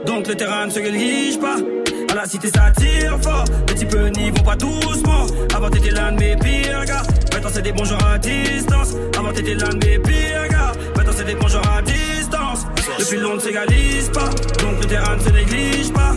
donc 0.07 0.27
le 0.27 0.35
terrain 0.35 0.67
ne 0.67 0.71
se 0.71 0.79
néglige 0.79 1.39
pas. 1.39 1.57
À 2.11 2.15
la 2.15 2.27
cité 2.27 2.49
ça 2.49 2.71
tire 2.77 3.19
fort, 3.23 3.45
les 3.69 3.75
types 3.75 3.95
n'y 4.17 4.31
vont 4.31 4.43
pas 4.43 4.57
doucement. 4.57 5.27
Avant 5.55 5.71
t'étais 5.71 5.91
l'un 5.91 6.13
de 6.13 6.19
mes 6.19 6.37
pires 6.37 6.85
gars, 6.85 7.03
maintenant 7.33 7.51
c'est 7.53 7.63
des 7.63 7.73
bonjours 7.73 8.05
à 8.05 8.19
distance. 8.19 8.95
Avant 9.17 9.33
t'étais 9.33 9.55
l'un 9.55 9.69
de 9.69 9.87
mes 9.87 9.99
pires 9.99 10.49
gars, 10.51 10.73
maintenant 10.97 11.13
c'est 11.17 11.25
des 11.25 11.35
bonjours 11.35 11.63
à 11.77 11.83
distance. 11.83 12.67
Le 12.99 13.05
pilon 13.05 13.35
ne 13.37 13.41
s'égalise 13.41 14.11
pas, 14.11 14.29
donc 14.61 14.81
le 14.81 14.87
terrain 14.87 15.17
ne 15.17 15.21
se 15.21 15.31
néglige 15.31 15.93
pas. 15.93 16.15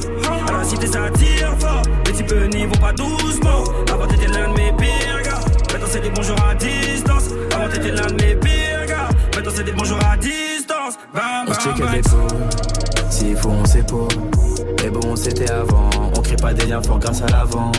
À 0.48 0.58
la 0.58 0.64
cité 0.64 0.88
ça 0.88 1.10
tire 1.12 1.56
fort, 1.60 1.82
les 2.08 2.14
types 2.14 2.34
n'y 2.54 2.66
vont 2.66 2.82
pas 2.82 2.94
doucement. 2.94 3.64
Avant 3.92 4.08
t'étais 4.08 4.28
l'un 4.28 4.50
de 4.50 4.58
mes 4.58 4.72
pires 4.74 5.22
gars, 5.24 5.40
maintenant 5.72 5.88
c'est 5.90 6.02
des 6.02 6.10
bonjours 6.10 6.44
à 6.50 6.56
distance. 6.56 7.30
Avant 7.54 7.70
t'étais 7.70 7.92
l'un 7.92 8.08
de 8.08 8.24
mes 8.24 8.36
pires 8.36 8.86
gars, 8.88 9.10
maintenant 9.36 9.52
c'est 9.56 9.64
des 9.64 9.72
bonjours 9.74 10.00
à 10.12 10.18
distance. 10.18 10.96
Bam, 11.14 11.46
bam. 11.46 12.93
S'il 13.14 13.38
faut 13.38 13.50
on 13.50 13.66
s'épaule. 13.66 14.08
Mais 14.82 14.90
bon, 14.90 15.16
c'était 15.16 15.50
avant, 15.52 15.90
on 16.18 16.22
crée 16.22 16.36
pas 16.36 16.54
des 16.54 16.66
liens 16.66 16.82
forts 16.82 17.00
grâce 17.00 17.22
à 17.22 17.28
l'avant. 17.28 17.72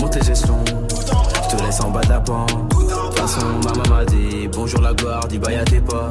Montez 0.00 0.22
gestion, 0.22 0.58
je 0.66 1.56
te 1.56 1.62
laisse 1.62 1.80
en 1.80 1.90
bas. 1.90 2.00
De 2.00 2.06
toute 2.06 3.18
façon, 3.18 3.46
maman 3.64 3.88
m'a 3.88 4.04
dit 4.06 4.48
bonjour 4.52 4.80
la 4.80 4.94
gloire, 4.94 5.26
dis 5.28 5.38
bye 5.38 5.56
à 5.56 5.64
tes 5.64 5.80
pas. 5.80 6.08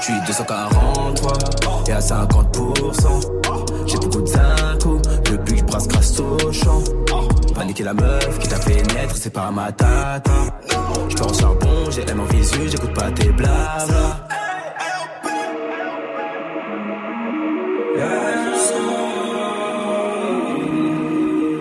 Je 0.00 0.04
suis 0.04 0.20
243 0.26 1.32
et 1.88 1.92
à 1.92 2.00
50%. 2.00 3.32
J'ai 3.86 3.98
beaucoup 3.98 4.22
de 4.22 4.26
zinco, 4.26 5.00
le 5.30 5.36
but 5.38 5.58
je 5.58 5.64
brasse 5.64 5.88
grâce 5.88 6.20
au 6.20 6.52
champ. 6.52 6.82
Paniquer 7.54 7.84
la 7.84 7.94
meuf 7.94 8.38
qui 8.38 8.48
t'a 8.48 8.56
fait 8.56 8.82
naître, 8.94 9.16
c'est 9.16 9.32
pas 9.32 9.50
ma 9.50 9.72
tata. 9.72 10.30
Je 11.08 11.22
en 11.22 11.32
charbon, 11.32 11.90
j'ai 11.90 12.02
M 12.02 12.20
en 12.20 12.24
visu, 12.24 12.68
j'écoute 12.68 12.92
pas 12.92 13.10
tes 13.12 13.30
blabla. 13.30 14.23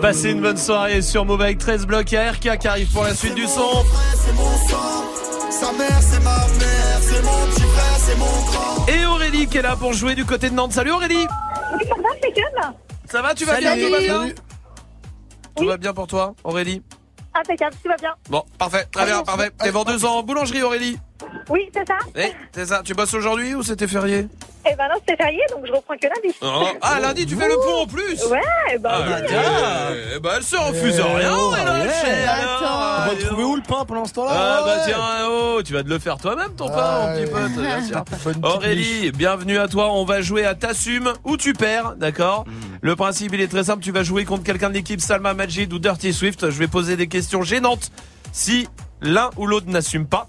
Passez 0.03 0.31
une 0.31 0.41
bonne 0.41 0.57
soirée 0.57 1.01
sur 1.01 1.23
Move 1.23 1.41
avec 1.43 1.59
13 1.59 1.85
blocs. 1.85 2.11
A 2.11 2.31
RK 2.31 2.57
qui 2.57 2.67
arrive 2.67 2.91
pour 2.91 3.05
la 3.05 3.15
suite 3.15 3.35
du 3.35 3.47
son. 3.47 3.85
C'est 4.13 4.33
mon 4.33 4.57
sang, 4.67 5.49
sa 5.49 5.71
mère 5.71 6.01
c'est 6.01 6.19
ma 6.21 6.39
mère, 6.59 6.99
c'est 6.99 7.23
mon 7.23 7.47
petit 7.47 7.61
frère, 7.61 7.97
c'est 7.99 8.17
mon 8.17 8.25
grand. 8.25 8.85
Et 8.87 9.05
Aurélie 9.05 9.47
qui 9.47 9.59
est 9.59 9.61
là 9.61 9.77
pour 9.77 9.93
jouer 9.93 10.13
du 10.13 10.25
côté 10.25 10.49
de 10.49 10.55
Nantes. 10.55 10.73
Salut 10.73 10.91
Aurélie 10.91 11.25
Oui, 11.79 11.87
ça 11.87 11.95
va, 11.95 12.09
c'est 12.21 12.33
calme. 12.33 12.73
Ça 13.09 13.21
va, 13.21 13.33
tu 13.33 13.45
vas 13.45 13.53
Salut. 13.53 13.63
bien 13.63 13.85
Tout 13.85 13.91
va 13.93 13.99
bien 13.99 14.19
Salut. 14.19 14.35
Tout 15.55 15.67
va 15.67 15.77
bien 15.77 15.93
pour 15.93 16.07
toi, 16.07 16.35
Aurélie 16.43 16.81
Impeccable, 17.33 17.75
tout 17.81 17.87
va 17.87 17.95
bien. 17.95 18.13
Bon, 18.29 18.43
parfait, 18.57 18.85
très 18.91 19.05
bien, 19.05 19.23
parfait. 19.23 19.51
T'es 19.57 19.71
vendeuse 19.71 20.03
en 20.03 20.21
boulangerie, 20.21 20.63
Aurélie 20.63 20.99
Oui, 21.49 21.69
c'est 21.73 21.87
ça. 21.87 21.97
Eh, 22.15 22.31
c'est 22.53 22.65
ça. 22.65 22.81
Tu 22.83 22.93
bosses 22.93 23.13
aujourd'hui 23.13 23.53
ou 23.55 23.63
c'était 23.63 23.87
férié 23.87 24.27
Eh 24.69 24.75
ben 24.75 24.87
non, 24.87 24.95
c'était 24.99 25.21
férié, 25.21 25.41
donc 25.51 25.65
je 25.65 25.71
reprends 25.71 25.95
que 25.95 26.07
lundi. 26.07 26.35
Oh, 26.41 26.67
Ah, 26.81 26.99
lundi, 27.01 27.25
tu 27.25 27.35
fais 27.35 27.47
le 27.47 27.55
pont 27.55 27.81
en 27.83 27.87
plus 27.87 28.23
Ouais, 28.25 28.77
bah 28.79 28.91
Ah, 28.93 29.01
oui. 29.05 29.27
bah. 29.29 29.39
Eh 30.15 30.19
ben, 30.19 30.29
elle 30.37 30.43
se 30.43 30.55
refuse 30.55 30.99
rien, 30.99 31.35
elle 31.61 31.67
a 31.67 31.77
lâché, 31.85 32.23
alors. 32.27 33.05
On 33.05 33.09
va 33.15 33.15
trouver 33.25 33.43
où 33.43 33.55
le 33.57 33.61
pain 33.61 33.83
pendant 33.85 34.05
ce 34.05 34.13
temps-là 34.13 34.31
Ah 34.33 34.61
bah 34.65 34.75
ouais. 34.77 34.81
tiens, 34.85 35.27
oh, 35.29 35.61
tu 35.63 35.73
vas 35.73 35.83
te 35.83 35.89
le 35.89 35.99
faire 35.99 36.17
toi-même 36.17 36.53
ton 36.55 36.67
pain, 36.69 37.07
mon 37.07 37.15
petit 37.21 37.29
pote. 37.31 37.51
bien 37.61 37.83
sûr. 37.83 38.03
Petite 38.05 38.43
Aurélie, 38.45 39.11
bienvenue 39.11 39.57
à 39.57 39.67
toi. 39.67 39.91
On 39.91 40.05
va 40.05 40.21
jouer 40.21 40.45
à 40.45 40.55
t'assumes 40.55 41.11
ou 41.25 41.35
tu 41.37 41.53
perds, 41.53 41.95
d'accord 41.97 42.45
Le 42.81 42.95
principe 42.95 43.33
il 43.33 43.41
est 43.41 43.47
très 43.49 43.65
simple. 43.65 43.83
Tu 43.83 43.91
vas 43.91 44.03
jouer 44.03 44.23
contre 44.23 44.43
quelqu'un 44.43 44.69
de 44.69 44.75
l'équipe 44.75 45.01
Salma 45.01 45.33
Majid 45.33 45.71
ou 45.73 45.79
Dirty 45.79 46.13
Swift. 46.13 46.49
Je 46.49 46.57
vais 46.57 46.67
poser 46.67 46.95
des 46.95 47.07
questions 47.07 47.41
gênantes. 47.43 47.91
Si 48.31 48.67
l'un 49.01 49.29
ou 49.37 49.45
l'autre 49.45 49.67
n'assume 49.67 50.07
pas, 50.07 50.27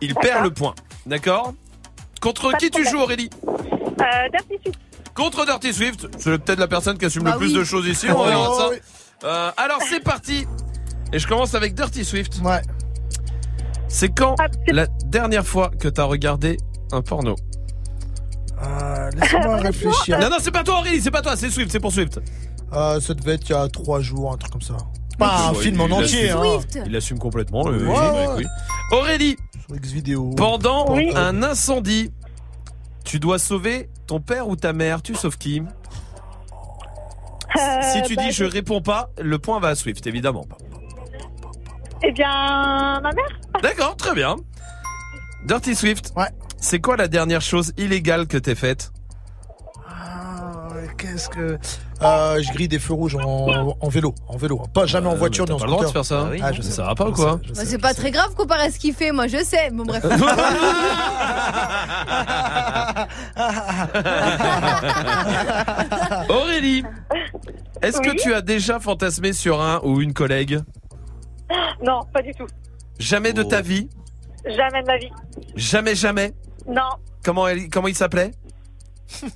il 0.00 0.14
perd 0.14 0.44
le 0.44 0.50
point. 0.52 0.74
D'accord 1.06 1.54
Contre 2.20 2.50
Pas 2.52 2.58
qui 2.58 2.66
tu 2.66 2.82
problème. 2.82 2.92
joues 2.92 3.00
Aurélie 3.00 3.30
Euh, 3.44 4.04
Dirty 4.32 4.62
Swift. 4.64 4.78
Contre 5.14 5.44
Dirty 5.46 5.72
Swift, 5.72 6.06
c'est 6.18 6.38
peut-être 6.38 6.58
la 6.58 6.66
personne 6.68 6.98
qui 6.98 7.04
assume 7.04 7.22
Bah 7.24 7.32
le 7.32 7.38
plus 7.38 7.48
oui. 7.48 7.58
de 7.58 7.64
choses 7.64 7.86
ici, 7.86 8.06
on 8.10 8.18
Oh, 8.20 8.24
verra 8.24 8.54
ça. 8.56 8.70
Euh, 9.24 9.50
alors 9.56 9.78
c'est 9.88 10.00
parti 10.02 10.46
Et 11.12 11.18
je 11.18 11.26
commence 11.28 11.54
avec 11.54 11.74
Dirty 11.74 12.04
Swift. 12.04 12.40
Ouais. 12.42 12.60
C'est 13.88 14.08
quand 14.08 14.34
Ah, 14.40 14.46
la 14.66 14.86
dernière 15.06 15.46
fois 15.46 15.70
que 15.78 15.86
t'as 15.88 16.04
regardé 16.04 16.56
un 16.92 17.00
porno? 17.02 17.36
Euh, 18.62 19.10
Laisse-moi 19.16 19.56
réfléchir. 19.56 20.18
Non, 20.18 20.30
non, 20.30 20.36
c'est 20.40 20.50
pas 20.50 20.62
toi 20.64 20.78
Aurélie, 20.78 21.00
c'est 21.00 21.10
pas 21.10 21.22
toi, 21.22 21.36
c'est 21.36 21.50
Swift, 21.50 21.70
c'est 21.70 21.80
pour 21.80 21.92
Swift. 21.92 22.20
Euh, 22.72 22.98
ça 23.00 23.14
devait 23.14 23.34
être 23.34 23.48
il 23.48 23.52
y 23.52 23.54
a 23.54 23.68
trois 23.68 24.00
jours, 24.00 24.32
un 24.32 24.36
truc 24.36 24.52
comme 24.52 24.62
ça. 24.62 24.76
Pas 25.18 25.48
un 25.48 25.52
Ouais, 25.52 25.58
film 25.62 25.76
il 25.76 25.92
en 25.92 25.96
entier, 25.98 26.30
hein. 26.30 26.42
Il 26.86 26.96
assume 26.96 27.18
complètement. 27.20 27.64
euh, 27.68 27.78
Ouais, 27.86 27.94
oui, 27.94 28.26
ouais. 28.26 28.28
oui. 28.38 28.44
Aurélie, 28.90 29.36
Sur 29.66 29.76
X 29.76 29.92
vidéo. 29.92 30.30
pendant 30.36 30.94
Oui. 30.94 31.10
un 31.14 31.42
incendie, 31.42 32.12
tu 33.04 33.18
dois 33.18 33.38
sauver 33.38 33.88
ton 34.06 34.20
père 34.20 34.48
ou 34.48 34.56
ta 34.56 34.72
mère, 34.72 35.02
tu 35.02 35.14
sauves 35.14 35.38
qui? 35.38 35.62
Si 37.92 38.02
tu 38.02 38.16
bah, 38.16 38.22
dis 38.24 38.32
je 38.32 38.44
réponds 38.44 38.82
pas, 38.82 39.10
le 39.20 39.38
point 39.38 39.60
va 39.60 39.68
à 39.68 39.74
Swift, 39.74 40.06
évidemment. 40.06 40.44
Eh 42.02 42.10
bien, 42.12 43.00
ma 43.00 43.12
mère? 43.12 43.40
D'accord, 43.62 43.96
très 43.96 44.12
bien. 44.14 44.36
Dirty 45.46 45.74
Swift. 45.74 46.12
Ouais. 46.16 46.26
C'est 46.58 46.80
quoi 46.80 46.96
la 46.96 47.06
dernière 47.08 47.40
chose 47.42 47.72
illégale 47.76 48.26
que 48.26 48.36
t'aies 48.36 48.54
faite? 48.56 48.92
Ah, 49.88 50.68
Qu'est-ce 50.98 51.28
que. 51.28 51.58
Euh, 52.02 52.42
je 52.42 52.52
grille 52.52 52.68
des 52.68 52.78
feux 52.78 52.92
rouges 52.94 53.16
en, 53.16 53.76
en 53.80 53.88
vélo. 53.88 54.14
En 54.28 54.36
vélo. 54.36 54.58
Pas 54.74 54.86
jamais 54.86 55.08
en 55.08 55.14
voiture 55.14 55.46
ni 55.46 55.52
en 55.52 55.56
T'as 55.56 55.60
pas 55.64 55.66
le 55.66 55.72
droit 55.72 55.84
de 55.84 55.88
scooter. 55.88 56.06
faire 56.06 56.38
ça. 56.40 56.46
Ah, 56.46 56.52
je 56.52 56.62
sais. 56.62 56.70
Ça 56.72 56.84
va 56.84 56.94
pas 56.94 57.08
ou 57.08 57.12
quoi 57.12 57.40
Bah, 57.54 57.62
c'est 57.64 57.78
pas 57.80 57.94
très 57.94 58.10
grave 58.10 58.34
comparé 58.34 58.62
à 58.64 58.70
ce 58.70 58.78
qu'il 58.78 58.94
fait, 58.94 59.12
moi 59.12 59.26
je 59.28 59.42
sais. 59.44 59.70
Bon 59.70 59.84
bref. 59.84 60.04
Aurélie, 66.28 66.84
est-ce 67.82 68.00
que 68.00 68.10
Oui 68.10 68.16
tu 68.16 68.34
as 68.34 68.40
déjà 68.42 68.80
fantasmé 68.80 69.32
sur 69.32 69.60
un 69.60 69.80
ou 69.84 70.00
une 70.00 70.12
collègue 70.14 70.60
Non, 71.82 72.00
pas 72.12 72.22
du 72.22 72.32
tout. 72.34 72.46
Jamais 72.98 73.32
de 73.32 73.42
ta 73.42 73.60
vie 73.60 73.88
Jamais 74.46 74.82
de 74.82 74.86
ma 74.86 74.98
vie. 74.98 75.10
Jamais, 75.56 75.94
jamais 75.94 76.32
Non. 76.66 76.82
Comment, 77.24 77.48
elle- 77.48 77.68
comment 77.70 77.88
il 77.88 77.94
s'appelait? 77.94 78.30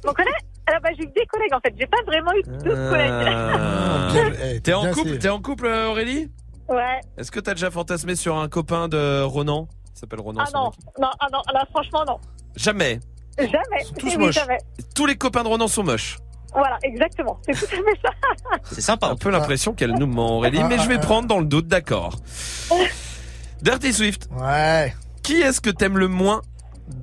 Mon 0.05 0.13
collègue? 0.13 0.33
Alors, 0.69 0.81
bah, 0.83 0.91
j'ai 0.97 1.05
eu 1.05 1.11
des 1.17 1.27
collègues 1.27 1.55
en 1.55 1.61
fait. 1.61 1.75
J'ai 1.79 1.87
pas 1.87 1.97
vraiment 2.07 2.33
eu 2.35 2.43
deux 2.63 2.75
collègues. 2.91 3.11
Ah. 3.11 4.09
Eh, 4.45 4.61
T'es 4.61 4.73
en 4.75 4.91
couple 4.91 5.19
T'es 5.19 5.29
en 5.29 5.41
couple 5.41 5.67
euh, 5.67 5.89
Aurélie 5.91 6.31
Ouais. 6.69 7.01
Est-ce 7.17 7.31
que 7.31 7.41
t'as 7.41 7.55
déjà 7.55 7.71
fantasmé 7.71 8.15
sur 8.17 8.37
un 8.37 8.49
copain 8.49 8.89
de 8.89 9.23
Ronan 9.23 9.69
Il 9.95 9.99
s'appelle 9.99 10.21
Ronan. 10.21 10.43
Ah 10.47 10.51
non, 10.55 10.71
non, 11.01 11.09
ah 11.21 11.27
non, 11.33 11.41
là 11.53 11.65
franchement 11.71 12.05
non. 12.07 12.19
Jamais. 12.57 13.01
Jamais. 13.39 13.85
tous 13.99 14.07
Oui, 14.09 14.17
moches. 14.19 14.35
jamais. 14.35 14.59
Tous 14.95 15.07
les 15.07 15.17
copains 15.17 15.43
de 15.43 15.49
Ronan 15.49 15.69
sont 15.69 15.83
moches. 15.83 16.19
Voilà, 16.53 16.79
exactement. 16.83 17.39
C'est 17.47 17.53
tout 17.53 17.67
à 17.67 17.77
fait 17.77 18.01
ça. 18.03 18.11
C'est 18.65 18.81
sympa. 18.81 19.09
Un 19.09 19.17
peu 19.17 19.31
l'impression 19.31 19.73
qu'elle 19.75 19.93
nous 19.93 20.07
ment 20.07 20.39
Aurélie, 20.39 20.63
mais 20.65 20.79
je 20.79 20.89
vais 20.89 20.99
prendre 21.01 21.29
dans 21.29 21.39
le 21.39 21.47
doute, 21.47 21.69
d'accord. 21.69 22.17
Dirty 23.63 23.93
Swift. 23.93 24.29
Ouais. 24.37 24.95
Qui 25.23 25.41
est-ce 25.41 25.61
que 25.61 25.71
t'aimes 25.71 25.99
le 25.99 26.09
moins 26.09 26.43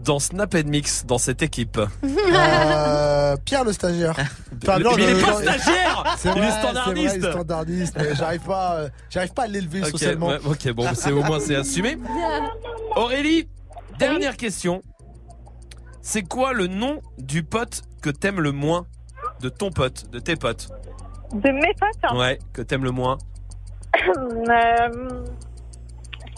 dans 0.03 0.19
Snap 0.19 0.53
Mix 0.65 1.05
dans 1.05 1.17
cette 1.17 1.41
équipe 1.41 1.79
Euh, 2.03 3.35
Pierre 3.45 3.63
le 3.63 3.73
stagiaire. 3.73 4.11
Enfin, 4.11 4.77
Mais 4.77 4.83
non, 4.83 4.91
il 4.97 5.03
est 5.03 5.21
pas 5.21 5.31
non, 5.31 5.39
stagiaire 5.41 6.03
C'est 6.17 6.29
Il 6.35 6.43
est 6.43 6.51
standardiste. 6.51 7.11
C'est 7.13 7.19
vrai, 7.19 7.19
il 7.19 7.25
est 7.25 7.31
standardiste. 7.31 7.95
mais 7.97 8.15
j'arrive 8.15 8.41
pas, 8.41 8.75
euh, 8.75 8.89
j'arrive 9.09 9.33
pas 9.33 9.43
à 9.43 9.47
l'élever 9.47 9.83
socialement. 9.83 10.27
ouais, 10.27 10.39
ok, 10.45 10.71
bon, 10.73 10.87
c'est 10.93 11.11
au 11.11 11.23
moins 11.23 11.39
c'est 11.39 11.55
assumé. 11.55 11.97
Aurélie, 12.95 13.47
dernière 13.99 14.37
question. 14.37 14.81
C'est 16.01 16.23
quoi 16.23 16.53
le 16.53 16.67
nom 16.67 17.01
du 17.17 17.43
pote 17.43 17.81
que 18.01 18.09
t'aimes 18.09 18.39
le 18.41 18.51
moins 18.51 18.85
De 19.41 19.49
ton 19.49 19.69
pote, 19.71 20.09
de 20.11 20.19
tes 20.19 20.35
potes? 20.35 20.69
De 21.33 21.49
mes 21.49 21.73
potes? 21.79 22.03
hein. 22.03 22.15
Ouais, 22.17 22.39
que 22.53 22.61
t'aimes 22.61 22.83
le 22.83 22.91
moins. 22.91 23.17
Euh, 24.07 25.23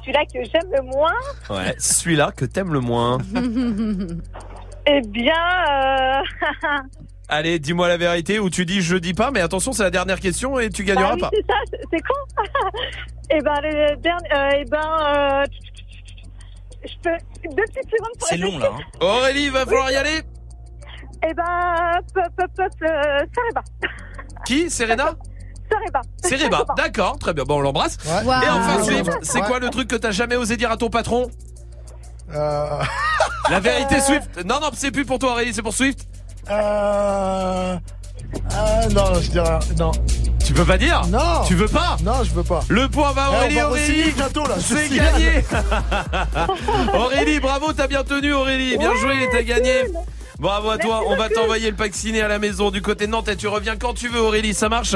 Celui-là 0.07 0.25
que 0.25 0.49
j'aime 0.49 0.71
le 0.71 0.81
moins, 0.83 1.11
Ouais, 1.49 1.75
celui-là 1.77 2.31
que 2.35 2.45
t'aimes 2.45 2.71
le 2.71 2.79
moins. 2.79 3.17
eh 4.87 5.01
bien, 5.01 5.33
euh... 5.69 6.21
Allez, 7.29 7.59
dis-moi 7.59 7.89
la 7.89 7.97
vérité 7.97 8.39
ou 8.39 8.49
tu 8.49 8.65
dis 8.65 8.81
je 8.81 8.95
dis 8.95 9.13
pas, 9.13 9.31
mais 9.31 9.41
attention, 9.41 9.73
c'est 9.73 9.83
la 9.83 9.89
dernière 9.89 10.21
question 10.21 10.59
et 10.59 10.69
tu 10.69 10.85
gagneras 10.85 11.15
bah 11.17 11.29
oui, 11.33 11.41
pas. 11.45 11.53
c'est 11.67 11.75
ça, 11.75 11.77
c'est- 11.91 12.01
con. 12.01 12.43
eh 13.31 13.41
ben, 13.41 13.53
le 13.63 13.95
dernier, 13.97 14.33
euh, 14.33 14.61
eh 14.61 14.65
ben, 14.65 14.79
euh... 15.17 15.43
je 16.85 16.93
peux 17.03 17.49
deux 17.49 17.63
petites 17.63 17.91
secondes 17.91 18.17
pour 18.17 18.27
C'est 18.29 18.37
long 18.37 18.57
là. 18.59 18.71
hein. 18.73 18.81
Aurélie, 19.01 19.45
il 19.45 19.51
va 19.51 19.65
falloir 19.65 19.91
y 19.91 19.95
aller. 19.97 20.21
Eh 21.29 21.33
ben, 21.33 21.43
pop, 22.13 22.23
pop, 22.37 22.49
pop, 22.55 22.71
euh, 22.83 23.19
Sareba. 23.35 23.63
Qui? 24.45 24.69
Serena? 24.69 25.09
Sareba. 25.69 26.01
Sereba, 26.23 26.65
d'accord, 26.77 27.17
très 27.19 27.33
bien, 27.33 27.43
bon 27.43 27.57
on 27.57 27.61
l'embrasse. 27.61 27.97
Ouais. 28.05 28.35
Et 28.45 28.49
enfin. 28.49 28.83
Swift, 28.83 29.11
c'est 29.21 29.41
quoi 29.41 29.59
le 29.59 29.69
truc 29.69 29.87
que 29.87 29.95
t'as 29.95 30.11
jamais 30.11 30.35
osé 30.35 30.57
dire 30.57 30.71
à 30.71 30.77
ton 30.77 30.89
patron 30.89 31.29
Euh, 32.33 32.79
La 33.49 33.59
vérité 33.59 33.99
Swift. 34.01 34.29
Non, 34.45 34.59
non, 34.61 34.69
c'est 34.73 34.91
plus 34.91 35.05
pour 35.05 35.19
toi 35.19 35.31
Aurélie, 35.31 35.53
c'est 35.53 35.61
pour 35.61 35.73
Swift. 35.73 35.99
euh, 36.49 37.75
euh, 38.53 38.89
non, 38.89 39.13
je 39.21 39.29
dirais, 39.31 39.59
non. 39.77 39.91
Tu 40.45 40.53
peux 40.53 40.65
pas 40.65 40.77
dire 40.77 41.01
Non. 41.07 41.43
Tu 41.45 41.55
veux 41.55 41.67
pas 41.67 41.97
Non, 42.03 42.23
je 42.23 42.31
veux 42.31 42.43
pas. 42.43 42.61
Le 42.69 42.87
point 42.87 43.11
va 43.11 43.27
Eh, 43.27 43.33
on 43.33 43.37
Aurélie, 43.37 43.55
va 43.55 43.69
Aurélie. 43.69 44.11
bientôt, 44.11 44.43
là, 44.47 44.55
C'est 44.59 44.87
gagné. 44.89 45.43
Aurélie, 46.93 47.39
bravo, 47.39 47.73
t'as 47.73 47.87
bien 47.87 48.03
tenu 48.03 48.33
Aurélie, 48.33 48.77
bien 48.77 48.93
joué, 48.95 49.27
t'as 49.31 49.43
gagné. 49.43 49.83
Bravo 50.39 50.69
à 50.69 50.77
toi, 50.77 51.01
on 51.07 51.17
va 51.17 51.29
t'envoyer 51.29 51.69
le 51.69 51.75
pack 51.75 51.93
ciné 51.95 52.21
à 52.21 52.27
la 52.27 52.39
maison 52.39 52.69
du 52.71 52.81
côté 52.81 53.07
de 53.07 53.11
Nantes 53.11 53.27
et 53.27 53.35
tu 53.35 53.47
reviens 53.47 53.75
quand 53.75 53.93
tu 53.93 54.07
veux 54.07 54.19
Aurélie, 54.21 54.53
ça 54.53 54.69
marche 54.69 54.95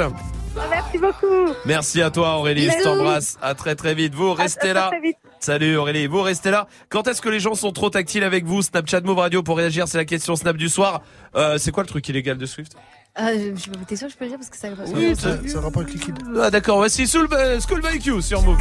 Merci 0.70 0.98
beaucoup. 0.98 1.54
Merci 1.66 2.02
à 2.02 2.10
toi 2.12 2.38
Aurélie, 2.38 2.70
je 2.70 2.84
t'embrasse, 2.84 3.38
à 3.42 3.56
très 3.56 3.76
très 3.76 3.94
vite, 3.94 4.14
vous 4.14 4.34
restez 4.34 4.72
À 4.72 4.74
là 4.74 4.88
très 4.90 5.00
vite. 5.02 5.18
Salut 5.40 5.78
Aurélie, 5.78 6.08
vous 6.08 6.22
restez 6.22 6.52
là. 6.52 6.68
Quand 6.90 7.08
est-ce 7.08 7.22
que 7.22 7.30
les 7.30 7.40
gens 7.40 7.56
sont 7.56 7.72
trop 7.72 7.90
tactiles 7.90 8.24
avec 8.24 8.46
vous 8.46 8.62
Snapchat 8.62 9.02
Move 9.02 9.18
Radio 9.18 9.44
pour 9.44 9.58
réagir, 9.58 9.88
c'est 9.88 9.98
la 9.98 10.06
question 10.06 10.36
Snap 10.36 10.58
du 10.58 10.70
soir. 10.70 11.02
Euh, 11.36 11.58
c'est 11.58 11.72
quoi 11.72 11.84
le 11.84 11.88
truc 11.90 12.08
illégal 12.10 12.38
de 12.38 12.46
Swift? 12.46 12.74
Euh, 13.20 13.54
je- 13.56 13.72
T'es 13.88 13.96
sûr 13.96 14.08
que 14.08 14.14
je 14.14 14.18
peux 14.18 14.26
le 14.26 14.30
dire 14.32 14.40
parce 14.40 14.50
que 14.50 14.58
ça. 14.58 14.68
Oui, 14.94 15.16
Ça, 15.16 15.38
ça 15.48 15.58
aura 15.58 15.72
pas 15.72 15.84
liquide. 15.84 16.18
Ah 16.42 16.50
d'accord, 16.52 16.78
voici 16.78 17.08
Soul, 17.08 17.28
School 17.68 17.82
by 17.82 18.00
Q 18.00 18.22
sur 18.22 18.42
Move. 18.44 18.58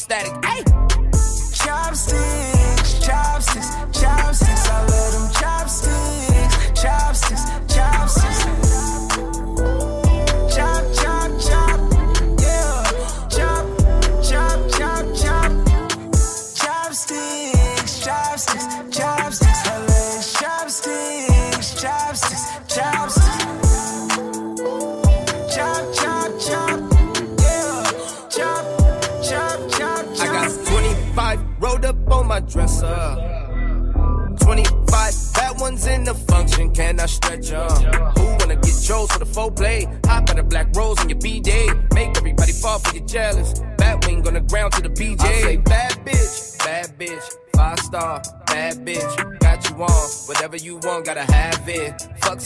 Static. 0.00 0.44
Hey! 0.44 0.69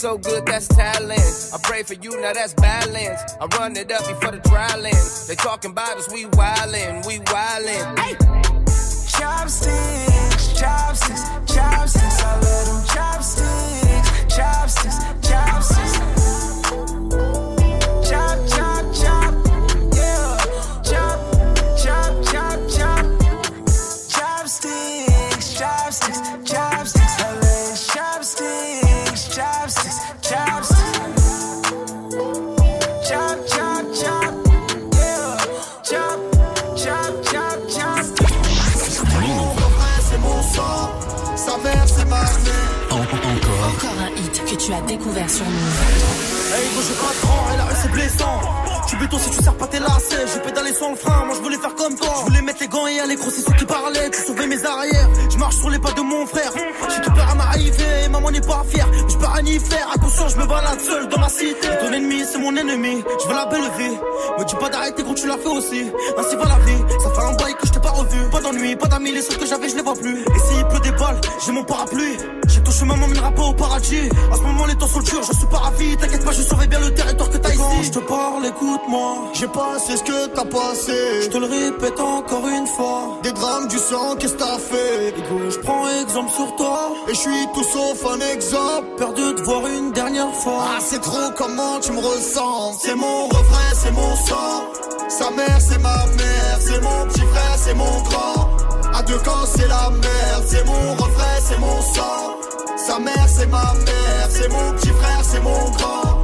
So 0.05 0.19
good, 0.19 0.45
that's 0.45 0.69
talent. 0.69 1.51
I 1.55 1.59
pray 1.63 1.83
for 1.83 1.95
you, 1.95 2.21
now 2.21 2.35
that's 2.35 2.53
balance. 2.53 3.21
I 3.41 3.47
run 3.57 3.75
it 3.75 3.91
up 3.91 4.07
before 4.07 4.33
the 4.33 4.41
dry 4.51 4.77
land. 4.77 5.09
They 5.27 5.35
talking 5.35 5.71
about 5.71 5.97
us, 5.97 6.13
we 6.13 6.27
wildin', 6.27 7.07
we 7.07 7.21
wildin'. 7.21 7.99
Hey! 7.99 8.13
Chopsticks, 9.09 10.61
chopsticks, 10.61 11.23
chopsticks. 11.55 12.23
I 12.23 12.35
love 12.35 12.67
them 12.67 12.85
chopsticks, 12.95 14.37
chopsticks, 14.37 14.37
chopsticks. 14.37 15.14
Frère. 56.27 56.53
J'ai 56.91 57.03
tout 57.03 57.11
peur 57.13 57.29
à 57.31 57.35
m'arriver, 57.35 58.09
maman 58.11 58.31
n'est 58.31 58.41
pas 58.41 58.65
fière. 58.69 58.89
Je 59.09 59.17
peux 59.17 59.27
rien 59.27 59.45
y 59.45 59.59
faire, 59.59 59.89
attention, 59.95 60.29
je 60.29 60.37
me 60.37 60.47
balade 60.47 60.81
seul 60.81 61.09
dans 61.09 61.19
ma 61.19 61.29
cité. 61.29 61.69
Ton 61.81 61.93
ennemi, 61.93 62.23
c'est 62.31 62.39
mon 62.39 62.55
ennemi. 62.57 63.03
Je 63.23 63.29
veux 63.29 63.35
la 63.35 63.47
belle 63.47 63.71
vie. 63.79 63.97
Me 64.39 64.45
dis 64.45 64.55
pas 64.55 64.69
d'arrêter 64.69 65.03
quand 65.03 65.15
tu 65.15 65.27
l'as 65.27 65.39
fait 65.39 65.49
aussi. 65.49 65.91
Ainsi 66.19 66.37
va 66.37 66.45
la 66.45 66.59
vie. 66.65 66.83
Ça 67.03 67.11
fait 67.11 67.27
un 67.27 67.33
bail 67.35 67.55
que 67.55 67.67
je 67.67 67.73
t'ai 67.73 67.81
pas 67.81 67.91
revu. 67.91 68.31
Pas 68.31 68.41
d'ennui, 68.41 68.77
pas 68.77 68.89
d'amis, 68.89 69.13
les 69.13 69.23
seuls 69.23 69.39
que 69.39 69.47
j'avais, 69.47 69.69
je 69.69 69.77
les 69.77 69.83
vois 69.83 69.95
plus. 69.95 70.21
Et 70.21 70.39
s'il 70.39 70.65
pleut 70.67 70.81
des 70.81 70.93
balles, 70.93 71.21
j'ai 71.45 71.53
mon 71.53 71.65
parapluie. 71.65 72.17
J'ai 72.49 72.63
ton 72.63 72.71
chemin, 72.71 72.97
m'emmènera 72.97 73.31
pas 73.33 73.43
au 73.43 73.55
paradis. 73.55 74.09
À 74.33 74.37
ce 74.37 74.43
moment, 74.43 74.67
les 74.67 74.77
temps 74.77 74.87
sont 74.87 75.01
durs, 75.01 75.23
je 75.23 75.37
suis 75.37 75.47
pas 75.47 75.59
ravi. 75.59 75.97
T'inquiète 75.97 76.25
pas, 76.25 76.33
je 76.33 76.43
saurais 76.43 76.67
bien 76.67 76.81
le 76.81 76.93
territoire 76.93 77.31
je 77.85 77.91
te 77.91 77.99
parle, 77.99 78.47
écoute-moi. 78.47 79.31
J'ai 79.35 79.47
passé 79.47 79.97
ce 79.97 80.03
que 80.03 80.27
t'as 80.29 80.45
passé. 80.45 81.23
Je 81.23 81.29
te 81.29 81.39
le 81.39 81.47
répète 81.47 82.01
encore 82.01 82.49
une 82.49 82.67
fois. 82.67 83.19
Des 83.23 83.33
drames 83.33 83.69
du 83.69 83.79
sang, 83.79 84.17
qu'est-ce 84.19 84.35
que 84.35 84.39
t'as 84.39 84.59
fait? 84.59 85.15
Je 85.51 85.59
prends 85.59 85.87
exemple 86.01 86.33
sur 86.33 86.57
toi. 86.57 86.93
Et 87.09 87.15
je 87.15 87.19
suis 87.19 87.47
tout 87.55 87.65
sauf 87.65 88.05
un 88.11 88.21
exemple. 88.35 88.87
Peur 88.97 89.13
de 89.13 89.33
te 89.33 89.43
voir 89.43 89.67
une 89.67 89.93
dernière 89.93 90.35
fois. 90.35 90.65
Ah, 90.67 90.79
c'est 90.81 91.01
trop 91.01 91.31
comment 91.37 91.79
tu 91.81 91.93
me 91.93 91.99
ressens? 91.99 92.79
C'est 92.81 92.95
mon 92.95 93.27
refrain, 93.27 93.71
c'est 93.75 93.93
mon 93.93 94.17
sang. 94.17 94.65
Sa 95.09 95.31
mère, 95.31 95.59
c'est 95.61 95.83
ma 95.83 96.07
mère. 96.07 96.59
C'est 96.61 96.81
mon 96.81 97.07
petit 97.07 97.27
frère, 97.33 97.57
c'est 97.57 97.75
mon 97.75 98.03
grand. 98.09 98.49
À 98.95 99.03
deux 99.03 99.19
camps, 99.19 99.47
c'est 99.55 99.69
la 99.69 99.91
merde. 99.91 100.45
C'est 100.47 100.65
mon 100.65 100.93
refrain, 100.93 101.37
c'est 101.43 101.59
mon 101.59 101.81
sang. 101.83 102.39
Sa 102.77 102.99
mère, 102.99 103.27
c'est 103.29 103.47
ma 103.47 103.75
mère. 103.75 104.29
C'est 104.31 104.49
mon 104.49 104.73
petit 104.73 104.91
frère, 104.91 105.21
c'est 105.23 105.41
mon 105.41 105.71
grand. 105.71 106.24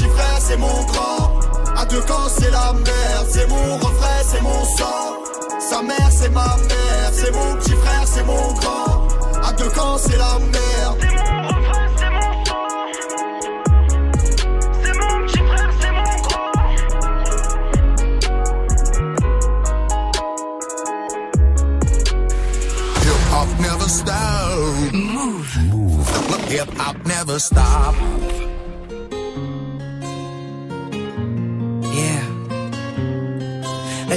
c'est 0.51 0.57
mon 0.57 0.83
grand. 0.83 1.39
À 1.77 1.85
deux 1.85 2.01
camps, 2.01 2.29
c'est 2.37 2.51
la 2.51 2.73
merde. 2.73 3.27
C'est 3.29 3.47
mon 3.47 3.77
refrain, 3.77 4.21
c'est 4.25 4.41
mon 4.41 4.65
sang. 4.77 5.13
Sa 5.69 5.81
mère, 5.81 6.09
c'est 6.11 6.29
ma 6.29 6.57
mère. 6.69 7.09
C'est 7.13 7.31
mon 7.33 7.55
petit 7.55 7.75
frère, 7.75 8.05
c'est 8.05 8.23
mon 8.25 8.53
grand. 8.53 9.07
À 9.43 9.53
deux 9.53 9.69
camps, 9.69 9.97
c'est 9.97 10.17
la 10.17 10.39
merde. 10.39 10.97
C'est 10.99 11.25
mon 11.25 11.47
refrain, 11.47 11.87
c'est 11.97 12.09
mon 12.17 12.45
sang. 12.45 12.67
C'est 14.83 14.95
mon 15.01 15.25
petit 15.25 15.43
frère, 15.49 15.71
c'est 15.79 15.91
mon 15.99 16.13
grand. 16.25 16.51
Hip 23.05 23.21
hop 23.33 23.49
never 23.59 23.89
stop. 23.89 24.93
Move. 24.93 25.51
Hip 26.49 26.71
hop 26.77 26.97
never 27.05 27.39
stop. 27.39 27.95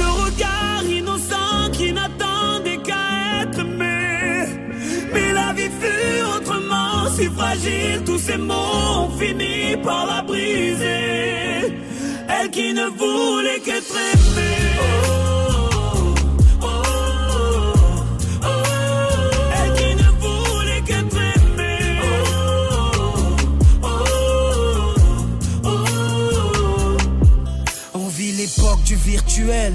Ce 0.00 0.06
regard 0.24 0.84
innocent 0.84 1.70
qui 1.72 1.92
n'attendait 1.92 2.80
qu'à 2.86 3.42
être 3.42 3.60
aimé. 3.60 4.46
Mais 5.12 5.32
la 5.32 5.52
vie 5.52 5.72
fut 5.80 6.22
autrement 6.36 7.10
si 7.14 7.26
fragile, 7.26 8.02
tous 8.06 8.18
ces 8.18 8.38
mots 8.38 9.02
ont 9.02 9.10
fini 9.18 9.76
par 9.84 10.06
la 10.06 10.22
briser. 10.22 11.76
Elle 12.34 12.50
qui 12.50 12.72
ne 12.72 12.86
voulait 13.00 13.60
qu'être 13.60 13.96
aimée. 14.12 14.60
Oh, 27.92 28.10
l'époque 28.40 28.82
du 28.84 28.96
virtuel, 28.96 29.74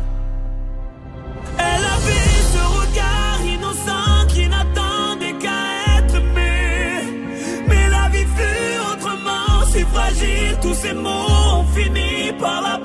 Tous 10.71 10.87
ces 10.87 10.93
mots 10.93 11.65
fini 11.75 12.31
par 12.39 12.61
la 12.61 12.77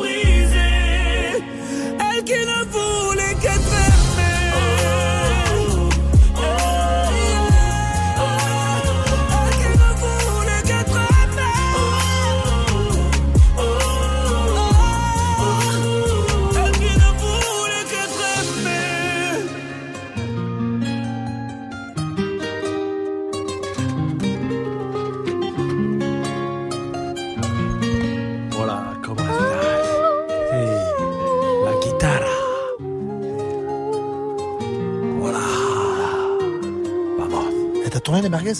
Tourné 38.16 38.22
les 38.22 38.28
merguez 38.30 38.52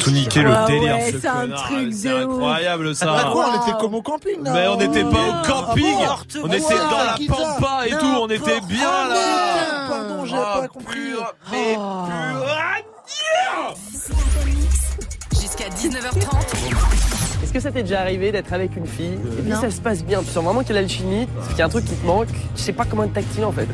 Tout 0.00 0.10
niquer 0.10 0.42
le 0.42 0.50
Ah 0.50 0.64
délire, 0.66 0.94
ouais, 0.96 1.12
ce 1.12 1.20
c'est 1.20 1.28
un 1.28 1.40
connard. 1.42 1.64
truc 1.68 1.92
C'est 1.92 2.08
incroyable 2.08 2.94
ça. 2.94 3.14
Ah, 3.18 3.28
quoi, 3.32 3.50
on 3.52 3.62
était 3.68 3.78
comme 3.78 3.94
au 3.94 4.02
camping 4.02 4.42
là 4.42 4.52
Mais 4.54 4.68
on 4.68 4.76
n'était 4.78 5.04
pas 5.04 5.08
au 5.08 5.46
camping, 5.46 5.98
N'importe 5.98 6.36
on 6.42 6.46
quoi. 6.48 6.56
était 6.56 6.74
dans 6.74 7.04
la 7.04 7.16
pampa 7.28 7.86
et 7.86 7.90
tout, 7.90 8.06
on 8.06 8.28
était 8.28 8.60
bien 8.62 8.84
là. 9.08 9.14
Ah, 9.14 9.86
Pardon, 9.90 10.24
j'ai 10.24 10.36
Ah, 10.36 10.58
pas 10.60 10.68
compris. 10.68 10.98
Mais 11.52 11.76
Jusqu'à 15.38 15.68
19h30. 15.68 16.89
Est-ce 17.50 17.58
que 17.58 17.62
ça 17.64 17.72
t'est 17.72 17.82
déjà 17.82 18.00
arrivé 18.00 18.30
d'être 18.30 18.52
avec 18.52 18.76
une 18.76 18.86
fille 18.86 19.06
et 19.38 19.42
puis 19.42 19.50
Non. 19.50 19.60
ça 19.60 19.72
se 19.72 19.80
passe 19.80 20.04
bien, 20.04 20.20
tu 20.20 20.26
sens 20.26 20.44
vraiment 20.44 20.62
qu'elle 20.62 20.76
a 20.76 20.82
le 20.82 20.86
chimie, 20.86 21.26
qu'il 21.48 21.58
y 21.58 21.62
a 21.62 21.66
un 21.66 21.68
truc 21.68 21.84
qui 21.84 21.96
te 21.96 22.06
manque, 22.06 22.28
tu 22.28 22.62
sais 22.62 22.72
pas 22.72 22.84
comment 22.84 23.02
être 23.02 23.12
tactile 23.12 23.44
en 23.44 23.50
fait. 23.50 23.66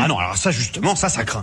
Ah 0.00 0.08
non, 0.08 0.16
alors 0.18 0.34
ça 0.38 0.50
justement, 0.50 0.96
ça 0.96 1.10
ça 1.10 1.22
craint. 1.22 1.42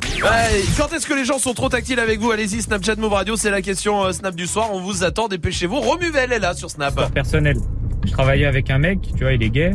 quand 0.79 0.91
est-ce 0.95 1.05
que 1.05 1.13
les 1.13 1.25
gens 1.25 1.37
sont 1.37 1.53
trop 1.53 1.69
tactiles 1.69 1.99
avec 1.99 2.19
vous? 2.21 2.31
Allez-y, 2.31 2.63
Snapchat 2.63 2.95
Move 2.95 3.13
Radio, 3.13 3.35
c'est 3.35 3.51
la 3.51 3.61
question 3.61 4.03
euh, 4.03 4.13
Snap 4.13 4.33
du 4.33 4.47
soir. 4.47 4.69
On 4.73 4.81
vous 4.81 5.03
attend, 5.03 5.27
dépêchez-vous. 5.27 5.79
Romuvel 5.79 6.31
est 6.31 6.39
là 6.39 6.55
sur 6.55 6.71
Snap. 6.71 7.13
personnel. 7.13 7.57
Je 8.03 8.11
travaillais 8.13 8.47
avec 8.47 8.71
un 8.71 8.79
mec, 8.79 9.01
tu 9.15 9.23
vois, 9.23 9.33
il 9.33 9.43
est 9.43 9.51
gay. 9.51 9.73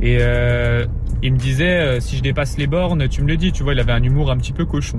Et 0.00 0.18
euh, 0.20 0.86
il 1.24 1.32
me 1.32 1.38
disait, 1.38 1.64
euh, 1.80 1.98
si 1.98 2.18
je 2.18 2.22
dépasse 2.22 2.56
les 2.56 2.68
bornes, 2.68 3.08
tu 3.08 3.22
me 3.22 3.26
le 3.26 3.36
dis, 3.36 3.50
tu 3.50 3.64
vois, 3.64 3.72
il 3.72 3.80
avait 3.80 3.90
un 3.90 4.02
humour 4.04 4.30
un 4.30 4.36
petit 4.36 4.52
peu 4.52 4.64
cochon. 4.64 4.98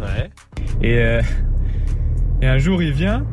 Ouais. 0.00 0.30
Et, 0.82 0.98
euh, 0.98 1.20
et 2.42 2.46
un 2.46 2.58
jour, 2.58 2.80
il 2.80 2.92
vient, 2.92 3.26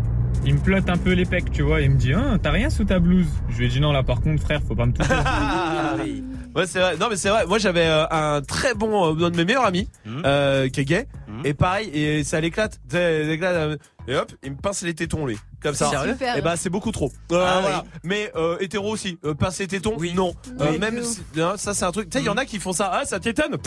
il 0.46 0.56
me 0.56 0.60
plotte 0.60 0.90
un 0.90 0.98
peu 0.98 1.14
les 1.14 1.26
pecs, 1.26 1.52
tu 1.52 1.62
vois, 1.62 1.82
et 1.82 1.86
il 1.86 1.92
me 1.92 1.98
dit, 1.98 2.14
hein, 2.14 2.40
t'as 2.42 2.52
rien 2.52 2.70
sous 2.70 2.86
ta 2.86 3.00
blouse 3.00 3.30
Je 3.50 3.60
lui 3.60 3.66
ai 3.66 3.70
dit, 3.70 3.80
non, 3.80 3.92
là, 3.92 4.04
par 4.04 4.22
contre, 4.22 4.42
frère, 4.42 4.62
faut 4.68 4.76
pas 4.76 4.86
me 4.86 4.94
toucher. 4.94 5.14
Ah, 6.54 6.60
Ouais, 6.60 6.68
c'est 6.68 6.80
vrai. 6.80 6.98
Non, 6.98 7.08
mais 7.10 7.16
c'est 7.16 7.30
vrai. 7.30 7.46
Moi, 7.46 7.58
j'avais 7.60 7.86
euh, 7.88 8.06
un 8.12 8.42
très 8.42 8.74
bon, 8.74 9.16
euh, 9.16 9.26
un 9.26 9.30
de 9.30 9.38
mes 9.38 9.46
meilleurs 9.46 9.66
amis, 9.66 9.88
euh, 10.08 10.68
qui 10.70 10.82
est 10.82 10.86
gay. 10.86 11.08
Et 11.46 11.54
pareil, 11.54 11.90
et 11.94 12.24
ça 12.24 12.40
l'éclate. 12.42 12.80
Euh, 12.94 13.78
Et 14.08 14.16
hop, 14.16 14.32
il 14.44 14.52
me 14.52 14.58
pince 14.58 14.82
les 14.82 14.94
tétons, 14.96 15.26
lui. 15.28 15.38
Comme 15.62 15.76
ça. 15.76 15.90
Sérieux. 15.90 16.18
Et 16.36 16.42
bah, 16.42 16.56
c'est 16.58 16.70
beaucoup 16.72 16.92
trop. 16.92 17.12
Euh, 17.32 17.46
Ah, 17.48 17.60
voilà. 17.62 17.84
oui. 17.86 18.00
Mais, 18.04 18.32
euh, 18.36 18.58
hétéro 18.60 18.92
aussi. 18.92 19.18
Euh, 19.24 19.34
pincer 19.36 19.64
les 19.64 19.68
tétons, 19.68 19.96
non. 20.16 20.34
Euh, 20.60 20.72
Oui. 20.72 20.80
même, 20.80 21.04
si- 21.04 21.22
non, 21.36 21.54
ça, 21.56 21.74
c'est 21.76 21.86
un 21.86 21.92
truc. 21.92 22.10
Tu 22.10 22.18
sais, 22.18 22.24
il 22.24 22.26
y 22.26 22.30
en 22.30 22.36
a 22.38 22.46
qui 22.46 22.60
font 22.60 22.74
ça. 22.74 22.90
Ah, 22.92 23.06
ça 23.06 23.20
t'étonne. 23.20 23.58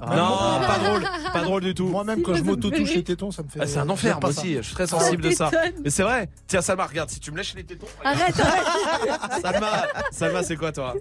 Ah, 0.00 0.16
non, 0.16 0.66
pas 0.66 0.78
drôle. 0.78 1.02
Pas 1.32 1.42
drôle 1.42 1.62
du 1.62 1.74
tout. 1.74 1.88
Moi-même, 1.88 2.22
quand 2.22 2.34
je 2.34 2.42
m'auto-touche 2.42 2.94
les 2.94 3.02
tétons, 3.04 3.30
ça 3.32 3.42
me 3.42 3.48
fait. 3.48 3.58
Ah, 3.62 3.66
c'est 3.66 3.78
un 3.78 3.88
enfer, 3.90 4.18
moi 4.20 4.30
aussi. 4.30 4.54
Je 4.56 4.62
suis 4.62 4.74
très 4.74 4.86
sensible 4.86 5.22
de 5.22 5.30
ça. 5.30 5.50
Mais 5.84 5.90
c'est 5.90 6.04
vrai. 6.04 6.28
Tiens, 6.46 6.62
Salma, 6.62 6.86
regarde, 6.86 7.10
si 7.10 7.18
tu 7.20 7.30
me 7.32 7.36
lèches 7.36 7.54
les 7.54 7.64
tétons. 7.64 7.86
Arrête, 8.04 8.34
arrête. 8.40 9.20
Salma, 9.42 9.86
Salma, 10.12 10.42
c'est 10.42 10.56
quoi, 10.56 10.70
toi? 10.72 10.94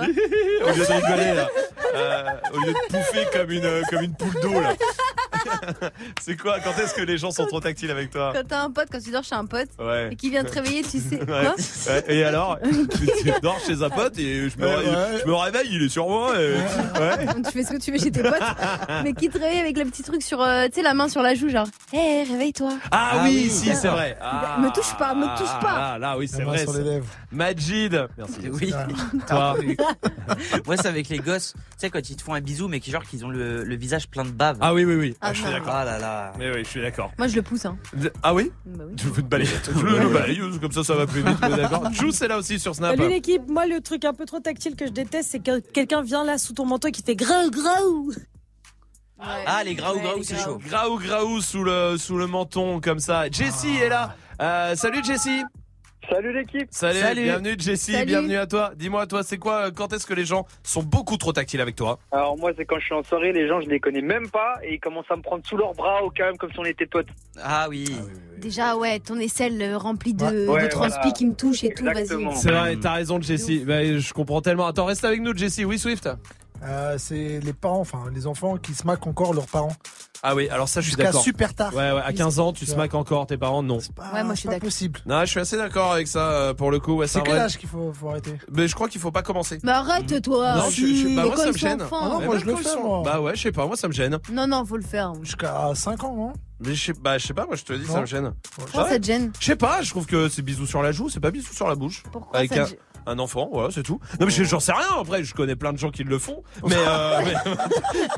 Au 0.00 0.68
lieu 0.70 0.86
de 0.86 0.92
rigoler, 0.92 1.34
là. 1.34 1.48
Euh, 1.94 2.22
au 2.54 2.58
lieu 2.60 2.72
de 2.72 2.88
pouffer 2.88 3.26
comme 3.32 3.50
une, 3.50 3.64
euh, 3.64 3.82
comme 3.90 4.02
une 4.02 4.14
poule 4.14 4.40
d'eau, 4.40 4.60
là. 4.60 4.74
c'est 6.22 6.36
quoi 6.36 6.58
Quand 6.60 6.72
est-ce 6.82 6.94
que 6.94 7.02
les 7.02 7.18
gens 7.18 7.30
sont 7.30 7.46
trop 7.46 7.60
tactiles 7.60 7.90
avec 7.90 8.10
toi 8.10 8.32
Quand 8.34 8.46
t'as 8.46 8.62
un 8.62 8.70
pote, 8.70 8.88
quand 8.90 9.00
tu 9.00 9.10
dors 9.10 9.24
chez 9.24 9.34
un 9.34 9.44
pote, 9.46 9.68
Ouais. 9.78 10.08
et 10.12 10.16
qui 10.16 10.30
vient 10.30 10.44
te 10.44 10.52
réveiller, 10.52 10.82
tu 10.82 10.98
sais. 10.98 11.20
Ouais. 11.22 11.26
Quoi 11.26 11.54
Ouais, 11.94 12.04
Et 12.08 12.24
alors 12.24 12.58
tu, 12.62 13.06
tu 13.22 13.32
dors 13.42 13.58
chez 13.60 13.82
un 13.82 13.90
pote 13.90 14.18
et 14.18 14.48
je 14.50 14.58
me, 14.58 14.66
Ouais, 14.66 14.74
ré- 14.74 14.88
ouais. 14.90 15.20
je 15.22 15.28
me 15.28 15.34
réveille, 15.34 15.68
il 15.70 15.82
est 15.82 15.88
sur 15.88 16.08
moi. 16.08 16.32
et- 16.40 16.54
ouais. 16.54 17.26
Tu 17.44 17.50
fais 17.52 17.64
ce 17.64 17.70
que 17.72 17.78
tu 17.78 17.92
veux 17.92 17.98
chez 17.98 18.10
tes 18.10 18.22
potes, 18.22 18.34
mais 19.04 19.12
qui 19.12 19.28
te 19.28 19.38
réveille 19.38 19.60
avec 19.60 19.76
le 19.78 19.84
petit 19.84 20.02
truc 20.02 20.22
sur, 20.22 20.40
euh, 20.42 20.66
tu 20.66 20.74
sais, 20.74 20.82
la 20.82 20.94
main 20.94 21.08
sur 21.08 21.22
la 21.22 21.34
joue, 21.34 21.48
genre, 21.48 21.66
hé, 21.92 22.24
réveille-toi. 22.24 22.72
Ah, 22.90 23.22
oui, 23.24 23.48
si, 23.50 23.74
c'est 23.74 23.88
vrai. 23.88 24.16
Ah, 24.20 24.58
Me 24.60 24.68
touche 24.72 24.96
pas, 24.98 25.14
me 25.14 25.26
touche 25.38 25.60
pas. 25.60 25.92
Ah, 25.94 25.98
là, 25.98 26.16
oui, 26.18 26.28
c'est 26.28 26.42
vrai. 26.42 26.58
sur 26.58 26.72
les 26.74 26.84
lèvres. 26.84 27.06
Majid. 27.30 28.06
Merci. 28.18 28.34
Oui. 28.52 28.72
Toi. 29.28 29.56
Moi, 30.66 30.76
c'est 30.76 30.88
avec 30.88 31.08
les 31.08 31.18
gosses. 31.18 31.54
Tu 31.54 31.60
sais, 31.78 31.90
quand 31.90 32.08
ils 32.10 32.16
te 32.16 32.22
font 32.22 32.34
un 32.34 32.40
bisou, 32.40 32.68
mais 32.68 32.80
qui 32.80 32.90
genre 32.90 33.02
qu'ils 33.04 33.24
ont 33.24 33.28
le, 33.30 33.64
le 33.64 33.74
visage 33.76 34.08
plein 34.08 34.24
de 34.24 34.30
bave. 34.30 34.58
Ah 34.60 34.74
oui, 34.74 34.84
oui, 34.84 34.94
oui. 34.96 35.16
Ah, 35.20 35.28
Ah, 35.30 35.31
je 35.32 35.42
suis 35.42 35.50
d'accord. 35.50 35.74
Ah 35.74 35.84
là 35.84 35.98
là. 35.98 36.32
Mais 36.38 36.50
oui, 36.50 36.64
je 36.64 36.68
suis 36.68 36.80
d'accord. 36.80 37.12
Moi, 37.18 37.28
je 37.28 37.36
le 37.36 37.42
pousse, 37.42 37.64
hein. 37.64 37.76
Ah 38.22 38.34
oui? 38.34 38.50
Bah 38.64 38.84
oui. 38.88 38.94
Je 38.96 39.08
veux 39.08 39.22
te 39.22 39.28
balayer. 39.28 39.50
Je 39.64 39.80
le 39.80 40.08
balaye, 40.08 40.40
comme 40.60 40.72
ça, 40.72 40.84
ça 40.84 40.94
va 40.94 41.06
plus 41.06 41.22
vite. 41.22 41.36
est 41.42 41.56
D'accord. 41.56 41.88
Chou, 41.92 42.10
c'est 42.12 42.28
là 42.28 42.38
aussi 42.38 42.58
sur 42.58 42.74
Snap. 42.74 42.96
Salut 42.96 43.08
l'équipe, 43.08 43.42
moi 43.48 43.66
le 43.66 43.80
truc 43.80 44.04
un 44.04 44.14
peu 44.14 44.24
trop 44.24 44.40
tactile 44.40 44.76
que 44.76 44.86
je 44.86 44.92
déteste, 44.92 45.30
c'est 45.30 45.42
que 45.42 45.60
quelqu'un 45.60 46.02
vient 46.02 46.24
là 46.24 46.38
sous 46.38 46.52
ton 46.52 46.66
manteau 46.66 46.88
et 46.88 46.92
qui 46.92 47.02
fait 47.02 47.16
grau 47.16 47.50
grau. 47.50 48.12
Ah, 49.18 49.62
les 49.64 49.74
graou 49.74 49.98
graou, 50.00 50.22
c'est 50.22 50.38
chaud. 50.38 50.58
Graou 50.66 50.98
graou 50.98 51.40
sous 51.40 51.62
le 51.62 51.96
sous 51.96 52.18
le 52.18 52.26
menton 52.26 52.80
comme 52.80 52.98
ça. 52.98 53.30
Jessie 53.30 53.76
est 53.76 53.88
là. 53.88 54.16
Euh, 54.40 54.74
salut 54.74 55.02
Jessie. 55.04 55.42
Salut 56.10 56.32
l'équipe. 56.34 56.66
Salut, 56.70 56.98
Salut. 56.98 57.22
bienvenue 57.22 57.54
Jessie, 57.58 57.92
Salut. 57.92 58.06
bienvenue 58.06 58.36
à 58.36 58.46
toi. 58.46 58.72
Dis-moi 58.76 59.06
toi, 59.06 59.22
c'est 59.22 59.38
quoi 59.38 59.70
quand 59.70 59.92
est-ce 59.92 60.04
que 60.06 60.14
les 60.14 60.24
gens 60.24 60.46
sont 60.62 60.82
beaucoup 60.82 61.16
trop 61.16 61.32
tactiles 61.32 61.60
avec 61.60 61.76
toi 61.76 61.98
Alors 62.10 62.36
moi 62.36 62.50
c'est 62.56 62.64
quand 62.64 62.78
je 62.80 62.84
suis 62.86 62.94
en 62.94 63.02
soirée, 63.04 63.32
les 63.32 63.46
gens 63.48 63.60
je 63.60 63.68
les 63.68 63.78
connais 63.80 64.02
même 64.02 64.28
pas 64.28 64.56
et 64.64 64.74
ils 64.74 64.80
commencent 64.80 65.10
à 65.10 65.16
me 65.16 65.22
prendre 65.22 65.46
sous 65.46 65.56
leurs 65.56 65.74
bras 65.74 66.02
au 66.02 66.10
quand 66.10 66.24
même 66.24 66.36
comme 66.36 66.50
si 66.52 66.58
on 66.58 66.64
était 66.64 66.86
potes. 66.86 67.06
Ah 67.42 67.66
oui. 67.70 67.84
Déjà, 68.38 68.76
ouais, 68.76 68.98
ton 68.98 69.18
aisselle 69.20 69.62
euh, 69.62 69.78
remplie 69.78 70.14
de, 70.14 70.48
Ouais, 70.48 70.64
de 70.64 70.68
transpi 70.68 70.98
voilà. 71.00 71.12
qui 71.12 71.26
me 71.26 71.34
touche 71.34 71.62
et 71.62 71.72
tout, 71.72 71.86
Exactement. 71.86 72.30
vas-y. 72.30 72.38
C'est 72.40 72.50
vrai, 72.50 72.76
t'as 72.76 72.92
raison 72.94 73.20
Jessie. 73.22 73.60
Bah, 73.64 73.84
je 73.84 74.12
comprends 74.12 74.40
tellement. 74.40 74.66
Attends, 74.66 74.86
reste 74.86 75.04
avec 75.04 75.20
nous 75.20 75.36
Jessie. 75.36 75.64
Oui 75.64 75.78
Swift. 75.78 76.08
Euh, 76.64 76.94
c'est 76.96 77.40
les 77.40 77.52
parents, 77.52 77.80
enfin 77.80 78.04
les 78.14 78.26
enfants 78.26 78.56
qui 78.56 78.74
se 78.74 78.86
maquent 78.86 79.06
encore 79.08 79.34
leurs 79.34 79.46
parents. 79.48 79.72
Ah 80.22 80.36
oui, 80.36 80.48
alors 80.48 80.68
ça 80.68 80.80
je 80.80 80.84
suis 80.84 80.90
Jusqu'à 80.92 81.04
d'accord. 81.06 81.22
super 81.22 81.54
tard. 81.54 81.74
Ouais, 81.74 81.90
ouais, 81.90 82.00
à 82.04 82.12
15 82.12 82.38
ans, 82.38 82.52
tu 82.52 82.64
se 82.66 82.76
maques 82.76 82.94
encore 82.94 83.26
tes 83.26 83.36
parents 83.36 83.64
non. 83.64 83.78
Ah, 83.98 84.14
Ouais, 84.14 84.22
moi, 84.22 84.34
je 84.34 84.40
suis 84.40 84.48
c'est 84.48 84.54
pas 84.54 84.64
possible. 84.64 85.00
Non, 85.04 85.20
je 85.22 85.26
suis 85.26 85.40
assez 85.40 85.56
d'accord 85.56 85.90
avec 85.92 86.06
ça 86.06 86.30
euh, 86.30 86.54
pour 86.54 86.70
le 86.70 86.78
coup. 86.78 86.94
Ouais, 86.98 87.08
C'est 87.08 87.18
un 87.18 87.22
quel 87.22 87.34
vrai- 87.34 87.42
âge 87.42 87.58
qu'il 87.58 87.68
faut, 87.68 87.92
faut 87.92 88.10
arrêter? 88.10 88.38
Mais 88.52 88.68
je 88.68 88.74
crois 88.76 88.88
qu'il 88.88 89.00
faut 89.00 89.10
pas 89.10 89.22
commencer. 89.22 89.58
Mais 89.64 89.72
arrête, 89.72 90.22
toi. 90.22 90.54
Non, 90.56 90.70
je- 90.70 90.86
je- 90.86 91.16
bah, 91.16 91.24
moi, 91.26 91.36
ça 91.36 91.46
me 91.50 91.56
gêne. 91.58 91.82
Ah 91.90 92.08
non, 92.08 92.20
moi, 92.20 92.38
je 92.38 92.44
le 92.44 92.54
fais, 92.54 92.76
moi. 92.80 93.02
Bah 93.04 93.20
ouais, 93.20 93.34
je 93.34 93.42
sais 93.42 93.52
pas, 93.52 93.66
moi 93.66 93.76
ça 93.76 93.88
me 93.88 93.92
gêne. 93.92 94.16
Non, 94.32 94.46
non, 94.46 94.64
faut 94.64 94.76
le 94.76 94.84
faire. 94.84 95.12
Jusqu'à 95.22 95.72
5 95.74 96.04
ans, 96.04 96.14
non 96.14 96.32
Mais 96.60 96.74
je 96.76 96.84
sais, 96.86 96.92
bah, 97.00 97.18
je 97.18 97.26
sais 97.26 97.34
pas, 97.34 97.44
moi 97.46 97.56
je 97.56 97.64
te 97.64 97.72
dis, 97.72 97.86
ça 97.86 97.94
Non. 97.94 98.00
me 98.02 98.06
gêne. 98.06 98.32
Pourquoi 98.54 98.88
ça 98.88 99.00
te 99.00 99.04
gêne? 99.04 99.32
Je 99.40 99.46
sais 99.46 99.56
pas, 99.56 99.82
je 99.82 99.90
trouve 99.90 100.06
que 100.06 100.28
c'est 100.28 100.42
bisous 100.42 100.66
sur 100.68 100.80
la 100.82 100.92
joue, 100.92 101.08
c'est 101.08 101.18
pas 101.18 101.32
bisous 101.32 101.52
sur 101.52 101.66
la 101.66 101.74
bouche. 101.74 102.04
Pourquoi 102.12 102.38
Avec 102.38 102.52
ça 102.54 102.60
un, 102.62 102.64
te 102.66 102.70
gêne 102.70 102.78
un 103.06 103.18
enfant, 103.18 103.48
voilà, 103.52 103.70
c'est 103.72 103.82
tout. 103.82 104.00
Non, 104.20 104.26
mais 104.26 104.32
je- 104.32 104.44
j'en 104.44 104.60
sais 104.60 104.72
rien, 104.72 104.86
après, 105.00 105.24
je 105.24 105.34
connais 105.34 105.56
plein 105.56 105.72
de 105.72 105.78
gens 105.78 105.90
qui 105.90 106.04
le 106.04 106.18
font. 106.18 106.42
Mais, 106.66 106.74
euh, 106.76 107.20
mais, 107.24 107.34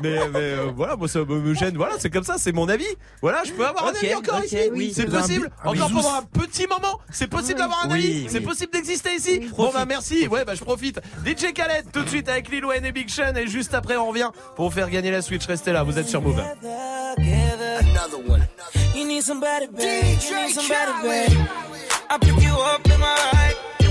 mais, 0.01 0.19
mais, 0.29 0.39
euh, 0.39 0.71
voilà, 0.75 0.95
moi 0.95 1.07
ça 1.07 1.19
me 1.23 1.53
gêne, 1.53 1.75
voilà, 1.77 1.95
c'est 1.99 2.09
comme 2.09 2.23
ça, 2.23 2.35
c'est 2.37 2.51
mon 2.51 2.67
avis. 2.69 2.85
Voilà, 3.21 3.43
je 3.45 3.51
peux 3.53 3.65
avoir 3.65 3.85
un 3.87 3.89
avis 3.89 4.13
encore 4.15 4.43
ici? 4.43 4.57
oui. 4.73 4.91
c'est 4.95 5.05
possible? 5.09 5.49
un 5.63 5.69
encore 5.69 5.89
bisous. 5.89 6.01
pendant 6.01 6.15
un 6.15 6.21
petit 6.23 6.67
moment, 6.67 6.99
c'est 7.11 7.27
possible 7.27 7.59
d'avoir 7.59 7.85
un 7.85 7.89
Oui, 7.91 7.93
avis? 7.99 8.07
oui. 8.23 8.27
C'est 8.29 8.41
possible 8.41 8.71
d'exister 8.71 9.15
ici? 9.15 9.39
Bon, 9.57 9.71
bah 9.73 9.85
merci, 9.85 10.27
ouais, 10.27 10.45
bah 10.45 10.55
je 10.55 10.63
profite. 10.63 10.99
DJ 11.25 11.53
Khaled, 11.53 11.85
tout 11.91 12.03
de 12.03 12.09
suite 12.09 12.29
avec 12.29 12.49
Lil 12.49 12.65
Wayne 12.65 12.85
et 12.85 12.91
Big 12.91 13.09
Sean, 13.09 13.35
et 13.35 13.47
juste 13.47 13.73
après, 13.73 13.97
on 13.97 14.07
revient 14.09 14.29
pour 14.55 14.69
vous 14.69 14.75
faire 14.75 14.89
gagner 14.89 15.11
la 15.11 15.21
Switch. 15.21 15.45
Restez 15.45 15.71
là, 15.71 15.83
vous 15.83 15.97
êtes 15.97 16.07
sur 16.07 16.21
Move. 16.21 16.39
Another 17.17 18.19
one. 18.29 18.47
You 18.95 19.05
need 19.05 19.21
somebody 19.23 19.67
bad. 19.67 19.83
You 20.23 20.35
need 20.45 20.53
somebody 20.53 20.91
bad. 21.03 21.47
I 22.09 22.17
pick 22.19 22.41
you 22.41 22.53
up 22.53 22.85
in 22.85 22.99
my 22.99 23.15
ride. 23.33 23.84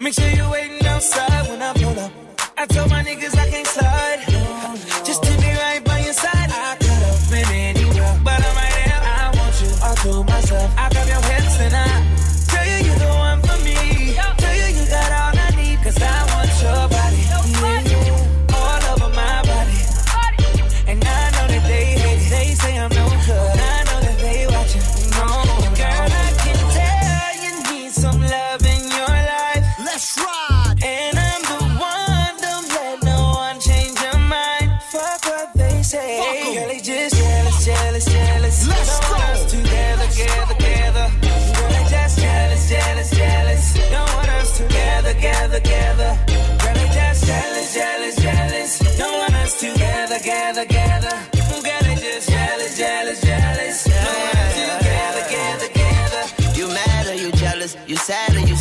Make 0.00 0.14
sure 0.14 0.28
you're 0.30 0.48
waiting 0.50 0.86
outside 0.86 1.48
when 1.48 1.60
I 1.60 1.72
pull 1.72 1.98
up. 1.98 2.12
I 2.56 2.66
told 2.66 2.88
my 2.90 3.02
niggas 3.02 3.36
I 3.36 3.50
can't 3.50 3.67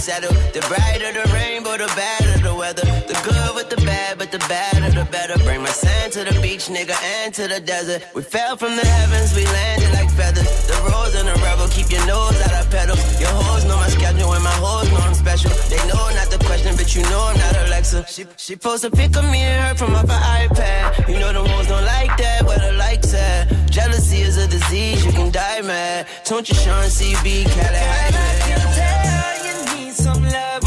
settle. 0.07 0.31
The 0.55 0.63
brighter 0.71 1.11
the 1.11 1.25
rainbow, 1.35 1.75
the 1.75 1.91
better 1.99 2.39
the 2.39 2.55
weather. 2.55 2.87
The 3.11 3.15
good 3.27 3.51
with 3.57 3.69
the 3.69 3.79
bad, 3.83 4.17
but 4.17 4.31
the 4.31 4.39
better 4.47 4.89
the 4.99 5.05
better. 5.11 5.35
Bring 5.43 5.61
my 5.67 5.73
sand 5.83 6.13
to 6.13 6.23
the 6.23 6.35
beach, 6.39 6.65
nigga, 6.75 6.95
and 7.15 7.33
to 7.33 7.43
the 7.53 7.59
desert. 7.59 7.99
We 8.15 8.21
fell 8.21 8.55
from 8.55 8.73
the 8.79 8.87
heavens, 8.87 9.35
we 9.35 9.43
landed 9.43 9.91
like 9.99 10.09
feathers. 10.19 10.47
The 10.69 10.77
rose 10.87 11.13
and 11.19 11.27
the 11.27 11.35
rebel, 11.43 11.67
keep 11.67 11.91
your 11.91 12.05
nose 12.07 12.39
out 12.45 12.55
of 12.61 12.71
pedal. 12.71 12.95
Your 13.19 13.35
hoes 13.43 13.65
know 13.67 13.75
my 13.75 13.89
schedule, 13.89 14.31
and 14.31 14.43
my 14.51 14.57
hoes 14.63 14.87
know 14.91 15.03
I'm 15.07 15.13
special. 15.13 15.51
They 15.71 15.81
know 15.91 16.03
not 16.19 16.29
the 16.31 16.39
question, 16.47 16.71
but 16.79 16.87
you 16.95 17.03
know 17.11 17.21
I'm 17.29 17.37
not 17.43 17.55
Alexa. 17.67 18.05
She, 18.07 18.23
she 18.37 18.55
post 18.55 18.85
a 18.85 18.91
pic 18.99 19.11
of 19.17 19.25
me 19.33 19.41
and 19.51 19.59
her 19.65 19.75
from 19.75 19.93
off 19.93 20.07
her 20.07 20.23
iPad. 20.39 21.09
You 21.11 21.19
know 21.19 21.33
the 21.33 21.43
hoes 21.43 21.67
don't 21.67 21.83
like 21.83 22.15
that, 22.23 22.47
where 22.47 22.59
the 22.59 22.73
likes 22.79 23.13
at. 23.13 23.51
Jealousy 23.69 24.19
is 24.27 24.37
a 24.37 24.47
disease, 24.47 25.05
you 25.05 25.11
can 25.11 25.31
die 25.31 25.61
mad. 25.61 26.07
Don't 26.23 26.47
you 26.47 26.55
Sean 26.55 26.87
CB, 26.97 27.43
Cali 27.55 28.46
some 29.97 30.23
love 30.29 30.66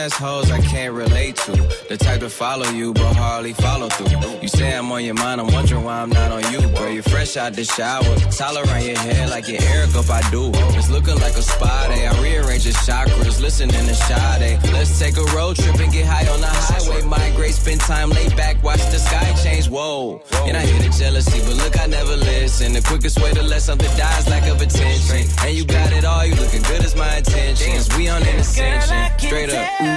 assholes 0.00 0.50
I 0.50 0.60
can't 0.60 0.94
relate 0.94 1.36
to. 1.44 1.52
The 1.88 1.96
type 1.96 2.20
to 2.20 2.30
follow 2.30 2.68
you, 2.70 2.94
but 2.94 3.14
hardly 3.16 3.52
follow 3.52 3.88
through. 3.88 4.40
You 4.40 4.48
say 4.48 4.74
I'm 4.76 4.90
on 4.90 5.04
your 5.04 5.14
mind, 5.14 5.40
I'm 5.40 5.52
wondering 5.52 5.84
why 5.84 6.00
I'm 6.00 6.10
not 6.10 6.30
on 6.32 6.44
you. 6.52 6.60
Bro, 6.76 6.88
you're 6.88 7.02
fresh 7.02 7.36
out 7.36 7.52
the 7.52 7.64
shower. 7.64 8.14
Towel 8.38 8.58
around 8.58 8.84
your 8.84 8.98
head 8.98 9.28
like 9.28 9.46
your 9.48 9.60
Eric 9.60 9.94
up, 9.94 10.08
I 10.08 10.22
do. 10.30 10.50
It's 10.78 10.90
looking 10.90 11.16
like 11.16 11.36
a 11.36 11.42
spa 11.42 11.88
day. 11.88 12.06
I 12.06 12.12
rearrange 12.22 12.64
your 12.64 12.74
chakras, 12.86 13.40
listening 13.40 13.86
to 13.90 13.94
Sade. 13.94 14.58
Let's 14.72 14.98
take 14.98 15.16
a 15.18 15.26
road 15.36 15.56
trip 15.56 15.78
and 15.78 15.92
get 15.92 16.06
high 16.06 16.26
on 16.32 16.40
the 16.40 16.46
highway. 16.48 17.02
Migrate, 17.02 17.54
spend 17.54 17.80
time 17.80 18.10
laid 18.10 18.34
back, 18.36 18.62
watch 18.62 18.82
the 18.90 18.98
sky 18.98 19.28
change. 19.44 19.68
Whoa. 19.68 20.22
And 20.46 20.56
I 20.56 20.64
hear 20.64 20.80
the 20.80 20.96
jealousy, 20.96 21.40
but 21.40 21.56
look, 21.62 21.78
I 21.78 21.86
never 21.86 22.16
listen. 22.16 22.72
The 22.72 22.82
quickest 22.82 23.20
way 23.20 23.32
to 23.34 23.42
let 23.42 23.62
something 23.62 23.90
die 23.96 24.18
is 24.18 24.28
lack 24.28 24.48
of 24.48 24.62
attention. 24.62 25.28
And 25.44 25.56
you 25.56 25.64
got 25.64 25.92
it 25.92 26.04
all, 26.04 26.24
you 26.24 26.34
looking 26.36 26.62
good 26.62 26.84
as 26.84 26.96
my 26.96 27.16
intentions. 27.18 27.94
We 27.96 28.08
on 28.08 28.22
an 28.22 28.38
ascension. 28.40 29.18
Straight 29.18 29.50
up. 29.50 29.89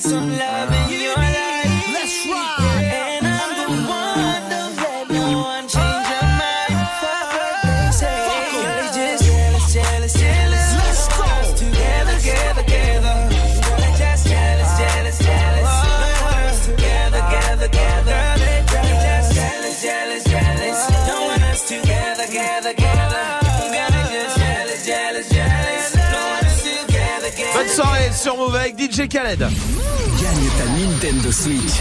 Tell 0.00 0.12
you 0.12 0.20
need 0.20 0.30
some 0.30 0.38
love 0.38 0.92
in 0.92 1.00
your 1.00 1.09
sur 28.20 28.36
Move 28.36 28.54
avec 28.54 28.78
DJ 28.78 29.08
Khaled. 29.08 29.38
Gagne 29.38 29.48
ta 30.58 30.64
Nintendo 30.78 31.32
Switch. 31.32 31.72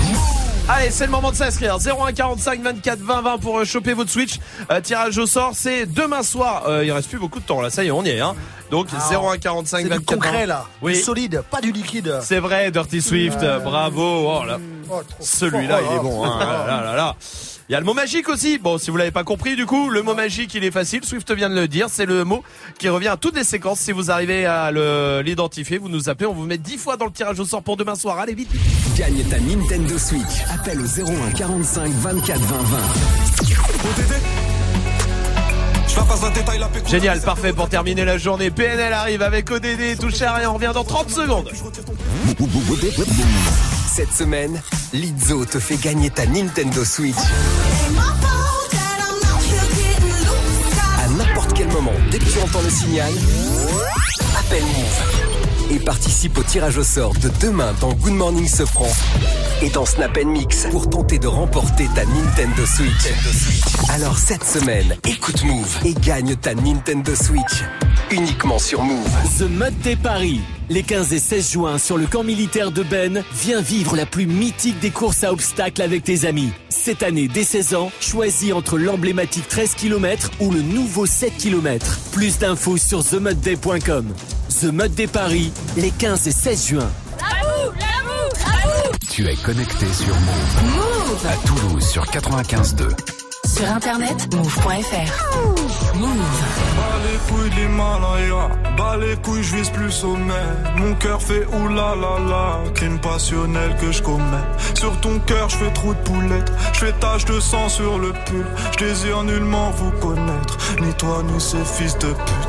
Allez, 0.70 0.90
c'est 0.91 1.06
le 1.06 1.11
moment 1.11 1.32
de 1.32 1.36
s'inscrire. 1.36 1.78
0145 1.80 2.61
24 2.61 2.99
20 2.99 3.22
20 3.22 3.38
pour 3.40 3.60
euh, 3.60 3.66
choper 3.66 3.94
votre 3.94 4.10
Switch. 4.10 4.40
Euh, 4.72 4.80
tirage 4.80 5.18
au 5.18 5.26
sort, 5.26 5.52
c'est 5.53 5.86
demain 5.86 6.24
soir. 6.24 6.64
Euh, 6.68 6.86
il 6.86 6.91
reste 6.91 7.10
plus 7.10 7.20
beaucoup 7.20 7.40
de 7.40 7.45
temps 7.45 7.60
là, 7.60 7.70
ça 7.70 7.84
y 7.84 7.88
est, 7.88 7.91
on 7.91 8.03
y 8.03 8.10
est. 8.11 8.22
Hein. 8.22 8.36
Donc 8.72 8.88
Ah, 8.95 9.10
0145 9.11 9.78
C'est 9.80 9.84
du 9.84 9.90
24 9.90 10.06
concret 10.06 10.41
20. 10.41 10.45
là. 10.45 10.66
Oui. 10.82 10.94
Du 10.94 10.99
solide, 10.99 11.44
pas 11.52 11.60
du 11.60 11.72
liquide. 11.74 12.20
C'est 12.22 12.40
vrai, 12.40 12.72
Dirty 12.72 13.02
Swift, 13.02 13.40
bravo. 13.64 14.30
Oh 14.32 14.45
là. 14.45 14.60
Oh, 14.90 15.02
Celui-là, 15.20 15.80
il 15.91 15.98
est 15.98 15.99
bon. 15.99 16.24
Hein. 16.24 16.40
Ah 16.41 16.66
là, 16.68 16.82
là, 16.84 16.95
là. 16.95 17.16
Il 17.69 17.73
y 17.73 17.75
a 17.75 17.79
le 17.79 17.85
mot 17.85 17.93
magique 17.93 18.27
aussi. 18.29 18.57
Bon, 18.57 18.79
si 18.79 18.89
vous 18.89 18.97
l'avez 18.97 19.11
pas 19.11 19.23
compris, 19.23 19.55
du 19.55 19.67
coup, 19.67 19.91
le 19.91 20.01
mot 20.01 20.15
magique, 20.15 20.55
il 20.55 20.63
est 20.63 20.71
facile. 20.71 21.05
Swift 21.05 21.31
vient 21.33 21.51
de 21.51 21.55
le 21.55 21.67
dire. 21.67 21.85
C'est 21.91 22.07
le 22.07 22.23
mot 22.25 22.43
qui 22.79 22.89
revient 22.89 23.09
à 23.09 23.17
toutes 23.17 23.35
les 23.35 23.43
séquences. 23.43 23.79
Si 23.79 23.91
vous 23.91 24.09
arrivez 24.09 24.47
à 24.47 24.71
le- 24.71 25.21
l'identifier, 25.23 25.77
vous 25.77 25.87
nous 25.87 26.09
appelez. 26.09 26.25
On 26.25 26.33
vous 26.33 26.45
met 26.47 26.57
10 26.57 26.77
fois 26.77 26.97
dans 26.97 27.05
le 27.05 27.11
tirage 27.11 27.39
au 27.39 27.45
sort 27.45 27.61
pour 27.61 27.77
demain 27.77 27.93
soir. 27.93 28.17
Allez, 28.17 28.33
vite. 28.33 28.49
Gagne 28.97 29.23
ta 29.29 29.39
Nintendo 29.39 29.99
Switch. 29.99 30.43
Appelle 30.51 30.81
au 30.81 30.85
01 30.87 31.29
45 31.37 31.91
24 31.91 32.39
20 32.41 32.57
20. 32.57 32.77
Génial, 36.87 37.21
parfait 37.21 37.53
pour 37.53 37.69
terminer 37.69 38.03
la 38.03 38.17
journée. 38.17 38.49
PNL 38.49 38.93
arrive 38.93 39.21
avec 39.21 39.51
ODD. 39.51 39.95
Touchez 39.99 40.25
à 40.25 40.33
rien. 40.33 40.49
On 40.49 40.55
revient 40.55 40.71
dans 40.73 40.83
30 40.83 41.11
secondes. 41.11 41.51
Cette 43.99 44.13
semaine, 44.13 44.61
Lizzo 44.93 45.43
te 45.43 45.59
fait 45.59 45.76
gagner 45.76 46.09
ta 46.09 46.26
Nintendo 46.26 46.85
Switch. 46.85 47.17
À 50.97 51.07
n'importe 51.09 51.51
quel 51.53 51.67
moment, 51.67 51.91
dès 52.09 52.19
que 52.19 52.23
tu 52.23 52.39
entends 52.39 52.61
le 52.61 52.69
signal, 52.69 53.11
appelle 54.39 54.63
Move. 54.63 55.18
Et 55.69 55.79
participe 55.79 56.37
au 56.37 56.43
tirage 56.43 56.77
au 56.77 56.83
sort 56.83 57.13
de 57.13 57.29
demain 57.41 57.73
dans 57.79 57.93
Good 57.93 58.13
Morning 58.13 58.47
Sofran 58.47 58.89
et 59.61 59.69
dans 59.69 59.85
Snap 59.85 60.17
Mix 60.25 60.67
pour 60.71 60.89
tenter 60.89 61.19
de 61.19 61.27
remporter 61.27 61.87
ta 61.93 62.05
Nintendo 62.05 62.65
Switch. 62.65 63.13
Alors 63.89 64.17
cette 64.17 64.43
semaine, 64.43 64.95
écoute 65.07 65.43
Move 65.43 65.77
et 65.85 65.93
gagne 65.93 66.35
ta 66.35 66.55
Nintendo 66.55 67.13
Switch 67.15 67.63
uniquement 68.11 68.57
sur 68.57 68.81
Move. 68.83 69.09
The 69.37 69.43
Mud 69.43 69.79
Day 69.81 69.95
Paris. 69.95 70.41
Les 70.69 70.83
15 70.83 71.13
et 71.13 71.19
16 71.19 71.51
juin 71.51 71.77
sur 71.77 71.97
le 71.97 72.07
camp 72.07 72.23
militaire 72.23 72.71
de 72.71 72.83
Ben, 72.83 73.23
viens 73.33 73.61
vivre 73.61 73.95
la 73.95 74.05
plus 74.05 74.25
mythique 74.25 74.79
des 74.79 74.91
courses 74.91 75.23
à 75.23 75.31
obstacles 75.31 75.81
avec 75.81 76.03
tes 76.03 76.25
amis. 76.25 76.51
Cette 76.69 77.03
année, 77.03 77.27
dès 77.27 77.43
16 77.43 77.75
ans, 77.75 77.91
choisis 77.99 78.53
entre 78.53 78.77
l'emblématique 78.77 79.47
13 79.47 79.75
km 79.75 80.31
ou 80.39 80.51
le 80.51 80.61
nouveau 80.61 81.05
7 81.05 81.37
km. 81.37 81.99
Plus 82.11 82.39
d'infos 82.39 82.77
sur 82.77 83.03
themudday.com. 83.03 84.13
The 84.49 84.73
Mud 84.73 84.95
Day 84.95 85.05
Paris, 85.07 85.53
les 85.77 85.91
15 85.91 86.27
et 86.27 86.31
16 86.31 86.67
juin. 86.67 86.89
Tu 89.09 89.26
es 89.27 89.35
connecté 89.35 89.85
sur 89.93 90.13
Move. 90.15 90.63
Move. 90.76 91.27
À 91.27 91.47
Toulouse 91.47 91.88
sur 91.88 92.03
95.2. 92.03 92.89
Sur 93.45 93.69
internet, 93.71 94.27
move.fr. 94.34 95.97
Move. 95.97 96.09
Bas 96.76 96.99
les 97.05 97.17
couilles 97.30 97.49
de 97.51 97.55
l'Himalaya, 97.55 98.49
bas 98.76 98.97
les 98.97 99.15
couilles, 99.17 99.43
je 99.43 99.55
vise 99.55 99.69
plus 99.69 99.91
sommet. 99.91 100.34
Mon 100.77 100.93
cœur 100.95 101.21
fait 101.21 101.45
oulala, 101.45 102.59
crime 102.73 102.99
passionnel 102.99 103.76
que 103.80 103.91
je 103.91 104.01
commets. 104.01 104.47
Sur 104.73 104.99
ton 104.99 105.19
cœur, 105.19 105.47
je 105.49 105.57
fais 105.57 105.71
trou 105.73 105.93
de 105.93 105.99
poulette, 105.99 106.51
je 106.73 106.80
fais 106.80 106.93
tache 106.93 107.26
de 107.26 107.39
sang 107.39 107.69
sur 107.69 107.99
le 107.99 108.13
pull. 108.26 108.45
Je 108.73 108.85
désire 108.85 109.23
nullement 109.23 109.71
vous 109.71 109.91
connaître, 109.91 110.57
ni 110.81 110.93
toi 110.95 111.23
ni 111.23 111.39
ces 111.39 111.63
fils 111.63 111.97
de 111.99 112.07
pute. 112.07 112.48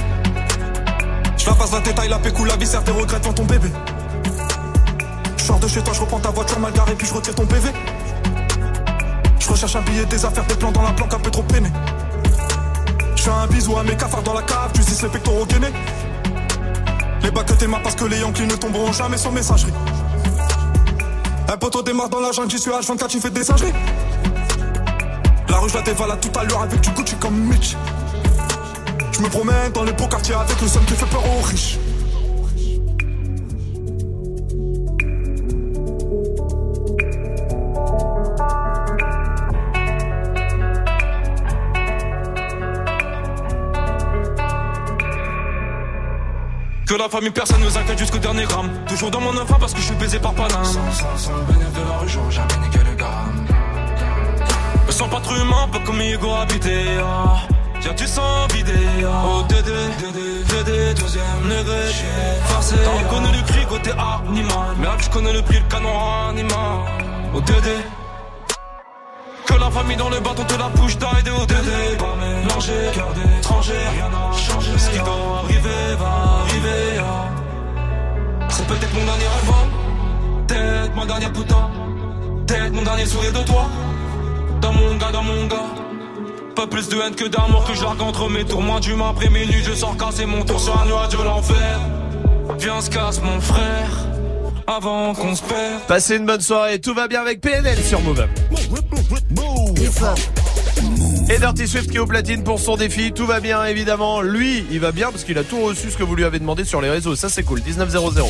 Je 1.41 1.47
la 1.47 1.55
passe 1.55 1.71
la 1.71 1.79
détail, 1.79 2.07
la 2.07 2.19
pécou, 2.19 2.45
la 2.45 2.55
viscère, 2.55 2.83
tes 2.83 2.91
regrets 2.91 3.19
devant 3.19 3.33
ton 3.33 3.45
bébé. 3.45 3.67
Je 5.37 5.43
sors 5.43 5.57
de 5.59 5.67
chez 5.67 5.81
toi, 5.81 5.91
je 5.91 6.01
reprends 6.01 6.19
ta 6.19 6.29
voiture 6.29 6.59
mal 6.59 6.71
garée, 6.71 6.93
puis 6.93 7.07
je 7.07 7.13
retire 7.15 7.33
ton 7.33 7.47
PV. 7.47 7.71
Je 9.39 9.49
recherche 9.49 9.75
un 9.75 9.81
billet, 9.81 10.05
des 10.05 10.23
affaires, 10.23 10.45
des 10.45 10.53
plans 10.53 10.71
dans 10.71 10.83
la 10.83 10.91
planque, 10.91 11.11
un 11.15 11.19
peu 11.19 11.31
trop 11.31 11.41
peiné. 11.41 11.71
Je 13.15 13.23
fais 13.23 13.31
un 13.31 13.47
bisou 13.47 13.75
à 13.75 13.83
mes 13.83 13.97
cafards 13.97 14.21
dans 14.21 14.35
la 14.35 14.43
cave, 14.43 14.69
tu 14.75 14.81
dis 14.81 14.95
les 15.01 15.09
pectoraux 15.09 15.47
gainés. 15.47 15.73
Les 17.23 17.31
bacs 17.31 17.47
que 17.47 17.53
t'es 17.53 17.67
parce 17.67 17.95
que 17.95 18.05
les 18.05 18.19
Yankees 18.19 18.45
ne 18.45 18.55
tomberont 18.55 18.91
jamais 18.91 19.17
sans 19.17 19.31
messagerie. 19.31 19.73
Un 21.51 21.57
poteau 21.57 21.81
démarre 21.81 22.09
dans 22.09 22.19
la 22.19 22.33
jungle, 22.33 22.51
j'y 22.51 22.59
suis 22.59 22.69
H24, 22.69 23.07
tu 23.07 23.19
fais 23.19 23.31
des 23.31 23.43
singeries. 23.43 23.73
La 25.49 25.57
rue, 25.57 25.69
je 25.69 25.73
la 25.73 25.81
dévalade 25.81 26.19
tout 26.19 26.39
à 26.39 26.43
l'heure 26.43 26.61
avec 26.61 26.81
du 26.81 26.91
Gucci 26.91 27.15
comme 27.15 27.35
Mitch. 27.35 27.75
Je 29.21 29.25
me 29.27 29.29
promène 29.29 29.71
dans 29.71 29.83
les 29.83 29.91
beaux 29.91 30.07
quartiers 30.07 30.33
avec 30.33 30.59
le 30.59 30.67
seul 30.67 30.83
qui 30.83 30.95
fait 30.95 31.05
peur 31.05 31.21
aux 31.23 31.41
riches. 31.43 31.77
Que 46.87 46.95
la 46.95 47.07
famille, 47.07 47.29
personne 47.29 47.61
nous 47.61 47.77
inquiète 47.77 47.99
jusqu'au 47.99 48.17
dernier 48.17 48.45
gramme. 48.45 48.71
Toujours 48.87 49.11
dans 49.11 49.21
mon 49.21 49.37
enfant 49.37 49.57
parce 49.59 49.75
que 49.75 49.81
je 49.81 49.85
suis 49.85 49.95
baisé 49.97 50.17
par 50.17 50.33
Paname. 50.33 50.65
Sans, 50.65 50.91
sans, 50.91 51.17
sans 51.17 51.35
le 51.35 51.43
bénéfice 51.43 51.73
de 51.73 51.87
la 51.87 51.97
rue, 51.99 52.09
j'aurais 52.09 52.31
jamais 52.31 52.57
niqué 52.63 52.79
le 52.79 52.95
gramme. 52.95 53.45
Me 54.87 54.91
sens 54.91 55.09
pas 55.11 55.19
trop 55.19 55.35
humain, 55.35 55.69
pas 55.71 55.79
comme 55.85 56.01
Hugo 56.01 56.33
habité. 56.33 56.97
Ah. 57.03 57.37
Tiens, 57.81 57.93
tu 57.95 58.05
sens 58.07 58.51
vidé. 58.53 58.73
Oh, 59.03 59.41
Dédé, 59.49 59.71
Dédé, 59.99 60.43
Dédé, 60.49 60.93
deuxième 60.93 61.43
degré. 61.43 61.81
Forcé. 62.45 62.75
T'en 62.77 63.15
connais 63.15 63.31
le 63.37 63.43
cri 63.43 63.65
côté 63.67 63.91
animal. 63.91 64.75
Merde, 64.79 65.01
je 65.01 65.09
connais 65.09 65.33
le 65.33 65.41
prix, 65.41 65.57
le 65.59 65.67
canon 65.67 65.89
animal. 66.29 66.79
Oh, 67.33 67.41
Dédé. 67.41 67.77
Que 69.47 69.53
la 69.55 69.71
famille 69.71 69.97
dans 69.97 70.09
le 70.09 70.19
bâton 70.19 70.43
te 70.43 70.53
la 70.53 70.69
bouche 70.69 70.97
d'aider 70.97 71.31
au 71.31 71.45
Dédé. 71.45 71.97
Pas 71.97 72.15
mélangé, 72.19 72.73
cœur 72.93 73.11
d'étranger, 73.13 73.73
rien 73.95 74.09
n'a 74.09 74.37
changé. 74.37 74.77
Ce 74.77 74.89
qui 74.91 74.97
doit 74.99 75.41
arriver 75.43 75.95
va 75.99 76.41
arriver. 76.41 76.99
ah. 76.99 77.29
C'est 78.49 78.67
peut-être 78.67 78.93
mon 78.93 79.05
dernier 79.05 79.29
album. 79.39 80.45
Peut-être 80.47 80.95
ma 80.95 81.05
dernière 81.05 81.33
putain. 81.33 81.69
Peut-être 82.45 82.73
mon 82.73 82.83
dernier 82.83 83.05
sourire 83.07 83.33
de 83.33 83.43
toi. 83.43 83.65
Dans 84.61 84.71
mon 84.73 84.95
gars, 84.97 85.11
dans 85.11 85.23
mon 85.23 85.47
gars. 85.47 85.90
Pas 86.55 86.67
plus 86.67 86.89
de 86.89 86.97
haine 86.97 87.15
que 87.15 87.25
d'amour 87.25 87.63
que 87.65 87.73
je 87.73 87.83
largue 87.83 88.01
entre 88.01 88.29
mes 88.29 88.43
tours. 88.45 88.61
Moins 88.61 88.79
d'humain 88.79 89.09
après 89.11 89.29
minuit, 89.29 89.63
je 89.63 89.73
sors 89.73 89.95
casser 89.97 90.25
mon 90.25 90.43
tour 90.43 90.59
sur 90.59 90.79
un 90.79 90.85
nuage 90.85 91.09
de 91.09 91.23
l'enfer. 91.23 91.79
Viens, 92.59 92.81
se 92.81 92.89
casse 92.89 93.21
mon 93.21 93.39
frère. 93.39 93.89
Avant 94.67 95.13
qu'on 95.13 95.35
se 95.35 95.41
perde. 95.41 95.81
Passez 95.87 96.17
une 96.17 96.25
bonne 96.25 96.41
soirée, 96.41 96.79
tout 96.79 96.93
va 96.93 97.07
bien 97.07 97.21
avec 97.21 97.41
PNL 97.41 97.77
sur 97.83 97.99
Move. 98.01 98.27
Et 101.29 101.37
Dirty 101.37 101.67
Swift 101.67 101.89
qui 101.89 101.97
est 101.97 101.99
au 101.99 102.05
platine 102.05 102.43
pour 102.43 102.59
son 102.59 102.75
défi, 102.75 103.11
tout 103.11 103.25
va 103.25 103.39
bien 103.39 103.63
évidemment. 103.65 104.21
Lui, 104.21 104.65
il 104.71 104.79
va 104.79 104.91
bien 104.91 105.11
parce 105.11 105.23
qu'il 105.23 105.37
a 105.37 105.43
tout 105.43 105.61
reçu 105.61 105.89
ce 105.89 105.97
que 105.97 106.03
vous 106.03 106.15
lui 106.15 106.25
avez 106.25 106.39
demandé 106.39 106.65
sur 106.65 106.81
les 106.81 106.89
réseaux. 106.89 107.15
Ça 107.15 107.29
c'est 107.29 107.43
cool. 107.43 107.61
1900. 107.65 108.29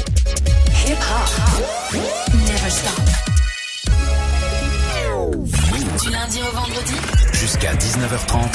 Hip 0.88 0.92
hop. 0.92 2.02
Never 2.34 2.70
stop. 2.70 3.31
Jusqu'à 7.52 7.74
19h30. 7.74 8.54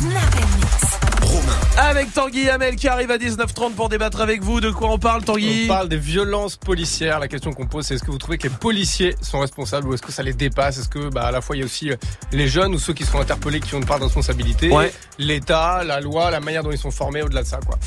Snap 0.00 0.34
and 0.34 0.56
mix. 0.56 1.69
Avec 1.78 2.12
Tanguy 2.12 2.48
Hamel 2.50 2.76
qui 2.76 2.88
arrive 2.88 3.10
à 3.10 3.16
19h30 3.16 3.72
pour 3.72 3.88
débattre 3.88 4.20
avec 4.20 4.42
vous. 4.42 4.60
De 4.60 4.70
quoi 4.70 4.90
on 4.90 4.98
parle 4.98 5.24
Tanguy 5.24 5.62
On 5.64 5.68
parle 5.68 5.88
des 5.88 5.96
violences 5.96 6.56
policières. 6.56 7.18
La 7.20 7.28
question 7.28 7.52
qu'on 7.54 7.66
pose, 7.66 7.86
c'est 7.86 7.94
est-ce 7.94 8.02
que 8.02 8.10
vous 8.10 8.18
trouvez 8.18 8.36
que 8.36 8.44
les 8.44 8.50
policiers 8.54 9.16
sont 9.22 9.40
responsables 9.40 9.88
ou 9.88 9.94
est-ce 9.94 10.02
que 10.02 10.12
ça 10.12 10.22
les 10.22 10.34
dépasse? 10.34 10.78
Est-ce 10.78 10.88
que, 10.90 11.08
bah, 11.08 11.22
à 11.22 11.30
la 11.30 11.40
fois, 11.40 11.56
il 11.56 11.60
y 11.60 11.62
a 11.62 11.64
aussi 11.64 11.90
euh, 11.90 11.96
les 12.32 12.48
jeunes 12.48 12.74
ou 12.74 12.78
ceux 12.78 12.92
qui 12.92 13.04
seront 13.04 13.20
interpellés 13.22 13.60
qui 13.60 13.74
ont 13.74 13.78
une 13.78 13.86
part 13.86 13.98
de 13.98 14.04
responsabilité? 14.04 14.68
Ouais. 14.68 14.92
L'État, 15.18 15.82
la 15.84 16.00
loi, 16.00 16.30
la 16.30 16.40
manière 16.40 16.62
dont 16.62 16.70
ils 16.70 16.78
sont 16.78 16.90
formés 16.90 17.22
au-delà 17.22 17.42
de 17.42 17.46
ça, 17.48 17.60
quoi. 17.64 17.78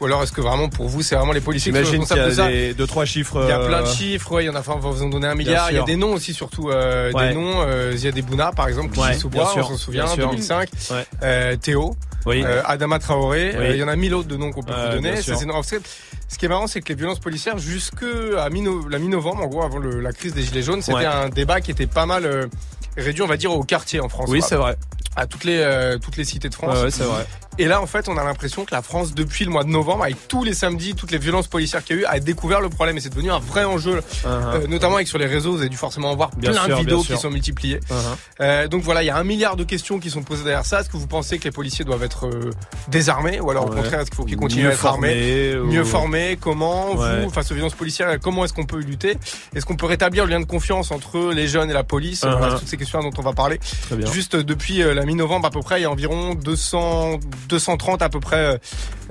Ou 0.00 0.06
alors, 0.06 0.22
est-ce 0.22 0.32
que 0.32 0.40
vraiment, 0.40 0.68
pour 0.68 0.88
vous, 0.88 1.02
c'est 1.02 1.16
vraiment 1.16 1.32
les 1.32 1.40
policiers 1.40 1.72
qui 1.72 1.78
sont 1.78 1.84
J'imagine 1.84 2.06
qu'il 2.06 2.16
y 2.16 2.20
responsables 2.20 2.36
de 2.36 2.40
a 2.40 2.44
ça? 2.62 2.68
des, 2.68 2.74
deux, 2.74 2.86
trois 2.86 3.04
chiffres. 3.04 3.40
Il 3.42 3.48
y 3.48 3.52
a 3.52 3.58
plein 3.58 3.82
de 3.82 3.86
euh, 3.88 3.92
chiffres, 3.92 4.32
ouais, 4.32 4.44
il 4.44 4.46
y 4.46 4.50
en 4.50 4.54
a, 4.54 4.60
enfin, 4.60 4.74
on 4.76 4.78
va 4.78 4.90
vous 4.90 5.02
en 5.02 5.08
donner 5.08 5.26
un 5.26 5.34
milliard. 5.34 5.70
Il 5.70 5.76
y 5.76 5.80
a 5.80 5.82
des 5.82 5.96
noms 5.96 6.14
aussi, 6.14 6.32
surtout, 6.32 6.70
euh, 6.70 7.10
Ouais. 7.12 7.28
des 7.30 7.34
noms. 7.34 7.62
Euh, 7.66 7.92
il 7.94 8.04
y 8.04 8.08
a 8.08 8.12
des 8.12 8.22
Bouna, 8.22 8.52
par 8.52 8.68
exemple, 8.68 8.94
qui 8.94 9.00
Ouais, 9.00 9.14
sous 9.14 9.28
bois, 9.28 9.52
on 9.56 9.62
s'en 9.62 9.76
souvient, 9.76 10.04
bien 10.04 10.14
sûr. 10.14 10.30
2005. 10.30 10.68
Ouais. 10.92 11.06
Euh, 11.22 11.56
Théo. 11.56 11.96
Oui. 12.26 12.42
Euh, 12.44 12.60
Adama 12.66 12.98
Traoré. 12.98 13.39
Oui. 13.50 13.56
Euh, 13.56 13.70
Il 13.72 13.76
y 13.78 13.82
en 13.82 13.88
a 13.88 13.96
mille 13.96 14.14
autres 14.14 14.28
de 14.28 14.36
noms 14.36 14.50
qu'on 14.52 14.62
peut 14.62 14.72
vous 14.72 14.94
donner. 14.96 15.16
c'est- 15.16 15.34
ce 15.34 16.38
qui 16.38 16.44
est 16.44 16.48
marrant, 16.48 16.66
c'est 16.66 16.80
que 16.80 16.88
les 16.90 16.94
violences 16.94 17.18
policières, 17.18 17.58
jusque 17.58 18.04
à 18.38 18.48
mi 18.50 18.64
la 18.88 18.98
mi-novembre, 18.98 19.42
en 19.42 19.46
gros, 19.48 19.62
avant 19.62 19.78
le- 19.78 20.00
la 20.00 20.12
crise 20.12 20.32
des 20.34 20.42
Gilets 20.42 20.62
jaunes, 20.62 20.82
c'était 20.82 20.98
Ouais. 20.98 21.04
un 21.06 21.28
débat 21.28 21.60
qui 21.60 21.70
était 21.72 21.86
pas 21.86 22.06
mal 22.06 22.24
euh, 22.24 22.46
réduit, 22.96 23.22
on 23.22 23.26
va 23.26 23.36
dire, 23.36 23.52
au 23.52 23.62
quartier 23.62 24.00
en 24.00 24.08
France. 24.08 24.28
Oui, 24.28 24.40
c'est 24.42 24.56
vrai. 24.56 24.76
À 25.16 25.26
toutes 25.26 25.44
les, 25.44 25.58
euh, 25.58 25.98
toutes 25.98 26.16
les 26.16 26.24
cités 26.24 26.48
de 26.48 26.54
France. 26.54 26.78
Ouais, 26.82 26.90
c'est 26.90 27.02
vrai. 27.02 27.26
Et 27.58 27.66
là, 27.66 27.82
en 27.82 27.86
fait, 27.86 28.08
on 28.08 28.16
a 28.16 28.24
l'impression 28.24 28.64
que 28.64 28.72
la 28.74 28.80
France, 28.80 29.12
depuis 29.12 29.44
le 29.44 29.50
mois 29.50 29.64
de 29.64 29.68
novembre, 29.68 30.04
avec 30.04 30.28
tous 30.28 30.44
les 30.44 30.54
samedis, 30.54 30.94
toutes 30.94 31.10
les 31.10 31.18
violences 31.18 31.48
policières 31.48 31.84
qu'il 31.84 31.96
y 31.96 31.98
a 31.98 32.02
eu, 32.02 32.04
a 32.06 32.18
découvert 32.20 32.60
le 32.60 32.70
problème. 32.70 32.96
Et 32.96 33.00
c'est 33.00 33.10
devenu 33.10 33.30
un 33.30 33.40
vrai 33.40 33.64
enjeu, 33.64 34.00
euh, 34.24 34.66
notamment 34.68 34.94
avec 34.94 35.08
sur 35.08 35.18
les 35.18 35.26
réseaux. 35.26 35.52
Vous 35.52 35.58
avez 35.60 35.68
dû 35.68 35.76
forcément 35.76 36.12
en 36.12 36.16
voir. 36.16 36.30
Bien 36.36 36.52
plein 36.52 36.64
sûr, 36.64 36.76
de 36.76 36.80
vidéos 36.80 37.02
qui 37.02 37.16
sont 37.18 37.28
multipliées. 37.28 37.80
Euh, 38.40 38.68
donc 38.68 38.82
voilà, 38.82 39.02
il 39.02 39.06
y 39.06 39.10
a 39.10 39.16
un 39.16 39.24
milliard 39.24 39.56
de 39.56 39.64
questions 39.64 39.98
qui 39.98 40.08
sont 40.10 40.22
posées 40.22 40.44
derrière 40.44 40.64
ça. 40.64 40.80
Est-ce 40.80 40.88
que 40.88 40.96
vous 40.96 41.08
pensez 41.08 41.38
que 41.38 41.44
les 41.44 41.50
policiers 41.50 41.84
doivent 41.84 42.04
être 42.04 42.26
euh, 42.26 42.50
désarmés 42.88 43.40
ou 43.40 43.50
alors 43.50 43.66
au 43.66 43.70
contraire, 43.70 44.00
est-ce 44.00 44.10
qu'il 44.10 44.16
faut 44.16 44.24
qu'ils 44.24 44.36
continuent 44.36 44.62
Mieux 44.64 44.70
à 44.70 44.74
être 44.74 44.86
armés 44.86 45.56
ou- 45.56 45.66
Mieux 45.66 45.84
formés 45.84 46.38
Comment 46.40 46.94
Ouais. 46.94 47.24
vous, 47.24 47.30
face 47.30 47.50
aux 47.50 47.54
violences 47.54 47.74
policières, 47.74 48.18
comment 48.22 48.44
est-ce 48.44 48.52
qu'on 48.54 48.64
peut 48.64 48.78
lutter 48.78 49.18
Est-ce 49.54 49.66
qu'on 49.66 49.76
peut 49.76 49.86
rétablir 49.86 50.24
le 50.24 50.30
lien 50.30 50.40
de 50.40 50.44
confiance 50.46 50.90
entre 50.92 51.32
les 51.32 51.48
jeunes 51.48 51.68
et 51.68 51.74
la 51.74 51.84
police. 51.84 52.24
Voilà, 52.24 52.54
toutes 52.58 52.68
ces 52.68 52.76
questions 52.80 53.00
dont 53.00 53.12
on 53.16 53.22
va 53.22 53.32
parler. 53.32 53.58
Très 53.58 53.96
bien. 53.96 54.10
Juste 54.10 54.34
euh, 54.34 54.42
depuis 54.42 54.82
euh, 54.82 54.94
la 54.94 55.04
mi-novembre 55.04 55.46
à 55.46 55.50
peu 55.50 55.60
près, 55.60 55.80
il 55.80 55.82
y 55.82 55.86
a 55.86 55.90
environ 55.90 56.34
200, 56.34 57.20
230 57.48 58.02
à 58.02 58.08
peu 58.08 58.20
près 58.20 58.58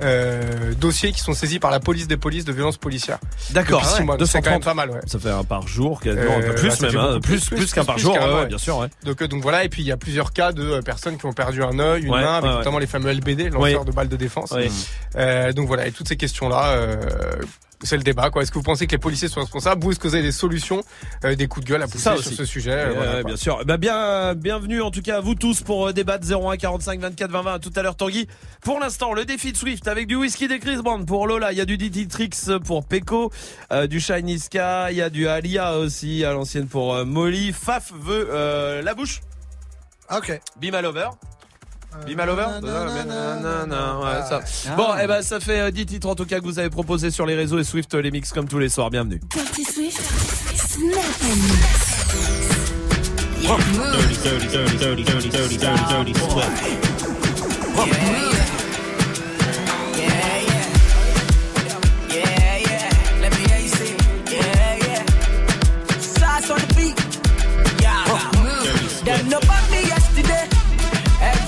euh, 0.02 0.74
dossiers 0.78 1.12
qui 1.12 1.20
sont 1.20 1.32
saisis 1.32 1.58
par 1.58 1.70
la 1.70 1.80
police 1.80 2.06
des 2.08 2.16
polices 2.16 2.44
de 2.44 2.52
violences 2.52 2.76
policières. 2.76 3.18
D'accord. 3.50 3.84
Six 3.84 4.02
ouais, 4.02 4.16
C'est 4.26 4.42
quand 4.42 4.50
même 4.50 4.60
230. 4.60 4.64
pas 4.64 4.74
mal, 4.74 4.90
ouais. 4.90 5.00
Ça 5.06 5.18
fait 5.18 5.30
un 5.30 5.44
par 5.44 5.66
jour, 5.66 6.00
quasiment, 6.00 6.38
Euh, 6.38 6.52
plus 6.54 6.80
bah, 6.80 6.88
même, 6.88 6.96
hein, 6.96 7.20
plus, 7.20 7.48
plus, 7.48 7.72
qu'un 7.72 7.84
par 7.84 7.98
jour, 7.98 8.14
ouais, 8.14 8.46
bien 8.46 8.58
sûr. 8.58 8.86
Donc, 9.04 9.22
donc 9.22 9.42
voilà, 9.42 9.64
et 9.64 9.68
puis 9.68 9.82
il 9.82 9.86
y 9.86 9.92
a 9.92 9.96
plusieurs 9.96 10.32
cas 10.32 10.52
de 10.52 10.80
personnes 10.80 11.16
qui 11.16 11.26
ont 11.26 11.32
perdu 11.32 11.62
un 11.62 11.78
œil, 11.78 12.02
une 12.02 12.10
main, 12.10 12.36
avec 12.36 12.50
notamment 12.50 12.78
les 12.78 12.86
fameux 12.86 13.12
LBD, 13.12 13.50
lanceurs 13.50 13.84
de 13.84 13.92
balles 13.92 14.08
de 14.08 14.16
défense. 14.16 14.54
Euh, 15.16 15.52
donc 15.52 15.66
voilà, 15.66 15.86
et 15.86 15.92
toutes 15.92 16.08
ces 16.08 16.16
questions-là, 16.16 16.72
euh, 16.72 16.96
c'est 17.82 17.96
le 17.96 18.02
débat. 18.02 18.30
Quoi. 18.30 18.42
Est-ce 18.42 18.50
que 18.50 18.58
vous 18.58 18.64
pensez 18.64 18.86
que 18.86 18.92
les 18.92 18.98
policiers 18.98 19.28
sont 19.28 19.40
responsables? 19.40 19.84
Ou 19.84 19.90
est-ce 19.90 19.98
que 19.98 20.08
vous 20.08 20.14
avez 20.14 20.24
des 20.24 20.32
solutions, 20.32 20.82
euh, 21.24 21.34
des 21.34 21.48
coups 21.48 21.64
de 21.64 21.72
gueule 21.72 21.82
à 21.82 21.86
pousser 21.86 22.04
ça 22.04 22.16
sur 22.16 22.32
ce 22.32 22.44
sujet 22.44 22.70
Ouais, 22.70 22.76
euh, 22.76 22.92
voilà, 22.94 23.22
bien 23.22 23.36
sûr. 23.36 23.64
Bah 23.64 23.76
bien, 23.76 24.34
bienvenue 24.34 24.82
en 24.82 24.90
tout 24.90 25.02
cas 25.02 25.18
à 25.18 25.20
vous 25.20 25.34
tous 25.34 25.62
pour 25.62 25.88
euh, 25.88 25.92
débattre 25.92 26.26
01 26.26 26.56
45 26.56 27.00
24 27.00 27.30
20 27.30 27.42
20 27.42 27.54
à 27.54 27.58
tout 27.58 27.72
à 27.76 27.82
l'heure 27.82 27.96
Tanguy. 27.96 28.26
Pour 28.62 28.80
l'instant, 28.80 29.12
le 29.12 29.24
défi 29.24 29.52
de 29.52 29.56
Swift 29.56 29.88
avec 29.88 30.06
du 30.06 30.16
whisky 30.16 30.48
des 30.48 30.58
Chris 30.58 30.76
Brown 30.76 31.06
pour 31.06 31.26
Lola, 31.26 31.52
il 31.52 31.58
y 31.58 31.60
a 31.60 31.64
du 31.64 31.78
DT 31.78 32.06
Tricks 32.08 32.58
pour 32.64 32.84
Peko, 32.84 33.30
euh, 33.72 33.86
du 33.86 34.00
Shiny 34.00 34.38
Sky, 34.38 34.58
il 34.90 34.96
y 34.96 35.02
a 35.02 35.10
du 35.10 35.28
Alia 35.28 35.76
aussi 35.76 36.24
à 36.24 36.32
l'ancienne 36.32 36.66
pour 36.66 36.94
euh, 36.94 37.04
Molly. 37.04 37.52
Faf 37.52 37.92
veut 37.92 38.28
euh, 38.30 38.82
la 38.82 38.94
bouche. 38.94 39.20
Ok. 40.10 40.40
Be 40.60 40.64
my 40.64 40.82
lover. 40.82 41.08
Be 42.06 42.16
my 42.16 42.24
lover? 42.24 42.46
Ouais, 44.02 44.22
ça. 44.28 44.40
Bon, 44.76 44.96
et 44.96 45.06
ben 45.06 45.22
ça 45.22 45.40
fait 45.40 45.60
euh, 45.60 45.70
10 45.70 45.86
titres 45.86 46.08
en 46.08 46.14
tout 46.14 46.24
cas 46.24 46.38
que 46.38 46.44
vous 46.44 46.58
avez 46.58 46.70
proposé 46.70 47.10
sur 47.10 47.26
les 47.26 47.34
réseaux 47.34 47.58
et 47.58 47.64
Swift 47.64 47.94
euh, 47.94 48.00
les 48.00 48.10
mix 48.10 48.32
comme 48.32 48.48
tous 48.48 48.58
les 48.58 48.68
soirs. 48.68 48.90
Bienvenue. 48.90 49.20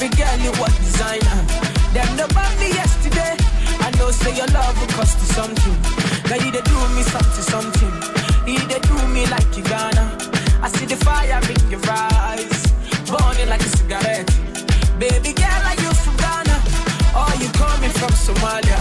Every 0.03 0.19
girl 0.19 0.39
you 0.41 0.51
was 0.61 0.75
designer. 0.79 1.39
Them 1.95 2.17
no 2.17 2.27
bought 2.35 2.51
me 2.59 2.75
yesterday. 2.75 3.37
I 3.87 3.89
know 3.97 4.11
say 4.11 4.35
your 4.35 4.49
love 4.49 4.75
will 4.81 4.89
cost 4.99 5.15
you 5.23 5.31
something. 5.31 5.77
Now 6.27 6.43
you 6.43 6.51
they 6.51 6.61
do 6.61 6.75
me 6.99 7.03
something, 7.07 7.47
something. 7.55 7.95
You 8.45 8.59
they 8.67 8.81
do 8.81 8.99
me 9.15 9.27
like 9.27 9.57
you 9.57 9.63
gonna. 9.63 10.19
I 10.61 10.67
see 10.75 10.87
the 10.87 10.97
fire 11.07 11.39
in 11.47 11.71
your 11.71 11.81
eyes, 11.87 12.67
burning 13.07 13.49
like 13.49 13.61
a 13.63 13.71
cigarette. 13.79 14.27
Baby 14.99 15.35
girl, 15.39 15.63
are 15.71 15.79
you 15.79 15.91
from 16.03 16.17
Ghana? 16.19 16.57
Or 17.23 17.31
you 17.39 17.49
coming 17.55 17.95
from 17.95 18.11
Somalia? 18.27 18.79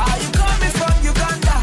Are 0.00 0.16
you 0.16 0.30
coming 0.32 0.72
from 0.80 0.94
Uganda? 1.12 1.56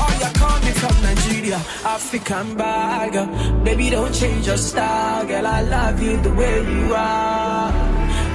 Or 0.00 0.10
you 0.24 0.30
coming 0.40 0.76
from 0.80 0.96
Nigeria? 1.02 1.60
African 1.84 2.54
bagger. 2.56 3.26
Baby, 3.62 3.90
don't 3.90 4.14
change 4.14 4.46
your 4.46 4.56
style, 4.56 5.26
girl. 5.26 5.46
I 5.46 5.60
love 5.60 6.00
you 6.00 6.16
the 6.22 6.32
way 6.32 6.64
you 6.64 6.94
are, 6.94 7.72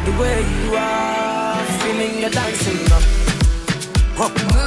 the 0.05 0.11
way 0.19 0.39
you 0.41 0.75
are. 0.75 1.63
Feeling 1.81 2.19
your 2.19 2.29
dancing 2.29 2.79
now. 2.89 2.99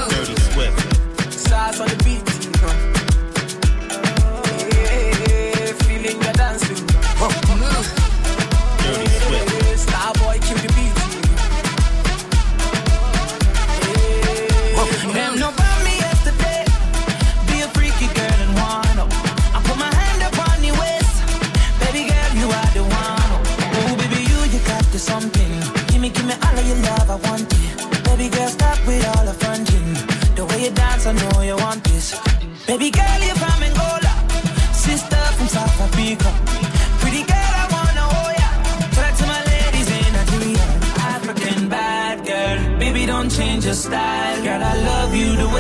Dirty 0.08 0.36
Swift. 0.52 1.32
Stars 1.32 1.80
on 1.80 1.88
the 1.88 1.96
beat, 2.04 2.26
you 2.44 2.95
love, 27.06 27.24
I 27.24 27.28
want 27.28 27.52
it. 27.52 28.04
Baby 28.04 28.28
girl, 28.28 28.48
stop 28.48 28.78
with 28.86 29.06
all 29.16 29.24
the 29.24 29.34
fronting. 29.34 29.94
The 30.34 30.44
way 30.44 30.64
you 30.64 30.70
dance, 30.70 31.06
I 31.06 31.12
know 31.12 31.42
you 31.42 31.56
want 31.56 31.82
this. 31.84 32.14
Baby 32.66 32.90
girl, 32.90 33.20
you're 33.26 33.36
from 33.36 33.62
Angola, 33.62 34.12
sister 34.72 35.22
from 35.36 35.48
South 35.48 35.80
Africa. 35.80 36.30
Pretty 37.00 37.22
girl, 37.32 37.52
I 37.62 37.66
wanna 37.74 38.04
hold 38.14 38.34
ya. 38.42 38.50
Talk 38.96 39.12
to 39.20 39.26
my 39.26 39.40
ladies 39.52 39.88
in 39.98 40.12
Nigeria. 40.18 40.66
African 41.14 41.68
bad 41.68 42.26
girl, 42.26 42.78
baby 42.78 43.06
don't 43.06 43.30
change 43.30 43.64
your 43.64 43.74
style. 43.74 44.42
Girl, 44.42 44.62
I 44.62 44.74
love 44.90 45.14
you 45.14 45.36
the 45.36 45.48
way 45.54 45.55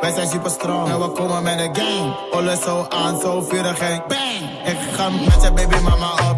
Wij 0.00 0.12
zijn 0.12 0.28
super 0.28 0.50
strong 0.50 0.88
en 0.88 1.00
we 1.00 1.08
komen 1.08 1.42
met 1.42 1.58
een 1.60 1.76
gang. 1.76 2.16
Alles 2.30 2.62
zo 2.62 2.86
aan, 2.88 3.20
zo 3.20 3.40
vurig 3.40 3.78
en 3.78 4.02
bang. 4.08 4.66
Ik 4.66 4.78
ga 4.92 5.08
met 5.08 5.42
je 5.42 5.52
baby 5.52 5.82
mama 5.82 6.12
op 6.30 6.37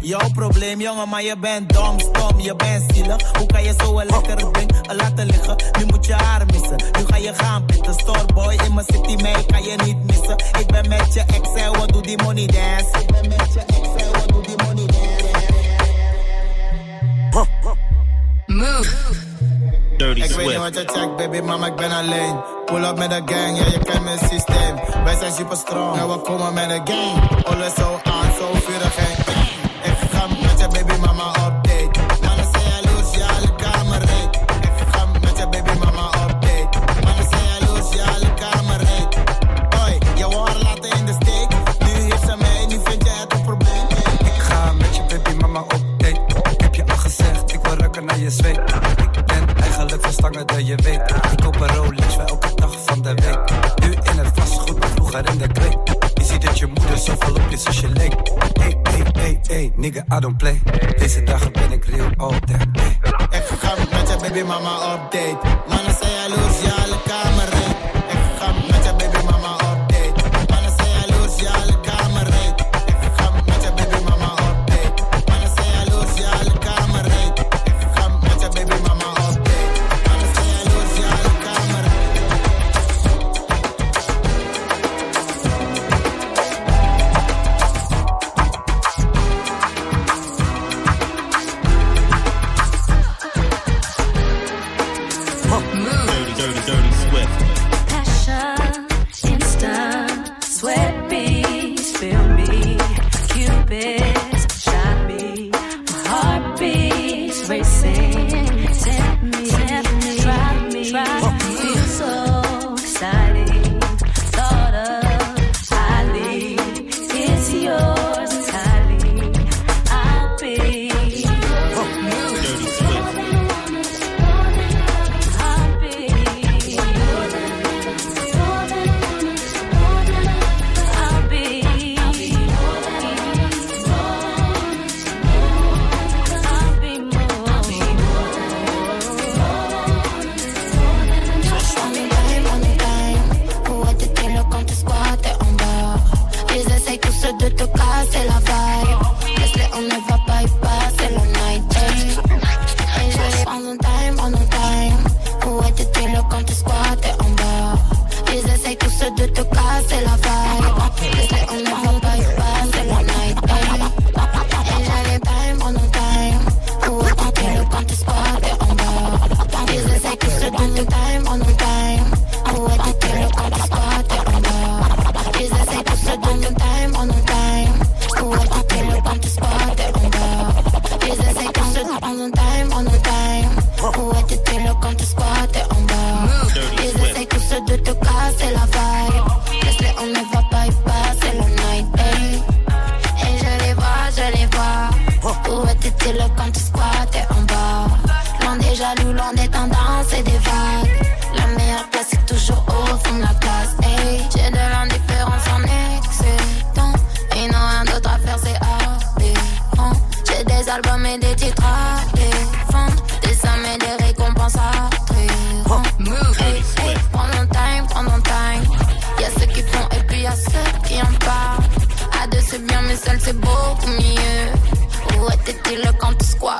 Jouw 0.00 0.30
probleem, 0.32 0.80
jongen, 0.80 1.08
maar 1.08 1.22
je 1.22 1.36
bent 1.38 1.72
dom, 1.72 1.98
stom, 1.98 2.40
je 2.40 2.56
bent 2.56 2.92
zielig. 2.94 3.36
Hoe 3.36 3.46
kan 3.46 3.62
je 3.62 3.74
zo 3.78 3.98
een 3.98 4.06
lekker 4.06 4.52
ding 4.52 4.70
laten 4.92 5.26
liggen? 5.26 5.56
Nu 5.78 5.84
moet 5.84 6.06
je 6.06 6.12
haar 6.12 6.46
missen, 6.46 6.76
nu 6.76 7.04
ga 7.06 7.16
je 7.16 7.34
gaan 7.34 7.64
pitten. 7.64 7.94
Storeboy 7.94 8.54
in 8.64 8.74
mijn 8.74 8.86
city, 8.86 9.22
mee 9.22 9.46
kan 9.46 9.62
je 9.62 9.76
niet 9.84 10.04
missen. 10.06 10.36
Ik 10.58 10.66
ben 10.66 10.88
met 10.88 11.14
je 11.14 11.20
ex 11.20 11.54
en 11.54 11.86
doe 11.86 12.02
die 12.02 12.22
money 12.22 12.46
dance. 12.46 12.98
Ik 13.00 13.06
ben 13.06 13.28
met 13.28 13.52
je 13.52 13.60
ex 13.60 14.02
en 14.02 14.26
doe 14.26 14.42
die 14.42 14.56
money 14.56 14.86
dance. 14.86 15.08
Move. 18.46 19.28
Dirty 19.96 20.20
ik 20.22 20.30
weet 20.30 20.46
niet 20.46 20.56
wat 20.56 20.74
je 20.74 20.84
checkt, 20.86 21.16
baby 21.16 21.40
mama, 21.40 21.66
ik 21.66 21.76
ben 21.76 21.90
alleen. 21.92 22.40
Pull 22.64 22.84
up 22.84 22.98
met 22.98 23.10
de 23.10 23.22
gang, 23.24 23.58
ja, 23.58 23.64
je 23.64 23.78
kent 23.78 24.04
mijn 24.04 24.18
systeem. 24.18 24.76
Wij 25.04 25.16
zijn 25.18 25.32
super 25.32 25.56
strong 25.56 25.96
nou, 25.96 26.10
we 26.10 26.18
komen 26.18 26.54
met 26.54 26.68
de 26.68 26.92
gang. 26.92 27.44
Alles 27.44 27.74
zo 27.74 28.00
aan, 28.02 28.32
zo 28.38 28.52
vurig 28.52 28.94
geen 28.94 29.19
nigga, 59.90 60.16
I 60.16 60.20
don't 60.20 60.36
play. 60.36 60.60
Deze 60.98 61.22
dagen 61.22 61.52
ben 61.52 61.72
ik 61.72 61.84
real 61.84 62.10
all 62.16 62.40
day. 62.46 62.90
Ik 63.30 63.42
ga 63.58 63.74
met 63.90 64.08
zijn 64.08 64.20
baby 64.20 64.42
mama 64.42 64.92
update. 64.92 65.38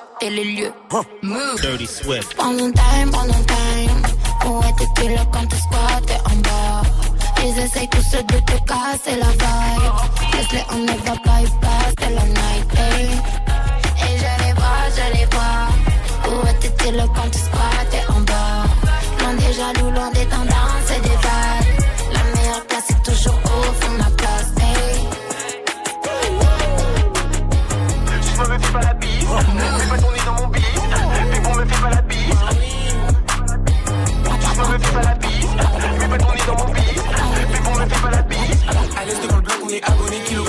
l'endroit 0.00 0.18
et 0.20 0.30
les 0.30 0.44
lieux. 0.44 0.72
Huh. 0.92 1.02
Move. 1.22 1.60
Dirty 1.60 1.86
Swift. 1.86 2.34
Prends 2.36 2.56
time, 2.56 3.10
prends 3.10 3.26
time. 3.26 4.02
Où 4.46 4.60
est 4.62 4.76
tes 4.78 5.02
kilos 5.02 5.26
quand 5.32 5.46
tu 5.46 5.56
squattes 5.56 6.22
en 6.24 6.36
bas? 6.36 6.82
Ils 7.42 7.58
essayent 7.58 7.88
tous 7.88 8.10
de 8.10 8.38
te 8.40 8.56
casser 8.64 9.16
la 9.18 9.30
vibe. 9.30 9.92
Laisse-les, 10.34 10.64
on 10.72 10.78
ne 10.78 10.92
va 11.06 11.16
pas, 11.24 11.40
ils 11.40 11.60
passent 11.60 12.10
la 12.10 12.24
night. 12.24 12.66
Hey. 12.76 13.10
Et 14.04 14.18
j'allais 14.18 14.52
voir, 14.54 14.82
j'allais 14.96 15.28
voir. 15.32 15.68
Où 16.28 16.46
est 16.46 16.58
tes 16.60 16.84
kilos 16.84 17.08
quand 17.14 17.30
tu 17.30 17.38
squattes 17.38 17.90
t'es 17.90 18.04
en 18.12 18.20
bas? 18.20 18.64
L'un 19.20 19.34
des 19.34 19.52
jaloux, 19.52 19.90
l'un 19.90 20.10
des 20.10 20.26
tendances. 20.26 20.69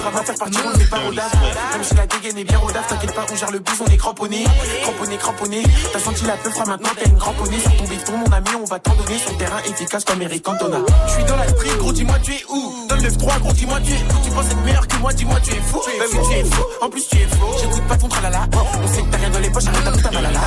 Partir, 0.02 0.62
on 0.66 0.78
n'est 0.78 0.86
pas 0.86 1.00
audace. 1.08 1.32
Même 1.74 1.84
si 1.84 1.96
la 1.96 2.08
dégaine 2.08 2.38
est 2.38 2.44
bien 2.44 2.60
audace, 2.60 2.88
t'inquiète 2.88 3.14
pas, 3.14 3.26
on 3.32 3.36
gère 3.36 3.52
le 3.52 3.60
bus, 3.60 3.76
on 3.82 3.92
est 3.92 3.98
cramponné. 3.98 4.46
Cramponné, 4.84 5.18
cramponné. 5.18 5.64
T'as 5.94 6.00
senti 6.00 6.26
la 6.26 6.38
peu 6.38 6.50
froid, 6.50 6.66
maintenant 6.66 6.90
t'as 6.98 7.10
une 7.10 7.18
cramponnée. 7.18 7.60
Sur 7.60 7.76
ton 7.78 7.84
bifton, 7.86 8.18
mon 8.18 8.32
ami, 8.32 8.50
on 8.62 8.66
va 8.66 8.80
t'en 8.80 8.96
donner. 8.96 9.20
Son 9.26 9.36
terrain 9.36 9.60
efficace 9.66 10.04
comme 10.06 10.22
Eric 10.22 10.44
Cantona. 10.44 10.80
Je 11.08 11.12
suis 11.12 11.24
dans 11.26 11.36
la 11.36 11.48
street, 11.48 11.78
gros, 11.80 11.94
dis-moi, 11.94 12.16
tu 12.24 12.34
es 12.34 12.44
où? 12.50 12.88
Dans 12.88 12.96
le 12.96 13.12
3 13.12 13.40
gros, 13.40 13.54
dis-moi, 13.54 13.80
tu 13.84 13.92
es 13.92 13.96
où? 13.96 14.24
Tu 14.24 14.32
penses 14.32 14.46
être 14.46 14.64
meilleur 14.64 14.88
que 14.88 14.96
moi, 14.98 15.14
dis-moi, 15.14 15.40
tu 15.42 15.52
es 15.52 15.62
fou. 15.62 15.82
Bah 15.86 16.06
oui, 16.12 16.20
tu 16.30 16.38
es 16.38 16.44
fou. 16.44 16.64
En 16.82 16.90
plus, 16.90 17.08
tu 17.08 17.18
es 17.18 17.28
faux. 17.28 17.58
J'écoute 17.60 17.88
pas 17.88 17.98
ton 17.98 18.08
tralala. 18.08 18.48
On 18.54 18.88
sait 18.88 19.02
que 19.02 19.12
t'as 19.12 19.18
rien 19.18 19.30
dans 19.30 19.40
les 19.40 19.50
poches, 19.50 19.68
arrête 19.68 20.04
ta 20.04 20.12
malala. 20.12 20.40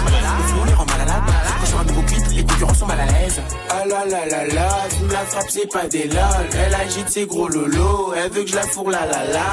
Malades. 1.20 1.58
Quand 1.60 1.66
sur 1.66 1.80
un 1.80 1.84
nouveau 1.84 2.02
clip, 2.02 2.22
les 2.34 2.44
concurrents 2.44 2.74
sont 2.74 2.86
mal 2.86 3.00
à 3.00 3.06
l'aise. 3.06 3.40
Ah 3.70 3.86
là 3.86 4.04
là 4.06 4.26
là 4.26 4.46
là, 4.54 4.68
fume 4.90 5.10
la 5.10 5.24
frappe, 5.24 5.46
c'est 5.48 5.70
pas 5.72 5.86
des 5.88 6.08
lol. 6.08 6.46
Elle 6.52 6.74
agite 6.74 7.08
ses 7.08 7.26
gros 7.26 7.48
lolos, 7.48 8.14
elle 8.16 8.30
veut 8.30 8.42
que 8.44 8.50
je 8.50 8.56
la 8.56 8.62
fourre 8.62 8.90
la 8.90 9.06
la 9.06 9.24
la. 9.32 9.50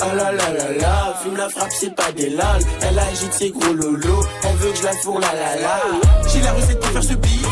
Ah 0.00 0.14
là 0.14 0.32
là 0.32 0.52
là 0.52 0.72
là, 0.80 1.14
fume 1.22 1.36
la 1.36 1.48
frappe, 1.48 1.70
c'est 1.78 1.94
pas 1.94 2.12
des 2.12 2.30
lol. 2.30 2.60
Elle 2.82 2.98
agite 2.98 3.32
ses 3.32 3.50
gros 3.50 3.72
lolos, 3.72 4.24
elle 4.42 4.56
veut 4.56 4.70
que 4.70 4.78
je 4.78 4.84
la 4.84 4.92
fourre 4.92 5.20
la 5.20 5.32
la 5.34 5.56
la. 5.60 5.80
J'ai 6.32 6.40
la 6.40 6.52
recette 6.52 6.80
pour 6.80 6.90
faire 6.90 7.04
ce 7.04 7.14
beat. 7.14 7.46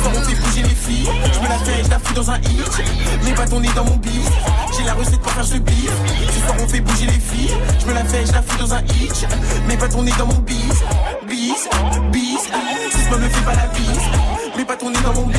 Soir 0.00 0.12
on 0.16 0.22
fait 0.22 0.34
bouger 0.34 0.62
les 0.62 0.74
filles. 0.74 1.08
Je 1.32 1.40
me 1.40 1.48
la 1.48 1.58
fais, 1.58 1.84
je 1.84 1.90
la 1.90 1.98
fous 1.98 2.14
dans 2.14 2.30
un 2.30 2.38
hit. 2.38 2.82
Mes 3.24 3.32
bâtons 3.32 3.60
nés 3.60 3.68
dans 3.74 3.84
mon 3.84 3.96
bif. 3.96 4.28
J'ai 4.76 4.84
la 4.84 4.94
recette 4.94 5.20
pour 5.20 5.32
faire 5.32 5.44
ce 5.44 5.56
beat. 5.56 5.90
Ce 6.34 6.40
soir 6.40 6.56
on 6.60 6.68
fait 6.68 6.80
bouger 6.80 7.06
les 7.06 7.20
filles. 7.20 7.54
Je 7.80 7.86
me 7.86 7.92
la 7.92 8.04
fais, 8.04 8.24
je 8.26 8.32
la 8.32 8.42
fous 8.42 8.58
dans 8.58 8.74
un 8.74 8.80
hit. 8.80 9.26
Mes 9.66 9.76
bâtons 9.76 10.02
nés 10.02 10.12
dans 10.18 10.26
mon 10.26 10.38
bis. 10.38 10.82
Bis, 11.28 11.68
bis. 12.12 12.50
Si 12.90 12.98
ce 13.10 13.16
me 13.16 13.28
fait 13.28 13.44
pas 13.44 13.54
la 13.54 13.66
bise. 13.66 14.56
Mes 14.56 14.64
bâtons 14.64 14.90
nés 14.90 15.00
dans 15.04 15.14
mon 15.14 15.26
bis. 15.26 15.38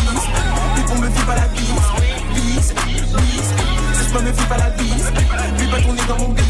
Pépon 0.75 0.95
me 0.99 1.09
fait 1.09 1.25
pas 1.25 1.35
la 1.35 1.47
bise. 1.47 1.87
Bis, 2.35 2.73
bis. 2.73 3.47
Si 3.97 4.09
ce 4.13 4.19
me 4.19 4.31
fait 4.33 4.49
pas 4.49 4.57
la 4.57 4.69
bise. 4.71 5.11
Mes 5.59 5.67
bâtons 5.67 5.93
nés 5.93 6.07
dans 6.07 6.17
mon 6.17 6.29
bis. 6.29 6.43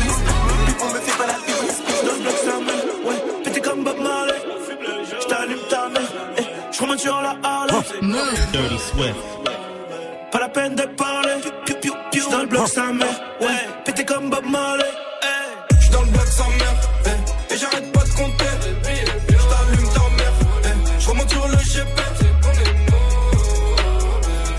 Pépon 0.66 0.86
me 0.94 1.00
fait 1.00 1.18
pas 1.18 1.28
la 1.28 1.38
bise. 1.46 1.82
Ça 2.46 2.54
me, 2.60 3.10
ouais. 3.10 3.24
Pété 3.44 3.62
comme 3.62 3.84
Bob 3.84 4.00
Marley. 4.02 4.34
J't'allume 5.22 5.60
ta 5.70 5.90
mère. 5.90 6.12
Eh, 6.38 6.44
J'remonte 6.72 7.00
sur 7.00 7.22
la 7.22 7.36
Pas 10.32 10.40
la 10.40 10.50
peine 10.50 10.76
de 10.76 10.84
parler. 10.84 11.36
J'suis 12.14 12.30
dans 12.32 12.42
le 12.42 12.48
bloc 12.48 12.68
sa 12.68 12.92
mère. 12.94 13.08
Ouais. 13.42 13.48
Pété 13.86 14.06
comme 14.06 14.30
Bob 14.30 14.46
Marley. 14.46 14.86
J'suis 15.80 15.92
dans 15.92 16.02
le 16.02 16.08
bloc 16.12 16.28
sa 16.28 16.44
mère, 16.44 16.76
eh, 17.06 17.54
et 17.54 17.58
j'arrête 17.58 17.92
pas 17.92 18.04
de 18.04 18.10
compter. 18.10 18.46
J't'allume 19.30 19.90
ta 19.94 20.00
mère, 20.18 20.34
eh, 20.64 21.00
j'remonte 21.00 21.30
sur 21.30 21.48
le 21.48 21.58
GP. 21.58 22.02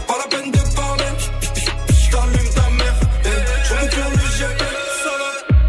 Pas 0.09 0.19
la 0.19 0.25
peine 0.29 0.51
de 0.51 0.59
parler, 0.75 1.05
j't'allume 1.89 2.51
ta 2.55 2.71
mère, 2.71 2.95
eh, 3.25 3.29
j'remonte 3.65 3.93
sur 3.93 4.11
le 4.11 4.17
GP. 4.39 4.63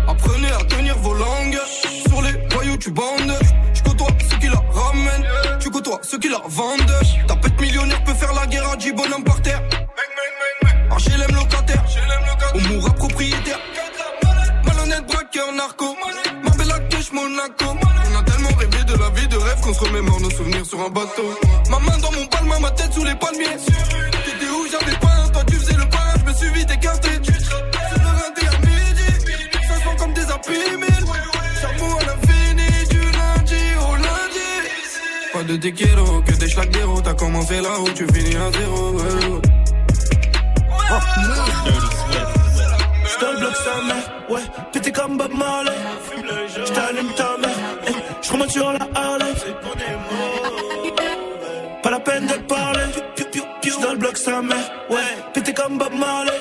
Apprenez 0.08 0.52
à 0.52 0.64
tenir 0.66 0.98
vos 0.98 1.14
langues, 1.14 1.60
sur 2.08 2.22
les 2.22 2.34
voyous 2.54 2.78
tu 2.78 2.92
bandes. 2.92 3.38
J'côtoie 3.74 4.08
ceux 4.30 4.38
qui 4.38 4.48
la 4.48 4.62
ramènent, 4.72 5.28
tu 5.60 5.70
côtoies 5.70 6.00
ceux 6.02 6.18
qui 6.18 6.30
la 6.30 6.42
vendent. 6.46 6.92
Qu'on 19.78 19.86
se 19.86 20.24
nos 20.24 20.30
souvenirs 20.30 20.66
sur 20.66 20.80
un 20.80 20.90
bateau. 20.90 21.30
Ma 21.70 21.80
main 21.80 21.98
dans 22.00 22.12
mon 22.12 22.26
palme, 22.28 22.54
ma 22.62 22.72
tête 22.72 22.94
sous 22.94 23.04
les 23.04 23.16
palmiers. 23.16 23.58
T'étais 24.26 24.52
où? 24.52 24.68
J'avais 24.72 24.98
pas 24.98 25.30
toi 25.32 25.44
tu 25.48 25.56
faisais 25.56 25.74
le 25.74 25.86
pain 25.90 26.14
Je 26.20 26.26
me 26.30 26.34
suis 26.34 26.50
vite 26.54 26.72
écarté. 26.72 27.10
C'est 27.24 28.00
le 28.00 28.12
lundi 28.20 28.46
à 28.48 28.60
midi. 28.66 29.10
Ça 29.68 29.76
se 29.76 29.98
comme 29.98 30.14
des 30.14 30.26
imprimés 30.32 30.88
Charbon 31.62 31.96
à 32.00 32.06
l'infini 32.06 32.88
du 32.90 33.00
lundi 33.00 33.64
au 33.88 33.96
lundi. 33.96 34.52
Pas 35.34 35.44
de 35.44 35.58
tequila, 35.58 36.04
que 36.26 36.32
des 36.34 36.50
schlags 36.50 36.72
d'héros. 36.72 37.02
T'as 37.02 37.14
commencé 37.14 37.62
là 37.62 37.80
où 37.80 37.90
tu 37.90 38.06
finis 38.14 38.36
à 38.36 38.52
zéro. 38.58 38.94
Ouais, 38.94 39.10
dans 43.22 43.32
le 43.32 43.38
bloc 43.40 43.56
sa 43.56 43.82
mère, 43.88 44.08
ouais, 44.30 44.42
pété 44.72 44.92
comme 44.92 45.18
Bob 45.18 45.34
Marley. 45.34 45.72
J't'allume 46.66 47.14
ta 47.16 47.33
j'remonte 48.48 48.52
sur 48.52 48.74
la 48.74 49.00
Harley. 49.00 49.34
Pas 51.82 51.92
la 51.92 52.00
peine 52.00 52.28
de 52.28 52.34
parler, 52.48 52.80
J'suis 53.64 53.82
dans 53.82 53.92
le 53.92 53.98
bloc 53.98 54.18
sa 54.18 54.42
mère, 54.42 54.58
ouais, 54.90 54.98
pété 55.34 55.54
comme 55.54 55.78
Bob 55.78 55.94
Marley. 55.94 56.32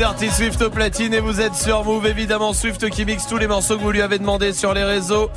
Dirty 0.00 0.30
Swift 0.30 0.62
au 0.62 0.70
platine 0.70 1.12
et 1.12 1.20
vous 1.20 1.42
êtes 1.42 1.54
sur 1.54 1.84
Move 1.84 2.06
évidemment 2.06 2.54
Swift 2.54 2.88
qui 2.88 3.04
mixe 3.04 3.26
tous 3.26 3.36
les 3.36 3.46
morceaux 3.46 3.76
que 3.76 3.82
vous 3.82 3.90
lui 3.90 4.00
avez 4.00 4.18
demandé 4.18 4.54
sur 4.54 4.72
les 4.72 4.82
réseaux. 4.82 5.30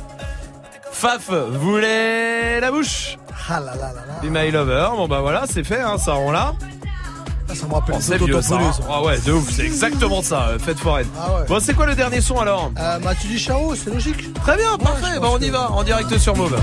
Faf 0.90 1.28
voulait 1.28 2.60
la 2.60 2.70
bouche. 2.70 3.18
Ah 3.50 3.60
là 3.60 3.74
là 3.74 3.92
là. 3.92 4.02
Be 4.22 4.30
My 4.30 4.50
Lover. 4.50 4.88
Bon 4.96 5.06
bah 5.06 5.20
voilà, 5.20 5.42
c'est 5.46 5.64
fait, 5.64 5.82
hein, 5.82 5.98
ça 5.98 6.14
on 6.14 6.30
l'a. 6.30 6.54
Ah, 7.50 7.54
Ça 7.54 7.66
me 7.66 7.74
rappelle 7.74 7.96
vieux 7.96 8.40
ça. 8.40 8.48
Topolino, 8.56 8.68
hein. 8.70 8.72
ça. 8.72 8.82
Ah 8.90 9.02
ouais, 9.02 9.18
de 9.20 9.32
ouf, 9.32 9.50
c'est 9.50 9.66
exactement 9.66 10.22
ça, 10.22 10.48
euh, 10.48 10.58
fête 10.58 10.78
foraine. 10.78 11.08
Ah 11.20 11.40
ouais. 11.40 11.46
Bon, 11.46 11.60
c'est 11.60 11.74
quoi 11.74 11.84
le 11.84 11.94
dernier 11.94 12.22
son 12.22 12.38
alors 12.38 12.70
Euh, 12.80 12.98
Mathieu 13.00 13.28
Ducharo, 13.28 13.74
c'est 13.74 13.90
logique. 13.92 14.32
Très 14.32 14.56
bien, 14.56 14.78
parfait. 14.78 15.20
Bah 15.20 15.28
on 15.30 15.38
y 15.40 15.50
va, 15.50 15.72
en 15.72 15.82
direct 15.82 16.16
sur 16.16 16.34
Move. 16.34 16.58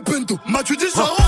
Et 0.00 0.10
Bento, 0.10 0.38
Mathieu 0.46 0.76
dit 0.76 0.86
Charo. 0.94 1.19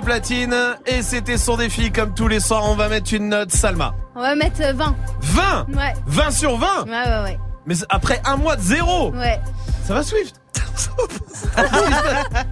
Au 0.00 0.02
platine 0.02 0.54
et 0.86 1.02
c'était 1.02 1.36
son 1.36 1.56
défi 1.56 1.92
comme 1.92 2.14
tous 2.14 2.26
les 2.28 2.40
soirs. 2.40 2.64
On 2.64 2.74
va 2.74 2.88
mettre 2.88 3.12
une 3.12 3.28
note 3.28 3.52
Salma. 3.52 3.94
On 4.14 4.20
va 4.22 4.34
mettre 4.34 4.60
euh, 4.62 4.72
20. 4.72 4.96
20 5.20 5.66
Ouais. 5.76 5.92
20 6.06 6.30
sur 6.30 6.56
20 6.56 6.84
Ouais, 6.84 6.90
ouais, 6.90 7.22
ouais. 7.24 7.38
Mais 7.66 7.74
après 7.90 8.20
un 8.24 8.36
mois 8.36 8.56
de 8.56 8.62
zéro 8.62 9.10
Ouais. 9.12 9.38
Ça 9.86 9.94
va 9.94 10.02
Swift 10.02 10.36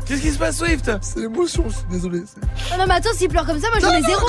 Qu'est-ce 0.06 0.20
qui 0.20 0.32
se 0.32 0.38
passe 0.38 0.58
Swift 0.58 0.90
C'est 1.00 1.20
l'émotion, 1.20 1.64
je 1.68 1.74
suis 1.74 1.84
désolé. 1.90 2.20
Oh 2.72 2.74
non, 2.78 2.84
mais 2.86 2.94
attends, 2.94 3.12
s'il 3.14 3.28
pleure 3.28 3.46
comme 3.46 3.58
ça, 3.60 3.68
moi 3.70 3.78
je 3.80 3.86
mets 3.86 4.02
zéro. 4.02 4.26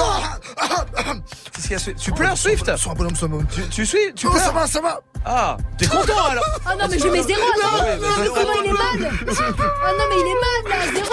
Qu'est-ce 1.53 1.63
qu'il 1.63 1.71
y 1.71 1.75
a 1.75 1.79
Swift 1.79 1.99
Tu 1.99 2.11
pleures 2.13 2.37
Swift 2.37 2.77
Sois 2.77 2.91
un 2.93 2.95
bonhomme, 2.95 3.15
sois 3.15 3.27
un 3.27 3.31
bonhomme. 3.31 3.47
Tu, 3.53 3.61
tu 3.67 3.85
suis 3.85 3.97
Tu 4.15 4.25
Non, 4.27 4.31
pleures 4.31 4.45
ça 4.45 4.51
va, 4.51 4.67
ça 4.67 4.79
va. 4.81 5.01
Ah, 5.25 5.57
t'es 5.77 5.85
content 5.85 6.25
alors 6.31 6.43
Oh 6.65 6.69
non, 6.79 6.85
mais 6.89 6.97
je 6.97 7.07
mets 7.09 7.23
zéro, 7.23 7.41
attends. 7.41 7.83
Ouais, 7.83 7.97
mais 8.21 8.27
comment 8.27 8.53
il 8.63 8.69
est 8.69 8.73
mal 8.73 9.11
Oh 9.21 9.91
non, 9.97 10.05
mais 10.09 10.15
il 10.15 10.27
est 10.27 10.39
mal 10.39 10.79
là, 10.79 10.85
zéro. 10.93 11.08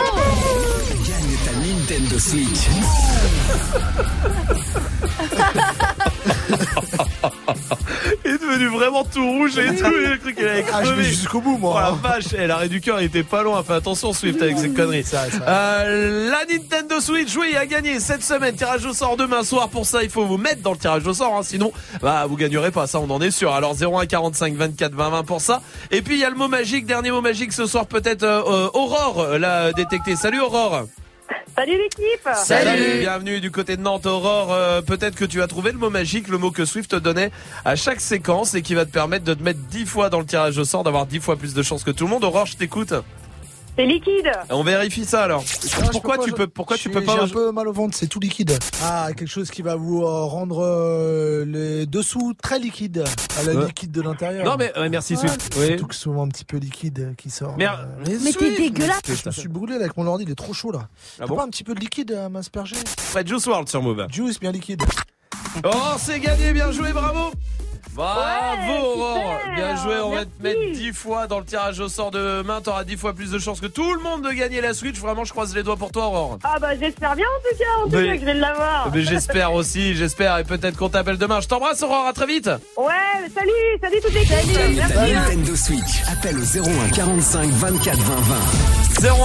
Il 8.25 8.31
est 8.33 8.39
devenu 8.39 8.67
vraiment 8.69 9.05
tout 9.05 9.25
rouge 9.25 9.59
et 9.59 9.75
tout. 9.77 9.85
Il 10.01 10.07
a 10.13 10.17
cru 10.19 10.35
qu'il 10.35 10.47
allait 10.47 10.65
Ah, 10.73 10.83
jusqu'au 11.03 11.41
bout, 11.41 11.59
moi. 11.59 11.75
Oh 11.77 11.99
la 12.03 12.09
vache, 12.11 12.25
eh, 12.37 12.47
l'arrêt 12.47 12.69
du 12.69 12.81
cœur 12.81 13.01
il 13.01 13.07
était 13.07 13.23
pas 13.23 13.43
loin. 13.43 13.63
Fais 13.63 13.75
attention 13.75 14.13
Swift 14.13 14.41
avec 14.43 14.59
ces 14.59 14.71
conneries. 14.71 15.05
Euh, 15.47 16.31
la 16.31 16.45
Nintendo 16.53 17.01
Switch, 17.01 17.37
oui, 17.37 17.55
a 17.57 17.67
gagné 17.67 18.01
cette 18.01 18.23
semaine. 18.23 18.55
Tirage 18.55 18.85
au 18.85 18.93
sort 18.93 19.17
demain 19.17 19.43
soir. 19.45 19.69
Pour 19.69 19.87
ça, 19.87 20.03
il 20.03 20.11
faut 20.11 20.25
vous 20.25 20.39
mettre 20.39 20.63
dans 20.63 20.73
le 20.73 20.79
tirage 20.79 21.07
au 21.07 21.15
sort. 21.15 21.35
hein. 21.37 21.43
Sinon, 21.43 21.73
bah 22.03 22.27
vous 22.29 22.37
gagnerez 22.37 22.71
pas. 22.71 22.87
Ça, 22.87 22.99
on 23.01 23.11
en 23.11 23.21
est 23.21 23.31
sûr. 23.31 23.53
Alors 23.53 23.75
01 23.81 24.07
45 24.07 24.55
24 24.55 24.95
20 24.95 25.11
20 25.11 25.23
pour 25.25 25.41
ça. 25.41 25.63
Et 25.91 26.03
puis 26.03 26.15
il 26.15 26.21
y 26.21 26.25
a 26.25 26.31
le 26.31 26.37
mot 26.37 26.49
magique. 26.49 26.87
Dernier 26.87 27.11
mot 27.11 27.21
magique 27.21 27.53
ce 27.53 27.67
soir 27.67 27.87
peut-être 27.87 28.23
euh, 28.23 28.43
euh, 28.47 28.69
Aurore 28.75 29.39
l'a 29.39 29.73
détecté. 29.73 30.17
Salut 30.17 30.41
Aurore. 30.41 30.85
Salut 31.57 31.73
l'équipe 31.73 32.29
Salut. 32.35 32.99
Bienvenue 33.01 33.41
du 33.41 33.51
côté 33.51 33.77
de 33.77 33.83
Nantes, 33.83 34.07
Aurore. 34.07 34.53
Euh, 34.53 34.83
Peut-être 34.83 35.15
que 35.17 35.25
tu 35.25 35.41
as 35.43 35.47
trouvé 35.47 35.73
le 35.73 35.79
mot 35.79 35.89
magique, 35.91 36.29
le 36.29 36.39
mot 36.39 36.51
que 36.51 36.65
Swift 36.65 36.91
te 36.91 36.97
donnait 36.97 37.31
à 37.65 37.77
chaque 37.77 38.01
séquence 38.01 38.55
et 38.55 38.63
qui 38.63 38.75
va 38.75 38.85
te 38.85 38.91
permettre 38.91 39.25
de 39.25 39.35
te 39.35 39.43
mettre 39.43 39.61
10 39.71 39.87
fois 39.87 40.11
dans 40.11 40.21
le 40.21 40.27
tirage 40.27 40.59
au 40.59 40.65
sort, 40.65 40.85
d'avoir 40.85 41.07
10 41.07 41.21
fois 41.21 41.37
plus 41.37 41.55
de 41.55 41.63
chances 41.63 41.83
que 41.83 41.91
tout 41.91 42.05
le 42.05 42.11
monde. 42.11 42.25
Aurore, 42.25 42.47
je 42.47 42.57
t'écoute. 42.57 42.93
C'est 43.77 43.85
liquide 43.85 44.31
On 44.51 44.63
vérifie 44.63 45.05
ça 45.05 45.25
alors. 45.25 45.45
pourquoi 45.93 46.17
tu 46.19 46.33
peux, 46.33 46.47
pourquoi 46.47 46.79
tu 46.79 46.89
peux 46.89 47.03
pas 47.03 47.17
J'ai 47.17 47.23
un 47.25 47.29
peu 47.29 47.53
mal 47.53 47.69
au 47.69 47.73
ventre, 47.73 47.95
c'est 47.97 48.07
tout 48.07 48.21
liquide. 48.21 48.57
Ah, 48.83 49.09
quelque 49.15 49.29
chose 49.29 49.51
qui 49.51 49.61
va 49.61 49.77
vous 49.77 50.03
euh, 50.03 50.25
rendre 50.25 50.65
euh, 50.65 51.45
les 51.45 51.85
dessous 51.85 52.33
très 52.43 52.59
liquides. 52.59 53.05
À 53.39 53.43
la 53.43 53.55
Ouais. 53.55 53.67
liquide 53.67 53.93
de 53.93 54.01
l'intérieur. 54.01 54.47
Non 54.47 54.57
mais 54.59 54.73
ouais, 54.79 54.89
merci 54.89 55.15
Ouais. 55.15 55.21
Swift. 55.29 55.55
Oui. 55.59 55.67
Surtout 55.69 55.87
que 55.89 55.95
souvent 55.95 56.25
un 56.25 56.29
petit 56.29 56.45
peu 56.47 56.57
liquide 56.57 56.99
euh, 57.01 57.15
qui 57.19 57.29
sort. 57.29 57.55
Mais, 57.59 57.67
euh, 57.67 57.71
mais 58.25 58.33
t'es 58.33 58.57
dégueulasse. 58.57 59.01
Je 59.07 59.27
me 59.29 59.31
suis 59.33 59.49
brûlé 59.49 59.75
là, 59.75 59.81
avec 59.85 59.97
mon 59.99 60.07
ordi, 60.07 60.25
il 60.25 60.31
est 60.31 60.35
trop 60.35 60.55
chaud 60.55 60.73
là. 60.73 60.89
Ah 60.89 60.89
T'as 61.19 61.27
bon 61.27 61.37
pas 61.37 61.45
un 61.45 61.49
petit 61.49 61.65
peu 61.65 61.75
de 61.75 61.81
liquide 61.81 62.13
à 62.13 62.29
m'asperger 62.31 62.77
Fred 62.99 63.29
Juice 63.29 63.47
World 63.47 63.69
sur 63.69 63.83
Move. 63.83 64.07
Juice 64.11 64.41
bien 64.41 64.53
liquide. 64.53 64.83
Oh, 65.65 65.71
c'est 65.99 66.21
gagné, 66.21 66.53
bien 66.53 66.71
joué, 66.73 66.93
bravo. 66.93 67.31
Bravo 67.97 68.73
Aurore. 68.95 69.39
Bien 69.55 69.75
joué, 69.77 69.95
on 70.05 70.11
va 70.11 70.25
te 70.27 70.43
mettre 70.43 70.61
10 70.75 70.93
fois 70.93 71.27
dans 71.27 71.39
le 71.39 71.47
tirage 71.47 71.81
au 71.81 71.89
sort 71.89 72.11
de 72.11 72.19
demain, 72.43 72.61
t'auras 72.61 72.85
10 72.85 72.97
fois 72.99 73.15
plus 73.15 73.31
de 73.31 73.39
chances 73.39 73.59
que 73.61 73.67
tout 73.67 73.95
le 73.95 74.01
monde 74.03 74.23
de 74.23 74.31
gagner 74.33 74.61
la 74.61 74.75
Switch, 74.75 74.99
vraiment 74.99 75.25
je 75.25 75.33
croise 75.33 75.55
les 75.55 75.63
doigts 75.63 75.77
pour 75.77 75.93
toi 75.93 76.07
Aurore. 76.09 76.39
Ah 76.45 76.59
bah 76.61 76.77
j'espère 76.79 77.17
bien 77.17 77.25
en 77.25 77.41
tout 77.51 77.57
cas, 77.59 77.65
en 77.81 77.85
tout 77.89 77.97
Mais- 77.97 78.07
cas 78.09 78.15
que 78.15 78.21
je 78.21 78.25
vais 78.27 78.35
l'avoir. 78.35 78.91
Mais 78.93 79.03
j'espère 79.03 79.55
aussi, 79.55 79.95
j'espère. 79.95 80.37
Et 80.39 80.45
peut-être 80.45 80.77
qu'on 80.77 80.91
t'appelle 80.91 81.17
demain. 81.17 81.41
Je 81.41 81.49
t'embrasse 81.49 81.83
Aurore, 81.83 82.07
à 82.07 82.13
très 82.13 82.27
vite. 82.27 82.51
Ouais, 82.77 83.31
salut, 83.35 83.51
salut 83.81 84.01
toute 84.03 84.13
l'équipe 84.13 84.31
Gagne 84.55 84.77
ta 84.77 84.89
Merci. 85.01 85.15
Nintendo 85.15 85.57
Switch. 85.57 86.03
Appelle 86.13 86.37
au 86.39 86.43
01 86.45 86.91
45 86.95 87.49
24 87.51 87.97
20 87.99 88.15
20. 88.21 88.37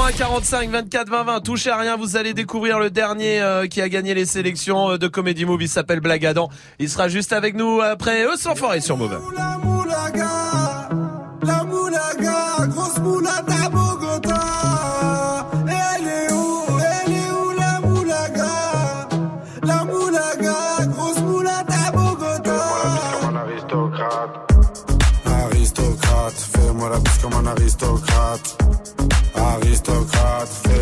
01 0.07 0.11
45 0.11 0.69
24 0.69 1.09
20 1.09 1.23
20 1.23 1.39
touchez 1.41 1.69
à 1.69 1.77
rien 1.77 1.95
vous 1.95 2.17
allez 2.17 2.33
découvrir 2.33 2.77
le 2.77 2.89
dernier 2.89 3.41
euh, 3.41 3.67
qui 3.67 3.81
a 3.81 3.87
gagné 3.87 4.13
les 4.13 4.25
sélections 4.25 4.91
euh, 4.91 4.97
de 4.97 5.07
Comedy 5.07 5.45
Move 5.45 5.61
il 5.63 5.69
s'appelle 5.69 5.99
Blague 6.01 6.25
Adam. 6.25 6.49
Il 6.79 6.89
sera 6.89 7.07
juste 7.07 7.31
avec 7.33 7.55
nous 7.55 7.79
après. 7.81 8.23
Eux 8.25 8.35
sans 8.37 8.55
forêt 8.61 8.79
sur 8.79 8.95
Move 8.95 9.19
La 9.35 9.57
moulaga, 9.57 10.87
la 11.41 11.63
moulaga, 11.63 12.67
grosse 12.67 12.99
moulade 12.99 13.49
à 13.49 13.69
Bogota. 13.69 14.43
Elle 15.67 16.07
est 16.07 16.31
où, 16.31 16.63
elle 16.93 17.11
est 17.11 17.31
où 17.39 17.47
la 17.59 17.79
moulaga? 17.87 18.53
La 19.63 19.83
moulaga, 19.83 20.85
grosse 20.95 21.21
moulade 21.21 21.71
à 21.87 21.91
Bogota. 21.91 22.59
comme 23.23 23.35
un 23.35 23.39
aristocrate. 23.39 24.33
Aristocrate, 25.25 26.39
fais-moi 26.53 26.89
la 26.89 26.99
bise 26.99 27.17
comme 27.17 27.33
un 27.33 27.47
aristocrate. 27.47 28.57
Aristocrate, 29.35 30.49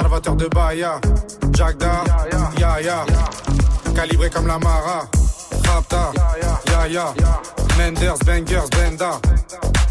Salvateur 0.00 0.36
de 0.36 0.48
Bahia. 0.48 1.00
Jagda, 1.52 2.04
ya 2.58 2.80
ya. 2.80 3.04
Calibré 3.94 4.30
comme 4.30 4.46
la 4.46 4.58
Mara. 4.58 5.08
Rapta, 5.66 6.12
ya 6.72 6.86
ya. 6.88 7.14
Menders, 7.76 8.18
bangers, 8.24 8.68
benda. 8.70 9.20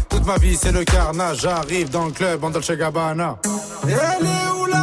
Toute 0.08 0.26
ma 0.26 0.36
vie 0.36 0.56
c'est 0.56 0.72
le 0.72 0.84
carnage. 0.84 1.40
J'arrive 1.42 1.90
dans 1.90 2.06
le 2.06 2.12
club 2.12 2.44
en 2.44 2.50
Dolce 2.50 2.72
Gabbana. 2.72 3.36
Elle 3.84 4.26
est 4.26 4.50
où 4.58 4.66
la 4.66 4.79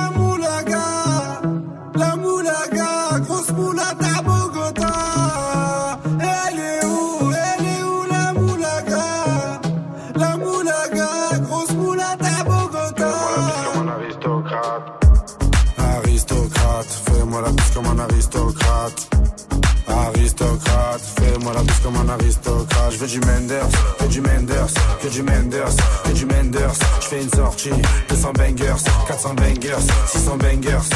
Menders, 23.48 23.70
que 23.98 24.06
du 24.08 24.22
Menders, 24.22 24.74
que 25.02 25.08
du 25.08 25.24
Menders, 25.24 25.76
que 26.04 26.12
du 26.12 26.26
Menders. 26.26 26.74
Je 27.00 27.08
fais 27.08 27.22
une 27.22 27.30
sortie, 27.30 27.72
200 28.10 28.34
bangers, 28.34 28.84
400 29.08 29.34
bangers, 29.36 29.88
600 30.08 30.38
bangers. 30.38 30.90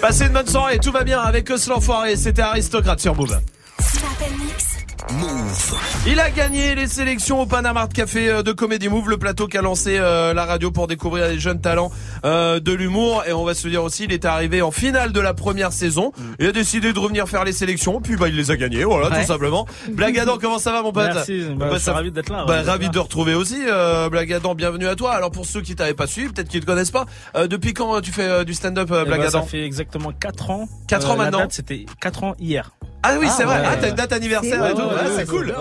Passez 0.00 0.26
une 0.26 0.32
bonne 0.34 0.46
soirée, 0.46 0.78
tout 0.78 0.92
va 0.92 1.02
bien 1.02 1.20
avec 1.20 1.50
eux 1.50 1.56
l'enfoiré, 1.68 2.14
c'était 2.14 2.42
Aristocrate 2.42 3.00
sur 3.00 3.16
Move. 3.16 3.40
Move. 5.12 5.74
Il 6.06 6.20
a 6.20 6.30
gagné 6.30 6.74
les 6.74 6.86
sélections 6.86 7.40
au 7.40 7.46
Panama 7.46 7.82
Art 7.82 7.88
Café 7.88 8.28
euh, 8.28 8.42
de 8.42 8.52
Comedy 8.52 8.88
Move, 8.88 9.10
le 9.10 9.18
plateau 9.18 9.48
qui 9.48 9.58
a 9.58 9.62
lancé 9.62 9.98
euh, 9.98 10.32
la 10.32 10.44
radio 10.44 10.70
pour 10.70 10.86
découvrir 10.86 11.28
les 11.28 11.38
jeunes 11.38 11.60
talents 11.60 11.90
euh, 12.24 12.60
de 12.60 12.72
l'humour 12.72 13.22
et 13.26 13.32
on 13.32 13.44
va 13.44 13.54
se 13.54 13.68
dire 13.68 13.82
aussi 13.84 14.04
il 14.04 14.12
était 14.12 14.28
arrivé 14.28 14.62
en 14.62 14.70
finale 14.70 15.12
de 15.12 15.20
la 15.20 15.34
première 15.34 15.72
saison. 15.72 16.12
Il 16.38 16.46
a 16.46 16.52
décidé 16.52 16.92
de 16.92 16.98
revenir 16.98 17.28
faire 17.28 17.44
les 17.44 17.52
sélections 17.52 18.00
puis 18.00 18.16
bah 18.16 18.28
il 18.28 18.36
les 18.36 18.50
a 18.50 18.56
gagnés 18.56 18.84
voilà 18.84 19.08
Ouais. 19.10 19.20
tout 19.20 19.26
simplement. 19.26 19.66
Blagadan 19.90 20.38
comment 20.40 20.58
ça 20.58 20.72
va 20.72 20.82
mon 20.82 20.92
pote? 20.92 21.04
Merci, 21.12 21.44
bah, 21.50 21.66
Bah, 21.66 21.66
je 21.72 21.74
suis 21.76 21.84
ça- 21.84 21.92
ravi 21.92 22.10
d'être 22.10 22.30
là, 22.30 22.44
bah, 22.46 22.62
ravi 22.62 22.86
là. 22.86 22.90
de 22.92 22.98
retrouver 22.98 23.34
aussi 23.34 23.58
euh, 23.68 24.08
Blagadan 24.08 24.54
bienvenue 24.54 24.86
à 24.88 24.94
toi. 24.96 25.12
Alors 25.12 25.30
pour 25.30 25.44
ceux 25.46 25.60
qui 25.60 25.74
t'avaient 25.76 25.94
pas 25.94 26.06
suivi 26.06 26.28
peut-être 26.32 26.48
qu'ils 26.48 26.60
te 26.60 26.66
connaissent 26.66 26.90
pas 26.90 27.06
euh, 27.36 27.46
depuis 27.46 27.74
quand 27.74 27.96
euh, 27.96 28.00
tu 28.00 28.10
fais 28.12 28.22
euh, 28.28 28.44
du 28.44 28.54
stand-up 28.54 28.90
euh, 28.90 29.02
Eh 29.02 29.04
ben, 29.10 29.16
Blagadan 29.16 29.42
ça 29.42 29.46
fait 29.46 29.62
exactement 29.64 30.12
4 30.12 30.50
ans. 30.50 30.68
4 30.88 31.10
ans 31.10 31.16
maintenant 31.16 31.46
C'était 31.50 31.84
4 32.00 32.24
ans 32.24 32.34
hier. 32.38 32.70
Ah 33.06 33.16
oui, 33.20 33.26
c'est 33.36 33.44
vrai. 33.44 33.56
ouais, 33.60 33.66
ah, 33.70 33.76
t'as 33.78 33.90
une 33.90 33.94
date 33.96 34.14
anniversaire 34.14 34.64
C'est- 34.64 34.70
et 34.70 34.74
tout. 34.74 34.80
ouais, 34.80 34.94
Ah, 34.98 35.04
ouais, 35.04 35.10
c'est 35.14 35.26
cool. 35.26 35.54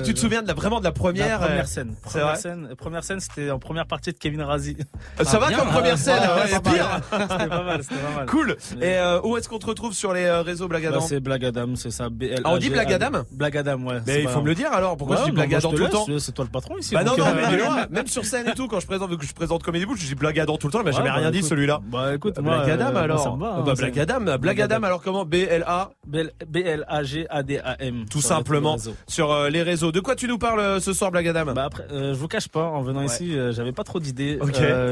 que 0.00 0.02
tu 0.06 0.14
te 0.14 0.18
souviens 0.18 0.40
de 0.40 0.48
la, 0.48 0.54
vraiment 0.54 0.78
de 0.78 0.84
la 0.84 0.92
première. 0.92 1.40
La 1.40 1.46
première 1.46 1.68
scène. 1.68 1.92
C'est 2.04 2.08
Première 2.12 2.26
vrai. 2.28 2.36
scène, 2.38 2.68
première 2.78 3.04
scène, 3.04 3.20
c'était 3.20 3.50
en 3.50 3.58
première 3.58 3.84
partie 3.86 4.12
de 4.12 4.16
Kevin 4.18 4.40
Razi. 4.40 4.78
Ça 5.22 5.38
va 5.38 5.48
bien, 5.48 5.58
comme 5.58 5.68
hein. 5.68 5.72
première 5.72 5.98
Ouais, 6.12 6.60
pire. 6.72 7.00
C'était 7.36 7.48
pas 7.48 7.62
mal, 7.62 7.82
c'était 7.82 7.94
pas 8.00 8.16
mal. 8.16 8.26
Cool. 8.26 8.56
Et 8.80 8.94
euh, 8.96 9.20
où 9.22 9.36
est-ce 9.36 9.48
qu'on 9.48 9.58
te 9.58 9.66
retrouve 9.66 9.92
sur 9.92 10.12
les 10.12 10.24
euh, 10.24 10.42
réseaux 10.42 10.68
Blagadam 10.68 11.00
Bah, 11.00 11.06
c'est 11.06 11.20
Blagadam, 11.20 11.76
c'est 11.76 11.90
ça. 11.90 12.08
Ah, 12.44 12.50
on 12.52 12.58
dit 12.58 12.70
Blagadam 12.70 13.24
Blagadam, 13.32 13.86
ouais. 13.86 14.00
Mais 14.06 14.22
il 14.22 14.28
faut 14.28 14.40
me 14.40 14.46
le 14.46 14.54
dire 14.54 14.72
alors. 14.72 14.96
Pourquoi 14.96 15.16
Ouais, 15.16 15.22
je 15.22 15.30
dis 15.30 15.36
bah, 15.36 15.42
Blagadam 15.46 15.70
tout 15.72 15.76
le 15.76 15.88
temps 15.88 16.06
C'est 16.18 16.32
toi 16.32 16.44
le 16.44 16.50
patron 16.50 16.76
ici. 16.78 16.94
Bah 16.94 17.04
non, 17.04 17.16
non, 17.16 17.26
euh, 17.26 17.34
mais 17.90 17.96
même 17.96 18.06
sur 18.06 18.24
scène 18.24 18.48
et 18.48 18.54
tout, 18.54 18.68
quand 18.68 18.80
je 18.80 18.86
présente, 18.86 19.10
vu 19.10 19.16
que 19.18 19.26
je 19.26 19.32
présente 19.34 19.62
Comédie 19.62 19.86
Bouche, 19.86 20.00
je 20.00 20.06
dis 20.06 20.14
Blagadam 20.14 20.56
tout 20.58 20.66
le 20.66 20.72
temps, 20.72 20.80
il 20.80 20.84
m'a 20.84 20.90
jamais 20.92 21.08
bah, 21.08 21.16
rien 21.16 21.30
dit 21.30 21.42
celui-là. 21.42 21.80
Bah 21.84 22.14
écoute, 22.14 22.38
Blagadam 22.40 22.96
alors. 22.96 23.16
moi, 23.16 23.24
ça 23.24 23.30
me 23.32 23.40
va, 23.40 23.52
Ah 23.54 23.58
hein, 23.60 23.62
bah, 23.66 23.72
c'est- 23.76 23.82
Blagadam, 23.82 24.36
Blagadam 24.36 24.84
alors 24.84 25.02
comment? 25.02 25.24
B-L-A 25.24 25.90
B-L-A-G-A-D-A-M. 26.06 28.04
Tout 28.10 28.20
sur 28.20 28.30
les 28.30 28.36
simplement 28.36 28.72
réseaux. 28.74 28.94
sur 29.06 29.48
les 29.48 29.62
réseaux. 29.62 29.92
De 29.92 30.00
quoi 30.00 30.14
tu 30.14 30.28
nous 30.28 30.38
parles 30.38 30.80
ce 30.80 30.92
soir, 30.92 31.10
Blagadam 31.10 31.52
Bah 31.54 31.64
après, 31.64 31.86
je 31.90 32.12
vous 32.14 32.28
cache 32.28 32.48
pas, 32.48 32.64
en 32.64 32.82
venant 32.82 33.02
ici, 33.02 33.36
j'avais 33.50 33.72
pas 33.72 33.84
trop 33.84 34.00
d'idées. 34.00 34.38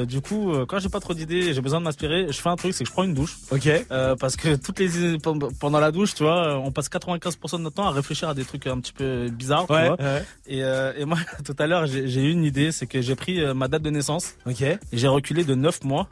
Du 0.06 0.20
coup, 0.20 0.52
quand 0.68 0.78
j'ai 0.78 0.88
pas 0.88 1.00
trop 1.04 1.14
d'idées, 1.14 1.52
j'ai 1.54 1.60
besoin 1.60 1.78
de 1.80 1.84
m'inspirer. 1.84 2.26
Je 2.28 2.32
fais 2.40 2.48
un 2.48 2.56
truc, 2.56 2.74
c'est 2.74 2.82
que 2.84 2.88
je 2.88 2.92
prends 2.92 3.04
une 3.04 3.14
douche. 3.14 3.36
Ok. 3.50 3.68
Euh, 3.90 4.16
parce 4.16 4.36
que 4.36 4.56
toutes 4.56 4.78
les 4.80 4.98
idées- 4.98 5.18
pendant 5.60 5.78
la 5.78 5.92
douche, 5.92 6.14
tu 6.14 6.22
vois, 6.24 6.58
on 6.58 6.72
passe 6.72 6.88
95% 6.88 7.58
de 7.58 7.62
notre 7.62 7.76
temps 7.76 7.86
à 7.86 7.90
réfléchir 7.92 8.28
à 8.28 8.34
des 8.34 8.44
trucs 8.44 8.66
un 8.66 8.80
petit 8.80 8.92
peu 8.92 9.28
bizarres. 9.28 9.66
tu 9.66 9.72
Ouais, 9.74 9.86
vois. 9.88 9.96
ouais. 10.00 10.22
Et, 10.46 10.64
euh, 10.64 10.92
et 10.96 11.04
moi, 11.04 11.18
tout 11.44 11.54
à 11.58 11.66
l'heure, 11.66 11.86
j'ai 11.86 12.22
eu 12.22 12.30
une 12.30 12.44
idée, 12.44 12.72
c'est 12.72 12.86
que 12.86 13.00
j'ai 13.00 13.14
pris 13.14 13.40
euh, 13.40 13.54
ma 13.54 13.68
date 13.68 13.82
de 13.82 13.90
naissance. 13.90 14.34
Ok. 14.46 14.62
Et 14.62 14.78
j'ai 14.92 15.08
reculé 15.08 15.44
de 15.44 15.54
9 15.54 15.84
mois. 15.84 16.08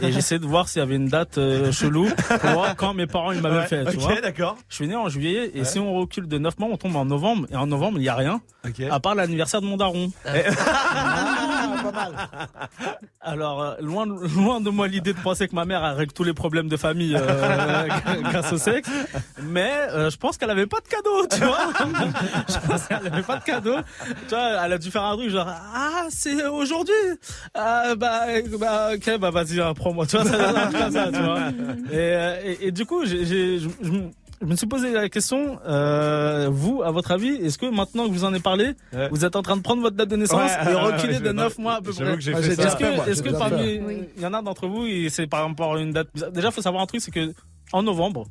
Et 0.00 0.12
j'essaie 0.12 0.38
de 0.38 0.46
voir 0.46 0.68
s'il 0.68 0.80
y 0.80 0.82
avait 0.82 0.96
une 0.96 1.08
date 1.08 1.38
euh, 1.38 1.72
chelou 1.72 2.08
pour 2.40 2.50
voir 2.50 2.76
quand 2.76 2.94
mes 2.94 3.06
parents 3.06 3.32
ils 3.32 3.40
m'avaient 3.40 3.58
Ouais, 3.58 3.66
fait. 3.66 3.84
Tu 3.86 3.96
ok, 3.96 4.02
vois. 4.02 4.20
d'accord. 4.20 4.56
Je 4.68 4.74
suis 4.76 4.86
né 4.86 4.94
en 4.94 5.08
juillet 5.08 5.50
et 5.54 5.60
Ouais. 5.60 5.64
si 5.64 5.78
on 5.78 5.94
recule 5.94 6.28
de 6.28 6.38
9 6.38 6.58
mois, 6.58 6.68
on 6.70 6.76
tombe 6.76 6.96
en 6.96 7.04
novembre. 7.04 7.46
Et 7.50 7.56
en 7.56 7.66
novembre, 7.66 7.98
il 7.98 8.02
n'y 8.02 8.08
a 8.08 8.14
rien. 8.14 8.40
Ok. 8.66 8.80
À 8.90 9.00
part 9.00 9.14
l'anniversaire 9.14 9.60
de 9.60 9.66
mon 9.66 9.76
daron. 9.76 10.10
pas 10.24 11.92
mal. 11.92 12.12
Alors, 13.20 13.62
euh, 13.62 13.74
loin, 13.80 14.04
loin 14.36 14.60
de 14.60 14.70
moi 14.70 14.88
l'idée 14.88 15.12
de 15.12 15.18
penser 15.20 15.48
que 15.48 15.54
ma 15.54 15.64
mère 15.64 15.82
règle 15.96 16.12
tous 16.12 16.24
les 16.24 16.34
problèmes 16.34 16.68
de 16.68 16.76
famille 16.76 17.16
euh, 17.16 17.88
grâce 18.24 18.52
au 18.52 18.58
sexe. 18.58 18.90
Mais 19.42 19.72
euh, 19.92 20.10
je 20.10 20.16
pense 20.16 20.36
qu'elle 20.38 20.50
avait 20.50 20.66
pas 20.66 20.78
de 20.80 20.88
cadeau, 20.88 21.26
tu 21.30 21.40
vois. 21.44 21.58
je 22.48 22.66
pense 22.66 22.86
qu'elle 22.86 23.06
avait 23.06 23.22
pas 23.22 23.36
de 23.36 23.44
cadeau. 23.44 23.76
Tu 24.28 24.34
vois, 24.34 24.64
elle 24.64 24.72
a 24.72 24.78
dû 24.78 24.90
faire 24.90 25.04
un 25.04 25.16
truc 25.16 25.30
genre 25.30 25.48
ah 25.48 26.06
c'est 26.10 26.46
aujourd'hui. 26.46 26.92
Ah, 27.54 27.94
bah 27.96 28.22
bah 28.58 28.90
ok 28.94 29.18
bah 29.18 29.30
vas-y 29.30 29.60
hein, 29.68 29.74
prends-moi. 29.74 30.06
Tu 30.06 30.16
vois 30.16 30.24
ça, 30.24 30.90
ça, 30.90 31.10
tu 31.12 31.20
vois. 31.22 31.38
Et, 31.90 31.96
euh, 31.96 32.36
et, 32.44 32.66
et 32.68 32.70
du 32.72 32.84
coup 32.86 33.04
j'ai 33.04 33.58
je, 33.58 33.68
me- 33.90 34.54
suis 34.56 34.66
posé 34.68 34.92
la 34.92 35.08
question, 35.08 35.58
euh, 35.66 36.48
vous, 36.50 36.82
à 36.84 36.90
votre 36.92 37.10
avis, 37.10 37.30
est-ce 37.36 37.58
que 37.58 37.66
maintenant 37.66 38.06
que 38.06 38.12
vous 38.12 38.24
en 38.24 38.28
avez 38.28 38.38
parlé, 38.40 38.72
vous 39.10 39.24
êtes 39.24 39.34
en 39.36 39.42
train 39.42 39.56
de 39.56 39.62
prendre 39.62 39.82
votre 39.82 39.96
date 39.96 40.08
de 40.08 40.16
naissance 40.16 40.40
Ouais, 40.40 40.70
et 40.72 40.74
ouais, 40.74 40.80
reculer 40.80 41.14
ouais, 41.14 41.20
de 41.20 41.26
je- 41.26 41.32
9 41.32 41.58
mois 41.58 41.74
à 41.74 41.80
peu 41.80 41.92
près 41.92 42.04
que 42.04 42.30
Ah. 42.34 42.38
Est-ce 42.38 42.60
moi, 42.60 43.04
que, 43.04 43.10
est-ce 43.10 43.22
que 43.22 43.30
parmi, 43.30 43.80
il 44.16 44.22
y 44.22 44.26
en 44.26 44.34
a 44.34 44.40
d'entre 44.42 44.68
vous, 44.68 44.86
et 44.86 45.08
c'est 45.10 45.26
par 45.26 45.44
rapport 45.46 45.74
à 45.74 45.80
une 45.80 45.92
date. 45.92 46.08
Déjà, 46.32 46.50
faut 46.52 46.62
savoir 46.62 46.82
un 46.82 46.86
truc, 46.86 47.00
c'est 47.00 47.10
que 47.10 47.32
en 47.72 47.82
novembre, 47.82 48.24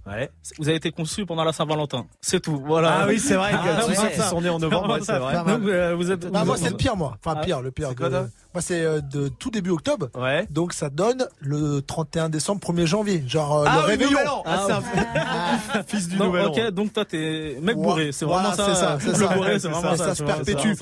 vous 0.59 0.67
avez 0.67 0.77
été 0.77 0.91
conçu 0.91 1.25
pendant 1.25 1.43
la 1.43 1.53
Saint-Valentin. 1.53 2.05
C'est 2.21 2.39
tout. 2.39 2.61
Voilà. 2.65 2.99
Ah 3.01 3.05
oui, 3.07 3.19
c'est 3.19 3.35
vrai 3.35 3.51
que 3.51 3.57
Ah, 3.59 3.81
tous 3.81 3.89
ouais, 3.89 4.11
sont 4.29 4.41
nés 4.41 4.49
en 4.49 4.59
novembre, 4.59 4.93
ouais, 4.95 4.99
c'est 5.03 5.17
vrai. 5.19 5.35
Donc, 5.35 5.67
euh, 5.67 5.95
vous 5.95 6.11
êtes. 6.11 6.25
Bah, 6.31 6.39
vous- 6.39 6.45
moi, 6.47 6.57
c'est 6.57 6.69
le 6.69 6.75
pire, 6.77 6.95
moi. 6.95 7.17
Enfin, 7.23 7.37
Ah, 7.39 7.43
pire, 7.45 7.61
le 7.61 7.71
pire. 7.71 7.89
c'est 7.89 7.95
quoi, 7.95 8.09
de- 8.09 8.27
Moi, 8.53 8.61
c'est 8.61 8.81
euh, 8.81 9.01
de 9.01 9.27
tout 9.27 9.51
début 9.51 9.69
octobre. 9.69 10.07
Ouais. 10.15 10.47
Donc, 10.49 10.73
ça 10.73 10.89
donne 10.89 11.27
le 11.39 11.81
31 11.81 12.29
décembre, 12.29 12.59
1er 12.61 12.87
janvier. 12.87 13.23
Genre, 13.27 13.59
euh, 13.59 13.65
Ah 13.67 13.75
le 13.75 13.79
oui, 13.81 13.85
réveillon. 13.91 14.11
Nouvel 14.11 14.27
An. 14.29 14.43
Ah, 14.45 14.65
c'est 14.67 15.77
un 15.77 15.83
fils 15.83 16.07
du 16.07 16.17
Nouvel 16.17 16.47
An. 16.47 16.49
Ok, 16.51 16.71
donc 16.71 16.93
toi 16.93 17.05
t'es 17.05 17.57
mec 17.61 17.75
Ouais, 17.77 17.83
bourré, 17.83 18.11
c'est 18.11 18.25
voilà, 18.25 18.49
vraiment 18.49 18.55
ça. 18.69 18.73
c'est 18.75 18.81
ça, 18.81 18.97
c'est 18.99 19.07
le 19.19 19.27
ça. 19.27 19.33
bourré, 19.35 19.59
c'est 19.59 19.67
vraiment 19.67 19.95
ça, 19.95 20.05
ça. 20.07 20.15
se 20.15 20.23
perpétue. 20.23 20.73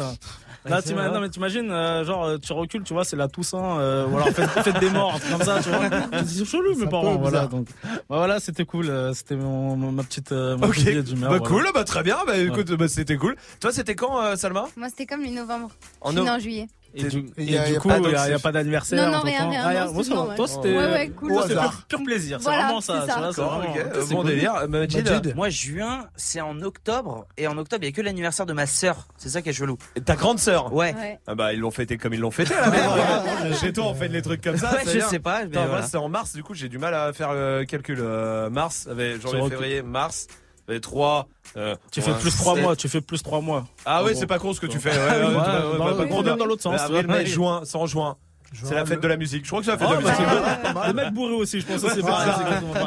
Là, 0.66 0.82
vrai. 0.82 1.12
non, 1.12 1.20
mais 1.22 1.30
t'imagines, 1.30 1.70
euh, 1.72 2.04
genre, 2.04 2.24
euh, 2.26 2.38
tu 2.38 2.52
recules, 2.54 2.84
tu 2.84 2.94
vois, 2.94 3.04
c'est 3.06 3.16
la 3.16 3.28
Toussaint, 3.28 3.80
euh, 3.80 4.06
voilà, 4.10 4.32
fête, 4.32 4.50
fête 4.50 4.80
des 4.80 4.90
morts, 4.90 5.20
comme 5.32 5.42
ça, 5.42 5.60
tu 5.62 5.70
vois. 5.70 5.80
C'est 6.26 6.46
chelou, 6.46 6.76
mes 6.76 6.88
parents, 6.88 7.16
voilà. 7.18 7.46
Donc, 7.48 7.68
bah, 8.10 8.18
voilà, 8.18 8.40
c'était 8.40 8.66
cool, 8.66 8.90
euh, 8.90 9.14
c'était 9.14 9.36
mon, 9.36 9.76
mon- 9.76 9.92
ma 9.92 10.04
petite, 10.04 10.32
euh, 10.32 10.58
mon 10.58 10.68
Ok. 10.68 10.74
petit 10.76 10.86
billet 10.86 11.04
d'humeur, 11.04 11.30
Bah 11.30 11.38
voilà. 11.38 11.54
cool, 11.64 11.72
bah 11.74 11.84
très 11.84 12.02
bien. 12.04 12.18
Bah 12.26 12.38
écoute, 12.38 12.72
bah, 12.74 12.88
c'était 12.88 13.18
cool. 13.18 13.36
Toi, 13.60 13.72
c'était 13.72 13.96
quand, 13.96 14.20
euh, 14.22 14.36
Salma? 14.36 14.66
Moi, 14.76 14.90
c'était 14.90 15.06
comme 15.06 15.22
mi-novembre. 15.22 15.70
En 16.02 16.10
Je 16.10 16.16
suis 16.16 16.22
née 16.24 16.30
no- 16.30 16.36
en 16.36 16.40
juillet. 16.40 16.68
Et 16.98 17.04
du, 17.04 17.26
Et 17.38 17.44
et 17.44 17.52
y 17.52 17.58
a- 17.58 17.66
du 17.68 17.74
y 17.74 17.76
a 17.76 17.80
coup, 17.80 17.90
il 17.90 18.00
n'y 18.02 18.08
a, 18.08 18.12
d'anxiété. 18.12 18.32
y 18.32 18.34
a 18.34 18.40
pas 18.40 18.52
d'anniversaire. 18.52 19.06
Non, 19.06 19.18
non, 19.18 19.22
rien, 19.24 19.50
rien, 19.50 19.62
Ah, 19.66 19.86
non, 19.92 20.04
ça. 20.04 20.36
Toi, 20.36 20.48
c'était 20.48 20.78
Ouais, 20.78 20.92
ouais, 20.92 21.10
cool. 21.10 21.30
pur, 21.48 21.86
pur 21.88 22.04
plaisir. 22.04 22.38
C'est 22.40 22.44
Voilà, 22.46 22.64
vraiment 22.64 22.82
ça. 22.82 23.02
c'est 23.06 23.12
ça. 23.12 23.20
vraiment- 23.32 23.76
euh, 23.78 24.06
bon 24.10 24.16
cool. 24.18 24.26
délire. 24.28 24.54
Majid, 24.70 25.10
Majid. 25.10 25.36
Moi, 25.36 25.50
juin, 25.50 26.08
c'est 26.16 26.42
en 26.42 26.62
octobre. 26.62 27.28
Et 27.38 27.48
en 27.48 27.58
octobre, 27.58 27.84
il 27.84 27.88
n'y 27.88 27.94
a 27.94 27.96
que 27.96 28.02
l'anniversaire 28.02 28.46
de 28.46 28.54
ma 28.54 28.66
sœur. 28.66 29.08
C'est 29.18 29.30
ça 29.30 29.42
qui 29.42 29.50
est 29.50 29.54
chelou. 29.54 29.78
Et 29.96 30.02
ta 30.02 30.16
grande 30.16 30.40
sœur 30.40 30.74
Ouais. 30.74 30.94
Ouais. 30.96 31.20
Ah 31.28 31.36
bah 31.36 31.54
ils 31.54 31.60
l'ont 31.60 31.72
fêté 31.72 31.98
comme 31.98 32.14
ils 32.14 32.20
l'ont 32.20 32.32
fêté 32.32 32.54
Chez 33.60 33.74
toi 33.74 33.86
on 33.88 33.94
fait 33.96 34.08
les 34.08 34.22
trucs 34.22 34.42
comme 34.42 34.58
ça. 34.58 34.78
Je 34.86 35.00
sais 35.00 35.20
pas, 35.20 35.42
c'est 35.84 35.98
en 35.98 36.10
mars, 36.10 36.34
du 36.34 36.44
coup 36.44 36.54
j'ai 36.54 36.70
du 36.70 36.78
mal 36.78 36.94
à 36.94 37.12
faire 37.14 37.34
le 37.34 37.66
calcul. 37.66 38.00
Euh, 38.00 38.50
mars, 38.50 38.88
janvier, 39.22 39.50
février, 39.50 39.82
mars, 39.82 40.28
avec 40.68 40.82
3. 40.82 41.28
euh, 41.58 41.76
Tu 41.92 42.02
fais 42.02 42.14
plus 42.14 42.36
3 42.36 42.54
sept. 42.56 42.64
mois, 42.64 42.76
tu 42.76 42.90
fais 42.90 43.02
plus 43.02 43.22
3 43.24 43.42
mois. 43.42 43.66
Ah 43.86 44.04
ouais, 44.04 44.12
gros. 44.12 44.20
c'est 44.20 44.28
pas 44.28 44.40
con 44.40 44.54
ce 44.54 44.60
que 44.60 44.66
tu 44.68 44.80
fais. 44.80 44.90
Ouais, 44.90 44.96
oui, 44.98 45.28
ouais, 45.28 45.28
ouais, 45.28 46.08
dans 46.08 46.18
là. 46.18 46.22
vient 46.24 46.38
dans 46.38 46.46
l'autre 46.46 46.62
sens, 46.64 46.80
Avril, 46.82 47.08
mai, 47.08 47.26
juin, 47.26 47.62
sans 47.66 47.86
juin. 47.86 48.18
C'est 48.64 48.76
la 48.76 48.86
fête 48.86 49.02
de 49.02 49.08
la 49.08 49.18
musique. 49.18 49.44
Je 49.46 49.50
crois 49.50 49.60
que 49.62 49.66
c'est 49.66 49.72
la 49.72 49.78
fête 49.78 49.88
Ah, 49.92 49.96
de 49.98 50.06
la 50.06 50.74
bah, 50.74 50.82
musique. 50.84 50.88
Le 50.88 50.94
mec 50.94 51.14
bourré 51.14 51.34
aussi, 51.34 51.60
je 51.62 51.66
pense 51.66 51.82
que 51.82 51.90
c'est 51.92 52.02
pareil. 52.02 52.32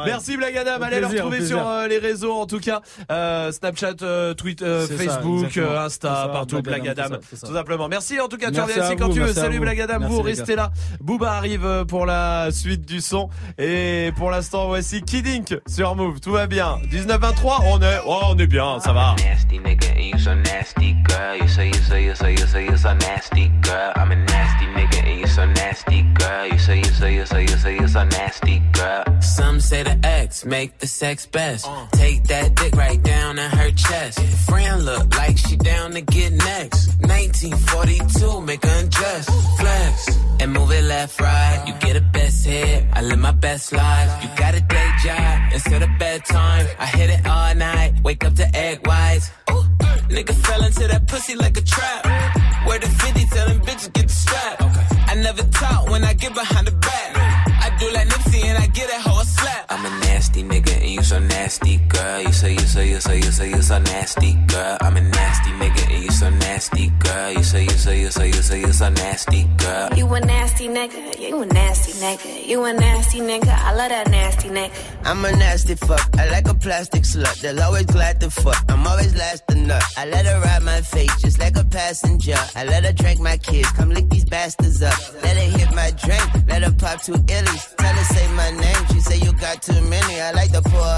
Merci 0.07 0.37
Blagadam, 0.37 0.83
allez 0.83 1.01
le 1.01 1.07
retrouver 1.07 1.45
sur 1.45 1.67
euh, 1.67 1.87
les 1.89 1.99
réseaux 1.99 2.33
en 2.33 2.47
tout 2.47 2.61
cas, 2.61 2.81
euh, 3.11 3.53
Snapchat, 3.53 3.95
euh, 4.03 4.35
Twitter, 4.35 4.65
euh, 4.65 4.87
Facebook, 4.87 5.57
euh, 5.57 5.85
Insta, 5.85 6.29
partout 6.33 6.63
Blagadam, 6.63 7.19
tout 7.31 7.53
simplement. 7.53 7.89
Merci 7.89 8.21
en 8.21 8.29
tout 8.29 8.37
cas, 8.37 8.51
tu 8.51 8.61
reviens 8.61 8.85
ici 8.85 8.97
quand 8.97 9.09
vous, 9.09 9.15
tu 9.15 9.21
veux. 9.21 9.33
Salut. 9.33 9.61
Blagadam, 9.61 10.05
vous 10.07 10.23
restez 10.23 10.57
là. 10.57 10.71
Booba 11.01 11.33
arrive 11.33 11.85
pour 11.87 12.07
la 12.07 12.51
suite 12.51 12.87
du 12.87 13.01
son 13.01 13.29
et 13.59 14.13
pour 14.17 14.31
l'instant 14.31 14.67
voici 14.67 15.03
Kidink 15.03 15.59
sur 15.67 15.95
Move. 15.97 16.21
Tout 16.21 16.33
va 16.33 16.47
bien. 16.47 16.79
19-23, 16.91 17.63
on 17.67 17.83
est, 17.83 17.99
oh, 18.07 18.21
on 18.31 18.39
est 18.39 18.47
bien, 18.47 18.81
ça 18.81 18.93
va. 18.93 19.15
nasty 19.25 19.59
nigga 19.59 19.89
and 19.97 20.05
you 20.05 20.19
so 20.19 20.35
nasty 20.35 20.95
girl. 21.09 21.37
You 21.41 21.49
say 21.49 21.67
you 21.69 21.75
say 21.75 22.05
you 22.05 22.15
say 22.15 22.33
you 22.33 22.47
say 22.47 22.65
you 22.67 22.77
so 22.77 22.93
nasty 22.95 23.51
girl. 23.63 23.93
I'm 23.97 24.13
a 24.13 24.17
nasty 24.17 24.67
nigga 24.67 24.78
you 25.07 25.27
so 25.27 25.47
nasty 25.47 26.03
girl. 26.03 26.47
You 26.47 26.59
say 26.59 26.79
you 26.79 26.85
say 26.85 27.15
you 27.15 27.27
say 27.27 27.43
you 27.43 27.57
say 27.65 27.75
you 27.75 27.89
so 27.89 28.05
nasty 28.05 28.63
girl. 28.73 29.05
Some 29.21 29.61
say 29.61 29.83
the 29.83 29.99
X 30.05 30.45
make 30.45 30.79
the 30.79 30.87
sex 30.87 31.27
best. 31.27 31.67
Take 31.93 32.25
that 32.25 32.55
dick 32.55 32.75
right 32.75 33.03
down 33.03 33.39
in 33.39 33.51
her 33.51 33.71
chest. 33.71 34.21
Friend 34.49 34.85
look 34.85 35.15
like 35.17 35.39
she 35.39 35.57
down 35.57 35.93
to 35.93 36.01
get 36.01 36.33
next. 36.33 36.89
1942, 37.01 38.41
make 38.43 38.65
her 38.65 38.81
undress. 38.81 39.27
Flex 39.59 40.19
and 40.41 40.53
move 40.53 40.71
it 40.73 40.85
left, 40.85 41.21
right. 41.21 41.65
You 41.67 41.75
get 41.81 41.97
a 41.97 42.01
best 42.01 42.47
hit. 42.47 42.85
I 42.93 43.03
live 43.03 43.19
my 43.19 43.33
best 43.33 43.73
life. 43.73 44.23
You 44.23 44.29
got 44.37 44.55
a 44.55 44.61
day 44.61 44.91
job 45.03 45.53
instead 45.53 45.83
of 45.83 45.91
bedtime. 45.99 46.67
I 46.79 46.87
hit 46.87 47.11
it 47.11 47.27
all 47.27 47.55
night. 47.55 47.95
Wake 48.03 48.25
up 48.25 48.35
to 48.35 48.57
egg 48.57 48.87
whites. 48.87 49.31
Ooh, 49.51 49.65
nigga 50.09 50.35
fell 50.35 50.65
into 50.65 50.87
that 50.89 51.07
pussy 51.07 51.35
like 51.35 51.57
a 51.57 51.63
trap. 51.63 52.05
Where 52.67 52.79
the 52.79 52.89
50 52.89 53.25
tellin' 53.27 53.61
bitches 53.61 53.93
get 53.93 54.09
the 54.09 54.15
strap. 54.15 54.68
Never 55.29 55.43
talk 55.51 55.91
when 55.91 56.05
I 56.05 56.15
get 56.15 56.33
behind 56.33 56.67
the 56.67 56.73
back. 56.73 57.11
I 57.67 57.69
do 57.79 57.93
like 57.93 58.09
Nipsey 58.09 58.43
and 58.45 58.57
I 58.57 58.67
get 58.69 58.89
a 58.89 58.99
slap. 59.25 59.67
I'm 59.69 59.85
a 59.85 59.91
nasty 60.01 60.43
nigga 60.43 60.78
so 61.09 61.19
nasty 61.21 61.79
girl. 61.89 62.21
You 62.21 62.33
say 62.33 62.53
you 62.53 62.59
say 62.75 62.89
you 62.91 63.01
say 63.01 63.17
you 63.17 63.33
say 63.33 63.49
you 63.49 63.63
so 63.63 63.79
nasty 63.79 64.35
girl. 64.47 64.77
I'm 64.83 64.95
a 64.97 65.01
nasty 65.01 65.51
nigga 65.53 65.95
and 65.95 66.05
you 66.05 66.11
so 66.11 66.29
nasty 66.29 66.91
girl. 66.99 67.33
You 67.33 67.43
say 67.43 67.63
you 67.63 67.71
say 67.71 68.01
you 68.01 68.11
say 68.11 68.27
you 68.27 68.43
say 68.43 68.61
you 68.61 68.73
so 68.75 68.91
nasty 68.91 69.45
girl. 69.57 69.89
You 69.97 70.07
a 70.13 70.21
nasty 70.21 70.69
nigga, 70.69 71.19
you 71.19 71.41
a 71.41 71.47
nasty 71.47 71.93
nigga, 71.93 72.47
you 72.47 72.63
a 72.63 72.73
nasty 72.75 73.21
nigga, 73.21 73.49
I 73.49 73.75
love 73.75 73.89
that 73.89 74.11
nasty 74.11 74.49
nigga. 74.51 74.71
I'm 75.05 75.25
a 75.25 75.33
nasty 75.33 75.77
fuck. 75.77 76.07
I 76.19 76.29
like 76.29 76.47
a 76.47 76.55
plastic 76.55 77.05
slut. 77.05 77.41
They'll 77.41 77.63
always 77.63 77.87
glad 77.87 78.21
to 78.21 78.31
fuck. 78.31 78.63
I'm 78.69 78.87
always 78.87 79.15
last 79.17 79.49
to 79.49 79.55
nut. 79.55 79.83
I 79.97 80.05
let 80.05 80.27
her 80.27 80.39
ride 80.43 80.63
my 80.63 80.83
face 80.83 81.15
just 81.23 81.39
like 81.39 81.57
a 81.57 81.65
passenger. 81.65 82.37
I 82.55 82.65
let 82.65 82.85
her 82.85 82.93
drink 82.93 83.19
my 83.21 83.39
kids. 83.39 83.71
Come 83.73 83.91
lick 83.91 84.11
these 84.11 84.27
bastards 84.27 84.83
up. 84.83 84.99
Let 85.23 85.37
her 85.39 85.59
hit 85.59 85.75
my 85.75 85.91
drink. 85.93 86.29
Let 86.49 86.63
her 86.65 86.73
pop 86.73 87.01
two 87.01 87.13
illies. 87.15 87.77
Tell 87.77 87.95
her 87.95 88.05
say 88.15 88.29
my 88.33 88.51
name. 88.51 88.87
She 88.93 89.01
say 89.01 89.17
you 89.17 89.33
got 89.33 89.63
too 89.63 89.81
many. 89.89 90.21
I 90.21 90.33
like 90.33 90.53
to 90.53 90.61
pour 90.61 90.98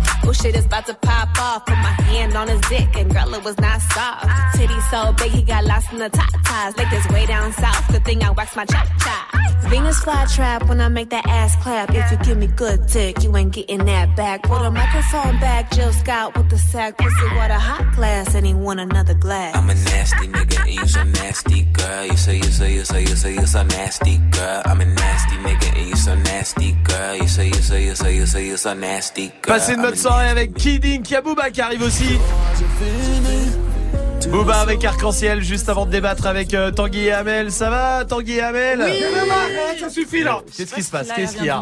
Oh 0.23 0.33
shit 0.33 0.55
is 0.55 0.65
about 0.65 0.85
to 0.87 0.93
pop 0.93 1.29
off. 1.39 1.65
Put 1.65 1.77
my 1.77 1.95
hand 2.09 2.35
on 2.35 2.47
his 2.47 2.61
dick 2.61 2.95
and 2.95 3.13
girl 3.13 3.33
it 3.33 3.43
was 3.43 3.57
not 3.59 3.81
soft. 3.81 4.27
Titty 4.55 4.79
so 4.91 5.13
big 5.13 5.31
he 5.31 5.41
got 5.41 5.65
lost 5.65 5.91
in 5.91 5.99
the 5.99 6.09
top 6.09 6.31
ties. 6.45 6.77
Like 6.77 6.89
this 6.89 7.07
way 7.09 7.25
down 7.25 7.51
south. 7.53 7.87
Good 7.91 8.05
thing 8.05 8.23
I 8.23 8.31
waxed 8.31 8.55
my 8.55 8.65
chop 8.65 8.87
chop. 8.99 9.41
Venus 9.69 9.99
fly 9.99 10.25
trap 10.25 10.67
when 10.67 10.81
I 10.81 10.89
make 10.89 11.09
that 11.11 11.25
ass 11.27 11.55
clap. 11.63 11.89
If 11.93 12.11
you 12.11 12.17
give 12.25 12.37
me 12.37 12.47
good 12.47 12.87
dick, 12.87 13.23
you 13.23 13.35
ain't 13.37 13.53
getting 13.53 13.85
that 13.85 14.15
back. 14.15 14.43
Put 14.43 14.61
a 14.61 14.71
microphone 14.71 15.39
back, 15.39 15.71
Jill 15.71 15.93
Scott 15.93 16.37
with 16.37 16.49
the 16.49 16.57
sack. 16.57 16.97
Pussy 16.97 17.35
water 17.35 17.53
hot 17.53 17.95
glass 17.95 18.35
and 18.35 18.45
he 18.45 18.53
want 18.53 18.79
another 18.79 19.13
glass. 19.13 19.55
I'm 19.55 19.69
a 19.69 19.75
nasty 19.75 20.27
nigga 20.27 20.59
and 20.61 20.73
you 20.73 20.87
so 20.87 21.03
nasty, 21.03 21.63
girl. 21.63 22.05
You 22.05 22.17
say, 22.17 22.35
you 22.37 22.43
say, 22.43 22.73
you 22.73 22.83
say, 22.83 23.01
you 23.01 23.15
say, 23.15 23.33
you 23.33 23.45
so 23.45 23.63
nasty, 23.63 24.17
girl. 24.31 24.61
I'm 24.65 24.81
a 24.81 24.85
nasty 24.85 25.35
nigga 25.37 25.77
and 25.77 25.87
you 25.89 25.95
so 25.95 26.15
nasty, 26.15 26.71
girl. 26.83 27.15
You 27.15 27.27
say, 27.27 27.47
you 27.47 27.53
say, 27.53 27.85
you 27.85 27.95
say, 27.95 28.15
you 28.15 28.25
say, 28.25 28.45
you 28.47 28.57
so 28.57 28.73
nasty, 28.73 29.27
girl. 29.41 29.57
Passez 29.57 29.73
une 29.73 29.81
bonne 29.81 29.95
soirée 30.11 30.29
avec 30.29 30.53
Kidding, 30.55 31.03
Kabouba 31.03 31.49
qui 31.51 31.61
arrive 31.61 31.81
aussi. 31.83 32.17
Booba 34.29 34.59
avec 34.61 34.85
Arc-en-Ciel 34.85 35.41
juste 35.43 35.67
avant 35.67 35.85
de 35.85 35.91
débattre 35.91 36.25
avec 36.27 36.53
euh, 36.53 36.69
Tanguy 36.71 37.05
et 37.07 37.11
Amel. 37.11 37.51
Ça 37.51 37.69
va 37.69 38.05
Tanguy 38.05 38.33
et 38.33 38.41
Amel 38.41 38.81
Oui. 38.85 39.03
Ça 39.79 39.89
suffit 39.89 40.21
là. 40.23 40.41
Qu'est-ce 40.55 40.73
qui 40.75 40.83
se 40.83 40.91
passe 40.91 41.09
Qu'est-ce 41.15 41.35
qu'il 41.35 41.45
y 41.45 41.49
a. 41.49 41.61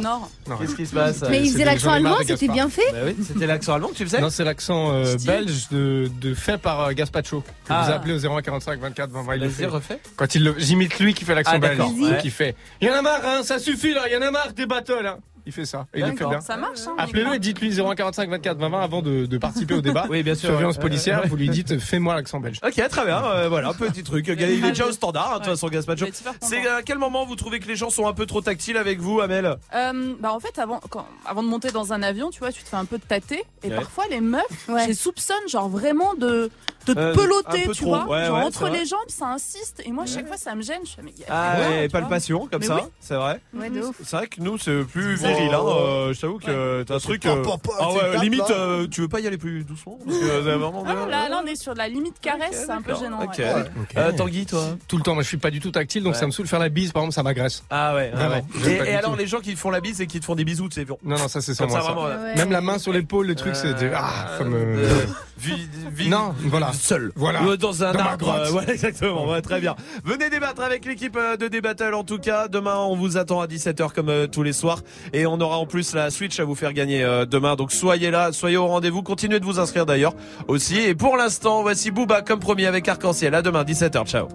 Qu'est-ce 0.59 0.75
qui 0.75 0.85
se 0.85 0.93
passe 0.93 1.23
Mais 1.29 1.41
il 1.41 1.51
faisait 1.51 1.63
l'accent 1.65 1.91
allemand, 1.91 2.17
c'était 2.27 2.47
bien 2.49 2.69
fait. 2.69 2.91
Bah 2.91 2.97
oui, 3.05 3.15
c'était 3.25 3.47
l'accent 3.47 3.73
allemand 3.73 3.87
que 3.89 3.93
tu 3.95 4.03
faisais 4.05 4.19
Non, 4.21 4.29
c'est 4.29 4.43
l'accent 4.43 4.91
euh, 4.93 5.15
belge 5.25 5.69
de, 5.71 6.09
de 6.19 6.33
fait 6.33 6.57
par 6.57 6.81
euh, 6.81 6.91
Gaspacho. 6.91 7.41
Que 7.41 7.45
Ah. 7.69 7.83
vous 7.85 7.91
appelez 7.93 8.13
au 8.13 8.19
0145 8.19 8.79
24 8.79 9.09
20 9.11 9.23
20. 9.23 9.35
Il 9.35 9.41
le 9.41 9.47
Vas-y, 9.47 9.65
refais. 9.67 9.99
Quand 10.17 10.35
il 10.35 10.43
le, 10.43 10.55
j'imite 10.57 10.99
lui 10.99 11.13
qui 11.13 11.23
fait 11.25 11.35
l'accent 11.35 11.53
Ah, 11.55 11.59
belge. 11.59 11.79
ouais. 11.79 12.19
il 12.25 12.31
fait. 12.31 12.55
Il 12.81 12.87
y 12.87 12.91
en 12.91 12.95
a 12.95 13.01
marre, 13.01 13.21
hein, 13.25 13.41
ça 13.43 13.57
suffit 13.57 13.93
là, 13.93 14.01
il 14.07 14.13
y 14.13 14.17
en 14.17 14.21
a 14.21 14.31
marre 14.31 14.51
des 14.53 14.65
battles, 14.65 15.05
hein. 15.07 15.17
Il 15.49 15.51
fait 15.51 15.65
ça. 15.65 15.87
Et 15.95 16.01
il 16.01 16.05
le 16.05 16.15
fait 16.15 16.25
bien. 16.27 16.41
Ça 16.41 16.57
marche, 16.57 16.81
hein, 16.87 16.93
Appelez-le 16.99 17.33
et 17.33 17.39
dites-lui 17.39 17.71
0145 17.73 18.29
24 18.29 18.57
20 18.59 18.69
20 18.69 18.81
avant 18.81 19.01
de, 19.01 19.25
de 19.25 19.37
participer 19.39 19.73
au 19.73 19.81
débat. 19.81 20.05
Oui, 20.09 20.21
bien 20.21 20.35
sûr, 20.35 20.49
Sur 20.49 20.57
violence 20.57 20.75
ouais. 20.75 20.81
policière, 20.81 21.21
Ouais. 21.23 21.27
vous 21.27 21.35
lui 21.37 21.49
dites 21.49 21.79
fais-moi 21.79 22.13
l'accent 22.13 22.39
belge. 22.39 22.59
Ok, 22.63 22.73
très 22.87 23.05
bien. 23.05 23.23
euh, 23.25 23.49
voilà, 23.49 23.73
petit 23.73 24.03
truc. 24.03 24.27
Il 24.39 24.41
est 24.41 24.61
déjà 24.69 24.85
au 24.85 24.91
standard, 24.91 25.29
hein, 25.29 25.33
de 25.33 25.43
toute 25.43 25.45
façon, 25.53 25.67
Gaspacho. 25.69 26.05
C'est 26.41 26.67
à 26.67 26.83
quel 26.83 26.99
moment 26.99 27.25
vous 27.25 27.35
trouvez 27.35 27.59
que 27.59 27.67
les 27.67 27.75
gens 27.75 27.89
sont 27.89 28.07
un 28.07 28.13
peu 28.13 28.27
trop 28.27 28.41
tactiles 28.41 28.77
avec 28.77 28.99
vous, 28.99 29.19
Amel? 29.21 29.57
Euh, 29.75 30.13
bah 30.19 30.31
en 30.33 30.39
fait 30.39 30.59
avant 30.59 30.79
quand, 30.89 31.07
avant 31.25 31.41
de 31.41 31.47
monter 31.47 31.71
dans 31.71 31.93
un 31.93 32.03
avion 32.03 32.29
tu 32.29 32.39
vois 32.39 32.51
tu 32.51 32.61
te 32.63 32.69
fais 32.69 32.75
un 32.75 32.85
peu 32.85 32.99
tâter 32.99 33.43
et 33.63 33.69
Ouais. 33.69 33.75
parfois 33.75 34.03
les 34.09 34.21
meufs 34.21 34.41
je 34.67 34.87
les 34.87 34.93
soupçonne 34.93 35.47
genre 35.47 35.69
vraiment 35.69 36.13
de 36.15 36.49
de 36.87 36.93
te 36.93 36.99
Euh, 36.99 37.13
peloter 37.13 37.63
tu 37.73 37.81
trop. 37.83 37.89
vois 37.95 38.07
Ouais, 38.07 38.25
genre 38.25 38.37
ouais, 38.37 38.43
entre 38.43 38.67
les 38.69 38.85
jambes 38.85 38.99
ça 39.07 39.27
insiste 39.27 39.81
et 39.85 39.91
moi 39.91 40.05
chaque 40.05 40.27
fois 40.27 40.37
ça 40.37 40.53
me 40.55 40.61
gêne 40.61 40.81
je 40.85 40.91
fais 40.91 41.01
mais 41.01 41.13
Ah 41.29 41.55
ouais, 41.59 41.87
ouais, 41.93 42.01
de 42.01 42.07
passion 42.07 42.47
comme 42.51 42.61
Mais 42.61 42.67
ça, 42.67 42.75
oui. 42.75 42.81
c'est 42.99 43.15
vrai. 43.15 43.39
Ouais, 43.53 43.69
de 43.69 43.81
ouf. 43.81 43.95
C'est 44.03 44.15
vrai 44.15 44.27
que 44.27 44.41
nous 44.41 44.57
c'est 44.57 44.83
plus 44.85 45.23
viril. 45.39 45.53
Hein. 45.53 45.57
ça. 45.63 45.75
euh, 45.75 46.13
je 46.13 46.21
t'avoue 46.21 46.37
que 46.39 46.83
t'as 46.83 46.95
un 46.95 46.99
truc. 46.99 47.21
pas, 47.23 47.29
euh, 47.29 47.43
pas, 47.43 47.57
pas, 47.57 47.73
ah 47.79 47.87
tu 47.91 47.95
ouais, 47.97 48.11
tapes, 48.13 48.23
limite, 48.23 48.49
là. 48.49 48.55
euh, 48.55 48.87
tu 48.89 49.01
veux 49.01 49.07
pas 49.07 49.19
y 49.19 49.27
aller 49.27 49.37
plus 49.37 49.63
doucement 49.63 49.97
parce 50.05 50.17
que 50.17 50.25
c'est 50.25 50.39
vraiment. 50.41 50.83
Ah, 50.87 50.93
là, 51.09 51.29
là 51.29 51.41
on 51.43 51.47
est 51.47 51.55
sur 51.55 51.73
la 51.73 51.87
limite 51.87 52.19
caresse 52.21 52.63
c'est 52.65 52.71
un 52.71 52.81
peu 52.81 52.95
gênant 52.95 53.21
Ok. 53.23 53.37
ouais. 53.39 53.53
Euh, 53.97 54.11
Tanguy, 54.13 54.45
toi 54.45 54.63
Tout 54.87 54.97
le 54.97 55.03
temps, 55.03 55.13
moi 55.13 55.23
je 55.23 55.27
suis 55.27 55.37
pas 55.37 55.51
du 55.51 55.59
tout 55.59 55.71
tactile, 55.71 56.03
donc 56.03 56.13
Ouais. 56.13 56.19
ça 56.19 56.25
me 56.25 56.31
saoule 56.31 56.47
faire 56.47 56.59
la 56.59 56.69
bise, 56.69 56.91
par 56.91 57.01
exemple, 57.03 57.13
ça 57.15 57.23
m'agresse. 57.23 57.63
Ah 57.69 57.95
ouais, 57.95 58.09
Vraiment, 58.11 58.35
ouais. 58.35 58.43
j'aime 58.63 58.73
Et, 58.73 58.77
pas 58.77 58.83
et 58.85 58.89
du 58.91 58.95
alors 58.97 59.11
tout. 59.11 59.17
les 59.17 59.27
gens 59.27 59.39
qui 59.39 59.53
te 59.53 59.59
font 59.59 59.69
la 59.71 59.81
bise 59.81 60.01
et 60.01 60.07
qui 60.07 60.19
te 60.19 60.25
font 60.25 60.35
des 60.35 60.45
bisous, 60.45 60.69
c'est 60.71 60.85
bon. 60.85 60.97
Non, 61.03 61.17
non, 61.17 61.27
ça 61.27 61.41
c'est 61.41 61.53
sans 61.53 61.65
Comme 61.65 61.71
moi. 61.71 61.81
ça, 61.81 61.91
vraiment, 61.93 62.07
là. 62.07 62.35
Même 62.35 62.51
la 62.51 62.61
main 62.61 62.77
sur 62.79 62.91
l'épaule, 62.93 63.27
le 63.27 63.35
truc, 63.35 63.55
c'est. 63.55 63.73
de- 63.73 63.91
Ah, 63.95 64.37
ça 64.37 64.43
me. 64.43 64.55
Euh, 64.57 64.75
vi- 64.87 65.05
vi- 65.05 65.13
Non, 66.07 66.33
voilà. 66.45 66.71
Seul. 66.73 67.11
Voilà. 67.15 67.41
Euh, 67.43 67.57
Dans 67.57 67.83
un 67.83 67.93
Dans 67.93 67.99
arbre. 67.99 68.29
euh, 68.31 68.51
ouais, 68.51 68.69
exactement. 68.69 69.29
Ouais, 69.29 69.41
très 69.41 69.59
bien. 69.59 69.75
Venez 70.03 70.29
débattre 70.29 70.61
avec 70.61 70.85
l'équipe 70.85 71.15
euh, 71.17 71.37
de 71.37 71.47
Débattle 71.47 71.93
en 71.93 72.03
tout 72.03 72.17
cas. 72.19 72.47
Demain, 72.47 72.75
on 72.77 72.95
vous 72.95 73.17
attend 73.17 73.41
à 73.41 73.47
17h 73.47 73.91
comme 73.93 74.09
euh, 74.09 74.27
tous 74.27 74.43
les 74.43 74.53
soirs. 74.53 74.79
Et 75.13 75.25
on 75.25 75.39
aura 75.41 75.57
en 75.57 75.65
plus 75.65 75.93
la 75.93 76.09
Switch 76.11 76.39
à 76.39 76.43
vous 76.45 76.55
faire 76.55 76.73
gagner 76.73 77.03
euh, 77.03 77.25
demain. 77.25 77.55
Donc 77.55 77.71
soyez 77.71 78.11
là, 78.11 78.31
soyez 78.31 78.57
au 78.57 78.67
rendez-vous. 78.67 79.01
Continuez 79.03 79.39
de 79.39 79.45
vous 79.45 79.59
inscrire 79.59 79.85
d'ailleurs 79.85 80.13
aussi. 80.47 80.77
Et 80.79 80.95
pour 80.95 81.17
l'instant, 81.17 81.61
voici 81.61 81.91
Booba 81.91 82.21
comme 82.21 82.39
premier 82.39 82.65
avec 82.65 82.87
Arc-en-Ciel. 82.87 83.33
À 83.35 83.41
demain, 83.41 83.63
17h. 83.63 84.05
Ciao. 84.07 84.27